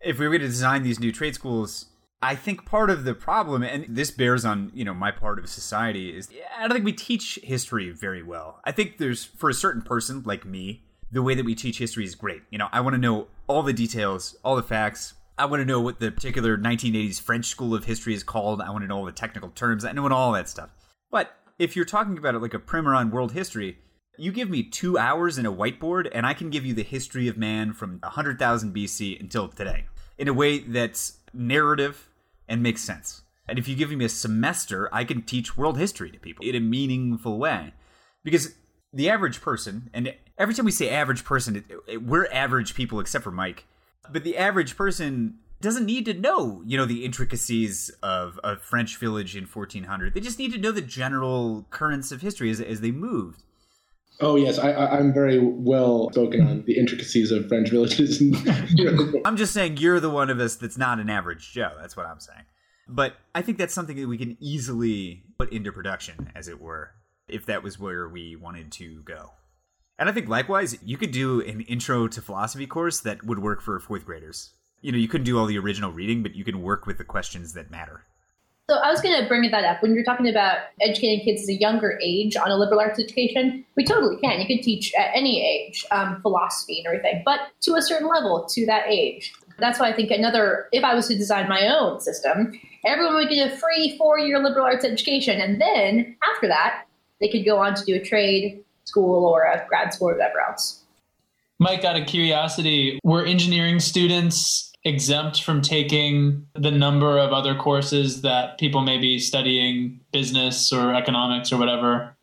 if 0.03 0.19
we 0.19 0.27
were 0.27 0.37
to 0.37 0.45
design 0.45 0.83
these 0.83 0.99
new 0.99 1.11
trade 1.11 1.33
schools, 1.33 1.85
I 2.23 2.35
think 2.35 2.65
part 2.65 2.89
of 2.89 3.03
the 3.03 3.13
problem, 3.13 3.63
and 3.63 3.85
this 3.89 4.09
bears 4.09 4.45
on 4.45 4.71
you 4.73 4.85
know 4.85 4.93
my 4.93 5.11
part 5.11 5.39
of 5.39 5.49
society, 5.49 6.15
is 6.15 6.29
I 6.57 6.61
don't 6.61 6.71
think 6.71 6.85
we 6.85 6.93
teach 6.93 7.37
history 7.43 7.89
very 7.89 8.23
well. 8.23 8.61
I 8.63 8.71
think 8.71 8.97
there's 8.97 9.25
for 9.25 9.49
a 9.49 9.53
certain 9.53 9.81
person 9.81 10.23
like 10.25 10.45
me, 10.45 10.83
the 11.11 11.21
way 11.21 11.35
that 11.35 11.45
we 11.45 11.53
teach 11.53 11.79
history 11.79 12.05
is 12.05 12.15
great. 12.15 12.41
You 12.49 12.57
know, 12.57 12.69
I 12.71 12.79
want 12.79 12.93
to 12.93 12.97
know 12.97 13.27
all 13.47 13.61
the 13.61 13.73
details, 13.73 14.37
all 14.43 14.55
the 14.55 14.63
facts. 14.63 15.15
I 15.37 15.45
want 15.45 15.61
to 15.61 15.65
know 15.65 15.81
what 15.81 15.99
the 15.99 16.11
particular 16.11 16.57
1980s 16.57 17.19
French 17.19 17.47
school 17.47 17.75
of 17.75 17.85
history 17.85 18.13
is 18.13 18.23
called. 18.23 18.61
I 18.61 18.69
want 18.69 18.83
to 18.83 18.87
know 18.87 18.99
all 18.99 19.05
the 19.05 19.11
technical 19.11 19.49
terms. 19.49 19.83
I 19.83 19.91
know 19.91 20.07
all 20.07 20.31
that 20.31 20.47
stuff. 20.47 20.69
But 21.11 21.35
if 21.59 21.75
you're 21.75 21.85
talking 21.85 22.17
about 22.17 22.35
it 22.35 22.41
like 22.41 22.53
a 22.53 22.59
primer 22.59 22.93
on 22.93 23.11
world 23.11 23.33
history, 23.33 23.79
you 24.17 24.31
give 24.31 24.49
me 24.49 24.63
two 24.63 24.97
hours 24.97 25.37
in 25.37 25.45
a 25.45 25.51
whiteboard, 25.51 26.07
and 26.13 26.25
I 26.25 26.35
can 26.35 26.51
give 26.51 26.65
you 26.65 26.73
the 26.73 26.83
history 26.83 27.27
of 27.27 27.35
man 27.35 27.73
from 27.73 27.99
100,000 28.03 28.73
BC 28.73 29.19
until 29.19 29.49
today 29.49 29.85
in 30.17 30.27
a 30.27 30.33
way 30.33 30.59
that's 30.59 31.17
narrative 31.33 32.09
and 32.47 32.63
makes 32.63 32.81
sense. 32.81 33.21
And 33.47 33.59
if 33.59 33.67
you 33.67 33.75
give 33.75 33.91
me 33.91 34.05
a 34.05 34.09
semester, 34.09 34.89
I 34.93 35.03
can 35.03 35.21
teach 35.21 35.57
world 35.57 35.77
history 35.77 36.09
to 36.11 36.19
people 36.19 36.45
in 36.45 36.55
a 36.55 36.59
meaningful 36.59 37.37
way. 37.37 37.73
Because 38.23 38.55
the 38.93 39.09
average 39.09 39.41
person, 39.41 39.89
and 39.93 40.13
every 40.37 40.53
time 40.53 40.65
we 40.65 40.71
say 40.71 40.89
average 40.89 41.25
person, 41.25 41.57
it, 41.57 41.65
it, 41.87 42.03
we're 42.03 42.27
average 42.31 42.73
people 42.75 42.99
except 42.99 43.23
for 43.23 43.31
Mike. 43.31 43.65
But 44.09 44.23
the 44.23 44.37
average 44.37 44.77
person 44.77 45.39
doesn't 45.61 45.85
need 45.85 46.05
to 46.05 46.13
know, 46.13 46.61
you 46.65 46.77
know, 46.77 46.85
the 46.85 47.05
intricacies 47.05 47.89
of 48.01 48.39
a 48.43 48.57
French 48.57 48.97
village 48.97 49.35
in 49.35 49.45
1400. 49.45 50.13
They 50.13 50.19
just 50.19 50.39
need 50.39 50.51
to 50.53 50.59
know 50.59 50.71
the 50.71 50.81
general 50.81 51.65
currents 51.69 52.11
of 52.11 52.21
history 52.21 52.49
as, 52.49 52.59
as 52.59 52.81
they 52.81 52.91
moved. 52.91 53.43
Oh 54.19 54.35
yes, 54.35 54.59
I, 54.59 54.97
am 54.97 55.13
very 55.13 55.39
well 55.39 56.09
spoken 56.11 56.47
on 56.47 56.63
the 56.65 56.77
intricacies 56.77 57.31
of 57.31 57.47
French 57.47 57.69
villages. 57.69 58.21
I'm 59.25 59.37
just 59.37 59.53
saying 59.53 59.77
you're 59.77 59.99
the 59.99 60.09
one 60.09 60.29
of 60.29 60.39
us 60.39 60.55
that's 60.55 60.77
not 60.77 60.99
an 60.99 61.09
average 61.09 61.51
Joe. 61.51 61.71
That's 61.79 61.97
what 61.97 62.05
I'm 62.05 62.19
saying. 62.19 62.43
But 62.87 63.15
I 63.33 63.41
think 63.41 63.57
that's 63.57 63.73
something 63.73 63.95
that 63.95 64.07
we 64.07 64.17
can 64.17 64.37
easily 64.39 65.23
put 65.39 65.51
into 65.51 65.71
production, 65.71 66.31
as 66.35 66.47
it 66.47 66.59
were, 66.59 66.91
if 67.27 67.45
that 67.45 67.63
was 67.63 67.79
where 67.79 68.07
we 68.07 68.35
wanted 68.35 68.71
to 68.73 69.01
go. 69.03 69.31
And 69.97 70.09
I 70.09 70.11
think 70.11 70.27
likewise, 70.27 70.77
you 70.83 70.97
could 70.97 71.11
do 71.11 71.41
an 71.41 71.61
intro 71.61 72.07
to 72.07 72.21
philosophy 72.21 72.67
course 72.67 72.99
that 73.01 73.23
would 73.23 73.39
work 73.39 73.61
for 73.61 73.79
fourth 73.79 74.05
graders. 74.05 74.51
You 74.81 74.91
know, 74.91 74.97
you 74.97 75.07
couldn't 75.07 75.25
do 75.25 75.39
all 75.39 75.45
the 75.45 75.57
original 75.57 75.91
reading, 75.91 76.23
but 76.23 76.35
you 76.35 76.43
can 76.43 76.61
work 76.61 76.85
with 76.85 76.97
the 76.97 77.03
questions 77.03 77.53
that 77.53 77.71
matter. 77.71 78.03
So 78.69 78.77
I 78.77 78.89
was 78.91 79.01
going 79.01 79.21
to 79.21 79.27
bring 79.27 79.51
that 79.51 79.65
up 79.65 79.81
when 79.81 79.93
you're 79.93 80.05
talking 80.05 80.29
about 80.29 80.57
educating 80.79 81.19
kids 81.25 81.43
at 81.43 81.49
a 81.49 81.53
younger 81.53 81.99
age 82.01 82.37
on 82.37 82.49
a 82.49 82.55
liberal 82.55 82.79
arts 82.79 82.97
education. 82.97 83.65
We 83.75 83.83
totally 83.83 84.15
can. 84.21 84.39
You 84.39 84.47
can 84.47 84.63
teach 84.63 84.93
at 84.97 85.09
any 85.13 85.45
age 85.45 85.85
um, 85.91 86.21
philosophy 86.21 86.77
and 86.77 86.87
everything, 86.87 87.23
but 87.25 87.39
to 87.63 87.75
a 87.75 87.81
certain 87.81 88.07
level 88.07 88.47
to 88.51 88.65
that 88.67 88.85
age. 88.87 89.33
That's 89.59 89.79
why 89.79 89.89
I 89.89 89.93
think 89.93 90.11
another. 90.11 90.69
If 90.71 90.85
I 90.85 90.95
was 90.95 91.09
to 91.09 91.15
design 91.15 91.49
my 91.49 91.67
own 91.67 91.99
system, 91.99 92.57
everyone 92.85 93.15
would 93.15 93.29
get 93.29 93.51
a 93.51 93.57
free 93.57 93.97
four-year 93.97 94.39
liberal 94.39 94.65
arts 94.65 94.85
education, 94.85 95.41
and 95.41 95.59
then 95.61 96.15
after 96.33 96.47
that, 96.47 96.85
they 97.19 97.27
could 97.27 97.45
go 97.45 97.57
on 97.57 97.75
to 97.75 97.83
do 97.83 97.95
a 97.95 98.03
trade 98.03 98.63
school 98.85 99.25
or 99.25 99.43
a 99.43 99.65
grad 99.67 99.93
school 99.93 100.09
or 100.09 100.13
whatever 100.13 100.39
else. 100.39 100.83
Mike, 101.59 101.83
out 101.83 101.99
of 101.99 102.07
curiosity, 102.07 102.99
were 103.03 103.25
engineering 103.25 103.79
students 103.79 104.72
exempt 104.85 105.41
from 105.41 105.61
taking 105.61 106.45
the 106.53 106.71
number 106.71 107.17
of 107.17 107.31
other 107.31 107.55
courses 107.55 108.21
that 108.21 108.57
people 108.57 108.81
may 108.81 108.97
be 108.97 109.17
studying 109.17 109.99
business 110.11 110.71
or 110.71 110.93
economics 110.93 111.51
or 111.51 111.57
whatever? 111.57 112.15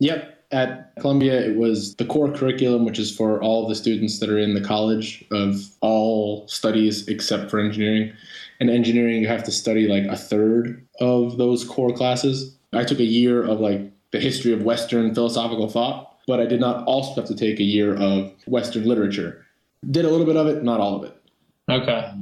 Yep. 0.00 0.34
At 0.50 0.96
Columbia, 0.98 1.46
it 1.46 1.56
was 1.56 1.94
the 1.96 2.06
core 2.06 2.32
curriculum, 2.32 2.86
which 2.86 2.98
is 2.98 3.14
for 3.14 3.42
all 3.42 3.68
the 3.68 3.74
students 3.74 4.18
that 4.20 4.30
are 4.30 4.38
in 4.38 4.54
the 4.54 4.62
college 4.62 5.22
of 5.30 5.62
all 5.82 6.48
studies 6.48 7.06
except 7.06 7.50
for 7.50 7.60
engineering. 7.60 8.14
And 8.58 8.70
engineering, 8.70 9.20
you 9.20 9.28
have 9.28 9.44
to 9.44 9.52
study 9.52 9.86
like 9.86 10.04
a 10.04 10.16
third 10.16 10.86
of 11.00 11.36
those 11.36 11.64
core 11.64 11.92
classes. 11.92 12.56
I 12.72 12.84
took 12.84 12.98
a 12.98 13.04
year 13.04 13.44
of 13.44 13.60
like 13.60 13.92
the 14.10 14.20
history 14.20 14.52
of 14.54 14.62
Western 14.62 15.14
philosophical 15.14 15.68
thought, 15.68 16.16
but 16.26 16.40
I 16.40 16.46
did 16.46 16.60
not 16.60 16.82
also 16.86 17.20
have 17.20 17.28
to 17.28 17.36
take 17.36 17.60
a 17.60 17.64
year 17.64 17.94
of 17.94 18.32
Western 18.46 18.86
literature. 18.86 19.44
Did 19.90 20.06
a 20.06 20.10
little 20.10 20.26
bit 20.26 20.36
of 20.36 20.46
it, 20.46 20.62
not 20.64 20.80
all 20.80 20.96
of 20.96 21.04
it. 21.04 21.17
Okay. 21.68 22.12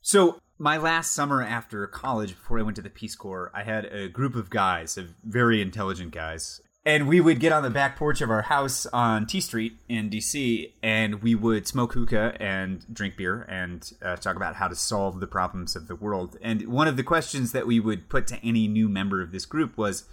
So 0.00 0.40
my 0.58 0.76
last 0.76 1.12
summer 1.12 1.42
after 1.42 1.86
college, 1.86 2.30
before 2.30 2.58
I 2.58 2.62
went 2.62 2.76
to 2.76 2.82
the 2.82 2.90
Peace 2.90 3.14
Corps, 3.14 3.50
I 3.54 3.62
had 3.62 3.86
a 3.86 4.08
group 4.08 4.34
of 4.34 4.50
guys, 4.50 4.98
of 4.98 5.14
very 5.24 5.62
intelligent 5.62 6.12
guys, 6.12 6.60
and 6.84 7.08
we 7.08 7.20
would 7.20 7.40
get 7.40 7.52
on 7.52 7.62
the 7.62 7.70
back 7.70 7.96
porch 7.96 8.20
of 8.20 8.30
our 8.30 8.42
house 8.42 8.86
on 8.86 9.26
T 9.26 9.40
Street 9.40 9.78
in 9.88 10.10
DC, 10.10 10.72
and 10.82 11.22
we 11.22 11.34
would 11.34 11.66
smoke 11.66 11.92
hookah 11.92 12.36
and 12.40 12.84
drink 12.92 13.16
beer 13.16 13.46
and 13.48 13.90
uh, 14.02 14.16
talk 14.16 14.36
about 14.36 14.56
how 14.56 14.68
to 14.68 14.74
solve 14.74 15.20
the 15.20 15.26
problems 15.26 15.76
of 15.76 15.88
the 15.88 15.96
world. 15.96 16.36
And 16.42 16.68
one 16.68 16.88
of 16.88 16.96
the 16.96 17.02
questions 17.02 17.52
that 17.52 17.66
we 17.66 17.80
would 17.80 18.08
put 18.08 18.26
to 18.28 18.44
any 18.44 18.66
new 18.68 18.88
member 18.88 19.22
of 19.22 19.32
this 19.32 19.46
group 19.46 19.76
was 19.76 20.04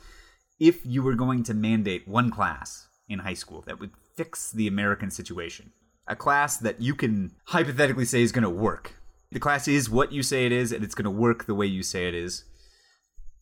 if 0.60 0.86
you 0.86 1.04
were 1.04 1.16
going 1.16 1.44
to 1.44 1.54
mandate 1.54 2.08
one 2.08 2.32
class 2.32 2.88
in 3.08 3.20
high 3.20 3.34
school 3.34 3.64
that 3.68 3.80
would 3.80 3.92
fix 4.16 4.52
the 4.52 4.68
American 4.68 5.12
situation, 5.12 5.72
a 6.08 6.16
class 6.16 6.58
that 6.58 6.82
you 6.82 6.96
can 6.96 7.32
hypothetically 7.46 8.06
say 8.06 8.22
is 8.22 8.32
going 8.32 8.44
to 8.44 8.50
work. 8.50 8.94
The 9.32 9.40
class 9.40 9.68
is 9.68 9.90
what 9.90 10.12
you 10.12 10.24
say 10.24 10.46
it 10.46 10.52
is, 10.52 10.72
and 10.72 10.84
it's 10.84 10.96
going 10.96 11.04
to 11.06 11.12
work 11.12 11.46
the 11.46 11.56
way 11.56 11.66
you 11.66 11.84
say 11.84 12.08
it 12.08 12.14
is. 12.16 12.44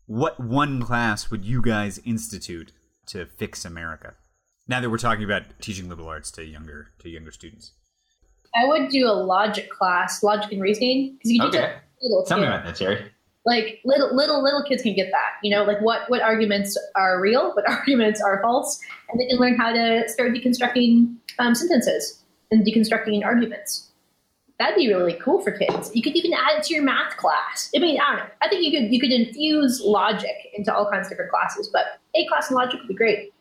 What 0.08 0.40
one 0.40 0.82
class 0.82 1.30
would 1.32 1.46
you 1.46 1.62
guys 1.62 2.00
institute 2.06 2.72
to 3.08 3.26
fix 3.26 3.66
America? 3.66 4.14
Now 4.68 4.80
that 4.82 4.90
we're 4.90 4.98
talking 4.98 5.24
about 5.24 5.44
teaching 5.62 5.90
liberal 5.90 6.08
arts 6.08 6.32
to 6.32 6.44
younger 6.46 6.88
to 7.00 7.10
younger 7.10 7.32
students. 7.32 7.74
I 8.56 8.66
would 8.68 8.90
do 8.90 9.06
a 9.08 9.14
logic 9.14 9.70
class, 9.70 10.24
logic 10.24 10.52
and 10.52 10.62
reasoning, 10.62 11.14
because 11.18 11.32
you 11.32 11.42
can 11.42 11.52
teach 11.52 11.60
Okay. 11.62 11.76
little 12.02 12.24
Tell 12.24 12.38
me 12.40 12.46
kids. 12.46 12.54
about 12.56 12.66
that, 12.66 12.76
Terry. 12.76 13.12
like 13.46 13.80
little 13.86 14.16
little 14.16 14.44
little 14.44 14.64
kids 14.64 14.82
can 14.82 14.96
get 14.96 15.12
that 15.12 15.34
you 15.44 15.56
know 15.56 15.64
like 15.64 15.80
what 15.82 16.10
what 16.10 16.22
arguments 16.22 16.76
are 16.96 17.22
real 17.22 17.54
what 17.54 17.68
arguments 17.70 18.20
are 18.22 18.42
false 18.42 18.80
and 19.10 19.20
they 19.20 19.28
can 19.28 19.38
learn 19.38 19.56
how 19.56 19.72
to 19.72 20.04
start 20.08 20.32
deconstructing 20.34 21.16
um, 21.40 21.54
sentences 21.54 22.24
and 22.52 22.66
deconstructing 22.66 23.24
arguments. 23.24 23.92
That'd 24.60 24.78
be 24.78 24.88
really 24.88 25.16
cool 25.16 25.42
for 25.42 25.52
kids. 25.52 25.92
You 25.94 26.02
could 26.02 26.16
even 26.16 26.34
add 26.34 26.60
it 26.60 26.64
to 26.64 26.74
your 26.74 26.84
math 26.84 27.18
class. 27.18 27.70
I 27.76 27.80
mean 27.80 28.00
i 28.00 28.10
don't 28.10 28.20
know. 28.20 28.32
I 28.42 28.48
think 28.48 28.64
you 28.64 28.72
could 28.72 28.94
you 28.94 29.00
could 29.00 29.12
infuse 29.12 29.82
logic 29.84 30.36
into 30.54 30.74
all 30.74 30.90
kinds 30.90 31.08
of 31.08 31.12
different 31.12 31.32
classes 31.32 31.70
but 31.72 32.00
a 32.16 32.26
class 32.28 32.50
in 32.50 32.56
logic 32.56 32.80
would 32.80 32.88
be 32.88 32.94
great. 32.94 33.34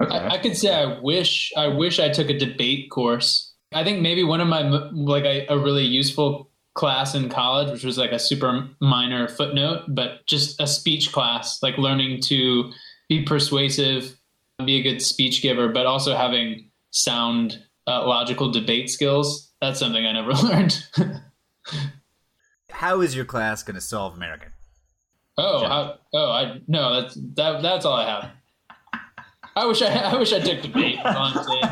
I, 0.00 0.36
I 0.36 0.38
could 0.38 0.56
say 0.56 0.74
I 0.74 0.98
wish 1.00 1.52
I 1.56 1.68
wish 1.68 1.98
I 1.98 2.08
took 2.08 2.30
a 2.30 2.38
debate 2.38 2.90
course. 2.90 3.52
I 3.74 3.84
think 3.84 4.00
maybe 4.00 4.24
one 4.24 4.40
of 4.40 4.48
my 4.48 4.62
like 4.62 5.24
a, 5.24 5.46
a 5.48 5.58
really 5.58 5.84
useful 5.84 6.50
class 6.74 7.14
in 7.14 7.28
college, 7.28 7.72
which 7.72 7.84
was 7.84 7.98
like 7.98 8.12
a 8.12 8.18
super 8.18 8.68
minor 8.80 9.26
footnote, 9.28 9.84
but 9.88 10.24
just 10.26 10.60
a 10.60 10.66
speech 10.66 11.10
class, 11.10 11.62
like 11.62 11.76
learning 11.78 12.20
to 12.20 12.70
be 13.08 13.22
persuasive, 13.22 14.18
be 14.64 14.76
a 14.76 14.82
good 14.82 15.02
speech 15.02 15.42
giver, 15.42 15.68
but 15.68 15.86
also 15.86 16.14
having 16.14 16.70
sound 16.90 17.62
uh, 17.86 18.06
logical 18.06 18.50
debate 18.50 18.90
skills. 18.90 19.52
That's 19.60 19.78
something 19.78 20.04
I 20.04 20.12
never 20.12 20.32
learned. 20.42 20.86
How 22.70 23.00
is 23.00 23.16
your 23.16 23.24
class 23.24 23.62
going 23.62 23.76
to 23.76 23.80
solve 23.80 24.14
America? 24.14 24.48
oh, 25.38 25.66
how, 25.66 25.98
oh, 26.14 26.30
I 26.30 26.60
no, 26.66 27.00
that's 27.00 27.14
that, 27.34 27.62
that's 27.62 27.84
all 27.84 27.94
I 27.94 28.08
have. 28.08 28.30
I 29.54 29.66
wish 29.66 29.82
I 29.82 29.88
I 29.88 30.16
wish 30.16 30.32
I 30.32 30.40
took 30.40 30.62
debate. 30.62 30.98
Honestly. 31.04 31.60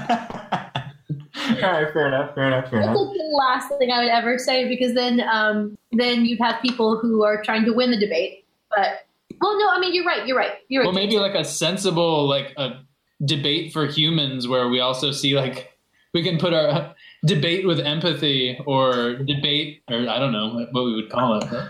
All 1.63 1.73
right, 1.73 1.93
fair 1.93 2.09
enough, 2.09 2.35
fair 2.35 2.47
enough, 2.47 2.71
fair 2.71 2.81
That's 2.81 2.99
like 2.99 3.17
the 3.17 3.37
last 3.37 3.69
thing 3.79 3.91
I 3.91 3.99
would 3.99 4.09
ever 4.09 4.39
say 4.39 4.67
because 4.69 4.95
then 4.95 5.21
um, 5.21 5.77
then 5.93 6.25
you'd 6.25 6.41
have 6.41 6.63
people 6.63 6.99
who 6.99 7.23
are 7.23 7.43
trying 7.43 7.65
to 7.67 7.73
win 7.73 7.91
the 7.91 7.99
debate. 7.99 8.47
But 8.71 9.07
well, 9.41 9.59
no, 9.59 9.69
I 9.69 9.79
mean 9.79 9.95
you're 9.95 10.07
right. 10.07 10.27
You're 10.27 10.39
right. 10.39 10.53
You're 10.69 10.83
right. 10.83 10.87
Well, 10.87 10.95
maybe 10.95 11.19
like 11.19 11.35
a 11.35 11.45
sensible 11.45 12.27
like 12.27 12.55
a 12.57 12.81
debate 13.25 13.73
for 13.73 13.87
humans 13.87 14.49
where 14.49 14.69
we 14.69 14.81
also 14.81 15.11
see 15.11 15.37
like 15.37 15.74
we 16.15 16.23
can 16.23 16.39
put 16.39 16.55
our 16.55 16.95
debate 17.27 17.67
with 17.67 17.81
empathy 17.81 18.59
or 18.67 19.17
debate 19.17 19.83
or 19.91 20.09
I 20.09 20.19
don't 20.19 20.33
know 20.33 20.67
what 20.71 20.85
we 20.85 20.95
would 20.95 21.11
call 21.11 21.43
it. 21.43 21.69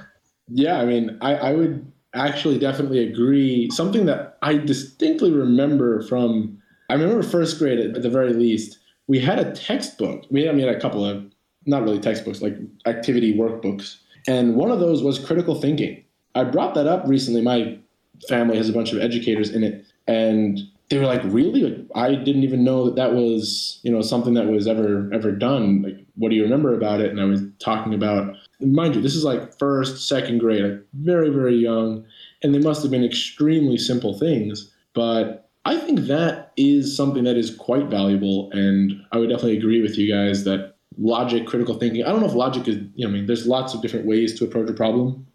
Yeah, 0.48 0.78
I 0.78 0.84
mean, 0.84 1.18
I, 1.20 1.34
I 1.34 1.52
would 1.54 1.90
actually 2.14 2.58
definitely 2.58 3.00
agree. 3.00 3.70
Something 3.70 4.06
that 4.06 4.38
I 4.42 4.58
distinctly 4.58 5.32
remember 5.32 6.02
from, 6.02 6.60
I 6.90 6.94
remember 6.94 7.22
first 7.22 7.58
grade 7.58 7.80
at, 7.80 7.96
at 7.96 8.02
the 8.02 8.10
very 8.10 8.34
least, 8.34 8.78
we 9.06 9.18
had 9.18 9.38
a 9.38 9.52
textbook. 9.52 10.24
We 10.30 10.42
had, 10.42 10.54
I 10.54 10.56
mean, 10.56 10.68
a 10.68 10.78
couple 10.78 11.04
of, 11.04 11.24
not 11.66 11.82
really 11.82 11.98
textbooks, 11.98 12.42
like 12.42 12.56
activity 12.86 13.36
workbooks. 13.36 13.96
And 14.28 14.54
one 14.54 14.70
of 14.70 14.80
those 14.80 15.02
was 15.02 15.18
critical 15.18 15.60
thinking. 15.60 16.04
I 16.34 16.44
brought 16.44 16.74
that 16.74 16.86
up 16.86 17.04
recently. 17.06 17.40
My 17.40 17.78
family 18.28 18.56
has 18.56 18.68
a 18.68 18.72
bunch 18.72 18.92
of 18.92 19.00
educators 19.00 19.50
in 19.50 19.64
it. 19.64 19.84
And 20.06 20.60
they 20.94 21.00
were 21.00 21.06
like, 21.06 21.22
really? 21.24 21.86
I 21.94 22.14
didn't 22.14 22.44
even 22.44 22.62
know 22.62 22.84
that 22.84 22.94
that 22.94 23.12
was, 23.14 23.80
you 23.82 23.90
know, 23.90 24.00
something 24.00 24.34
that 24.34 24.46
was 24.46 24.68
ever, 24.68 25.10
ever 25.12 25.32
done. 25.32 25.82
Like, 25.82 26.06
what 26.14 26.28
do 26.28 26.36
you 26.36 26.44
remember 26.44 26.72
about 26.72 27.00
it? 27.00 27.10
And 27.10 27.20
I 27.20 27.24
was 27.24 27.42
talking 27.58 27.92
about, 27.94 28.36
mind 28.60 28.94
you, 28.94 29.02
this 29.02 29.16
is 29.16 29.24
like 29.24 29.58
first, 29.58 30.08
second 30.08 30.38
grade, 30.38 30.62
like 30.62 30.80
very, 30.94 31.30
very 31.30 31.56
young. 31.56 32.04
And 32.42 32.54
they 32.54 32.60
must 32.60 32.82
have 32.82 32.92
been 32.92 33.04
extremely 33.04 33.76
simple 33.76 34.16
things. 34.16 34.72
But 34.94 35.50
I 35.64 35.78
think 35.78 36.00
that 36.02 36.52
is 36.56 36.96
something 36.96 37.24
that 37.24 37.36
is 37.36 37.56
quite 37.56 37.86
valuable. 37.86 38.50
And 38.52 38.92
I 39.10 39.18
would 39.18 39.30
definitely 39.30 39.58
agree 39.58 39.82
with 39.82 39.98
you 39.98 40.12
guys 40.12 40.44
that 40.44 40.76
logic, 40.96 41.46
critical 41.46 41.74
thinking, 41.74 42.04
I 42.04 42.10
don't 42.10 42.20
know 42.20 42.28
if 42.28 42.34
logic 42.34 42.68
is, 42.68 42.76
you 42.94 43.04
know, 43.04 43.08
I 43.08 43.12
mean, 43.12 43.26
there's 43.26 43.48
lots 43.48 43.74
of 43.74 43.82
different 43.82 44.06
ways 44.06 44.38
to 44.38 44.44
approach 44.44 44.70
a 44.70 44.74
problem. 44.74 45.26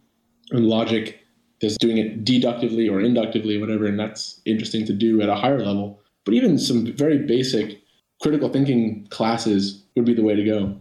And 0.51 0.68
logic, 0.68 1.19
there's 1.62 1.78
doing 1.78 1.97
it 1.97 2.24
deductively 2.24 2.88
or 2.88 3.01
inductively, 3.01 3.57
whatever, 3.57 3.86
and 3.86 3.99
that's 3.99 4.41
interesting 4.45 4.86
to 4.86 4.93
do 4.93 5.22
at 5.22 5.30
a 5.30 5.36
higher 5.36 5.60
level. 5.60 5.99
But 6.26 6.34
even 6.34 6.57
some 6.57 6.93
very 6.95 7.20
basic 7.20 7.82
critical 8.22 8.49
thinking 8.49 9.07
classes 9.10 9.84
would 9.95 10.05
be 10.05 10.14
the 10.14 10.24
way 10.24 10.36
to 10.36 10.43
go. 10.43 10.76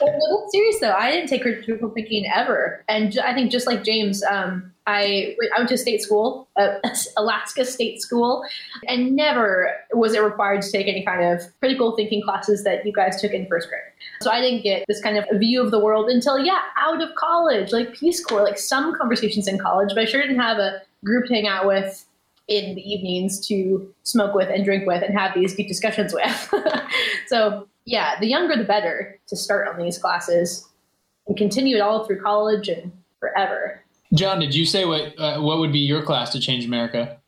Well, 0.00 0.46
serious 0.52 0.80
though. 0.80 0.92
I 0.92 1.10
didn't 1.10 1.28
take 1.28 1.42
critical 1.42 1.90
thinking 1.90 2.24
ever, 2.32 2.84
and 2.88 3.18
I 3.24 3.34
think 3.34 3.50
just 3.50 3.66
like 3.66 3.84
James, 3.84 4.22
um, 4.24 4.69
I 4.86 5.36
I 5.54 5.58
went 5.58 5.68
to 5.70 5.78
state 5.78 6.02
school, 6.02 6.48
uh, 6.56 6.78
Alaska 7.16 7.64
State 7.64 8.00
School, 8.00 8.44
and 8.88 9.14
never 9.14 9.72
was 9.92 10.14
it 10.14 10.22
required 10.22 10.62
to 10.62 10.72
take 10.72 10.88
any 10.88 11.04
kind 11.04 11.24
of 11.24 11.42
critical 11.60 11.94
thinking 11.96 12.22
classes 12.22 12.64
that 12.64 12.84
you 12.86 12.92
guys 12.92 13.20
took 13.20 13.32
in 13.32 13.46
first 13.46 13.68
grade. 13.68 13.82
So 14.22 14.30
I 14.30 14.40
didn't 14.40 14.62
get 14.62 14.84
this 14.88 15.00
kind 15.00 15.16
of 15.16 15.24
view 15.38 15.62
of 15.62 15.70
the 15.70 15.78
world 15.78 16.08
until 16.08 16.38
yeah, 16.38 16.60
out 16.78 17.02
of 17.02 17.14
college, 17.14 17.72
like 17.72 17.94
Peace 17.94 18.24
Corps, 18.24 18.42
like 18.42 18.58
some 18.58 18.96
conversations 18.96 19.46
in 19.46 19.58
college, 19.58 19.90
but 19.90 19.98
I 19.98 20.04
sure 20.04 20.20
didn't 20.20 20.40
have 20.40 20.58
a 20.58 20.82
group 21.04 21.26
to 21.26 21.34
hang 21.34 21.46
out 21.46 21.66
with 21.66 22.06
in 22.48 22.74
the 22.74 22.82
evenings 22.82 23.46
to 23.46 23.94
smoke 24.02 24.34
with 24.34 24.48
and 24.48 24.64
drink 24.64 24.86
with 24.86 25.02
and 25.02 25.16
have 25.16 25.34
these 25.34 25.54
deep 25.54 25.68
discussions 25.68 26.12
with. 26.12 26.52
so 27.28 27.68
yeah, 27.84 28.18
the 28.20 28.26
younger 28.26 28.56
the 28.56 28.64
better 28.64 29.18
to 29.28 29.36
start 29.36 29.68
on 29.68 29.78
these 29.78 29.98
classes 29.98 30.68
and 31.26 31.36
continue 31.36 31.76
it 31.76 31.80
all 31.80 32.04
through 32.04 32.20
college 32.20 32.68
and 32.68 32.92
forever. 33.20 33.82
John, 34.14 34.40
did 34.40 34.54
you 34.54 34.66
say 34.66 34.84
what 34.84 35.18
uh, 35.18 35.40
what 35.40 35.58
would 35.58 35.72
be 35.72 35.78
your 35.78 36.02
class 36.02 36.30
to 36.32 36.40
change 36.40 36.64
America? 36.64 37.18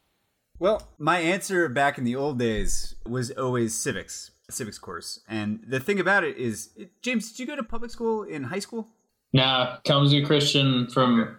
Well, 0.59 0.89
my 0.99 1.19
answer 1.19 1.69
back 1.69 1.99
in 1.99 2.05
the 2.05 2.15
old 2.15 2.39
days 2.39 2.95
was 3.07 3.31
always 3.33 3.75
civics, 3.75 4.31
civics 4.49 4.79
course. 4.79 5.21
And 5.29 5.61
the 5.67 5.81
thing 5.81 5.99
about 5.99 6.23
it 6.23 6.37
is, 6.37 6.71
James, 7.03 7.31
did 7.31 7.41
you 7.41 7.47
go 7.47 7.57
to 7.57 7.65
public 7.65 7.91
school 7.91 8.23
in 8.23 8.45
high 8.45 8.61
school? 8.61 8.89
Nah, 9.33 9.79
Kalamazoo 9.85 10.25
Christian 10.25 10.89
from. 10.89 11.37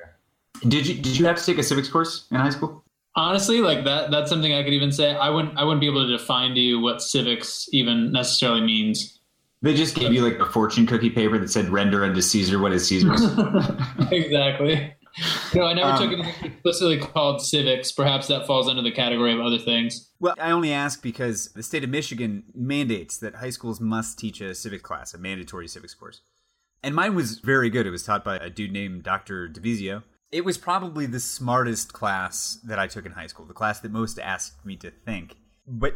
Did 0.67 0.87
you 0.87 0.95
did 0.95 1.17
you 1.17 1.25
have 1.25 1.37
to 1.37 1.45
take 1.45 1.57
a 1.57 1.63
civics 1.63 1.89
course 1.89 2.27
in 2.31 2.37
high 2.37 2.49
school? 2.49 2.83
Honestly, 3.15 3.61
like 3.61 3.83
that 3.85 4.11
that's 4.11 4.29
something 4.29 4.53
I 4.53 4.63
could 4.63 4.73
even 4.73 4.91
say. 4.91 5.15
I 5.15 5.29
wouldn't 5.29 5.57
I 5.57 5.63
wouldn't 5.63 5.81
be 5.81 5.87
able 5.87 6.05
to 6.05 6.17
define 6.17 6.55
to 6.55 6.59
you 6.59 6.79
what 6.79 7.01
civics 7.01 7.69
even 7.71 8.11
necessarily 8.11 8.61
means. 8.61 9.19
They 9.61 9.73
just 9.73 9.95
gave 9.95 10.11
you 10.11 10.21
like 10.21 10.39
a 10.39 10.45
fortune 10.45 10.85
cookie 10.85 11.09
paper 11.09 11.37
that 11.37 11.49
said 11.49 11.69
"Render 11.69 12.03
unto 12.03 12.21
Caesar 12.21 12.59
what 12.59 12.73
is 12.73 12.87
Caesar's." 12.87 13.23
exactly. 14.11 14.93
No, 15.53 15.65
I 15.65 15.73
never 15.73 15.91
Um, 15.91 15.97
took 16.09 16.19
anything 16.19 16.51
explicitly 16.51 16.97
called 16.97 17.41
civics. 17.41 17.91
Perhaps 17.91 18.27
that 18.27 18.47
falls 18.47 18.67
under 18.67 18.81
the 18.81 18.91
category 18.91 19.33
of 19.33 19.39
other 19.39 19.59
things. 19.59 20.11
well, 20.19 20.33
I 20.41 20.51
only 20.51 20.71
ask 20.73 21.01
because 21.03 21.51
the 21.53 21.61
state 21.63 21.83
of 21.83 21.89
Michigan 21.91 22.43
mandates 22.55 23.17
that 23.19 23.35
high 23.35 23.51
schools 23.51 23.79
must 23.79 24.17
teach 24.17 24.41
a 24.41 24.55
civics 24.55 24.81
class, 24.83 25.13
a 25.13 25.17
mandatory 25.19 25.67
civics 25.67 25.93
course. 25.93 26.21
And 26.81 26.95
mine 26.95 27.15
was 27.15 27.39
very 27.39 27.69
good. 27.69 27.85
It 27.85 27.91
was 27.91 28.03
taught 28.03 28.25
by 28.25 28.37
a 28.37 28.49
dude 28.49 28.71
named 28.71 29.03
Dr. 29.03 29.47
DeVizio. 29.47 30.03
It 30.31 30.43
was 30.43 30.57
probably 30.57 31.05
the 31.05 31.19
smartest 31.19 31.93
class 31.93 32.59
that 32.63 32.79
I 32.79 32.87
took 32.87 33.05
in 33.05 33.11
high 33.11 33.27
school, 33.27 33.45
the 33.45 33.53
class 33.53 33.79
that 33.81 33.91
most 33.91 34.17
asked 34.19 34.65
me 34.65 34.75
to 34.77 34.89
think. 34.89 35.35
But 35.67 35.93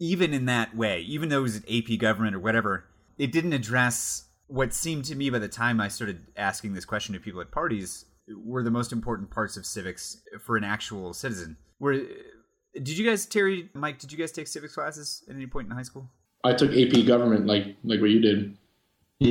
even 0.00 0.34
in 0.34 0.44
that 0.46 0.76
way, 0.76 1.00
even 1.02 1.28
though 1.28 1.38
it 1.38 1.42
was 1.42 1.56
an 1.56 1.64
AP 1.70 1.98
government 2.00 2.34
or 2.34 2.40
whatever, 2.40 2.84
it 3.16 3.30
didn't 3.32 3.52
address 3.52 4.24
what 4.48 4.74
seemed 4.74 5.04
to 5.06 5.14
me 5.14 5.30
by 5.30 5.38
the 5.38 5.48
time 5.48 5.80
I 5.80 5.88
started 5.88 6.26
asking 6.36 6.74
this 6.74 6.84
question 6.84 7.14
to 7.14 7.20
people 7.20 7.40
at 7.40 7.50
parties 7.50 8.04
were 8.28 8.62
the 8.62 8.70
most 8.70 8.92
important 8.92 9.30
parts 9.30 9.56
of 9.56 9.66
civics 9.66 10.22
for 10.40 10.56
an 10.56 10.64
actual 10.64 11.12
citizen. 11.12 11.56
Were 11.78 12.00
did 12.74 12.98
you 12.98 13.08
guys, 13.08 13.24
Terry, 13.26 13.70
Mike, 13.74 13.98
did 13.98 14.12
you 14.12 14.18
guys 14.18 14.32
take 14.32 14.46
civics 14.46 14.74
classes 14.74 15.24
at 15.28 15.34
any 15.34 15.46
point 15.46 15.68
in 15.68 15.74
high 15.74 15.82
school? 15.82 16.10
I 16.44 16.52
took 16.52 16.70
AP 16.72 17.06
government 17.06 17.46
like 17.46 17.76
like 17.84 18.00
what 18.00 18.10
you 18.10 18.20
did. 18.20 18.56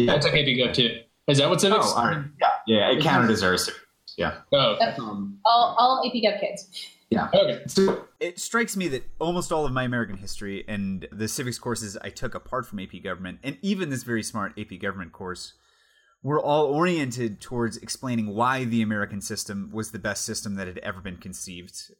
I 0.09 0.17
took 0.17 0.33
AP 0.33 0.47
Gov 0.47 0.73
too. 0.73 1.01
Is 1.27 1.37
that 1.37 1.49
what 1.49 1.61
civics? 1.61 1.87
Oh, 1.89 1.97
all 1.97 2.07
right. 2.07 2.25
Yeah, 2.39 2.47
yeah, 2.67 2.91
it 2.91 3.01
counted 3.01 3.31
as 3.31 3.43
our 3.43 3.57
civics. 3.57 3.81
Yeah. 4.17 4.37
Oh, 4.53 4.77
um, 4.97 5.39
All, 5.45 5.75
all 5.77 6.03
AP 6.05 6.13
Gov 6.13 6.39
kids. 6.39 6.67
Yeah. 7.09 7.29
okay. 7.33 7.61
So 7.67 8.05
it 8.19 8.39
strikes 8.39 8.75
me 8.75 8.87
that 8.89 9.07
almost 9.19 9.51
all 9.51 9.65
of 9.65 9.71
my 9.71 9.83
American 9.83 10.17
history 10.17 10.65
and 10.67 11.07
the 11.11 11.27
civics 11.27 11.59
courses 11.59 11.97
I 12.01 12.09
took 12.09 12.33
apart 12.33 12.65
from 12.65 12.79
AP 12.79 13.03
government, 13.03 13.39
and 13.43 13.57
even 13.61 13.89
this 13.89 14.03
very 14.03 14.23
smart 14.23 14.57
AP 14.59 14.79
government 14.79 15.11
course, 15.11 15.53
were 16.25 16.41
all 16.41 16.65
oriented 16.65 17.39
towards 17.39 17.77
explaining 17.77 18.33
why 18.33 18.65
the 18.65 18.81
American 18.81 19.21
system 19.21 19.69
was 19.71 19.91
the 19.91 19.99
best 19.99 20.25
system 20.25 20.55
that 20.55 20.65
had 20.65 20.79
ever 20.79 20.99
been 20.99 21.17
conceived. 21.17 21.91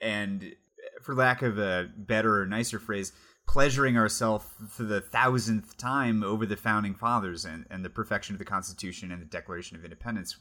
And 0.00 0.54
for 1.02 1.16
lack 1.16 1.42
of 1.42 1.58
a 1.58 1.90
better 1.96 2.40
or 2.40 2.46
nicer 2.46 2.78
phrase, 2.78 3.12
pleasuring 3.48 3.96
ourselves 3.96 4.46
for 4.68 4.84
the 4.84 5.00
thousandth 5.00 5.76
time 5.78 6.22
over 6.22 6.46
the 6.46 6.56
founding 6.56 6.94
fathers 6.94 7.44
and, 7.44 7.66
and 7.70 7.84
the 7.84 7.90
perfection 7.90 8.36
of 8.36 8.38
the 8.38 8.44
Constitution 8.44 9.10
and 9.10 9.20
the 9.20 9.26
Declaration 9.26 9.76
of 9.76 9.82
Independence. 9.82 10.36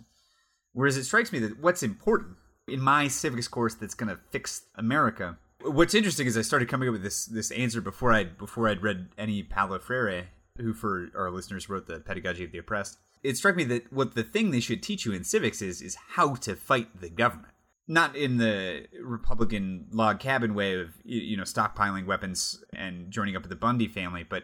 Whereas 0.73 0.95
it 0.95 1.05
strikes 1.05 1.31
me 1.31 1.39
that 1.39 1.59
what's 1.59 1.81
important 1.81 2.37
in 2.67 2.79
my 2.79 3.07
civics 3.07 3.47
course 3.47 3.73
that's 3.73 3.95
going 3.95 4.15
to 4.15 4.21
fix 4.29 4.67
America. 4.75 5.39
What's 5.63 5.95
interesting 5.95 6.27
is 6.27 6.37
I 6.37 6.43
started 6.43 6.69
coming 6.69 6.89
up 6.89 6.93
with 6.93 7.01
this 7.01 7.25
this 7.25 7.49
answer 7.49 7.81
before 7.81 8.13
I 8.13 8.25
before 8.25 8.69
I'd 8.69 8.83
read 8.83 9.09
any 9.17 9.41
Paulo 9.41 9.79
Freire, 9.79 10.27
who 10.57 10.75
for 10.75 11.07
our 11.15 11.31
listeners 11.31 11.69
wrote 11.69 11.87
the 11.87 12.01
Pedagogy 12.01 12.43
of 12.43 12.51
the 12.51 12.59
Oppressed. 12.59 12.99
It 13.23 13.37
struck 13.37 13.55
me 13.55 13.63
that 13.65 13.91
what 13.93 14.15
the 14.15 14.23
thing 14.23 14.51
they 14.51 14.59
should 14.59 14.81
teach 14.81 15.05
you 15.05 15.13
in 15.13 15.23
civics 15.23 15.61
is 15.61 15.81
is 15.81 15.97
how 16.15 16.35
to 16.35 16.55
fight 16.55 17.01
the 17.01 17.09
government. 17.09 17.53
Not 17.87 18.15
in 18.15 18.37
the 18.37 18.87
Republican 19.03 19.87
log 19.91 20.19
cabin 20.19 20.53
way 20.53 20.79
of 20.79 20.89
you 21.03 21.37
know 21.37 21.43
stockpiling 21.43 22.05
weapons 22.05 22.63
and 22.73 23.11
joining 23.11 23.35
up 23.35 23.43
with 23.43 23.49
the 23.49 23.55
Bundy 23.55 23.87
family, 23.87 24.23
but 24.23 24.43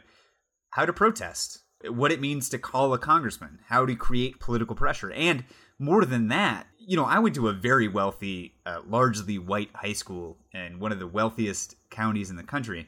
how 0.72 0.86
to 0.86 0.94
protest, 0.94 1.60
what 1.88 2.12
it 2.12 2.22
means 2.22 2.50
to 2.50 2.58
call 2.58 2.94
a 2.94 3.00
congressman, 3.00 3.60
how 3.68 3.86
to 3.86 3.96
create 3.96 4.40
political 4.40 4.76
pressure, 4.76 5.12
and 5.12 5.44
more 5.80 6.06
than 6.06 6.28
that, 6.28 6.68
you 6.80 6.96
know, 6.98 7.06
I 7.06 7.20
went 7.20 7.36
to 7.36 7.48
a 7.48 7.54
very 7.54 7.88
wealthy, 7.88 8.56
uh, 8.66 8.82
largely 8.88 9.38
white 9.38 9.70
high 9.76 9.94
school 9.94 10.38
in 10.54 10.80
one 10.80 10.92
of 10.92 11.00
the 11.00 11.08
wealthiest 11.08 11.76
counties 11.90 12.30
in 12.30 12.36
the 12.36 12.44
country, 12.44 12.88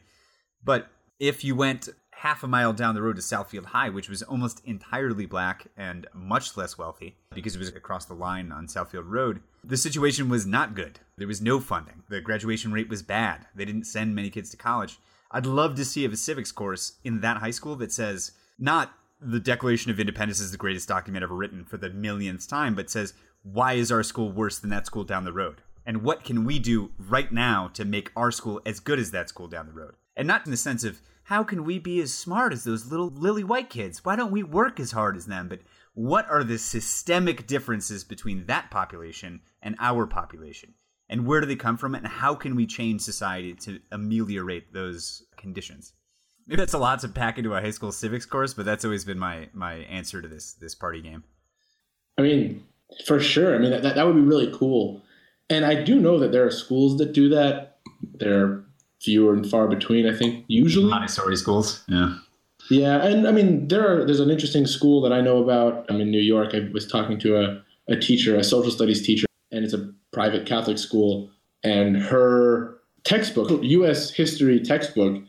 but 0.64 0.90
if 1.20 1.44
you 1.44 1.56
went 1.56 1.90
half 2.19 2.43
a 2.43 2.47
mile 2.47 2.73
down 2.73 2.95
the 2.95 3.01
road 3.01 3.15
to 3.15 3.21
Southfield 3.21 3.67
High, 3.67 3.87
which 3.87 4.09
was 4.09 4.21
almost 4.21 4.61
entirely 4.65 5.25
black 5.25 5.67
and 5.77 6.05
much 6.13 6.57
less 6.57 6.77
wealthy 6.77 7.15
because 7.33 7.55
it 7.55 7.59
was 7.59 7.69
across 7.69 8.03
the 8.05 8.13
line 8.13 8.51
on 8.51 8.67
Southfield 8.67 9.05
Road, 9.09 9.39
the 9.63 9.77
situation 9.77 10.27
was 10.27 10.45
not 10.45 10.75
good. 10.75 10.99
There 11.17 11.29
was 11.29 11.41
no 11.41 11.61
funding. 11.61 12.03
The 12.09 12.19
graduation 12.19 12.73
rate 12.73 12.89
was 12.89 13.01
bad. 13.01 13.47
They 13.55 13.63
didn't 13.63 13.85
send 13.85 14.15
many 14.15 14.29
kids 14.29 14.49
to 14.49 14.57
college. 14.57 14.99
I'd 15.31 15.45
love 15.45 15.75
to 15.75 15.85
see 15.85 16.03
a 16.03 16.13
civics 16.17 16.51
course 16.51 16.97
in 17.05 17.21
that 17.21 17.37
high 17.37 17.51
school 17.51 17.77
that 17.77 17.93
says 17.93 18.33
not 18.57 18.91
the 19.21 19.39
Declaration 19.39 19.89
of 19.89 19.99
Independence 19.99 20.41
is 20.41 20.51
the 20.51 20.57
greatest 20.57 20.89
document 20.89 21.23
ever 21.23 21.35
written 21.35 21.63
for 21.63 21.77
the 21.77 21.89
millionth 21.89 22.49
time, 22.49 22.75
but 22.75 22.89
says 22.89 23.13
why 23.43 23.73
is 23.73 23.93
our 23.93 24.03
school 24.03 24.29
worse 24.29 24.59
than 24.59 24.71
that 24.71 24.85
school 24.85 25.05
down 25.05 25.23
the 25.23 25.31
road? 25.31 25.61
And 25.85 26.03
what 26.03 26.25
can 26.25 26.43
we 26.43 26.59
do 26.59 26.91
right 26.99 27.31
now 27.31 27.69
to 27.75 27.85
make 27.85 28.11
our 28.17 28.31
school 28.31 28.59
as 28.65 28.81
good 28.81 28.99
as 28.99 29.11
that 29.11 29.29
school 29.29 29.47
down 29.47 29.67
the 29.67 29.71
road? 29.71 29.93
And 30.17 30.27
not 30.27 30.45
in 30.45 30.51
the 30.51 30.57
sense 30.57 30.83
of 30.83 30.99
how 31.30 31.43
can 31.43 31.64
we 31.64 31.77
be 31.77 32.01
as 32.01 32.11
smart 32.11 32.51
as 32.51 32.64
those 32.64 32.88
little 32.88 33.11
lily 33.11 33.43
white 33.43 33.69
kids? 33.69 34.03
Why 34.03 34.15
don't 34.15 34.31
we 34.31 34.41
work 34.41 34.80
as 34.80 34.93
hard 34.93 35.15
as 35.15 35.27
them? 35.27 35.47
But 35.47 35.60
what 35.93 36.27
are 36.27 36.43
the 36.43 36.57
systemic 36.57 37.45
differences 37.45 38.03
between 38.03 38.47
that 38.47 38.72
population 38.72 39.41
and 39.61 39.76
our 39.80 40.07
population? 40.07 40.73
And 41.07 41.27
where 41.27 41.39
do 41.39 41.45
they 41.45 41.56
come 41.56 41.77
from? 41.77 41.93
And 41.93 42.07
how 42.07 42.34
can 42.34 42.56
we 42.56 42.65
change 42.65 43.01
society 43.01 43.53
to 43.53 43.80
ameliorate 43.91 44.73
those 44.73 45.23
conditions? 45.38 45.93
Maybe 46.47 46.57
that's 46.57 46.73
a 46.73 46.80
lot 46.80 46.97
to 47.01 47.07
pack 47.07 47.38
into 47.38 47.53
a 47.53 47.61
high 47.61 47.69
school 47.69 47.91
civics 47.91 48.26
course, 48.26 48.56
but 48.56 48.65
that's 48.65 48.84
always 48.84 49.06
been 49.06 49.19
my 49.19 49.49
my 49.53 49.73
answer 49.73 50.23
to 50.23 50.27
this 50.27 50.53
this 50.53 50.73
party 50.73 50.99
game. 50.99 51.23
I 52.18 52.23
mean, 52.23 52.64
for 53.06 53.19
sure. 53.19 53.53
I 53.53 53.60
mean, 53.60 53.69
that, 53.69 53.84
that 53.84 54.07
would 54.07 54.15
be 54.15 54.22
really 54.22 54.51
cool. 54.51 55.03
And 55.47 55.64
I 55.64 55.84
do 55.84 55.99
know 55.99 56.18
that 56.18 56.31
there 56.31 56.47
are 56.47 56.51
schools 56.51 56.97
that 56.97 57.14
do 57.14 57.30
that. 57.30 57.77
There 58.15 58.64
fewer 58.99 59.34
and 59.34 59.49
far 59.49 59.67
between. 59.67 60.07
I 60.07 60.15
think 60.15 60.45
usually 60.47 60.89
Montessori 60.89 61.35
schools. 61.35 61.84
Yeah. 61.88 62.15
Yeah, 62.69 63.03
and 63.03 63.27
I 63.27 63.31
mean 63.31 63.67
there 63.67 63.88
are 63.88 64.05
there's 64.05 64.19
an 64.19 64.30
interesting 64.30 64.67
school 64.67 65.01
that 65.01 65.11
I 65.11 65.21
know 65.21 65.41
about. 65.41 65.85
I'm 65.89 66.01
in 66.01 66.11
New 66.11 66.21
York. 66.21 66.53
I 66.53 66.69
was 66.71 66.85
talking 66.85 67.19
to 67.21 67.38
a, 67.38 67.63
a 67.88 67.95
teacher, 67.95 68.35
a 68.35 68.43
social 68.43 68.71
studies 68.71 69.05
teacher, 69.05 69.26
and 69.51 69.65
it's 69.65 69.73
a 69.73 69.91
private 70.11 70.45
Catholic 70.45 70.77
school. 70.77 71.30
And 71.63 71.97
her 71.97 72.77
textbook, 73.03 73.49
U.S. 73.63 74.11
history 74.11 74.59
textbook, 74.59 75.21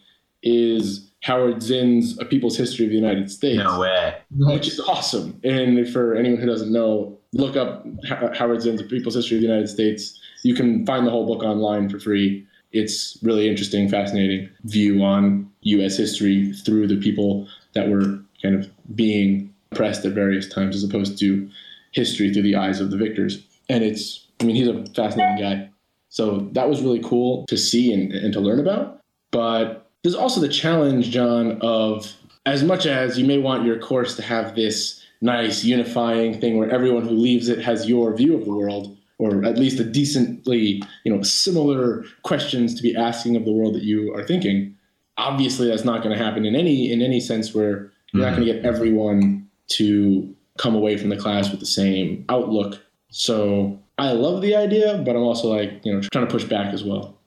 is 0.43 1.11
Howard 1.23 1.63
Zinn's 1.63 2.19
A 2.19 2.25
People's 2.25 2.57
History 2.57 2.85
of 2.85 2.91
the 2.91 2.97
United 2.97 3.31
States. 3.31 3.59
No 3.59 3.81
way. 3.81 4.17
Which 4.37 4.69
is 4.69 4.81
awesome. 4.81 5.41
And 5.45 5.89
for 5.89 6.15
anyone 6.15 6.41
who 6.41 6.47
doesn't 6.47 6.73
know, 6.73 7.19
look 7.33 7.57
up 7.57 7.87
Howard 8.35 8.63
Zinn's 8.63 8.81
A 8.81 8.85
People's 8.85 9.15
History 9.15 9.37
of 9.37 9.43
the 9.43 9.49
United 9.49 9.69
States. 9.69 10.19
You 10.43 10.55
can 10.55 10.85
find 10.87 11.07
the 11.07 11.11
whole 11.11 11.27
book 11.27 11.43
online 11.43 11.89
for 11.89 11.99
free 11.99 12.47
it's 12.73 13.19
really 13.23 13.49
interesting, 13.49 13.89
fascinating 13.89 14.49
view 14.65 15.03
on 15.03 15.51
U.S. 15.63 15.97
history 15.97 16.53
through 16.53 16.87
the 16.87 16.97
people 16.97 17.49
that 17.75 17.89
were 17.89 18.21
kind 18.43 18.55
of 18.55 18.71
being 18.95 19.53
oppressed 19.73 20.05
at 20.05 20.13
various 20.13 20.49
times, 20.49 20.77
as 20.77 20.85
opposed 20.85 21.19
to 21.21 21.49
history 21.93 22.33
through 22.33 22.43
the 22.43 22.57
eyes 22.57 22.81
of 22.81 22.91
the 22.91 22.97
victors. 22.97 23.45
And 23.69 23.85
it's, 23.85 24.27
I 24.41 24.45
mean, 24.45 24.57
he's 24.57 24.69
a 24.69 24.85
fascinating 24.95 25.39
guy. 25.39 25.71
So 26.09 26.49
that 26.53 26.69
was 26.69 26.83
really 26.83 27.01
cool 27.01 27.47
to 27.47 27.57
see 27.57 27.93
and, 27.93 28.13
and 28.13 28.33
to 28.33 28.41
learn 28.41 28.59
about. 28.59 29.01
But 29.31 29.89
there's 30.03 30.15
also 30.15 30.41
the 30.41 30.49
challenge, 30.49 31.11
John, 31.11 31.59
of 31.61 32.13
as 32.47 32.65
much 32.65 32.87
as 32.87 33.19
you 33.19 33.25
may 33.25 33.39
want 33.39 33.65
your 33.65 33.79
course 33.79 34.17
to 34.17 34.23
have 34.23 34.55
this 34.55 35.05
nice 35.21 35.63
unifying 35.63 36.41
thing 36.41 36.59
where 36.59 36.71
everyone 36.71 37.03
who 37.03 37.11
leaves 37.11 37.49
it 37.49 37.61
has 37.61 37.89
your 37.89 38.17
view 38.17 38.37
of 38.37 38.45
the 38.45 38.53
world, 38.53 38.97
or 39.21 39.45
at 39.45 39.59
least 39.59 39.79
a 39.79 39.85
decently, 39.85 40.83
you 41.05 41.15
know, 41.15 41.23
similar 41.23 42.05
questions 42.23 42.75
to 42.75 42.83
be 42.83 42.97
asking 42.97 43.37
of 43.37 43.45
the 43.45 43.53
world 43.53 43.75
that 43.75 43.83
you 43.83 44.15
are 44.15 44.25
thinking. 44.25 44.75
Obviously, 45.19 45.69
that's 45.69 45.85
not 45.85 46.03
going 46.03 46.17
to 46.17 46.25
happen 46.25 46.47
in 46.47 46.57
any 46.57 46.91
in 46.91 47.03
any 47.03 47.21
sense 47.21 47.55
where 47.55 47.69
you're 47.69 47.85
mm-hmm. 47.85 48.21
not 48.21 48.37
going 48.37 48.47
to 48.47 48.53
get 48.53 48.65
everyone 48.65 49.49
to 49.69 50.35
come 50.59 50.75
away 50.75 50.97
from 50.97 51.11
the 51.11 51.17
class 51.17 51.51
with 51.51 51.61
the 51.61 51.67
same 51.67 52.25
outlook. 52.31 52.81
So 53.11 53.79
I 53.99 54.13
love 54.13 54.41
the 54.41 54.57
idea, 54.57 55.03
but 55.05 55.15
I'm 55.15 55.23
also 55.23 55.49
like, 55.49 55.85
you 55.85 55.93
know, 55.93 56.01
trying 56.13 56.27
to 56.27 56.31
push 56.31 56.45
back 56.45 56.73
as 56.73 56.83
well. 56.83 57.19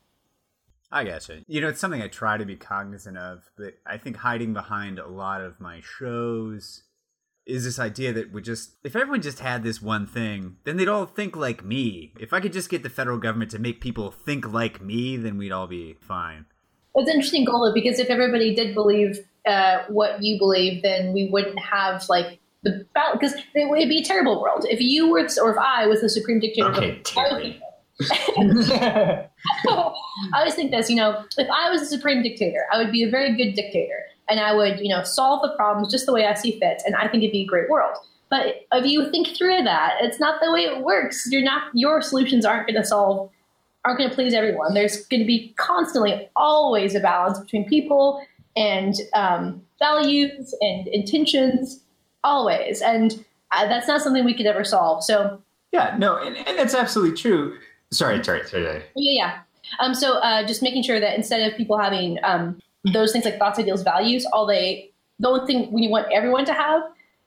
I 0.92 1.04
gotcha. 1.04 1.42
You 1.48 1.62
know, 1.62 1.70
it's 1.70 1.80
something 1.80 2.02
I 2.02 2.08
try 2.08 2.38
to 2.38 2.46
be 2.46 2.56
cognizant 2.56 3.18
of, 3.18 3.50
but 3.56 3.76
I 3.86 3.98
think 3.98 4.18
hiding 4.18 4.54
behind 4.54 5.00
a 5.00 5.08
lot 5.08 5.42
of 5.42 5.60
my 5.60 5.82
shows 5.82 6.84
is 7.46 7.66
this 7.66 7.80
idea 7.80 8.14
that 8.14 8.32
we 8.32 8.42
just 8.42 8.74
if 8.84 8.96
everyone 8.96 9.22
just 9.22 9.40
had 9.40 9.64
this 9.64 9.82
one 9.82 10.08
thing, 10.08 10.58
then 10.64 10.78
they'd 10.78 10.88
all 10.88 11.06
think 11.06 11.36
like 11.36 11.64
me. 11.64 12.14
If 12.20 12.34
I 12.34 12.40
could 12.40 12.54
just 12.54 12.70
get 12.70 12.84
the 12.84 12.90
federal 12.90 13.18
government 13.18 13.52
to 13.52 13.60
make 13.60 13.82
people 13.82 14.12
think 14.12 14.52
like 14.52 14.82
me, 14.82 15.18
then 15.18 15.38
we'd 15.38 15.52
all 15.52 15.68
be 15.68 15.96
fine. 16.00 16.46
It's 16.96 17.10
an 17.10 17.16
interesting 17.16 17.46
goal 17.46 17.72
because 17.74 18.00
if 18.00 18.10
everybody 18.10 18.56
did 18.56 18.74
believe 18.74 19.20
uh, 19.46 19.80
what 19.90 20.22
you 20.24 20.38
believe, 20.38 20.84
then 20.84 21.12
we 21.12 21.30
wouldn't 21.30 21.60
have 21.60 22.08
like 22.08 22.40
the 22.62 22.86
battle. 22.94 23.20
Because 23.20 23.34
it 23.54 23.70
would 23.70 23.90
be 23.90 24.00
a 24.00 24.06
terrible 24.06 24.42
world 24.42 24.66
if 24.70 24.80
you 24.80 25.10
were, 25.10 25.28
or 25.42 25.52
if 25.52 25.58
I 25.58 25.88
was 25.88 26.02
the 26.02 26.10
supreme 26.10 26.40
dictator. 26.40 26.72
Okay, 26.72 27.00
Terry. 27.04 27.62
I 28.10 29.28
always 30.36 30.56
think 30.56 30.72
this, 30.72 30.90
you 30.90 30.96
know, 30.96 31.24
if 31.38 31.48
I 31.50 31.70
was 31.70 31.82
a 31.82 31.86
supreme 31.86 32.24
dictator, 32.24 32.66
I 32.72 32.78
would 32.78 32.92
be 32.92 33.04
a 33.04 33.10
very 33.10 33.36
good 33.36 33.54
dictator 33.54 34.06
and 34.30 34.40
I 34.40 34.56
would, 34.56 34.80
you 34.80 34.90
know, 34.90 35.04
solve 35.04 35.42
the 35.42 35.56
problems 35.56 35.92
just 35.92 36.06
the 36.06 36.14
way 36.14 36.26
I 36.26 36.34
see 36.34 36.60
fit. 36.60 36.82
And 36.86 36.96
I 36.96 37.08
think 37.08 37.24
it'd 37.24 37.32
be 37.32 37.42
a 37.42 37.46
great 37.46 37.70
world. 37.70 37.96
But 38.30 38.66
if 38.72 38.86
you 38.86 39.12
think 39.12 39.36
through 39.38 39.64
that, 39.64 39.98
it's 40.02 40.20
not 40.20 40.42
the 40.42 40.52
way 40.52 40.62
it 40.62 40.84
works. 40.84 41.28
You're 41.30 41.44
not 41.44 41.66
your 41.74 42.02
solutions 42.02 42.46
aren't 42.46 42.68
going 42.68 42.82
to 42.82 42.86
solve 42.86 43.30
aren't 43.86 43.98
going 43.98 44.10
to 44.10 44.16
please 44.16 44.34
everyone. 44.34 44.74
There's 44.74 45.06
going 45.08 45.20
to 45.20 45.28
be 45.28 45.54
constantly 45.58 46.30
always 46.36 46.96
a 46.96 47.00
balance 47.00 47.40
between 47.40 47.68
people 47.68 48.26
and 48.56 48.96
um, 49.14 49.62
values 49.80 50.56
and 50.62 50.88
intentions, 50.88 51.82
always. 52.24 52.82
And 52.82 53.26
uh, 53.52 53.68
that's 53.68 53.88
not 53.88 54.02
something 54.02 54.24
we 54.24 54.34
could 54.34 54.46
ever 54.46 54.64
solve. 54.64 55.04
So 55.04 55.42
yeah, 55.72 55.96
no, 55.98 56.18
and, 56.18 56.38
and 56.38 56.58
that's 56.58 56.74
absolutely 56.74 57.18
true. 57.18 57.58
Sorry, 57.92 58.24
sorry, 58.24 58.48
sorry. 58.48 58.64
Yeah, 58.64 58.82
yeah. 58.96 59.40
Um, 59.80 59.94
so 59.94 60.18
uh, 60.20 60.46
just 60.46 60.62
making 60.62 60.84
sure 60.84 61.00
that 61.00 61.16
instead 61.16 61.42
of 61.42 61.58
people 61.58 61.78
having 61.78 62.20
um, 62.24 62.60
those 62.86 63.12
things 63.12 63.26
like 63.26 63.38
thoughts, 63.38 63.60
ideals, 63.60 63.84
values, 63.84 64.26
all 64.34 64.46
they 64.46 64.92
the 65.20 65.30
only 65.30 65.46
thing 65.46 65.72
we 65.72 65.88
want 65.88 66.08
everyone 66.12 66.46
to 66.46 66.54
have 66.54 66.82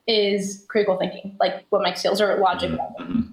is 0.06 0.64
critical 0.68 0.96
thinking, 0.98 1.36
like 1.40 1.64
what 1.70 1.82
Mike 1.82 1.96
Seals 1.96 2.20
or 2.20 2.36
logic. 2.38 2.72
Mm-hmm. 2.72 3.32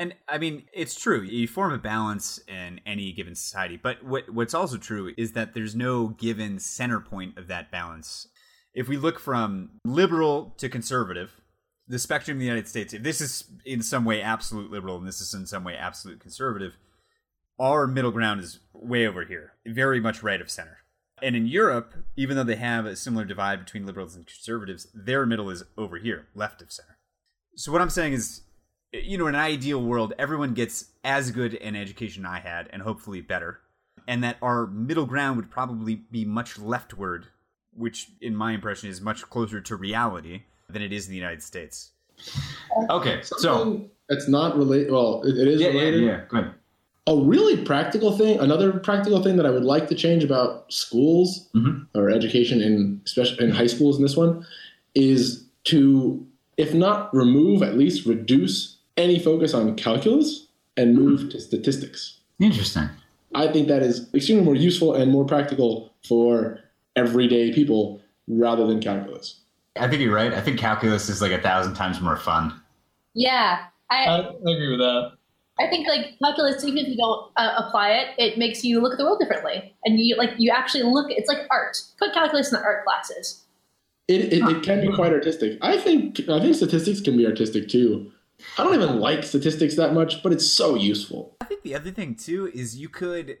And 0.00 0.14
I 0.28 0.38
mean, 0.38 0.64
it's 0.72 0.98
true. 0.98 1.22
You 1.22 1.48
form 1.48 1.72
a 1.72 1.78
balance 1.78 2.38
in 2.46 2.80
any 2.86 3.12
given 3.12 3.34
society, 3.34 3.76
but 3.76 4.04
what 4.04 4.30
what's 4.32 4.54
also 4.54 4.76
true 4.76 5.12
is 5.16 5.32
that 5.32 5.54
there's 5.54 5.74
no 5.74 6.08
given 6.08 6.60
center 6.60 7.00
point 7.00 7.36
of 7.36 7.48
that 7.48 7.72
balance. 7.72 8.28
If 8.74 8.86
we 8.86 8.96
look 8.96 9.18
from 9.18 9.70
liberal 9.84 10.54
to 10.58 10.68
conservative, 10.68 11.40
the 11.88 11.98
spectrum 11.98 12.36
in 12.36 12.38
the 12.38 12.44
United 12.44 12.68
States, 12.68 12.94
if 12.94 13.02
this 13.02 13.20
is 13.20 13.44
in 13.64 13.82
some 13.82 14.04
way 14.04 14.22
absolute 14.22 14.70
liberal 14.70 14.98
and 14.98 15.08
this 15.08 15.20
is 15.20 15.34
in 15.34 15.46
some 15.46 15.64
way 15.64 15.74
absolute 15.74 16.20
conservative, 16.20 16.76
our 17.58 17.88
middle 17.88 18.12
ground 18.12 18.40
is 18.40 18.60
way 18.72 19.04
over 19.04 19.24
here, 19.24 19.54
very 19.66 19.98
much 19.98 20.22
right 20.22 20.40
of 20.40 20.48
center. 20.48 20.78
And 21.22 21.36
in 21.36 21.46
Europe, 21.46 21.94
even 22.16 22.36
though 22.36 22.44
they 22.44 22.56
have 22.56 22.86
a 22.86 22.96
similar 22.96 23.24
divide 23.24 23.64
between 23.64 23.86
liberals 23.86 24.14
and 24.16 24.26
conservatives, 24.26 24.86
their 24.94 25.26
middle 25.26 25.50
is 25.50 25.64
over 25.76 25.98
here, 25.98 26.28
left 26.34 26.62
of 26.62 26.72
center. 26.72 26.98
So 27.56 27.72
what 27.72 27.80
I'm 27.80 27.90
saying 27.90 28.12
is, 28.12 28.42
you 28.92 29.18
know, 29.18 29.26
in 29.26 29.34
an 29.34 29.40
ideal 29.40 29.82
world, 29.82 30.14
everyone 30.18 30.54
gets 30.54 30.86
as 31.04 31.30
good 31.30 31.54
an 31.54 31.76
education 31.76 32.24
I 32.24 32.40
had, 32.40 32.68
and 32.72 32.82
hopefully 32.82 33.20
better, 33.20 33.60
and 34.06 34.22
that 34.24 34.36
our 34.40 34.66
middle 34.66 35.06
ground 35.06 35.36
would 35.36 35.50
probably 35.50 35.96
be 35.96 36.24
much 36.24 36.58
leftward, 36.58 37.26
which, 37.74 38.08
in 38.20 38.34
my 38.36 38.52
impression, 38.52 38.88
is 38.88 39.00
much 39.00 39.22
closer 39.28 39.60
to 39.60 39.76
reality 39.76 40.42
than 40.70 40.82
it 40.82 40.92
is 40.92 41.06
in 41.06 41.10
the 41.10 41.18
United 41.18 41.42
States. 41.42 41.90
Okay, 42.90 43.20
so 43.22 43.90
it's 44.08 44.28
not 44.28 44.56
related. 44.56 44.90
Well, 44.90 45.22
it, 45.24 45.36
it 45.36 45.48
is 45.48 45.60
yeah, 45.60 45.68
related. 45.68 46.00
Yeah, 46.02 46.10
yeah, 46.10 46.24
go 46.28 46.38
ahead. 46.38 46.54
A 47.08 47.16
really 47.16 47.56
practical 47.64 48.12
thing, 48.12 48.38
another 48.38 48.70
practical 48.72 49.22
thing 49.22 49.36
that 49.38 49.46
I 49.46 49.50
would 49.50 49.64
like 49.64 49.88
to 49.88 49.94
change 49.94 50.22
about 50.22 50.70
schools 50.70 51.48
Mhm. 51.56 51.86
or 51.94 52.10
education 52.10 52.60
in 52.60 53.00
especially 53.06 53.44
in 53.46 53.50
high 53.50 53.66
schools 53.66 53.96
in 53.96 54.02
this 54.02 54.16
one 54.16 54.44
is 54.94 55.42
to 55.64 56.24
if 56.58 56.74
not 56.74 57.12
remove 57.14 57.62
at 57.62 57.78
least 57.78 58.04
reduce 58.04 58.76
any 58.98 59.18
focus 59.18 59.54
on 59.54 59.74
calculus 59.76 60.46
and 60.76 60.94
move 60.94 61.30
to 61.30 61.40
statistics. 61.40 62.18
Interesting. 62.40 62.88
I 63.34 63.48
think 63.48 63.68
that 63.68 63.82
is 63.82 64.06
extremely 64.14 64.44
more 64.44 64.54
useful 64.56 64.94
and 64.94 65.10
more 65.10 65.24
practical 65.24 65.92
for 66.06 66.58
everyday 66.96 67.52
people 67.52 68.00
rather 68.26 68.66
than 68.66 68.80
calculus. 68.80 69.36
I 69.76 69.88
think 69.88 70.02
you're 70.02 70.14
right. 70.14 70.34
I 70.34 70.40
think 70.40 70.58
calculus 70.58 71.08
is 71.08 71.22
like 71.22 71.32
a 71.32 71.40
thousand 71.40 71.74
times 71.74 72.00
more 72.00 72.16
fun. 72.16 72.52
Yeah, 73.14 73.60
I, 73.90 74.04
I 74.04 74.16
I 74.18 74.50
agree 74.52 74.70
with 74.70 74.80
that. 74.80 75.12
I 75.60 75.66
think 75.68 75.88
like 75.88 76.18
calculus, 76.22 76.64
even 76.64 76.78
if 76.78 76.88
you 76.88 76.96
don't 76.96 77.30
uh, 77.36 77.62
apply 77.64 77.90
it, 77.90 78.08
it 78.16 78.38
makes 78.38 78.62
you 78.62 78.80
look 78.80 78.92
at 78.92 78.98
the 78.98 79.04
world 79.04 79.18
differently, 79.18 79.74
and 79.84 79.98
you 79.98 80.16
like 80.16 80.30
you 80.38 80.50
actually 80.50 80.84
look. 80.84 81.06
It's 81.10 81.28
like 81.28 81.46
art. 81.50 81.76
Put 81.98 82.14
calculus 82.14 82.52
in 82.52 82.60
the 82.60 82.64
art 82.64 82.84
classes. 82.84 83.44
It, 84.06 84.32
it, 84.32 84.42
it 84.48 84.62
can 84.62 84.80
be 84.80 84.92
quite 84.92 85.12
artistic. 85.12 85.58
I 85.60 85.76
think 85.76 86.20
I 86.28 86.40
think 86.40 86.54
statistics 86.54 87.00
can 87.00 87.16
be 87.16 87.26
artistic 87.26 87.68
too. 87.68 88.12
I 88.56 88.64
don't 88.64 88.74
even 88.74 89.00
like 89.00 89.24
statistics 89.24 89.74
that 89.76 89.92
much, 89.92 90.22
but 90.22 90.32
it's 90.32 90.46
so 90.46 90.76
useful. 90.76 91.36
I 91.40 91.44
think 91.46 91.62
the 91.62 91.74
other 91.74 91.90
thing 91.90 92.14
too 92.14 92.50
is 92.54 92.76
you 92.76 92.88
could. 92.88 93.38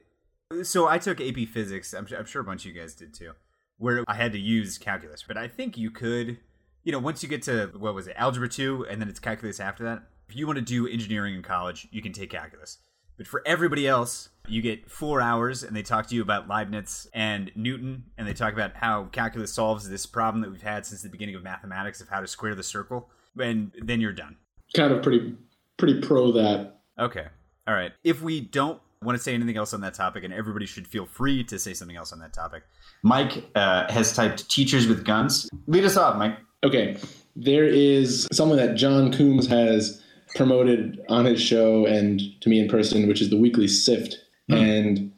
So 0.62 0.88
I 0.88 0.98
took 0.98 1.20
AP 1.20 1.48
Physics. 1.48 1.94
I'm, 1.94 2.06
I'm 2.16 2.24
sure 2.24 2.42
a 2.42 2.44
bunch 2.44 2.66
of 2.66 2.74
you 2.74 2.80
guys 2.80 2.94
did 2.94 3.14
too, 3.14 3.32
where 3.76 4.02
I 4.08 4.14
had 4.14 4.32
to 4.32 4.38
use 4.38 4.76
calculus. 4.76 5.24
But 5.26 5.36
I 5.36 5.46
think 5.46 5.78
you 5.78 5.90
could, 5.90 6.38
you 6.82 6.90
know, 6.90 6.98
once 6.98 7.22
you 7.22 7.28
get 7.28 7.42
to 7.42 7.70
what 7.78 7.94
was 7.94 8.08
it, 8.08 8.16
algebra 8.16 8.48
two, 8.48 8.86
and 8.90 9.00
then 9.00 9.08
it's 9.08 9.20
calculus 9.20 9.60
after 9.60 9.84
that. 9.84 10.02
If 10.28 10.36
you 10.36 10.46
want 10.46 10.58
to 10.58 10.64
do 10.64 10.86
engineering 10.86 11.34
in 11.34 11.42
college, 11.42 11.88
you 11.90 12.02
can 12.02 12.12
take 12.12 12.30
calculus. 12.30 12.78
But 13.16 13.26
for 13.26 13.42
everybody 13.46 13.88
else, 13.88 14.28
you 14.46 14.62
get 14.62 14.90
four 14.90 15.20
hours, 15.20 15.64
and 15.64 15.74
they 15.74 15.82
talk 15.82 16.06
to 16.08 16.14
you 16.14 16.22
about 16.22 16.48
Leibniz 16.48 17.08
and 17.12 17.50
Newton, 17.56 18.04
and 18.16 18.28
they 18.28 18.34
talk 18.34 18.52
about 18.52 18.76
how 18.76 19.04
calculus 19.10 19.52
solves 19.52 19.88
this 19.88 20.06
problem 20.06 20.42
that 20.42 20.50
we've 20.50 20.62
had 20.62 20.86
since 20.86 21.02
the 21.02 21.08
beginning 21.08 21.34
of 21.34 21.42
mathematics 21.42 22.00
of 22.00 22.08
how 22.08 22.20
to 22.20 22.26
square 22.26 22.54
the 22.54 22.62
circle. 22.62 23.10
And 23.36 23.72
then 23.82 24.00
you're 24.00 24.12
done. 24.12 24.36
Kind 24.74 24.92
of 24.92 25.02
pretty 25.02 25.34
pretty 25.78 26.00
pro 26.00 26.30
that. 26.32 26.80
Okay. 26.98 27.26
All 27.66 27.74
right. 27.74 27.92
If 28.04 28.22
we 28.22 28.40
don't 28.40 28.80
want 29.02 29.16
to 29.16 29.22
say 29.22 29.34
anything 29.34 29.56
else 29.56 29.72
on 29.72 29.80
that 29.80 29.94
topic, 29.94 30.24
and 30.24 30.32
everybody 30.32 30.66
should 30.66 30.86
feel 30.86 31.06
free 31.06 31.42
to 31.44 31.58
say 31.58 31.72
something 31.72 31.96
else 31.96 32.12
on 32.12 32.18
that 32.20 32.32
topic, 32.32 32.64
Mike 33.02 33.44
uh, 33.54 33.90
has 33.90 34.14
typed 34.14 34.48
teachers 34.50 34.86
with 34.86 35.04
guns. 35.04 35.48
Lead 35.66 35.84
us 35.84 35.96
off, 35.96 36.16
Mike. 36.16 36.36
Okay, 36.64 36.96
there 37.34 37.64
is 37.64 38.26
someone 38.32 38.58
that 38.58 38.74
John 38.74 39.12
Coombs 39.12 39.46
has 39.46 40.02
promoted 40.34 41.00
on 41.08 41.24
his 41.24 41.40
show 41.40 41.86
and 41.86 42.20
to 42.40 42.48
me 42.48 42.60
in 42.60 42.68
person, 42.68 43.08
which 43.08 43.20
is 43.20 43.30
the 43.30 43.36
weekly 43.36 43.68
Sift, 43.68 44.16
and 44.48 45.12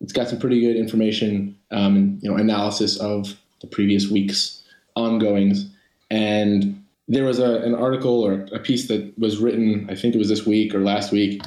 it's 0.00 0.12
got 0.12 0.28
some 0.28 0.38
pretty 0.38 0.60
good 0.60 0.76
information, 0.76 1.56
um, 1.70 1.96
and 1.96 2.22
you 2.22 2.30
know, 2.30 2.36
analysis 2.36 2.98
of 2.98 3.40
the 3.60 3.66
previous 3.66 4.08
week's 4.08 4.62
ongoings. 4.96 5.66
And 6.10 6.82
there 7.08 7.24
was 7.24 7.38
a, 7.38 7.60
an 7.62 7.74
article 7.74 8.22
or 8.22 8.46
a 8.52 8.58
piece 8.58 8.88
that 8.88 9.18
was 9.18 9.38
written, 9.38 9.88
I 9.90 9.94
think 9.94 10.14
it 10.14 10.18
was 10.18 10.28
this 10.28 10.46
week 10.46 10.74
or 10.74 10.80
last 10.80 11.12
week, 11.12 11.42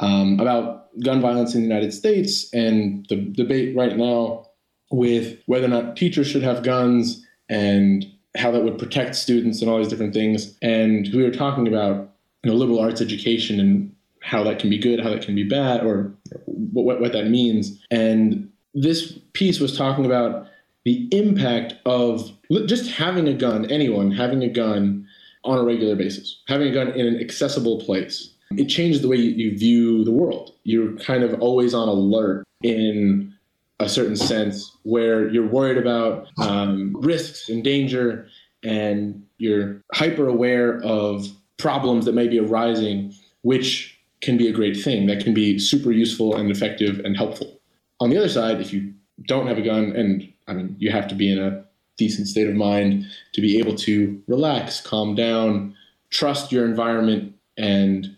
um, 0.00 0.38
about 0.40 0.88
gun 1.00 1.20
violence 1.20 1.54
in 1.54 1.60
the 1.60 1.66
United 1.68 1.92
States 1.92 2.52
and 2.52 3.06
the 3.08 3.16
debate 3.16 3.76
right 3.76 3.96
now 3.96 4.46
with 4.90 5.38
whether 5.46 5.66
or 5.66 5.68
not 5.68 5.96
teachers 5.96 6.26
should 6.26 6.42
have 6.42 6.62
guns 6.62 7.24
and 7.48 8.06
how 8.36 8.50
that 8.50 8.62
would 8.62 8.78
protect 8.78 9.14
students 9.14 9.60
and 9.60 9.70
all 9.70 9.78
these 9.78 9.88
different 9.88 10.14
things. 10.14 10.56
And 10.62 11.08
we 11.12 11.22
were 11.22 11.30
talking 11.30 11.66
about 11.66 12.07
you 12.42 12.50
know 12.50 12.56
liberal 12.56 12.80
arts 12.80 13.00
education 13.00 13.60
and 13.60 13.94
how 14.20 14.42
that 14.44 14.58
can 14.58 14.70
be 14.70 14.78
good, 14.78 15.00
how 15.00 15.10
that 15.10 15.22
can 15.22 15.34
be 15.34 15.44
bad, 15.44 15.84
or 15.84 16.12
what, 16.46 17.00
what, 17.00 17.12
that 17.12 17.28
means. 17.28 17.82
And 17.90 18.50
this 18.74 19.18
piece 19.32 19.60
was 19.60 19.76
talking 19.76 20.04
about 20.04 20.46
the 20.84 21.08
impact 21.12 21.74
of 21.86 22.30
just 22.66 22.90
having 22.90 23.28
a 23.28 23.34
gun, 23.34 23.70
anyone 23.70 24.10
having 24.10 24.42
a 24.42 24.48
gun 24.48 25.06
on 25.44 25.58
a 25.58 25.62
regular 25.62 25.96
basis, 25.96 26.42
having 26.48 26.68
a 26.68 26.72
gun 26.72 26.88
in 26.88 27.06
an 27.06 27.20
accessible 27.20 27.80
place. 27.80 28.34
It 28.56 28.66
changes 28.66 29.02
the 29.02 29.08
way 29.08 29.16
you, 29.16 29.30
you 29.30 29.58
view 29.58 30.04
the 30.04 30.10
world. 30.10 30.54
You're 30.64 30.96
kind 30.96 31.22
of 31.22 31.40
always 31.40 31.74
on 31.74 31.88
alert 31.88 32.44
in 32.62 33.34
a 33.80 33.88
certain 33.88 34.16
sense 34.16 34.76
where 34.82 35.28
you're 35.28 35.46
worried 35.46 35.78
about 35.78 36.28
um, 36.38 36.96
risks 36.98 37.48
and 37.48 37.62
danger 37.62 38.26
and 38.64 39.24
you're 39.36 39.80
hyper 39.92 40.26
aware 40.26 40.80
of 40.82 41.28
problems 41.58 42.04
that 42.06 42.14
may 42.14 42.28
be 42.28 42.38
arising, 42.38 43.12
which 43.42 43.98
can 44.20 44.36
be 44.36 44.48
a 44.48 44.52
great 44.52 44.76
thing. 44.76 45.06
That 45.06 45.22
can 45.22 45.34
be 45.34 45.58
super 45.58 45.92
useful 45.92 46.34
and 46.34 46.50
effective 46.50 47.00
and 47.00 47.16
helpful. 47.16 47.60
On 48.00 48.10
the 48.10 48.16
other 48.16 48.28
side, 48.28 48.60
if 48.60 48.72
you 48.72 48.94
don't 49.26 49.46
have 49.46 49.58
a 49.58 49.62
gun, 49.62 49.92
and 49.96 50.32
I 50.46 50.54
mean, 50.54 50.76
you 50.78 50.90
have 50.90 51.08
to 51.08 51.14
be 51.14 51.30
in 51.30 51.38
a 51.38 51.64
decent 51.96 52.28
state 52.28 52.48
of 52.48 52.54
mind 52.54 53.06
to 53.32 53.40
be 53.40 53.58
able 53.58 53.74
to 53.74 54.22
relax, 54.28 54.80
calm 54.80 55.14
down, 55.14 55.74
trust 56.10 56.52
your 56.52 56.64
environment, 56.64 57.34
and 57.56 58.16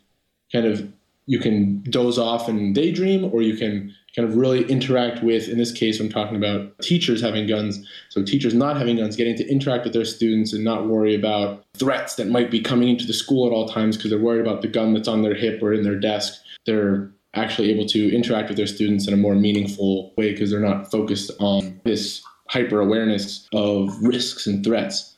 kind 0.52 0.66
of 0.66 0.86
you 1.26 1.38
can 1.38 1.82
doze 1.90 2.18
off 2.18 2.48
and 2.48 2.74
daydream, 2.74 3.24
or 3.32 3.40
you 3.42 3.56
can 3.56 3.94
kind 4.16 4.28
of 4.28 4.36
really 4.36 4.64
interact 4.64 5.22
with, 5.22 5.48
in 5.48 5.58
this 5.58 5.72
case, 5.72 6.00
I'm 6.00 6.08
talking 6.08 6.36
about 6.36 6.78
teachers 6.80 7.20
having 7.20 7.46
guns. 7.46 7.86
So, 8.08 8.22
teachers 8.22 8.54
not 8.54 8.76
having 8.76 8.96
guns, 8.96 9.16
getting 9.16 9.36
to 9.36 9.48
interact 9.48 9.84
with 9.84 9.92
their 9.92 10.04
students 10.04 10.52
and 10.52 10.64
not 10.64 10.88
worry 10.88 11.14
about 11.14 11.64
threats 11.76 12.16
that 12.16 12.28
might 12.28 12.50
be 12.50 12.60
coming 12.60 12.88
into 12.88 13.06
the 13.06 13.12
school 13.12 13.46
at 13.46 13.52
all 13.52 13.68
times 13.68 13.96
because 13.96 14.10
they're 14.10 14.18
worried 14.18 14.40
about 14.40 14.62
the 14.62 14.68
gun 14.68 14.94
that's 14.94 15.08
on 15.08 15.22
their 15.22 15.34
hip 15.34 15.62
or 15.62 15.72
in 15.72 15.82
their 15.82 15.98
desk. 15.98 16.34
They're 16.66 17.10
actually 17.34 17.70
able 17.70 17.86
to 17.86 18.14
interact 18.14 18.48
with 18.48 18.56
their 18.56 18.66
students 18.66 19.06
in 19.06 19.14
a 19.14 19.16
more 19.16 19.34
meaningful 19.36 20.12
way 20.16 20.32
because 20.32 20.50
they're 20.50 20.58
not 20.60 20.90
focused 20.90 21.30
on 21.38 21.80
this 21.84 22.22
hyper 22.48 22.80
awareness 22.80 23.48
of 23.54 23.96
risks 24.02 24.46
and 24.48 24.64
threats. 24.64 25.16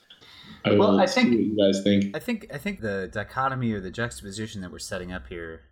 I 0.65 0.75
Well, 0.75 1.01
I 1.01 1.07
think- 1.07 1.31
what 1.31 1.41
you 1.41 1.57
guys 1.57 1.83
think. 1.83 2.15
I 2.15 2.19
think 2.21 2.47
I 2.53 2.59
think 2.59 2.81
the 2.81 3.09
dichotomy 3.11 3.73
or 3.73 3.81
the 3.81 3.91
juxtaposition 3.91 4.61
that 4.61 4.71
we're 4.71 4.79
setting 4.79 5.11
up 5.11 5.27
here 5.29 5.63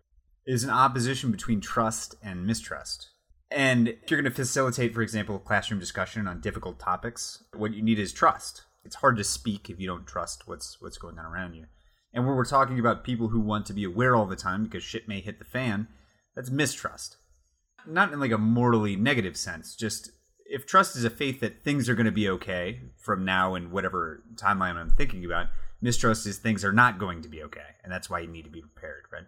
is 0.47 0.64
an 0.64 0.70
opposition 0.70 1.30
between 1.30 1.60
trust 1.60 2.16
and 2.22 2.47
mistrust. 2.47 3.10
And 3.51 3.89
if 3.89 4.10
you're 4.10 4.20
going 4.20 4.31
to 4.31 4.36
facilitate, 4.36 4.94
for 4.94 5.02
example, 5.02 5.39
classroom 5.39 5.81
discussion 5.81 6.28
on 6.28 6.40
difficult 6.40 6.78
topics, 6.78 7.43
what 7.55 7.74
you 7.74 7.82
need 7.82 7.98
is 7.98 8.12
trust. 8.12 8.62
It's 8.85 8.97
hard 8.97 9.16
to 9.16 9.24
speak 9.24 9.68
if 9.68 9.81
you 9.81 9.86
don't 9.86 10.06
trust 10.06 10.47
what's 10.47 10.81
what's 10.81 10.98
going 10.98 11.18
on 11.18 11.27
around 11.27 11.55
you. 11.55 11.66
And 12.12 12.27
when 12.27 12.36
we're 12.36 12.44
talking 12.44 12.78
about 12.78 13.05
people 13.05 13.28
who 13.28 13.40
want 13.40 13.66
to 13.66 13.72
be 13.72 13.85
aware 13.85 14.16
all 14.16 14.27
the 14.27 14.36
time 14.36 14.64
because 14.64 14.82
shit 14.82 15.09
may 15.09 15.20
hit 15.20 15.39
the 15.39 15.44
fan, 15.44 15.89
that's 16.35 16.51
mistrust. 16.51 17.16
Not 17.86 18.12
in 18.12 18.20
like 18.20 18.32
a 18.32 18.39
morally 18.39 18.97
negative 18.97 19.36
sense, 19.36 19.74
just 19.74 20.10
if 20.51 20.66
trust 20.66 20.97
is 20.97 21.05
a 21.05 21.10
faith 21.10 21.40
that 21.40 21.62
things 21.62 21.89
are 21.89 21.94
going 21.94 22.06
to 22.06 22.12
be 22.12 22.28
okay 22.28 22.81
from 22.98 23.24
now 23.24 23.55
and 23.55 23.70
whatever 23.70 24.24
timeline 24.35 24.74
I'm 24.74 24.90
thinking 24.90 25.24
about, 25.24 25.47
mistrust 25.81 26.27
is 26.27 26.39
things 26.39 26.64
are 26.64 26.72
not 26.72 26.98
going 26.98 27.22
to 27.22 27.28
be 27.28 27.43
okay, 27.44 27.77
and 27.82 27.93
that's 27.93 28.10
why 28.10 28.20
you 28.20 28.28
need 28.28 28.44
to 28.44 28.51
be 28.51 28.60
prepared, 28.60 29.05
right? 29.12 29.27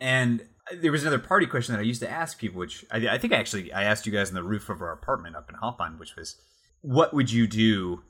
And 0.00 0.46
there 0.80 0.92
was 0.92 1.02
another 1.02 1.18
party 1.18 1.46
question 1.46 1.74
that 1.74 1.80
I 1.80 1.84
used 1.84 2.00
to 2.00 2.10
ask 2.10 2.38
people, 2.38 2.58
which 2.58 2.84
I, 2.90 3.08
I 3.08 3.18
think 3.18 3.32
actually 3.32 3.72
I 3.72 3.84
asked 3.84 4.06
you 4.06 4.12
guys 4.12 4.28
on 4.28 4.34
the 4.34 4.42
roof 4.42 4.68
of 4.68 4.80
our 4.80 4.92
apartment 4.92 5.36
up 5.36 5.50
in 5.50 5.56
Hofheim, 5.56 5.98
which 5.98 6.16
was, 6.16 6.36
what 6.80 7.12
would 7.12 7.30
you 7.30 7.46
do 7.46 8.02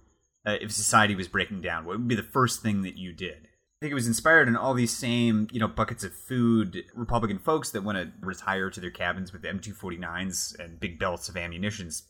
uh, 0.46 0.56
if 0.60 0.72
society 0.72 1.14
was 1.14 1.28
breaking 1.28 1.60
down? 1.62 1.84
What 1.84 1.98
would 1.98 2.08
be 2.08 2.14
the 2.14 2.22
first 2.22 2.62
thing 2.62 2.82
that 2.82 2.96
you 2.96 3.12
did? 3.12 3.48
I 3.80 3.86
think 3.86 3.92
it 3.92 3.94
was 3.94 4.06
inspired 4.06 4.46
in 4.46 4.56
all 4.56 4.74
these 4.74 4.94
same, 4.94 5.48
you 5.52 5.58
know, 5.58 5.66
buckets 5.66 6.04
of 6.04 6.12
food 6.12 6.84
Republican 6.94 7.38
folks 7.38 7.70
that 7.70 7.82
want 7.82 7.96
to 7.96 8.12
retire 8.20 8.68
to 8.68 8.78
their 8.78 8.90
cabins 8.90 9.32
with 9.32 9.42
M249s 9.42 10.58
and 10.58 10.78
big 10.78 10.98
belts 10.98 11.30
of 11.30 11.36
ammunitions, 11.36 12.02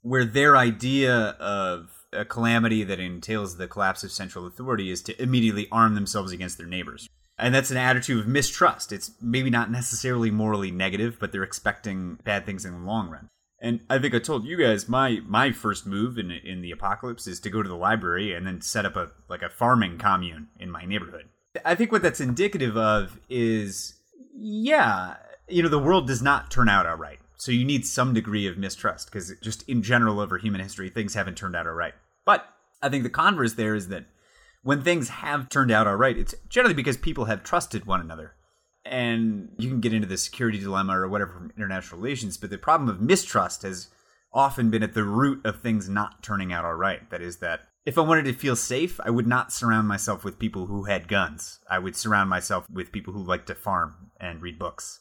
where 0.00 0.24
their 0.24 0.56
idea 0.56 1.14
of 1.38 1.90
a 2.12 2.24
calamity 2.24 2.82
that 2.82 2.98
entails 2.98 3.56
the 3.56 3.68
collapse 3.68 4.02
of 4.02 4.10
central 4.10 4.46
authority 4.48 4.90
is 4.90 5.00
to 5.02 5.22
immediately 5.22 5.68
arm 5.70 5.94
themselves 5.94 6.32
against 6.32 6.58
their 6.58 6.66
neighbors. 6.66 7.08
And 7.38 7.54
that's 7.54 7.70
an 7.70 7.76
attitude 7.76 8.20
of 8.20 8.26
mistrust. 8.26 8.92
It's 8.92 9.12
maybe 9.20 9.50
not 9.50 9.70
necessarily 9.70 10.30
morally 10.30 10.70
negative, 10.70 11.16
but 11.18 11.32
they're 11.32 11.42
expecting 11.42 12.18
bad 12.24 12.46
things 12.46 12.64
in 12.64 12.72
the 12.72 12.86
long 12.86 13.10
run. 13.10 13.28
And 13.62 13.80
I 13.88 13.98
think 13.98 14.12
I 14.12 14.18
told 14.18 14.44
you 14.44 14.56
guys 14.56 14.88
my 14.88 15.20
my 15.24 15.52
first 15.52 15.86
move 15.86 16.18
in 16.18 16.32
in 16.32 16.62
the 16.62 16.72
apocalypse 16.72 17.28
is 17.28 17.38
to 17.40 17.50
go 17.50 17.62
to 17.62 17.68
the 17.68 17.76
library 17.76 18.34
and 18.34 18.44
then 18.44 18.60
set 18.60 18.84
up 18.84 18.96
a 18.96 19.10
like 19.28 19.42
a 19.42 19.48
farming 19.48 19.98
commune 19.98 20.48
in 20.58 20.70
my 20.70 20.84
neighborhood. 20.84 21.28
I 21.64 21.76
think 21.76 21.92
what 21.92 22.02
that's 22.02 22.20
indicative 22.20 22.76
of 22.76 23.20
is 23.28 23.94
yeah, 24.34 25.16
you 25.48 25.62
know, 25.62 25.68
the 25.68 25.78
world 25.78 26.08
does 26.08 26.22
not 26.22 26.50
turn 26.50 26.68
out 26.68 26.86
all 26.86 26.96
right. 26.96 27.20
So 27.36 27.52
you 27.52 27.64
need 27.64 27.86
some 27.86 28.14
degree 28.14 28.46
of 28.48 28.58
mistrust 28.58 29.10
because 29.10 29.32
just 29.42 29.68
in 29.68 29.82
general 29.82 30.18
over 30.18 30.38
human 30.38 30.60
history 30.60 30.90
things 30.90 31.14
haven't 31.14 31.36
turned 31.36 31.54
out 31.54 31.68
all 31.68 31.72
right. 31.72 31.94
But 32.24 32.44
I 32.82 32.88
think 32.88 33.04
the 33.04 33.10
converse 33.10 33.54
there 33.54 33.76
is 33.76 33.88
that 33.88 34.06
when 34.62 34.82
things 34.82 35.08
have 35.08 35.48
turned 35.48 35.70
out 35.70 35.86
all 35.86 35.96
right, 35.96 36.16
it's 36.16 36.34
generally 36.48 36.74
because 36.74 36.96
people 36.96 37.26
have 37.26 37.42
trusted 37.42 37.84
one 37.84 38.00
another. 38.00 38.34
And 38.84 39.50
you 39.58 39.68
can 39.68 39.80
get 39.80 39.92
into 39.92 40.08
the 40.08 40.16
security 40.16 40.58
dilemma 40.58 40.98
or 40.98 41.08
whatever 41.08 41.32
from 41.32 41.52
international 41.56 42.00
relations, 42.00 42.36
but 42.36 42.50
the 42.50 42.58
problem 42.58 42.88
of 42.88 43.00
mistrust 43.00 43.62
has 43.62 43.88
often 44.32 44.70
been 44.70 44.82
at 44.82 44.94
the 44.94 45.04
root 45.04 45.44
of 45.44 45.60
things 45.60 45.88
not 45.88 46.22
turning 46.22 46.52
out 46.52 46.64
all 46.64 46.74
right. 46.74 47.08
That 47.10 47.22
is, 47.22 47.38
that 47.38 47.60
if 47.84 47.98
I 47.98 48.02
wanted 48.02 48.24
to 48.24 48.32
feel 48.32 48.56
safe, 48.56 49.00
I 49.04 49.10
would 49.10 49.26
not 49.26 49.52
surround 49.52 49.88
myself 49.88 50.24
with 50.24 50.38
people 50.38 50.66
who 50.66 50.84
had 50.84 51.08
guns. 51.08 51.60
I 51.68 51.78
would 51.78 51.96
surround 51.96 52.30
myself 52.30 52.66
with 52.70 52.92
people 52.92 53.12
who 53.12 53.22
like 53.22 53.46
to 53.46 53.54
farm 53.54 54.10
and 54.20 54.40
read 54.40 54.58
books. 54.58 55.00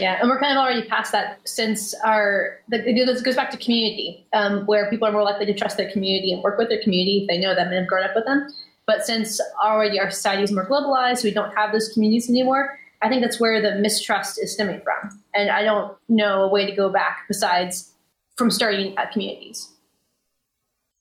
Yeah, 0.00 0.18
and 0.20 0.28
we're 0.28 0.38
kind 0.38 0.56
of 0.56 0.62
already 0.62 0.86
past 0.86 1.12
that 1.12 1.40
since 1.48 1.94
our 2.04 2.60
the, 2.68 2.86
it 2.86 3.24
goes 3.24 3.36
back 3.36 3.50
to 3.50 3.56
community, 3.56 4.26
um, 4.34 4.66
where 4.66 4.90
people 4.90 5.08
are 5.08 5.12
more 5.12 5.22
likely 5.22 5.46
to 5.46 5.54
trust 5.54 5.78
their 5.78 5.90
community 5.90 6.32
and 6.32 6.42
work 6.42 6.58
with 6.58 6.68
their 6.68 6.82
community 6.82 7.22
if 7.22 7.28
they 7.28 7.38
know 7.38 7.54
them 7.54 7.68
and 7.68 7.76
have 7.76 7.86
grown 7.86 8.04
up 8.04 8.14
with 8.14 8.26
them. 8.26 8.46
But 8.86 9.06
since 9.06 9.40
already 9.62 9.98
our 9.98 10.10
society 10.10 10.42
is 10.42 10.52
more 10.52 10.68
globalized, 10.68 11.24
we 11.24 11.32
don't 11.32 11.54
have 11.56 11.72
those 11.72 11.88
communities 11.88 12.28
anymore. 12.28 12.78
I 13.02 13.08
think 13.08 13.22
that's 13.22 13.40
where 13.40 13.60
the 13.60 13.80
mistrust 13.80 14.38
is 14.42 14.52
stemming 14.52 14.82
from, 14.82 15.22
and 15.34 15.50
I 15.50 15.62
don't 15.62 15.96
know 16.08 16.42
a 16.42 16.48
way 16.48 16.66
to 16.66 16.76
go 16.76 16.90
back 16.90 17.20
besides 17.26 17.92
from 18.36 18.50
starting 18.50 18.96
at 18.98 19.12
communities. 19.12 19.72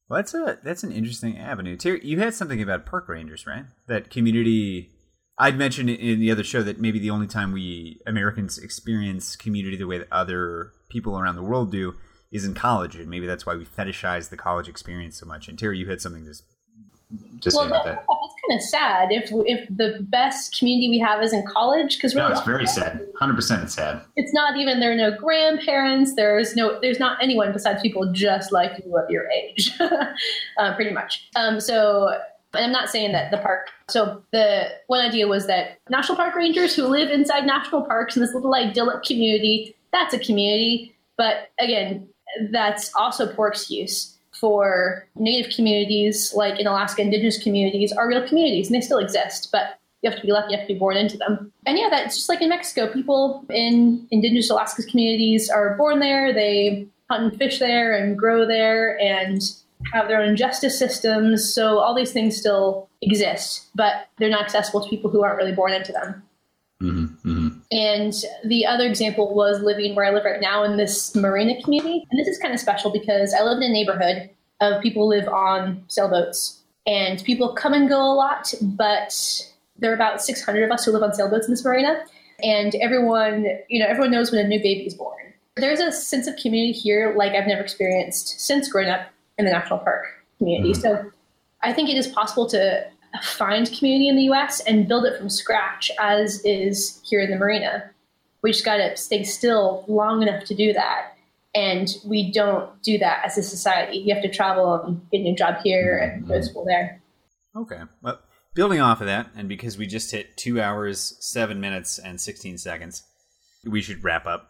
Well, 0.07 0.19
that's 0.19 0.33
a 0.33 0.59
that's 0.63 0.83
an 0.83 0.91
interesting 0.91 1.37
avenue. 1.37 1.77
Terry, 1.77 1.99
you 2.03 2.19
had 2.19 2.33
something 2.33 2.61
about 2.61 2.85
park 2.85 3.09
rangers, 3.09 3.47
right? 3.47 3.65
That 3.87 4.09
community. 4.09 4.91
I'd 5.37 5.57
mentioned 5.57 5.89
in 5.89 6.19
the 6.19 6.31
other 6.31 6.43
show 6.43 6.63
that 6.63 6.79
maybe 6.79 6.99
the 6.99 7.09
only 7.09 7.27
time 7.27 7.51
we 7.51 7.99
Americans 8.05 8.57
experience 8.57 9.35
community 9.35 9.75
the 9.75 9.87
way 9.87 9.97
that 9.97 10.07
other 10.11 10.71
people 10.89 11.19
around 11.19 11.35
the 11.35 11.43
world 11.43 11.71
do 11.71 11.95
is 12.31 12.45
in 12.45 12.53
college, 12.53 12.95
and 12.95 13.09
maybe 13.09 13.25
that's 13.27 13.45
why 13.45 13.55
we 13.55 13.65
fetishize 13.65 14.29
the 14.29 14.37
college 14.37 14.67
experience 14.69 15.19
so 15.19 15.25
much. 15.25 15.47
And 15.47 15.59
Terry, 15.59 15.77
you 15.77 15.89
had 15.89 16.01
something 16.01 16.25
to 16.25 16.33
to 17.41 17.51
say 17.51 17.57
well, 17.57 17.67
about 17.67 17.85
that, 17.85 17.95
that. 17.95 18.05
That's 18.07 18.35
kind 18.49 18.57
of 18.57 18.61
sad 18.63 19.07
if 19.11 19.29
if 19.45 19.67
the 19.69 20.05
best 20.09 20.57
community 20.57 20.89
we 20.89 20.99
have 20.99 21.21
is 21.21 21.33
in 21.33 21.45
college 21.45 21.95
because 21.95 22.15
No, 22.15 22.27
it's 22.27 22.41
very 22.41 22.65
sad. 22.65 23.05
Hundred 23.19 23.35
percent, 23.35 23.63
it's 23.63 23.73
sad. 23.73 24.01
it's 24.15 24.33
not 24.33 24.57
even 24.57 24.79
there 24.79 24.91
are 24.91 24.95
no 24.95 25.15
grandparents 25.15 26.15
there's 26.15 26.55
no 26.55 26.79
there's 26.81 26.99
not 26.99 27.21
anyone 27.21 27.53
besides 27.53 27.81
people 27.81 28.11
just 28.11 28.51
like 28.51 28.71
you 28.83 28.97
of 28.97 29.09
your 29.09 29.29
age 29.31 29.71
uh, 29.79 30.75
pretty 30.75 30.91
much 30.91 31.29
um, 31.35 31.59
so 31.59 32.17
and 32.55 32.65
i'm 32.65 32.71
not 32.71 32.89
saying 32.89 33.11
that 33.11 33.31
the 33.31 33.37
park 33.37 33.67
so 33.89 34.21
the 34.31 34.67
one 34.87 34.99
idea 34.99 35.27
was 35.27 35.47
that 35.47 35.79
national 35.89 36.15
park 36.15 36.35
rangers 36.35 36.75
who 36.75 36.87
live 36.87 37.09
inside 37.09 37.45
national 37.45 37.83
parks 37.83 38.15
in 38.15 38.21
this 38.21 38.33
little 38.33 38.53
idyllic 38.55 39.03
community 39.03 39.75
that's 39.91 40.13
a 40.13 40.19
community 40.19 40.95
but 41.17 41.49
again 41.59 42.07
that's 42.51 42.93
also 42.95 43.31
poor 43.33 43.47
excuse 43.47 44.17
for 44.31 45.07
native 45.15 45.53
communities 45.53 46.33
like 46.35 46.59
in 46.59 46.67
alaska 46.67 47.01
indigenous 47.01 47.41
communities 47.41 47.91
are 47.91 48.07
real 48.07 48.27
communities 48.27 48.67
and 48.67 48.75
they 48.75 48.81
still 48.81 48.99
exist 48.99 49.49
but 49.51 49.79
you 50.05 50.11
have 50.11 50.19
to 50.19 50.25
be 50.25 50.31
lucky, 50.31 50.51
you 50.53 50.59
have 50.59 50.67
to 50.67 50.73
be 50.73 50.77
born 50.77 50.95
into 50.97 51.17
them. 51.17 51.51
And 51.65 51.79
yeah, 51.79 51.87
that's 51.89 52.15
just 52.15 52.29
like 52.29 52.39
in 52.39 52.49
Mexico. 52.49 52.93
People 52.93 53.43
in 53.49 54.07
indigenous 54.11 54.51
Alaska 54.51 54.83
communities 54.83 55.49
are 55.49 55.75
born 55.77 55.99
there, 55.99 56.31
they 56.31 56.87
hunt 57.09 57.23
and 57.23 57.37
fish 57.37 57.57
there 57.57 57.95
and 57.95 58.17
grow 58.17 58.45
there 58.45 58.99
and 58.99 59.41
have 59.93 60.07
their 60.07 60.21
own 60.21 60.35
justice 60.35 60.77
systems. 60.77 61.53
So 61.53 61.79
all 61.79 61.95
these 61.95 62.11
things 62.11 62.37
still 62.37 62.89
exist, 63.01 63.67
but 63.75 64.07
they're 64.17 64.29
not 64.29 64.43
accessible 64.43 64.81
to 64.81 64.89
people 64.89 65.09
who 65.09 65.23
aren't 65.23 65.37
really 65.37 65.51
born 65.51 65.73
into 65.73 65.91
them. 65.91 66.23
Mm-hmm, 66.81 67.49
And 67.71 68.13
the 68.43 68.65
other 68.65 68.85
example 68.85 69.33
was 69.33 69.61
living 69.61 69.95
where 69.95 70.05
I 70.05 70.11
live 70.11 70.25
right 70.25 70.41
now 70.41 70.63
in 70.63 70.77
this 70.77 71.15
marina 71.15 71.61
community. 71.63 72.05
And 72.11 72.19
this 72.19 72.27
is 72.27 72.37
kind 72.37 72.53
of 72.53 72.59
special 72.59 72.91
because 72.91 73.33
I 73.33 73.43
live 73.43 73.57
in 73.57 73.63
a 73.63 73.69
neighborhood 73.69 74.29
of 74.61 74.81
people 74.81 75.03
who 75.03 75.09
live 75.09 75.27
on 75.27 75.83
sailboats. 75.87 76.61
And 76.85 77.23
people 77.23 77.53
come 77.53 77.73
and 77.73 77.89
go 77.89 77.99
a 77.99 78.13
lot, 78.13 78.53
but 78.61 79.15
there 79.77 79.91
are 79.91 79.95
about 79.95 80.21
600 80.21 80.63
of 80.63 80.71
us 80.71 80.85
who 80.85 80.91
live 80.91 81.03
on 81.03 81.13
sailboats 81.13 81.47
in 81.47 81.53
this 81.53 81.63
marina. 81.63 82.03
And 82.43 82.75
everyone, 82.75 83.45
you 83.69 83.79
know, 83.79 83.87
everyone 83.87 84.11
knows 84.11 84.31
when 84.31 84.45
a 84.45 84.47
new 84.47 84.59
baby 84.59 84.85
is 84.85 84.93
born. 84.93 85.33
There's 85.55 85.79
a 85.79 85.91
sense 85.91 86.27
of 86.27 86.35
community 86.35 86.73
here 86.73 87.13
like 87.15 87.31
I've 87.31 87.47
never 87.47 87.61
experienced 87.61 88.41
since 88.41 88.69
growing 88.69 88.89
up 88.89 89.07
in 89.37 89.45
the 89.45 89.51
national 89.51 89.79
park 89.79 90.05
community. 90.37 90.71
Mm-hmm. 90.71 90.81
So 90.81 91.11
I 91.61 91.73
think 91.73 91.89
it 91.89 91.97
is 91.97 92.07
possible 92.07 92.47
to 92.49 92.85
find 93.23 93.71
community 93.71 94.07
in 94.07 94.15
the 94.15 94.23
US 94.33 94.59
and 94.61 94.87
build 94.87 95.05
it 95.05 95.17
from 95.17 95.29
scratch 95.29 95.91
as 95.99 96.41
is 96.43 97.01
here 97.03 97.21
in 97.21 97.31
the 97.31 97.37
marina. 97.37 97.89
We 98.41 98.51
just 98.51 98.65
got 98.65 98.77
to 98.77 98.95
stay 98.95 99.23
still 99.23 99.83
long 99.87 100.21
enough 100.21 100.43
to 100.45 100.55
do 100.55 100.73
that. 100.73 101.13
And 101.53 101.95
we 102.05 102.31
don't 102.31 102.69
do 102.83 102.97
that 102.97 103.23
as 103.25 103.37
a 103.37 103.43
society. 103.43 103.97
You 103.97 104.13
have 104.13 104.23
to 104.23 104.29
travel 104.29 104.73
and 104.81 105.09
get 105.09 105.21
a 105.21 105.23
new 105.23 105.35
job 105.35 105.55
here 105.63 105.97
and 105.97 106.27
go 106.27 106.33
to 106.33 106.39
mm-hmm. 106.39 106.49
school 106.49 106.65
there. 106.65 107.01
Okay. 107.55 107.81
Well, 108.01 108.19
building 108.53 108.81
off 108.81 108.99
of 108.99 109.07
that, 109.07 109.29
and 109.35 109.47
because 109.47 109.77
we 109.77 109.87
just 109.87 110.11
hit 110.11 110.35
two 110.35 110.59
hours, 110.59 111.15
seven 111.21 111.61
minutes, 111.61 111.97
and 111.97 112.19
16 112.19 112.57
seconds, 112.57 113.03
we 113.65 113.81
should 113.81 114.03
wrap 114.03 114.25
up. 114.25 114.49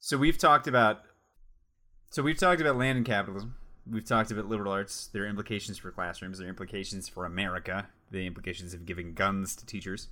So 0.00 0.18
we've 0.18 0.38
talked 0.38 0.66
about. 0.66 1.02
So 2.10 2.24
we've 2.24 2.38
talked 2.38 2.60
about 2.60 2.76
land 2.76 2.96
and 2.96 3.06
capitalism. 3.06 3.54
We've 3.88 4.04
talked 4.04 4.30
about 4.30 4.46
liberal 4.46 4.72
arts, 4.72 5.08
their 5.08 5.26
implications 5.26 5.78
for 5.78 5.90
classrooms, 5.90 6.38
their 6.38 6.48
implications 6.48 7.08
for 7.08 7.24
America, 7.24 7.88
the 8.10 8.26
implications 8.26 8.74
of 8.74 8.86
giving 8.86 9.14
guns 9.14 9.56
to 9.56 9.66
teachers. 9.66 10.08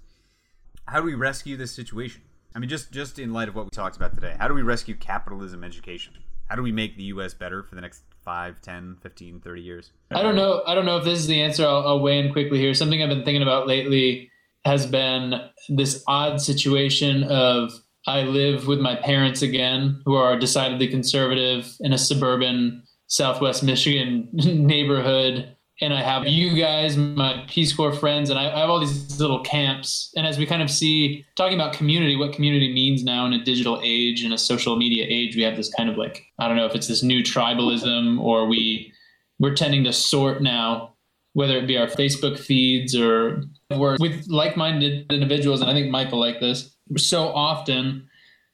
How 0.87 1.01
do 1.01 1.07
we 1.07 1.15
rescue 1.15 1.57
this 1.57 1.73
situation? 1.73 2.23
I 2.55 2.59
mean, 2.59 2.71
just 2.71 2.91
just 2.91 3.19
in 3.19 3.33
light 3.33 3.49
of 3.49 3.55
what 3.55 3.67
we 3.67 3.71
talked 3.71 3.97
about 3.97 4.15
today, 4.15 4.35
how 4.39 4.49
do 4.49 4.55
we 4.55 4.63
rescue 4.63 4.95
capitalism 4.95 5.63
education? 5.63 6.15
How 6.49 6.57
do 6.57 6.63
we 6.63 6.73
make 6.73 6.97
the 6.97 7.05
U.S. 7.05 7.35
better 7.35 7.63
for 7.63 7.75
the 7.75 7.83
next 7.83 8.05
5, 8.25 8.63
10, 8.63 8.97
15, 9.03 9.41
30 9.41 9.61
years? 9.61 9.91
I 10.11 10.23
don't 10.23 10.35
know. 10.35 10.63
I 10.67 10.75
don't 10.75 10.87
know 10.87 10.97
if 10.97 11.05
this 11.05 11.19
is 11.19 11.27
the 11.27 11.43
answer. 11.43 11.67
I'll, 11.67 11.87
I'll 11.87 12.01
weigh 12.01 12.19
in 12.19 12.33
quickly 12.33 12.59
here. 12.59 12.73
Something 12.73 13.03
I've 13.03 13.11
been 13.11 13.25
thinking 13.25 13.43
about 13.43 13.67
lately 13.67 14.31
has 14.65 14.87
been 14.87 15.35
this 15.69 16.03
odd 16.09 16.41
situation 16.41 17.25
of 17.25 17.71
I 18.07 18.23
live 18.23 18.67
with 18.67 18.81
my 18.81 18.97
parents 18.97 19.43
again, 19.43 20.01
who 20.07 20.15
are 20.15 20.39
decidedly 20.39 20.89
conservative 20.89 21.77
in 21.81 21.93
a 21.93 21.99
suburban 21.99 22.83
Southwest 23.09 23.63
Michigan 23.63 24.29
neighborhood. 24.33 25.55
And 25.81 25.95
I 25.95 26.03
have 26.03 26.27
you 26.27 26.57
guys, 26.57 26.97
my 26.97 27.45
Peace 27.49 27.73
Corps 27.73 27.93
friends, 27.93 28.31
and 28.31 28.39
I, 28.39 28.53
I 28.53 28.61
have 28.61 28.71
all 28.71 28.81
these 28.81 29.21
little 29.21 29.41
camps. 29.45 30.13
And 30.17 30.27
as 30.27 30.37
we 30.37 30.45
kind 30.45 30.61
of 30.61 30.71
see, 30.71 31.25
talking 31.37 31.55
about 31.55 31.73
community, 31.73 32.17
what 32.17 32.33
community 32.33 32.73
means 32.73 33.05
now 33.05 33.27
in 33.27 33.33
a 33.33 33.45
digital 33.45 33.81
age, 33.85 34.25
in 34.25 34.33
a 34.33 34.39
social 34.39 34.77
media 34.77 35.07
age, 35.09 35.37
we 35.37 35.43
have 35.43 35.57
this 35.57 35.73
kind 35.73 35.89
of 35.89 35.97
like, 35.97 36.25
I 36.41 36.49
don't 36.49 36.57
know 36.57 36.67
if 36.67 36.75
it's 36.75 36.89
this 36.89 37.05
new 37.05 37.23
tribalism 37.23 38.21
or 38.21 38.47
we, 38.49 38.93
we're 39.39 39.55
tending 39.55 39.85
to 39.85 39.93
sort 39.93 40.43
now, 40.43 40.95
whether 41.35 41.57
it 41.57 41.69
be 41.69 41.79
our 41.79 41.87
Facebook 41.87 42.41
feeds 42.41 42.97
or 42.97 43.45
we're 43.71 43.97
with 44.01 44.27
like-minded 44.27 45.13
individuals. 45.13 45.61
And 45.61 45.71
I 45.71 45.75
think 45.75 45.93
Michael 45.93 46.19
like 46.19 46.41
this 46.41 46.75
so 46.97 47.29
often 47.29 48.09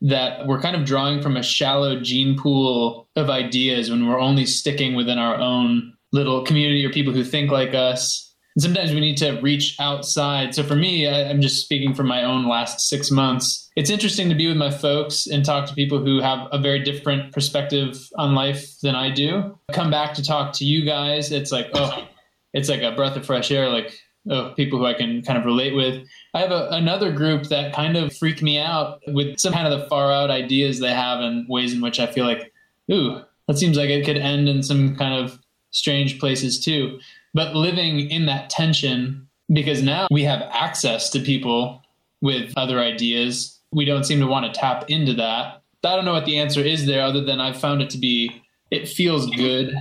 that 0.04 0.46
we're 0.46 0.60
kind 0.60 0.76
of 0.76 0.84
drawing 0.84 1.22
from 1.22 1.36
a 1.36 1.42
shallow 1.42 1.98
gene 1.98 2.38
pool 2.38 3.08
of 3.16 3.30
ideas 3.30 3.90
when 3.90 4.06
we're 4.06 4.20
only 4.20 4.44
sticking 4.44 4.94
within 4.94 5.18
our 5.18 5.34
own 5.36 5.94
little 6.12 6.44
community 6.44 6.84
or 6.84 6.90
people 6.90 7.12
who 7.12 7.24
think 7.24 7.50
like 7.50 7.72
us. 7.72 8.30
And 8.54 8.62
sometimes 8.62 8.92
we 8.92 9.00
need 9.00 9.16
to 9.16 9.40
reach 9.40 9.74
outside. 9.80 10.54
So 10.54 10.62
for 10.62 10.76
me, 10.76 11.08
I, 11.08 11.30
I'm 11.30 11.40
just 11.40 11.64
speaking 11.64 11.94
from 11.94 12.06
my 12.06 12.22
own 12.22 12.46
last 12.46 12.80
six 12.80 13.10
months. 13.10 13.70
It's 13.76 13.88
interesting 13.88 14.28
to 14.28 14.34
be 14.34 14.46
with 14.46 14.58
my 14.58 14.70
folks 14.70 15.26
and 15.26 15.42
talk 15.42 15.66
to 15.68 15.74
people 15.74 15.98
who 15.98 16.20
have 16.20 16.48
a 16.52 16.58
very 16.58 16.84
different 16.84 17.32
perspective 17.32 17.98
on 18.16 18.34
life 18.34 18.78
than 18.82 18.94
I 18.94 19.10
do. 19.10 19.58
Come 19.72 19.90
back 19.90 20.12
to 20.14 20.22
talk 20.22 20.52
to 20.56 20.66
you 20.66 20.84
guys. 20.84 21.32
It's 21.32 21.50
like, 21.50 21.70
oh, 21.72 22.06
it's 22.52 22.68
like 22.68 22.82
a 22.82 22.92
breath 22.92 23.16
of 23.16 23.24
fresh 23.24 23.50
air, 23.50 23.70
like 23.70 23.98
oh, 24.30 24.52
people 24.54 24.78
who 24.78 24.86
I 24.86 24.94
can 24.94 25.22
kind 25.22 25.38
of 25.38 25.46
relate 25.46 25.74
with. 25.74 26.06
I 26.34 26.40
have 26.40 26.50
a, 26.50 26.68
another 26.72 27.12
group 27.12 27.44
that 27.44 27.72
kind 27.72 27.96
of 27.96 28.14
freak 28.14 28.42
me 28.42 28.58
out 28.58 29.00
with 29.06 29.38
some 29.38 29.52
kind 29.52 29.72
of 29.72 29.78
the 29.78 29.86
far 29.86 30.12
out 30.12 30.30
ideas 30.30 30.80
they 30.80 30.92
have 30.92 31.20
and 31.20 31.48
ways 31.48 31.72
in 31.72 31.80
which 31.80 32.00
I 32.00 32.08
feel 32.08 32.26
like, 32.26 32.52
ooh, 32.92 33.22
that 33.46 33.56
seems 33.56 33.76
like 33.76 33.88
it 33.88 34.04
could 34.04 34.16
end 34.16 34.48
in 34.48 34.62
some 34.62 34.96
kind 34.96 35.14
of 35.14 35.38
strange 35.70 36.18
places 36.18 36.62
too. 36.62 36.98
But 37.34 37.54
living 37.54 38.10
in 38.10 38.26
that 38.26 38.50
tension, 38.50 39.28
because 39.52 39.82
now 39.82 40.08
we 40.10 40.24
have 40.24 40.42
access 40.50 41.08
to 41.10 41.20
people 41.20 41.82
with 42.20 42.52
other 42.56 42.80
ideas, 42.80 43.60
we 43.70 43.84
don't 43.84 44.04
seem 44.04 44.20
to 44.20 44.26
want 44.26 44.46
to 44.46 44.60
tap 44.60 44.90
into 44.90 45.14
that. 45.14 45.62
I 45.84 45.96
don't 45.96 46.04
know 46.04 46.14
what 46.14 46.24
the 46.24 46.38
answer 46.38 46.60
is 46.60 46.86
there, 46.86 47.02
other 47.02 47.22
than 47.22 47.40
I've 47.40 47.60
found 47.60 47.82
it 47.82 47.90
to 47.90 47.98
be, 47.98 48.42
it 48.70 48.88
feels 48.88 49.30
good 49.30 49.74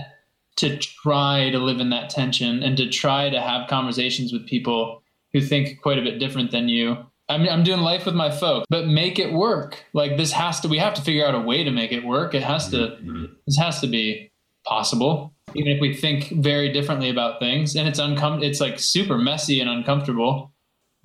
to 0.57 0.77
try 0.77 1.49
to 1.49 1.59
live 1.59 1.79
in 1.79 1.89
that 1.91 2.09
tension 2.09 2.61
and 2.61 2.75
to 2.77 2.89
try 2.89 3.29
to 3.29 3.41
have 3.41 3.69
conversations 3.69 4.33
with 4.33 4.45
people 4.45 5.02
who 5.33 5.41
think 5.41 5.81
quite 5.81 5.97
a 5.97 6.03
bit 6.03 6.19
different 6.19 6.51
than 6.51 6.69
you. 6.69 6.97
I'm, 7.29 7.47
I'm 7.47 7.63
doing 7.63 7.79
life 7.79 8.05
with 8.05 8.15
my 8.15 8.29
folk, 8.29 8.65
but 8.69 8.87
make 8.87 9.17
it 9.17 9.33
work. 9.33 9.83
Like 9.93 10.17
this 10.17 10.31
has 10.33 10.59
to, 10.61 10.67
we 10.67 10.77
have 10.77 10.93
to 10.95 11.01
figure 11.01 11.25
out 11.25 11.35
a 11.35 11.39
way 11.39 11.63
to 11.63 11.71
make 11.71 11.91
it 11.91 12.05
work. 12.05 12.33
It 12.33 12.43
has 12.43 12.69
to, 12.69 12.77
mm-hmm. 12.77 13.09
Mm-hmm. 13.09 13.33
this 13.47 13.57
has 13.57 13.79
to 13.81 13.87
be 13.87 14.31
possible, 14.65 15.33
even 15.55 15.71
if 15.71 15.81
we 15.81 15.95
think 15.95 16.29
very 16.29 16.71
differently 16.71 17.09
about 17.09 17.39
things. 17.39 17.75
And 17.75 17.87
it's 17.87 17.99
uncom, 17.99 18.43
it's 18.43 18.61
like 18.61 18.77
super 18.77 19.17
messy 19.17 19.59
and 19.59 19.69
uncomfortable. 19.69 20.51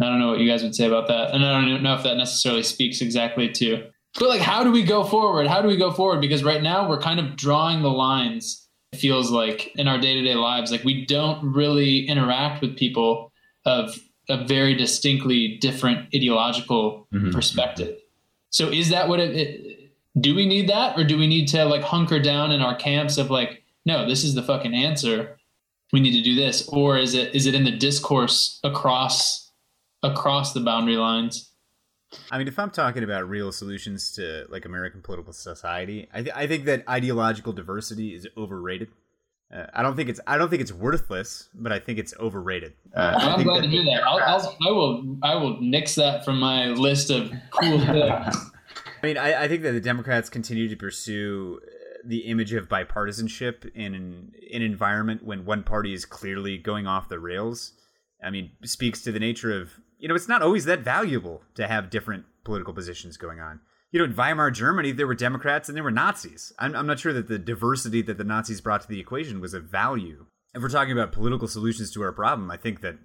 I 0.01 0.05
don't 0.05 0.21
know 0.21 0.29
what 0.29 0.41
you 0.41 0.49
guys 0.49 0.63
would 0.63 0.75
say 0.75 0.87
about 0.87 1.09
that. 1.09 1.33
And 1.33 1.45
I 1.45 1.61
don't 1.65 1.83
know 1.83 1.95
if 1.95 2.03
that 2.05 2.17
necessarily 2.17 2.63
speaks 2.63 3.01
exactly 3.01 3.49
to, 3.51 3.89
but 4.19 4.29
like, 4.29 4.41
how 4.41 4.65
do 4.65 4.73
we 4.73 4.83
go 4.83 5.05
forward? 5.05 5.47
How 5.47 5.63
do 5.63 5.69
we 5.69 5.77
go 5.77 5.93
forward? 5.93 6.21
Because 6.21 6.43
right 6.45 6.63
now 6.63 6.89
we're 6.89 7.01
kind 7.01 7.21
of 7.21 7.37
drawing 7.37 7.83
the 7.83 7.91
lines. 7.91 8.69
It 8.93 8.99
feels 8.99 9.31
like 9.31 9.75
in 9.77 9.87
our 9.87 9.99
day 9.99 10.15
to 10.15 10.23
day 10.23 10.35
lives, 10.35 10.73
like 10.73 10.85
we 10.85 11.05
don't 11.05 11.53
really 11.53 12.07
interact 12.07 12.63
with 12.63 12.77
people 12.77 13.33
of 13.65 13.99
a 14.29 14.45
very 14.45 14.75
distinctly 14.75 15.57
different 15.59 16.09
ideological 16.15 17.07
Mhm. 17.13 17.33
perspective. 17.33 17.97
So 18.51 18.69
is 18.71 18.91
that 18.91 19.09
what 19.09 19.21
it, 19.21 19.35
it, 19.37 19.91
do 20.21 20.35
we 20.35 20.47
need 20.47 20.69
that 20.69 20.99
or 20.99 21.05
do 21.05 21.17
we 21.19 21.27
need 21.27 21.49
to 21.49 21.65
like 21.65 21.83
hunker 21.83 22.19
down 22.21 22.51
in 22.51 22.61
our 22.61 22.75
camps 22.77 23.19
of 23.19 23.31
like, 23.31 23.63
no, 23.87 24.07
this 24.09 24.25
is 24.25 24.35
the 24.35 24.43
fucking 24.43 24.75
answer. 24.75 25.39
We 25.93 26.01
need 26.01 26.13
to 26.13 26.23
do 26.23 26.35
this. 26.35 26.69
Or 26.69 26.99
is 26.99 27.15
it, 27.15 27.35
is 27.35 27.47
it 27.47 27.55
in 27.55 27.65
the 27.65 27.71
discourse 27.71 28.61
across, 28.63 29.51
across 30.03 30.53
the 30.53 30.61
boundary 30.61 30.97
lines? 30.97 31.51
I 32.31 32.39
mean, 32.39 32.49
if 32.49 32.59
I'm 32.59 32.71
talking 32.71 33.05
about 33.05 33.29
real 33.29 33.53
solutions 33.53 34.13
to 34.13 34.47
like 34.49 34.65
American 34.65 35.03
political 35.03 35.33
society, 35.33 36.09
I, 36.13 36.23
th- 36.23 36.35
I 36.35 36.47
think 36.47 36.65
that 36.65 36.85
ideological 36.89 37.53
diversity 37.53 38.15
is 38.15 38.27
overrated. 38.37 38.89
Uh, 39.55 39.65
I 39.73 39.83
don't 39.83 39.97
think 39.97 40.11
it's 40.11 40.21
I 40.27 40.37
don't 40.37 40.51
think 40.51 40.61
it's 40.61 40.73
worthless, 40.73 41.49
but 41.55 41.73
I 41.73 41.79
think 41.79 41.99
it's 41.99 42.15
overrated. 42.21 42.75
Uh, 42.95 43.19
I'm 43.19 43.43
glad 43.43 43.63
to 43.63 43.69
hear 43.69 43.83
that. 43.85 44.03
I'll, 44.05 44.19
I'll, 44.19 44.57
I 44.67 44.71
will 44.71 45.17
I 45.23 45.35
will 45.37 45.61
nix 45.61 45.95
that 45.95 46.25
from 46.25 46.39
my 46.39 46.67
list 46.67 47.11
of 47.11 47.33
cool 47.51 47.79
things. 47.87 48.37
I 49.03 49.07
mean, 49.07 49.17
I, 49.17 49.45
I 49.45 49.49
think 49.49 49.63
that 49.63 49.73
the 49.73 49.81
Democrats 49.81 50.29
continue 50.29 50.69
to 50.69 50.77
pursue 50.77 51.61
the 52.05 52.19
image 52.21 52.53
of 52.53 52.69
bipartisanship 52.69 53.71
in 53.75 53.95
an, 53.95 54.33
an 54.53 54.63
environment 54.63 55.25
when 55.25 55.45
one 55.45 55.63
party 55.63 55.95
is 55.95 56.05
clearly 56.05 56.59
going 56.59 56.87
off 56.87 57.09
the 57.09 57.19
rails. 57.19 57.73
I 58.23 58.31
mean, 58.31 58.51
speaks 58.65 59.03
to 59.03 59.13
the 59.13 59.21
nature 59.21 59.59
of 59.59 59.81
you 59.99 60.09
know 60.09 60.15
it's 60.15 60.29
not 60.29 60.43
always 60.43 60.67
that 60.67 60.81
valuable 60.81 61.43
to 61.55 61.67
have 61.67 61.89
different 61.89 62.27
political 62.45 62.75
positions 62.75 63.17
going 63.17 63.41
on 63.41 63.61
you 63.91 63.99
know, 63.99 64.05
in 64.05 64.15
Weimar 64.15 64.51
Germany, 64.51 64.93
there 64.93 65.07
were 65.07 65.15
Democrats 65.15 65.69
and 65.69 65.77
there 65.77 65.85
were 65.85 65.91
Nazis. 65.91 66.53
I'm, 66.59 66.75
I'm 66.75 66.87
not 66.87 66.99
sure 66.99 67.13
that 67.13 67.29
the 67.29 67.39
diversity 67.39 68.03
that 68.03 68.19
the 68.19 68.25
Nazis 68.25 68.61
brought 68.61 68.83
to 68.83 68.89
the 68.89 69.01
equation 69.01 69.41
was 69.41 69.55
of 69.55 69.65
value. 69.65 70.27
If 70.55 70.63
we're 70.63 70.69
talking 70.69 70.93
about 70.93 71.13
political 71.13 71.49
solutions 71.49 71.91
to 71.93 72.03
our 72.03 72.13
problem, 72.13 72.51
I 72.51 72.57
think 72.57 72.81
that, 72.83 72.99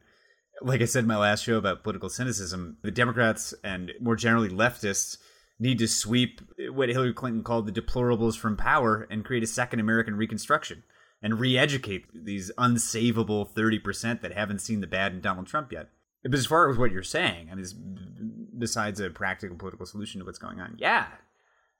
like 0.61 0.81
I 0.81 0.85
said 0.85 1.03
in 1.03 1.07
my 1.07 1.17
last 1.17 1.43
show 1.43 1.57
about 1.57 1.83
political 1.83 2.09
cynicism, 2.09 2.77
the 2.83 2.91
Democrats 2.91 3.53
and 3.63 3.91
more 4.01 4.15
generally 4.15 4.49
leftists 4.49 5.17
need 5.59 5.79
to 5.79 5.87
sweep 5.87 6.41
what 6.71 6.89
Hillary 6.89 7.13
Clinton 7.13 7.43
called 7.43 7.67
the 7.67 7.81
deplorables 7.81 8.37
from 8.37 8.57
power 8.57 9.07
and 9.09 9.23
create 9.23 9.43
a 9.43 9.47
second 9.47 9.79
American 9.79 10.15
Reconstruction 10.15 10.83
and 11.21 11.39
re 11.39 11.57
educate 11.57 12.05
these 12.13 12.51
unsavable 12.57 13.49
30% 13.49 14.21
that 14.21 14.33
haven't 14.33 14.59
seen 14.59 14.81
the 14.81 14.87
bad 14.87 15.13
in 15.13 15.21
Donald 15.21 15.47
Trump 15.47 15.71
yet. 15.71 15.89
But 16.23 16.33
as 16.33 16.45
far 16.45 16.69
as 16.69 16.77
what 16.77 16.91
you're 16.91 17.03
saying, 17.03 17.49
I 17.51 17.55
mean, 17.55 18.42
besides 18.63 19.01
a 19.01 19.09
practical 19.09 19.57
political 19.57 19.85
solution 19.85 20.19
to 20.19 20.25
what's 20.25 20.39
going 20.39 20.61
on, 20.61 20.73
yeah, 20.77 21.07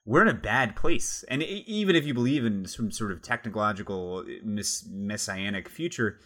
we're 0.05 0.21
in 0.21 0.27
a 0.27 0.33
bad 0.33 0.75
place. 0.75 1.23
And 1.29 1.41
even 1.41 1.95
if 1.95 2.05
you 2.05 2.13
believe 2.13 2.43
in 2.43 2.65
some 2.65 2.91
sort 2.91 3.13
of 3.13 3.21
technological 3.21 4.25
uh, 4.27 4.31
mess- 4.43 4.85
messianic 4.91 5.69
future, 5.69 6.19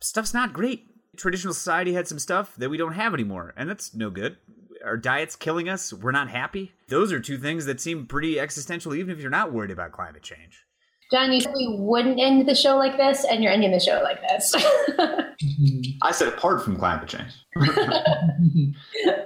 stuff's 0.00 0.34
not 0.34 0.52
great. 0.52 0.84
Traditional 1.16 1.54
society 1.54 1.94
had 1.94 2.06
some 2.06 2.18
stuff 2.18 2.54
that 2.56 2.68
we 2.68 2.76
don't 2.76 2.92
have 2.92 3.14
anymore, 3.14 3.54
and 3.56 3.70
that's 3.70 3.94
no 3.94 4.10
good. 4.10 4.36
Our 4.84 4.98
diet's 4.98 5.34
killing 5.34 5.66
us. 5.66 5.94
We're 5.94 6.10
not 6.10 6.28
happy. 6.28 6.72
Those 6.90 7.10
are 7.10 7.20
two 7.20 7.38
things 7.38 7.64
that 7.64 7.80
seem 7.80 8.06
pretty 8.06 8.38
existential, 8.38 8.94
even 8.94 9.14
if 9.14 9.20
you're 9.20 9.30
not 9.30 9.50
worried 9.50 9.70
about 9.70 9.92
climate 9.92 10.22
change. 10.22 10.64
John, 11.12 11.30
you 11.30 11.42
said 11.42 11.52
we 11.54 11.68
wouldn't 11.68 12.18
end 12.18 12.48
the 12.48 12.54
show 12.54 12.78
like 12.78 12.96
this, 12.96 13.26
and 13.26 13.42
you're 13.42 13.52
ending 13.52 13.70
the 13.70 13.78
show 13.78 14.00
like 14.02 14.22
this. 14.22 14.54
I 16.02 16.10
said 16.10 16.28
apart 16.28 16.64
from 16.64 16.78
climate 16.78 17.06
change. 17.06 17.32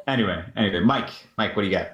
anyway, 0.09 0.45
anyway, 0.57 0.81
Mike, 0.81 1.11
Mike, 1.39 1.55
what 1.55 1.63
do 1.63 1.69
you 1.69 1.75
got? 1.75 1.93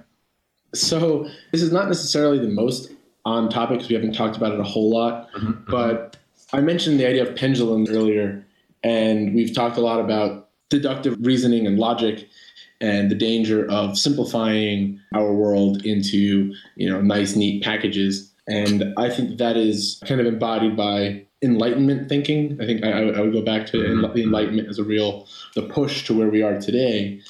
So 0.74 1.28
this 1.50 1.60
is 1.60 1.72
not 1.72 1.88
necessarily 1.88 2.38
the 2.38 2.48
most 2.48 2.90
on 3.26 3.50
topic 3.50 3.76
because 3.76 3.90
we 3.90 3.94
haven't 3.94 4.14
talked 4.14 4.38
about 4.38 4.52
it 4.52 4.60
a 4.60 4.64
whole 4.64 4.90
lot, 4.90 5.30
mm-hmm. 5.34 5.70
but 5.70 6.16
I 6.54 6.62
mentioned 6.62 6.98
the 6.98 7.06
idea 7.06 7.28
of 7.28 7.36
pendulums 7.36 7.90
earlier, 7.90 8.42
and 8.82 9.34
we've 9.34 9.54
talked 9.54 9.76
a 9.76 9.82
lot 9.82 10.00
about 10.00 10.48
deductive 10.70 11.18
reasoning 11.20 11.66
and 11.66 11.78
logic 11.78 12.26
and 12.80 13.10
the 13.10 13.14
danger 13.14 13.70
of 13.70 13.98
simplifying 13.98 14.98
our 15.14 15.34
world 15.34 15.84
into 15.84 16.54
you 16.76 16.90
know 16.90 17.02
nice 17.02 17.36
neat 17.36 17.62
packages 17.62 18.31
and 18.48 18.94
I 18.96 19.08
think 19.10 19.38
that 19.38 19.56
is 19.56 20.00
kind 20.04 20.20
of 20.20 20.26
embodied 20.26 20.76
by 20.76 21.26
enlightenment 21.42 22.08
thinking. 22.08 22.58
I 22.60 22.66
think 22.66 22.84
I, 22.84 22.90
I 22.90 23.20
would 23.20 23.32
go 23.32 23.42
back 23.42 23.66
to 23.68 23.78
mm-hmm. 23.78 24.14
the 24.14 24.22
enlightenment 24.22 24.68
as 24.68 24.78
a 24.78 24.84
real 24.84 25.26
the 25.54 25.62
push 25.62 26.06
to 26.06 26.16
where 26.16 26.28
we 26.28 26.42
are 26.42 26.58
today. 26.60 27.20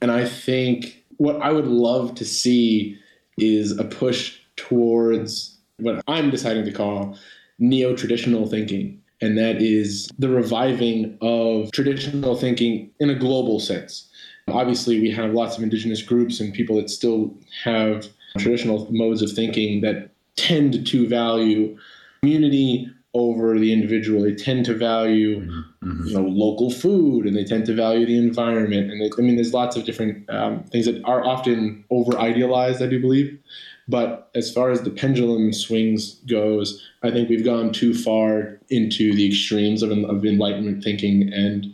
And 0.00 0.10
I 0.10 0.26
think 0.26 1.04
what 1.16 1.40
I 1.40 1.52
would 1.52 1.66
love 1.66 2.14
to 2.16 2.24
see 2.24 2.98
is 3.38 3.76
a 3.78 3.84
push 3.84 4.38
towards 4.56 5.56
what 5.78 6.02
I'm 6.06 6.30
deciding 6.30 6.64
to 6.64 6.72
call 6.72 7.18
neo 7.58 7.94
traditional 7.96 8.46
thinking. 8.46 9.00
And 9.20 9.38
that 9.38 9.62
is 9.62 10.08
the 10.18 10.28
reviving 10.28 11.16
of 11.20 11.72
traditional 11.72 12.36
thinking 12.36 12.90
in 13.00 13.10
a 13.10 13.14
global 13.14 13.60
sense. 13.60 14.10
Obviously, 14.48 15.00
we 15.00 15.10
have 15.10 15.32
lots 15.32 15.56
of 15.56 15.62
indigenous 15.62 16.02
groups 16.02 16.40
and 16.40 16.52
people 16.52 16.76
that 16.76 16.90
still 16.90 17.34
have 17.62 18.08
traditional 18.38 18.88
modes 18.92 19.22
of 19.22 19.32
thinking 19.32 19.80
that 19.80 20.10
tend 20.36 20.86
to 20.86 21.08
value 21.08 21.76
community 22.20 22.90
over 23.14 23.58
the 23.58 23.72
individual. 23.72 24.22
They 24.22 24.34
tend 24.34 24.64
to 24.66 24.74
value, 24.74 25.40
mm-hmm. 25.40 26.06
you 26.06 26.14
know, 26.14 26.26
local 26.26 26.70
food, 26.70 27.26
and 27.26 27.36
they 27.36 27.44
tend 27.44 27.64
to 27.66 27.74
value 27.74 28.06
the 28.06 28.18
environment. 28.18 28.90
And 28.90 29.00
they, 29.00 29.10
I 29.16 29.20
mean, 29.20 29.36
there's 29.36 29.54
lots 29.54 29.76
of 29.76 29.84
different 29.84 30.28
um, 30.28 30.64
things 30.64 30.86
that 30.86 31.02
are 31.04 31.24
often 31.24 31.84
over 31.90 32.18
idealized. 32.18 32.82
I 32.82 32.86
do 32.86 33.00
believe, 33.00 33.38
but 33.86 34.30
as 34.34 34.52
far 34.52 34.70
as 34.70 34.82
the 34.82 34.90
pendulum 34.90 35.52
swings 35.52 36.14
goes, 36.26 36.84
I 37.02 37.10
think 37.10 37.28
we've 37.28 37.44
gone 37.44 37.72
too 37.72 37.94
far 37.94 38.58
into 38.68 39.14
the 39.14 39.26
extremes 39.28 39.82
of, 39.82 39.90
of 39.92 40.24
enlightenment 40.24 40.82
thinking 40.82 41.32
and 41.32 41.72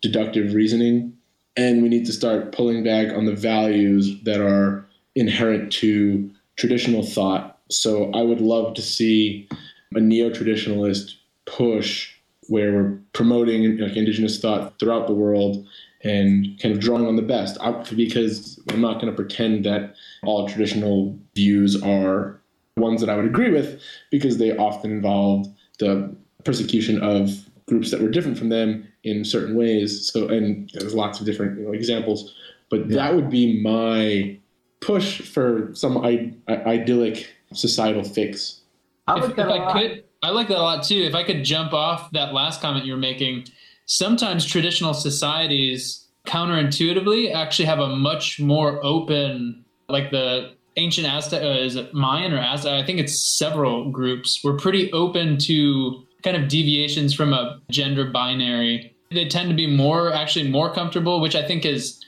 deductive 0.00 0.54
reasoning, 0.54 1.16
and 1.56 1.82
we 1.82 1.88
need 1.88 2.06
to 2.06 2.12
start 2.12 2.52
pulling 2.52 2.82
back 2.82 3.14
on 3.14 3.26
the 3.26 3.34
values 3.34 4.20
that 4.24 4.40
are 4.40 4.84
inherent 5.14 5.72
to 5.74 6.30
traditional 6.56 7.02
thought 7.04 7.49
so 7.70 8.10
I 8.12 8.22
would 8.22 8.40
love 8.40 8.74
to 8.74 8.82
see 8.82 9.48
a 9.94 10.00
neo-traditionalist 10.00 11.14
push 11.46 12.12
where 12.48 12.72
we're 12.72 12.98
promoting 13.12 13.78
like 13.78 13.96
indigenous 13.96 14.40
thought 14.40 14.78
throughout 14.78 15.06
the 15.06 15.14
world 15.14 15.66
and 16.02 16.58
kind 16.60 16.74
of 16.74 16.80
drawing 16.80 17.06
on 17.06 17.16
the 17.16 17.22
best 17.22 17.58
because 17.94 18.58
I'm 18.70 18.80
not 18.80 18.94
going 18.94 19.06
to 19.06 19.12
pretend 19.12 19.64
that 19.66 19.94
all 20.22 20.48
traditional 20.48 21.18
views 21.34 21.80
are 21.82 22.40
ones 22.76 23.00
that 23.00 23.10
I 23.10 23.16
would 23.16 23.26
agree 23.26 23.50
with 23.50 23.80
because 24.10 24.38
they 24.38 24.56
often 24.56 24.90
involve 24.90 25.46
the 25.78 26.14
persecution 26.44 27.02
of 27.02 27.30
groups 27.66 27.90
that 27.90 28.00
were 28.00 28.08
different 28.08 28.38
from 28.38 28.48
them 28.48 28.86
in 29.04 29.24
certain 29.24 29.54
ways. 29.54 30.10
So, 30.10 30.28
and 30.28 30.70
there's 30.74 30.94
lots 30.94 31.20
of 31.20 31.26
different 31.26 31.58
you 31.58 31.66
know, 31.66 31.72
examples, 31.72 32.34
but 32.70 32.88
yeah. 32.88 32.96
that 32.96 33.14
would 33.14 33.30
be 33.30 33.60
my 33.62 34.36
push 34.80 35.20
for 35.20 35.70
some 35.74 35.98
I- 35.98 36.32
I- 36.48 36.64
idyllic 36.64 37.28
societal 37.52 38.04
fix. 38.04 38.60
I 39.06 39.14
like 39.14 39.30
if, 39.30 39.36
that 39.36 39.48
if 39.48 39.52
I 39.52 39.72
could, 39.72 40.04
I 40.22 40.30
like 40.30 40.48
that 40.48 40.58
a 40.58 40.62
lot 40.62 40.84
too. 40.84 41.02
If 41.02 41.14
I 41.14 41.24
could 41.24 41.44
jump 41.44 41.72
off 41.72 42.10
that 42.12 42.32
last 42.32 42.60
comment 42.60 42.84
you 42.84 42.92
were 42.92 42.98
making, 42.98 43.46
sometimes 43.86 44.44
traditional 44.44 44.94
societies 44.94 46.06
counterintuitively 46.26 47.34
actually 47.34 47.64
have 47.64 47.80
a 47.80 47.88
much 47.88 48.40
more 48.40 48.84
open, 48.84 49.64
like 49.88 50.10
the 50.10 50.52
ancient 50.76 51.06
Aztec, 51.06 51.42
uh, 51.42 51.46
is 51.46 51.76
it 51.76 51.92
Mayan 51.92 52.32
or 52.32 52.38
Aztec? 52.38 52.72
I 52.72 52.84
think 52.84 53.00
it's 53.00 53.18
several 53.18 53.90
groups 53.90 54.42
were 54.44 54.56
pretty 54.56 54.92
open 54.92 55.38
to 55.38 56.04
kind 56.22 56.36
of 56.36 56.48
deviations 56.48 57.14
from 57.14 57.32
a 57.32 57.60
gender 57.70 58.04
binary. 58.04 58.94
They 59.10 59.26
tend 59.26 59.48
to 59.48 59.56
be 59.56 59.66
more, 59.66 60.12
actually 60.12 60.48
more 60.48 60.72
comfortable, 60.72 61.20
which 61.20 61.34
I 61.34 61.46
think 61.46 61.64
is 61.64 62.00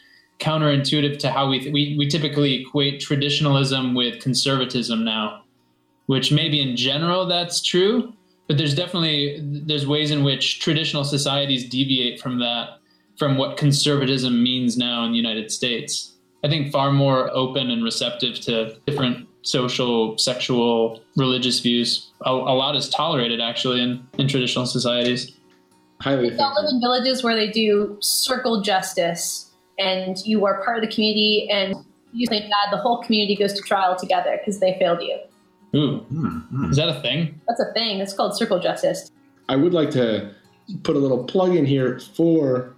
counterintuitive 0.43 1.19
to 1.21 1.31
how 1.31 1.49
we, 1.49 1.61
th- 1.61 1.73
we 1.73 1.95
we 1.97 2.07
typically 2.09 2.63
equate 2.63 3.01
traditionalism 3.01 3.95
with 3.95 4.21
conservatism 4.21 5.05
now, 5.05 5.43
which 6.07 6.33
maybe 6.33 6.61
in 6.61 6.77
general 6.77 7.27
that's 7.27 7.63
true, 7.63 8.13
but 8.49 8.59
there's 8.59 8.75
definitely 8.75 9.39
there's 9.41 9.87
ways 9.87 10.11
in 10.11 10.25
which 10.25 10.61
traditional 10.61 11.05
societies 11.05 11.69
deviate 11.69 12.21
from 12.21 12.41
that 12.41 12.79
from 13.17 13.39
what 13.39 13.57
conservatism 13.57 14.43
means 14.43 14.77
now 14.77 15.05
in 15.05 15.13
the 15.13 15.17
United 15.17 15.51
States. 15.51 16.15
I 16.45 16.49
think 16.49 16.73
far 16.73 16.91
more 16.91 17.31
open 17.33 17.71
and 17.71 17.85
receptive 17.85 18.41
to 18.41 18.77
different 18.85 19.29
social, 19.43 20.19
sexual, 20.19 21.01
religious 21.17 21.61
views. 21.61 22.11
A, 22.25 22.31
a 22.31 22.55
lot 22.63 22.75
is 22.75 22.89
tolerated 22.89 23.41
actually 23.41 23.81
in, 23.81 24.05
in 24.19 24.27
traditional 24.27 24.67
societies. 24.67 25.33
Highly 26.01 26.31
we 26.31 26.37
live 26.37 26.69
in 26.69 26.81
villages 26.81 27.23
where 27.23 27.37
they 27.37 27.49
do 27.49 27.97
circle 28.01 28.61
justice 28.61 29.52
and 29.79 30.17
you 30.27 30.45
are 30.47 30.63
part 30.65 30.77
of 30.79 30.89
the 30.89 30.95
community 30.95 31.49
and 31.51 31.75
you 32.13 32.27
think 32.27 32.45
that 32.45 32.71
the 32.71 32.77
whole 32.77 33.03
community 33.03 33.37
goes 33.37 33.53
to 33.55 33.63
trial 33.63 33.97
together 33.97 34.39
because 34.39 34.61
they 34.61 34.77
failed 34.79 35.01
you. 35.03 35.19
Ooh, 35.75 36.05
mm-hmm. 36.13 36.71
is 36.71 36.77
that 36.77 36.89
a 36.89 37.01
thing? 37.01 37.41
That's 37.49 37.61
a 37.61 37.73
thing. 37.73 38.01
It's 38.01 38.13
called 38.13 38.37
circle 38.37 38.61
justice. 38.61 39.11
I 39.49 39.57
would 39.57 39.73
like 39.73 39.91
to 39.93 40.35
put 40.83 40.97
a 40.97 40.99
little 40.99 41.25
plug 41.25 41.55
in 41.55 41.65
here 41.65 41.99
for 41.99 42.75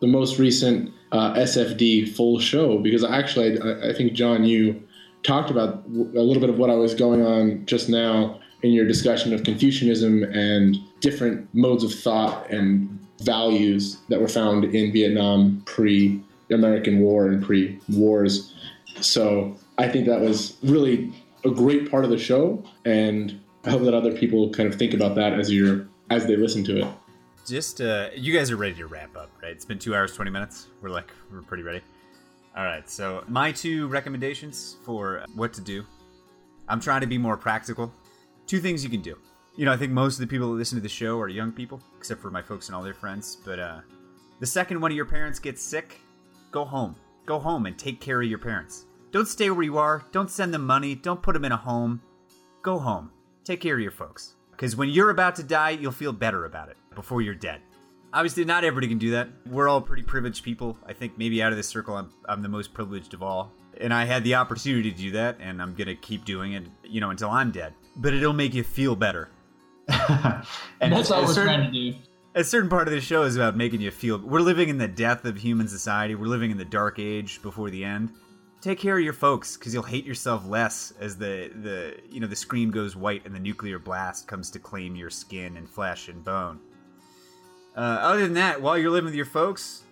the 0.00 0.06
most 0.06 0.38
recent 0.38 0.92
uh, 1.10 1.34
SFD 1.34 2.14
full 2.14 2.38
show 2.38 2.78
because 2.78 3.04
actually, 3.04 3.60
I, 3.60 3.90
I 3.90 3.92
think 3.92 4.12
John, 4.12 4.44
you 4.44 4.80
talked 5.24 5.50
about 5.50 5.84
a 5.86 6.22
little 6.22 6.40
bit 6.40 6.50
of 6.50 6.58
what 6.58 6.70
I 6.70 6.74
was 6.74 6.94
going 6.94 7.24
on 7.24 7.66
just 7.66 7.88
now 7.88 8.40
in 8.62 8.72
your 8.72 8.86
discussion 8.86 9.32
of 9.32 9.42
Confucianism 9.42 10.22
and 10.24 10.76
different 11.00 11.52
modes 11.54 11.84
of 11.84 11.92
thought 11.92 12.48
and 12.50 12.88
values 13.20 13.98
that 14.08 14.20
were 14.20 14.28
found 14.28 14.64
in 14.64 14.92
Vietnam 14.92 15.62
pre 15.66 16.22
American 16.50 17.00
War 17.00 17.26
and 17.28 17.44
pre 17.44 17.78
wars. 17.88 18.54
So 19.00 19.56
I 19.78 19.88
think 19.88 20.06
that 20.06 20.20
was 20.20 20.56
really 20.62 21.12
a 21.44 21.50
great 21.50 21.90
part 21.90 22.04
of 22.04 22.10
the 22.10 22.18
show, 22.18 22.62
and 22.84 23.40
I 23.64 23.70
hope 23.70 23.82
that 23.82 23.94
other 23.94 24.12
people 24.12 24.50
kind 24.50 24.68
of 24.68 24.78
think 24.78 24.94
about 24.94 25.14
that 25.16 25.34
as 25.34 25.52
you're 25.52 25.88
as 26.10 26.26
they 26.26 26.36
listen 26.36 26.64
to 26.64 26.78
it. 26.78 26.86
Just 27.46 27.80
uh, 27.80 28.08
you 28.14 28.32
guys 28.36 28.50
are 28.50 28.56
ready 28.56 28.74
to 28.74 28.86
wrap 28.86 29.16
up, 29.16 29.30
right? 29.42 29.52
It's 29.52 29.64
been 29.64 29.78
two 29.78 29.94
hours 29.94 30.14
twenty 30.14 30.30
minutes. 30.30 30.68
We're 30.82 30.90
like 30.90 31.10
we're 31.32 31.42
pretty 31.42 31.62
ready. 31.62 31.82
All 32.56 32.64
right, 32.64 32.88
so 32.90 33.22
my 33.28 33.52
two 33.52 33.86
recommendations 33.86 34.76
for 34.84 35.24
what 35.34 35.52
to 35.54 35.60
do. 35.60 35.84
I'm 36.68 36.80
trying 36.80 37.02
to 37.02 37.06
be 37.06 37.16
more 37.16 37.36
practical. 37.36 37.92
Two 38.46 38.60
things 38.60 38.82
you 38.82 38.90
can 38.90 39.00
do. 39.00 39.16
You 39.56 39.64
know, 39.64 39.72
I 39.72 39.76
think 39.76 39.92
most 39.92 40.14
of 40.14 40.20
the 40.20 40.26
people 40.26 40.50
that 40.50 40.56
listen 40.56 40.76
to 40.76 40.82
the 40.82 40.88
show 40.88 41.18
are 41.20 41.28
young 41.28 41.52
people, 41.52 41.80
except 41.96 42.20
for 42.20 42.30
my 42.30 42.42
folks 42.42 42.68
and 42.68 42.74
all 42.76 42.82
their 42.82 42.94
friends. 42.94 43.36
But 43.44 43.58
uh, 43.58 43.80
the 44.40 44.46
second 44.46 44.80
one 44.80 44.90
of 44.90 44.96
your 44.96 45.04
parents 45.04 45.38
gets 45.38 45.62
sick, 45.62 46.00
go 46.50 46.64
home. 46.64 46.96
Go 47.26 47.38
home 47.38 47.66
and 47.66 47.78
take 47.78 48.00
care 48.00 48.22
of 48.22 48.28
your 48.28 48.38
parents. 48.38 48.86
Don't 49.10 49.28
stay 49.28 49.50
where 49.50 49.62
you 49.62 49.78
are. 49.78 50.04
Don't 50.12 50.30
send 50.30 50.52
them 50.52 50.66
money. 50.66 50.94
Don't 50.94 51.22
put 51.22 51.32
them 51.32 51.44
in 51.44 51.52
a 51.52 51.56
home. 51.56 52.02
Go 52.62 52.78
home. 52.78 53.10
Take 53.44 53.60
care 53.60 53.74
of 53.74 53.80
your 53.80 53.90
folks. 53.90 54.34
Because 54.50 54.76
when 54.76 54.88
you're 54.88 55.10
about 55.10 55.36
to 55.36 55.42
die, 55.42 55.70
you'll 55.70 55.92
feel 55.92 56.12
better 56.12 56.44
about 56.44 56.68
it 56.68 56.76
before 56.94 57.22
you're 57.22 57.34
dead. 57.34 57.60
Obviously, 58.12 58.44
not 58.44 58.64
everybody 58.64 58.88
can 58.88 58.98
do 58.98 59.10
that. 59.12 59.28
We're 59.46 59.68
all 59.68 59.80
pretty 59.80 60.02
privileged 60.02 60.42
people. 60.42 60.76
I 60.86 60.92
think 60.92 61.16
maybe 61.16 61.42
out 61.42 61.52
of 61.52 61.56
this 61.56 61.68
circle, 61.68 61.96
I'm, 61.96 62.10
I'm 62.28 62.42
the 62.42 62.48
most 62.48 62.74
privileged 62.74 63.14
of 63.14 63.22
all. 63.22 63.52
And 63.80 63.94
I 63.94 64.04
had 64.04 64.24
the 64.24 64.34
opportunity 64.34 64.90
to 64.90 64.96
do 64.96 65.10
that, 65.12 65.36
and 65.40 65.62
I'm 65.62 65.74
going 65.74 65.86
to 65.86 65.94
keep 65.94 66.24
doing 66.24 66.54
it, 66.54 66.64
you 66.82 67.00
know, 67.00 67.10
until 67.10 67.30
I'm 67.30 67.50
dead. 67.50 67.74
But 67.96 68.14
it'll 68.14 68.32
make 68.32 68.54
you 68.54 68.64
feel 68.64 68.96
better. 68.96 69.28
and 69.88 70.92
that's 70.92 71.10
all 71.10 71.22
we're 71.22 71.32
certain, 71.32 71.54
trying 71.54 71.72
to 71.72 71.92
do. 71.92 71.98
A 72.38 72.44
certain 72.44 72.70
part 72.70 72.86
of 72.86 72.94
the 72.94 73.00
show 73.00 73.24
is 73.24 73.34
about 73.34 73.56
making 73.56 73.80
you 73.80 73.90
feel. 73.90 74.16
We're 74.16 74.38
living 74.38 74.68
in 74.68 74.78
the 74.78 74.86
death 74.86 75.24
of 75.24 75.36
human 75.36 75.66
society. 75.66 76.14
We're 76.14 76.28
living 76.28 76.52
in 76.52 76.56
the 76.56 76.64
dark 76.64 77.00
age 77.00 77.42
before 77.42 77.68
the 77.68 77.84
end. 77.84 78.12
Take 78.60 78.78
care 78.78 78.96
of 78.96 79.02
your 79.02 79.12
folks, 79.12 79.56
because 79.56 79.74
you'll 79.74 79.82
hate 79.82 80.04
yourself 80.04 80.46
less 80.46 80.92
as 81.00 81.16
the 81.16 81.50
the 81.62 81.96
you 82.08 82.20
know 82.20 82.28
the 82.28 82.36
screen 82.36 82.70
goes 82.70 82.94
white 82.94 83.26
and 83.26 83.34
the 83.34 83.40
nuclear 83.40 83.80
blast 83.80 84.28
comes 84.28 84.52
to 84.52 84.60
claim 84.60 84.94
your 84.94 85.10
skin 85.10 85.56
and 85.56 85.68
flesh 85.68 86.06
and 86.06 86.22
bone. 86.22 86.60
Uh, 87.76 87.80
other 87.80 88.20
than 88.20 88.34
that, 88.34 88.62
while 88.62 88.78
you're 88.78 88.92
living 88.92 89.06
with 89.06 89.16
your 89.16 89.24
folks, 89.24 89.82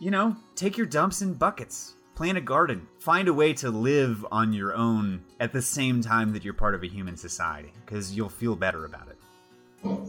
you 0.00 0.10
know, 0.10 0.34
take 0.54 0.78
your 0.78 0.86
dumps 0.86 1.20
in 1.20 1.34
buckets, 1.34 1.92
plant 2.14 2.38
a 2.38 2.40
garden, 2.40 2.88
find 3.00 3.28
a 3.28 3.34
way 3.34 3.52
to 3.52 3.68
live 3.68 4.24
on 4.32 4.54
your 4.54 4.74
own 4.74 5.22
at 5.40 5.52
the 5.52 5.60
same 5.60 6.00
time 6.00 6.32
that 6.32 6.42
you're 6.42 6.54
part 6.54 6.74
of 6.74 6.82
a 6.82 6.88
human 6.88 7.18
society, 7.18 7.74
because 7.84 8.14
you'll 8.16 8.30
feel 8.30 8.56
better 8.56 8.86
about 8.86 9.08
it. 9.08 9.18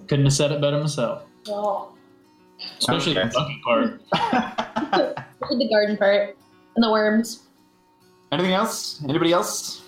Couldn't 0.08 0.28
have 0.28 0.34
said 0.34 0.54
it 0.54 0.62
better 0.62 0.80
myself. 0.80 1.26
Oh. 1.50 1.94
Especially 2.80 3.14
the 3.14 3.32
bucket 3.34 3.62
part. 3.64 4.02
the 5.50 5.70
garden 5.70 5.98
part 5.98 6.38
and 6.76 6.84
the 6.84 6.92
worms. 6.92 7.44
Anything 8.32 8.54
else? 8.54 9.04
Anybody 9.08 9.32
else? 9.34 9.82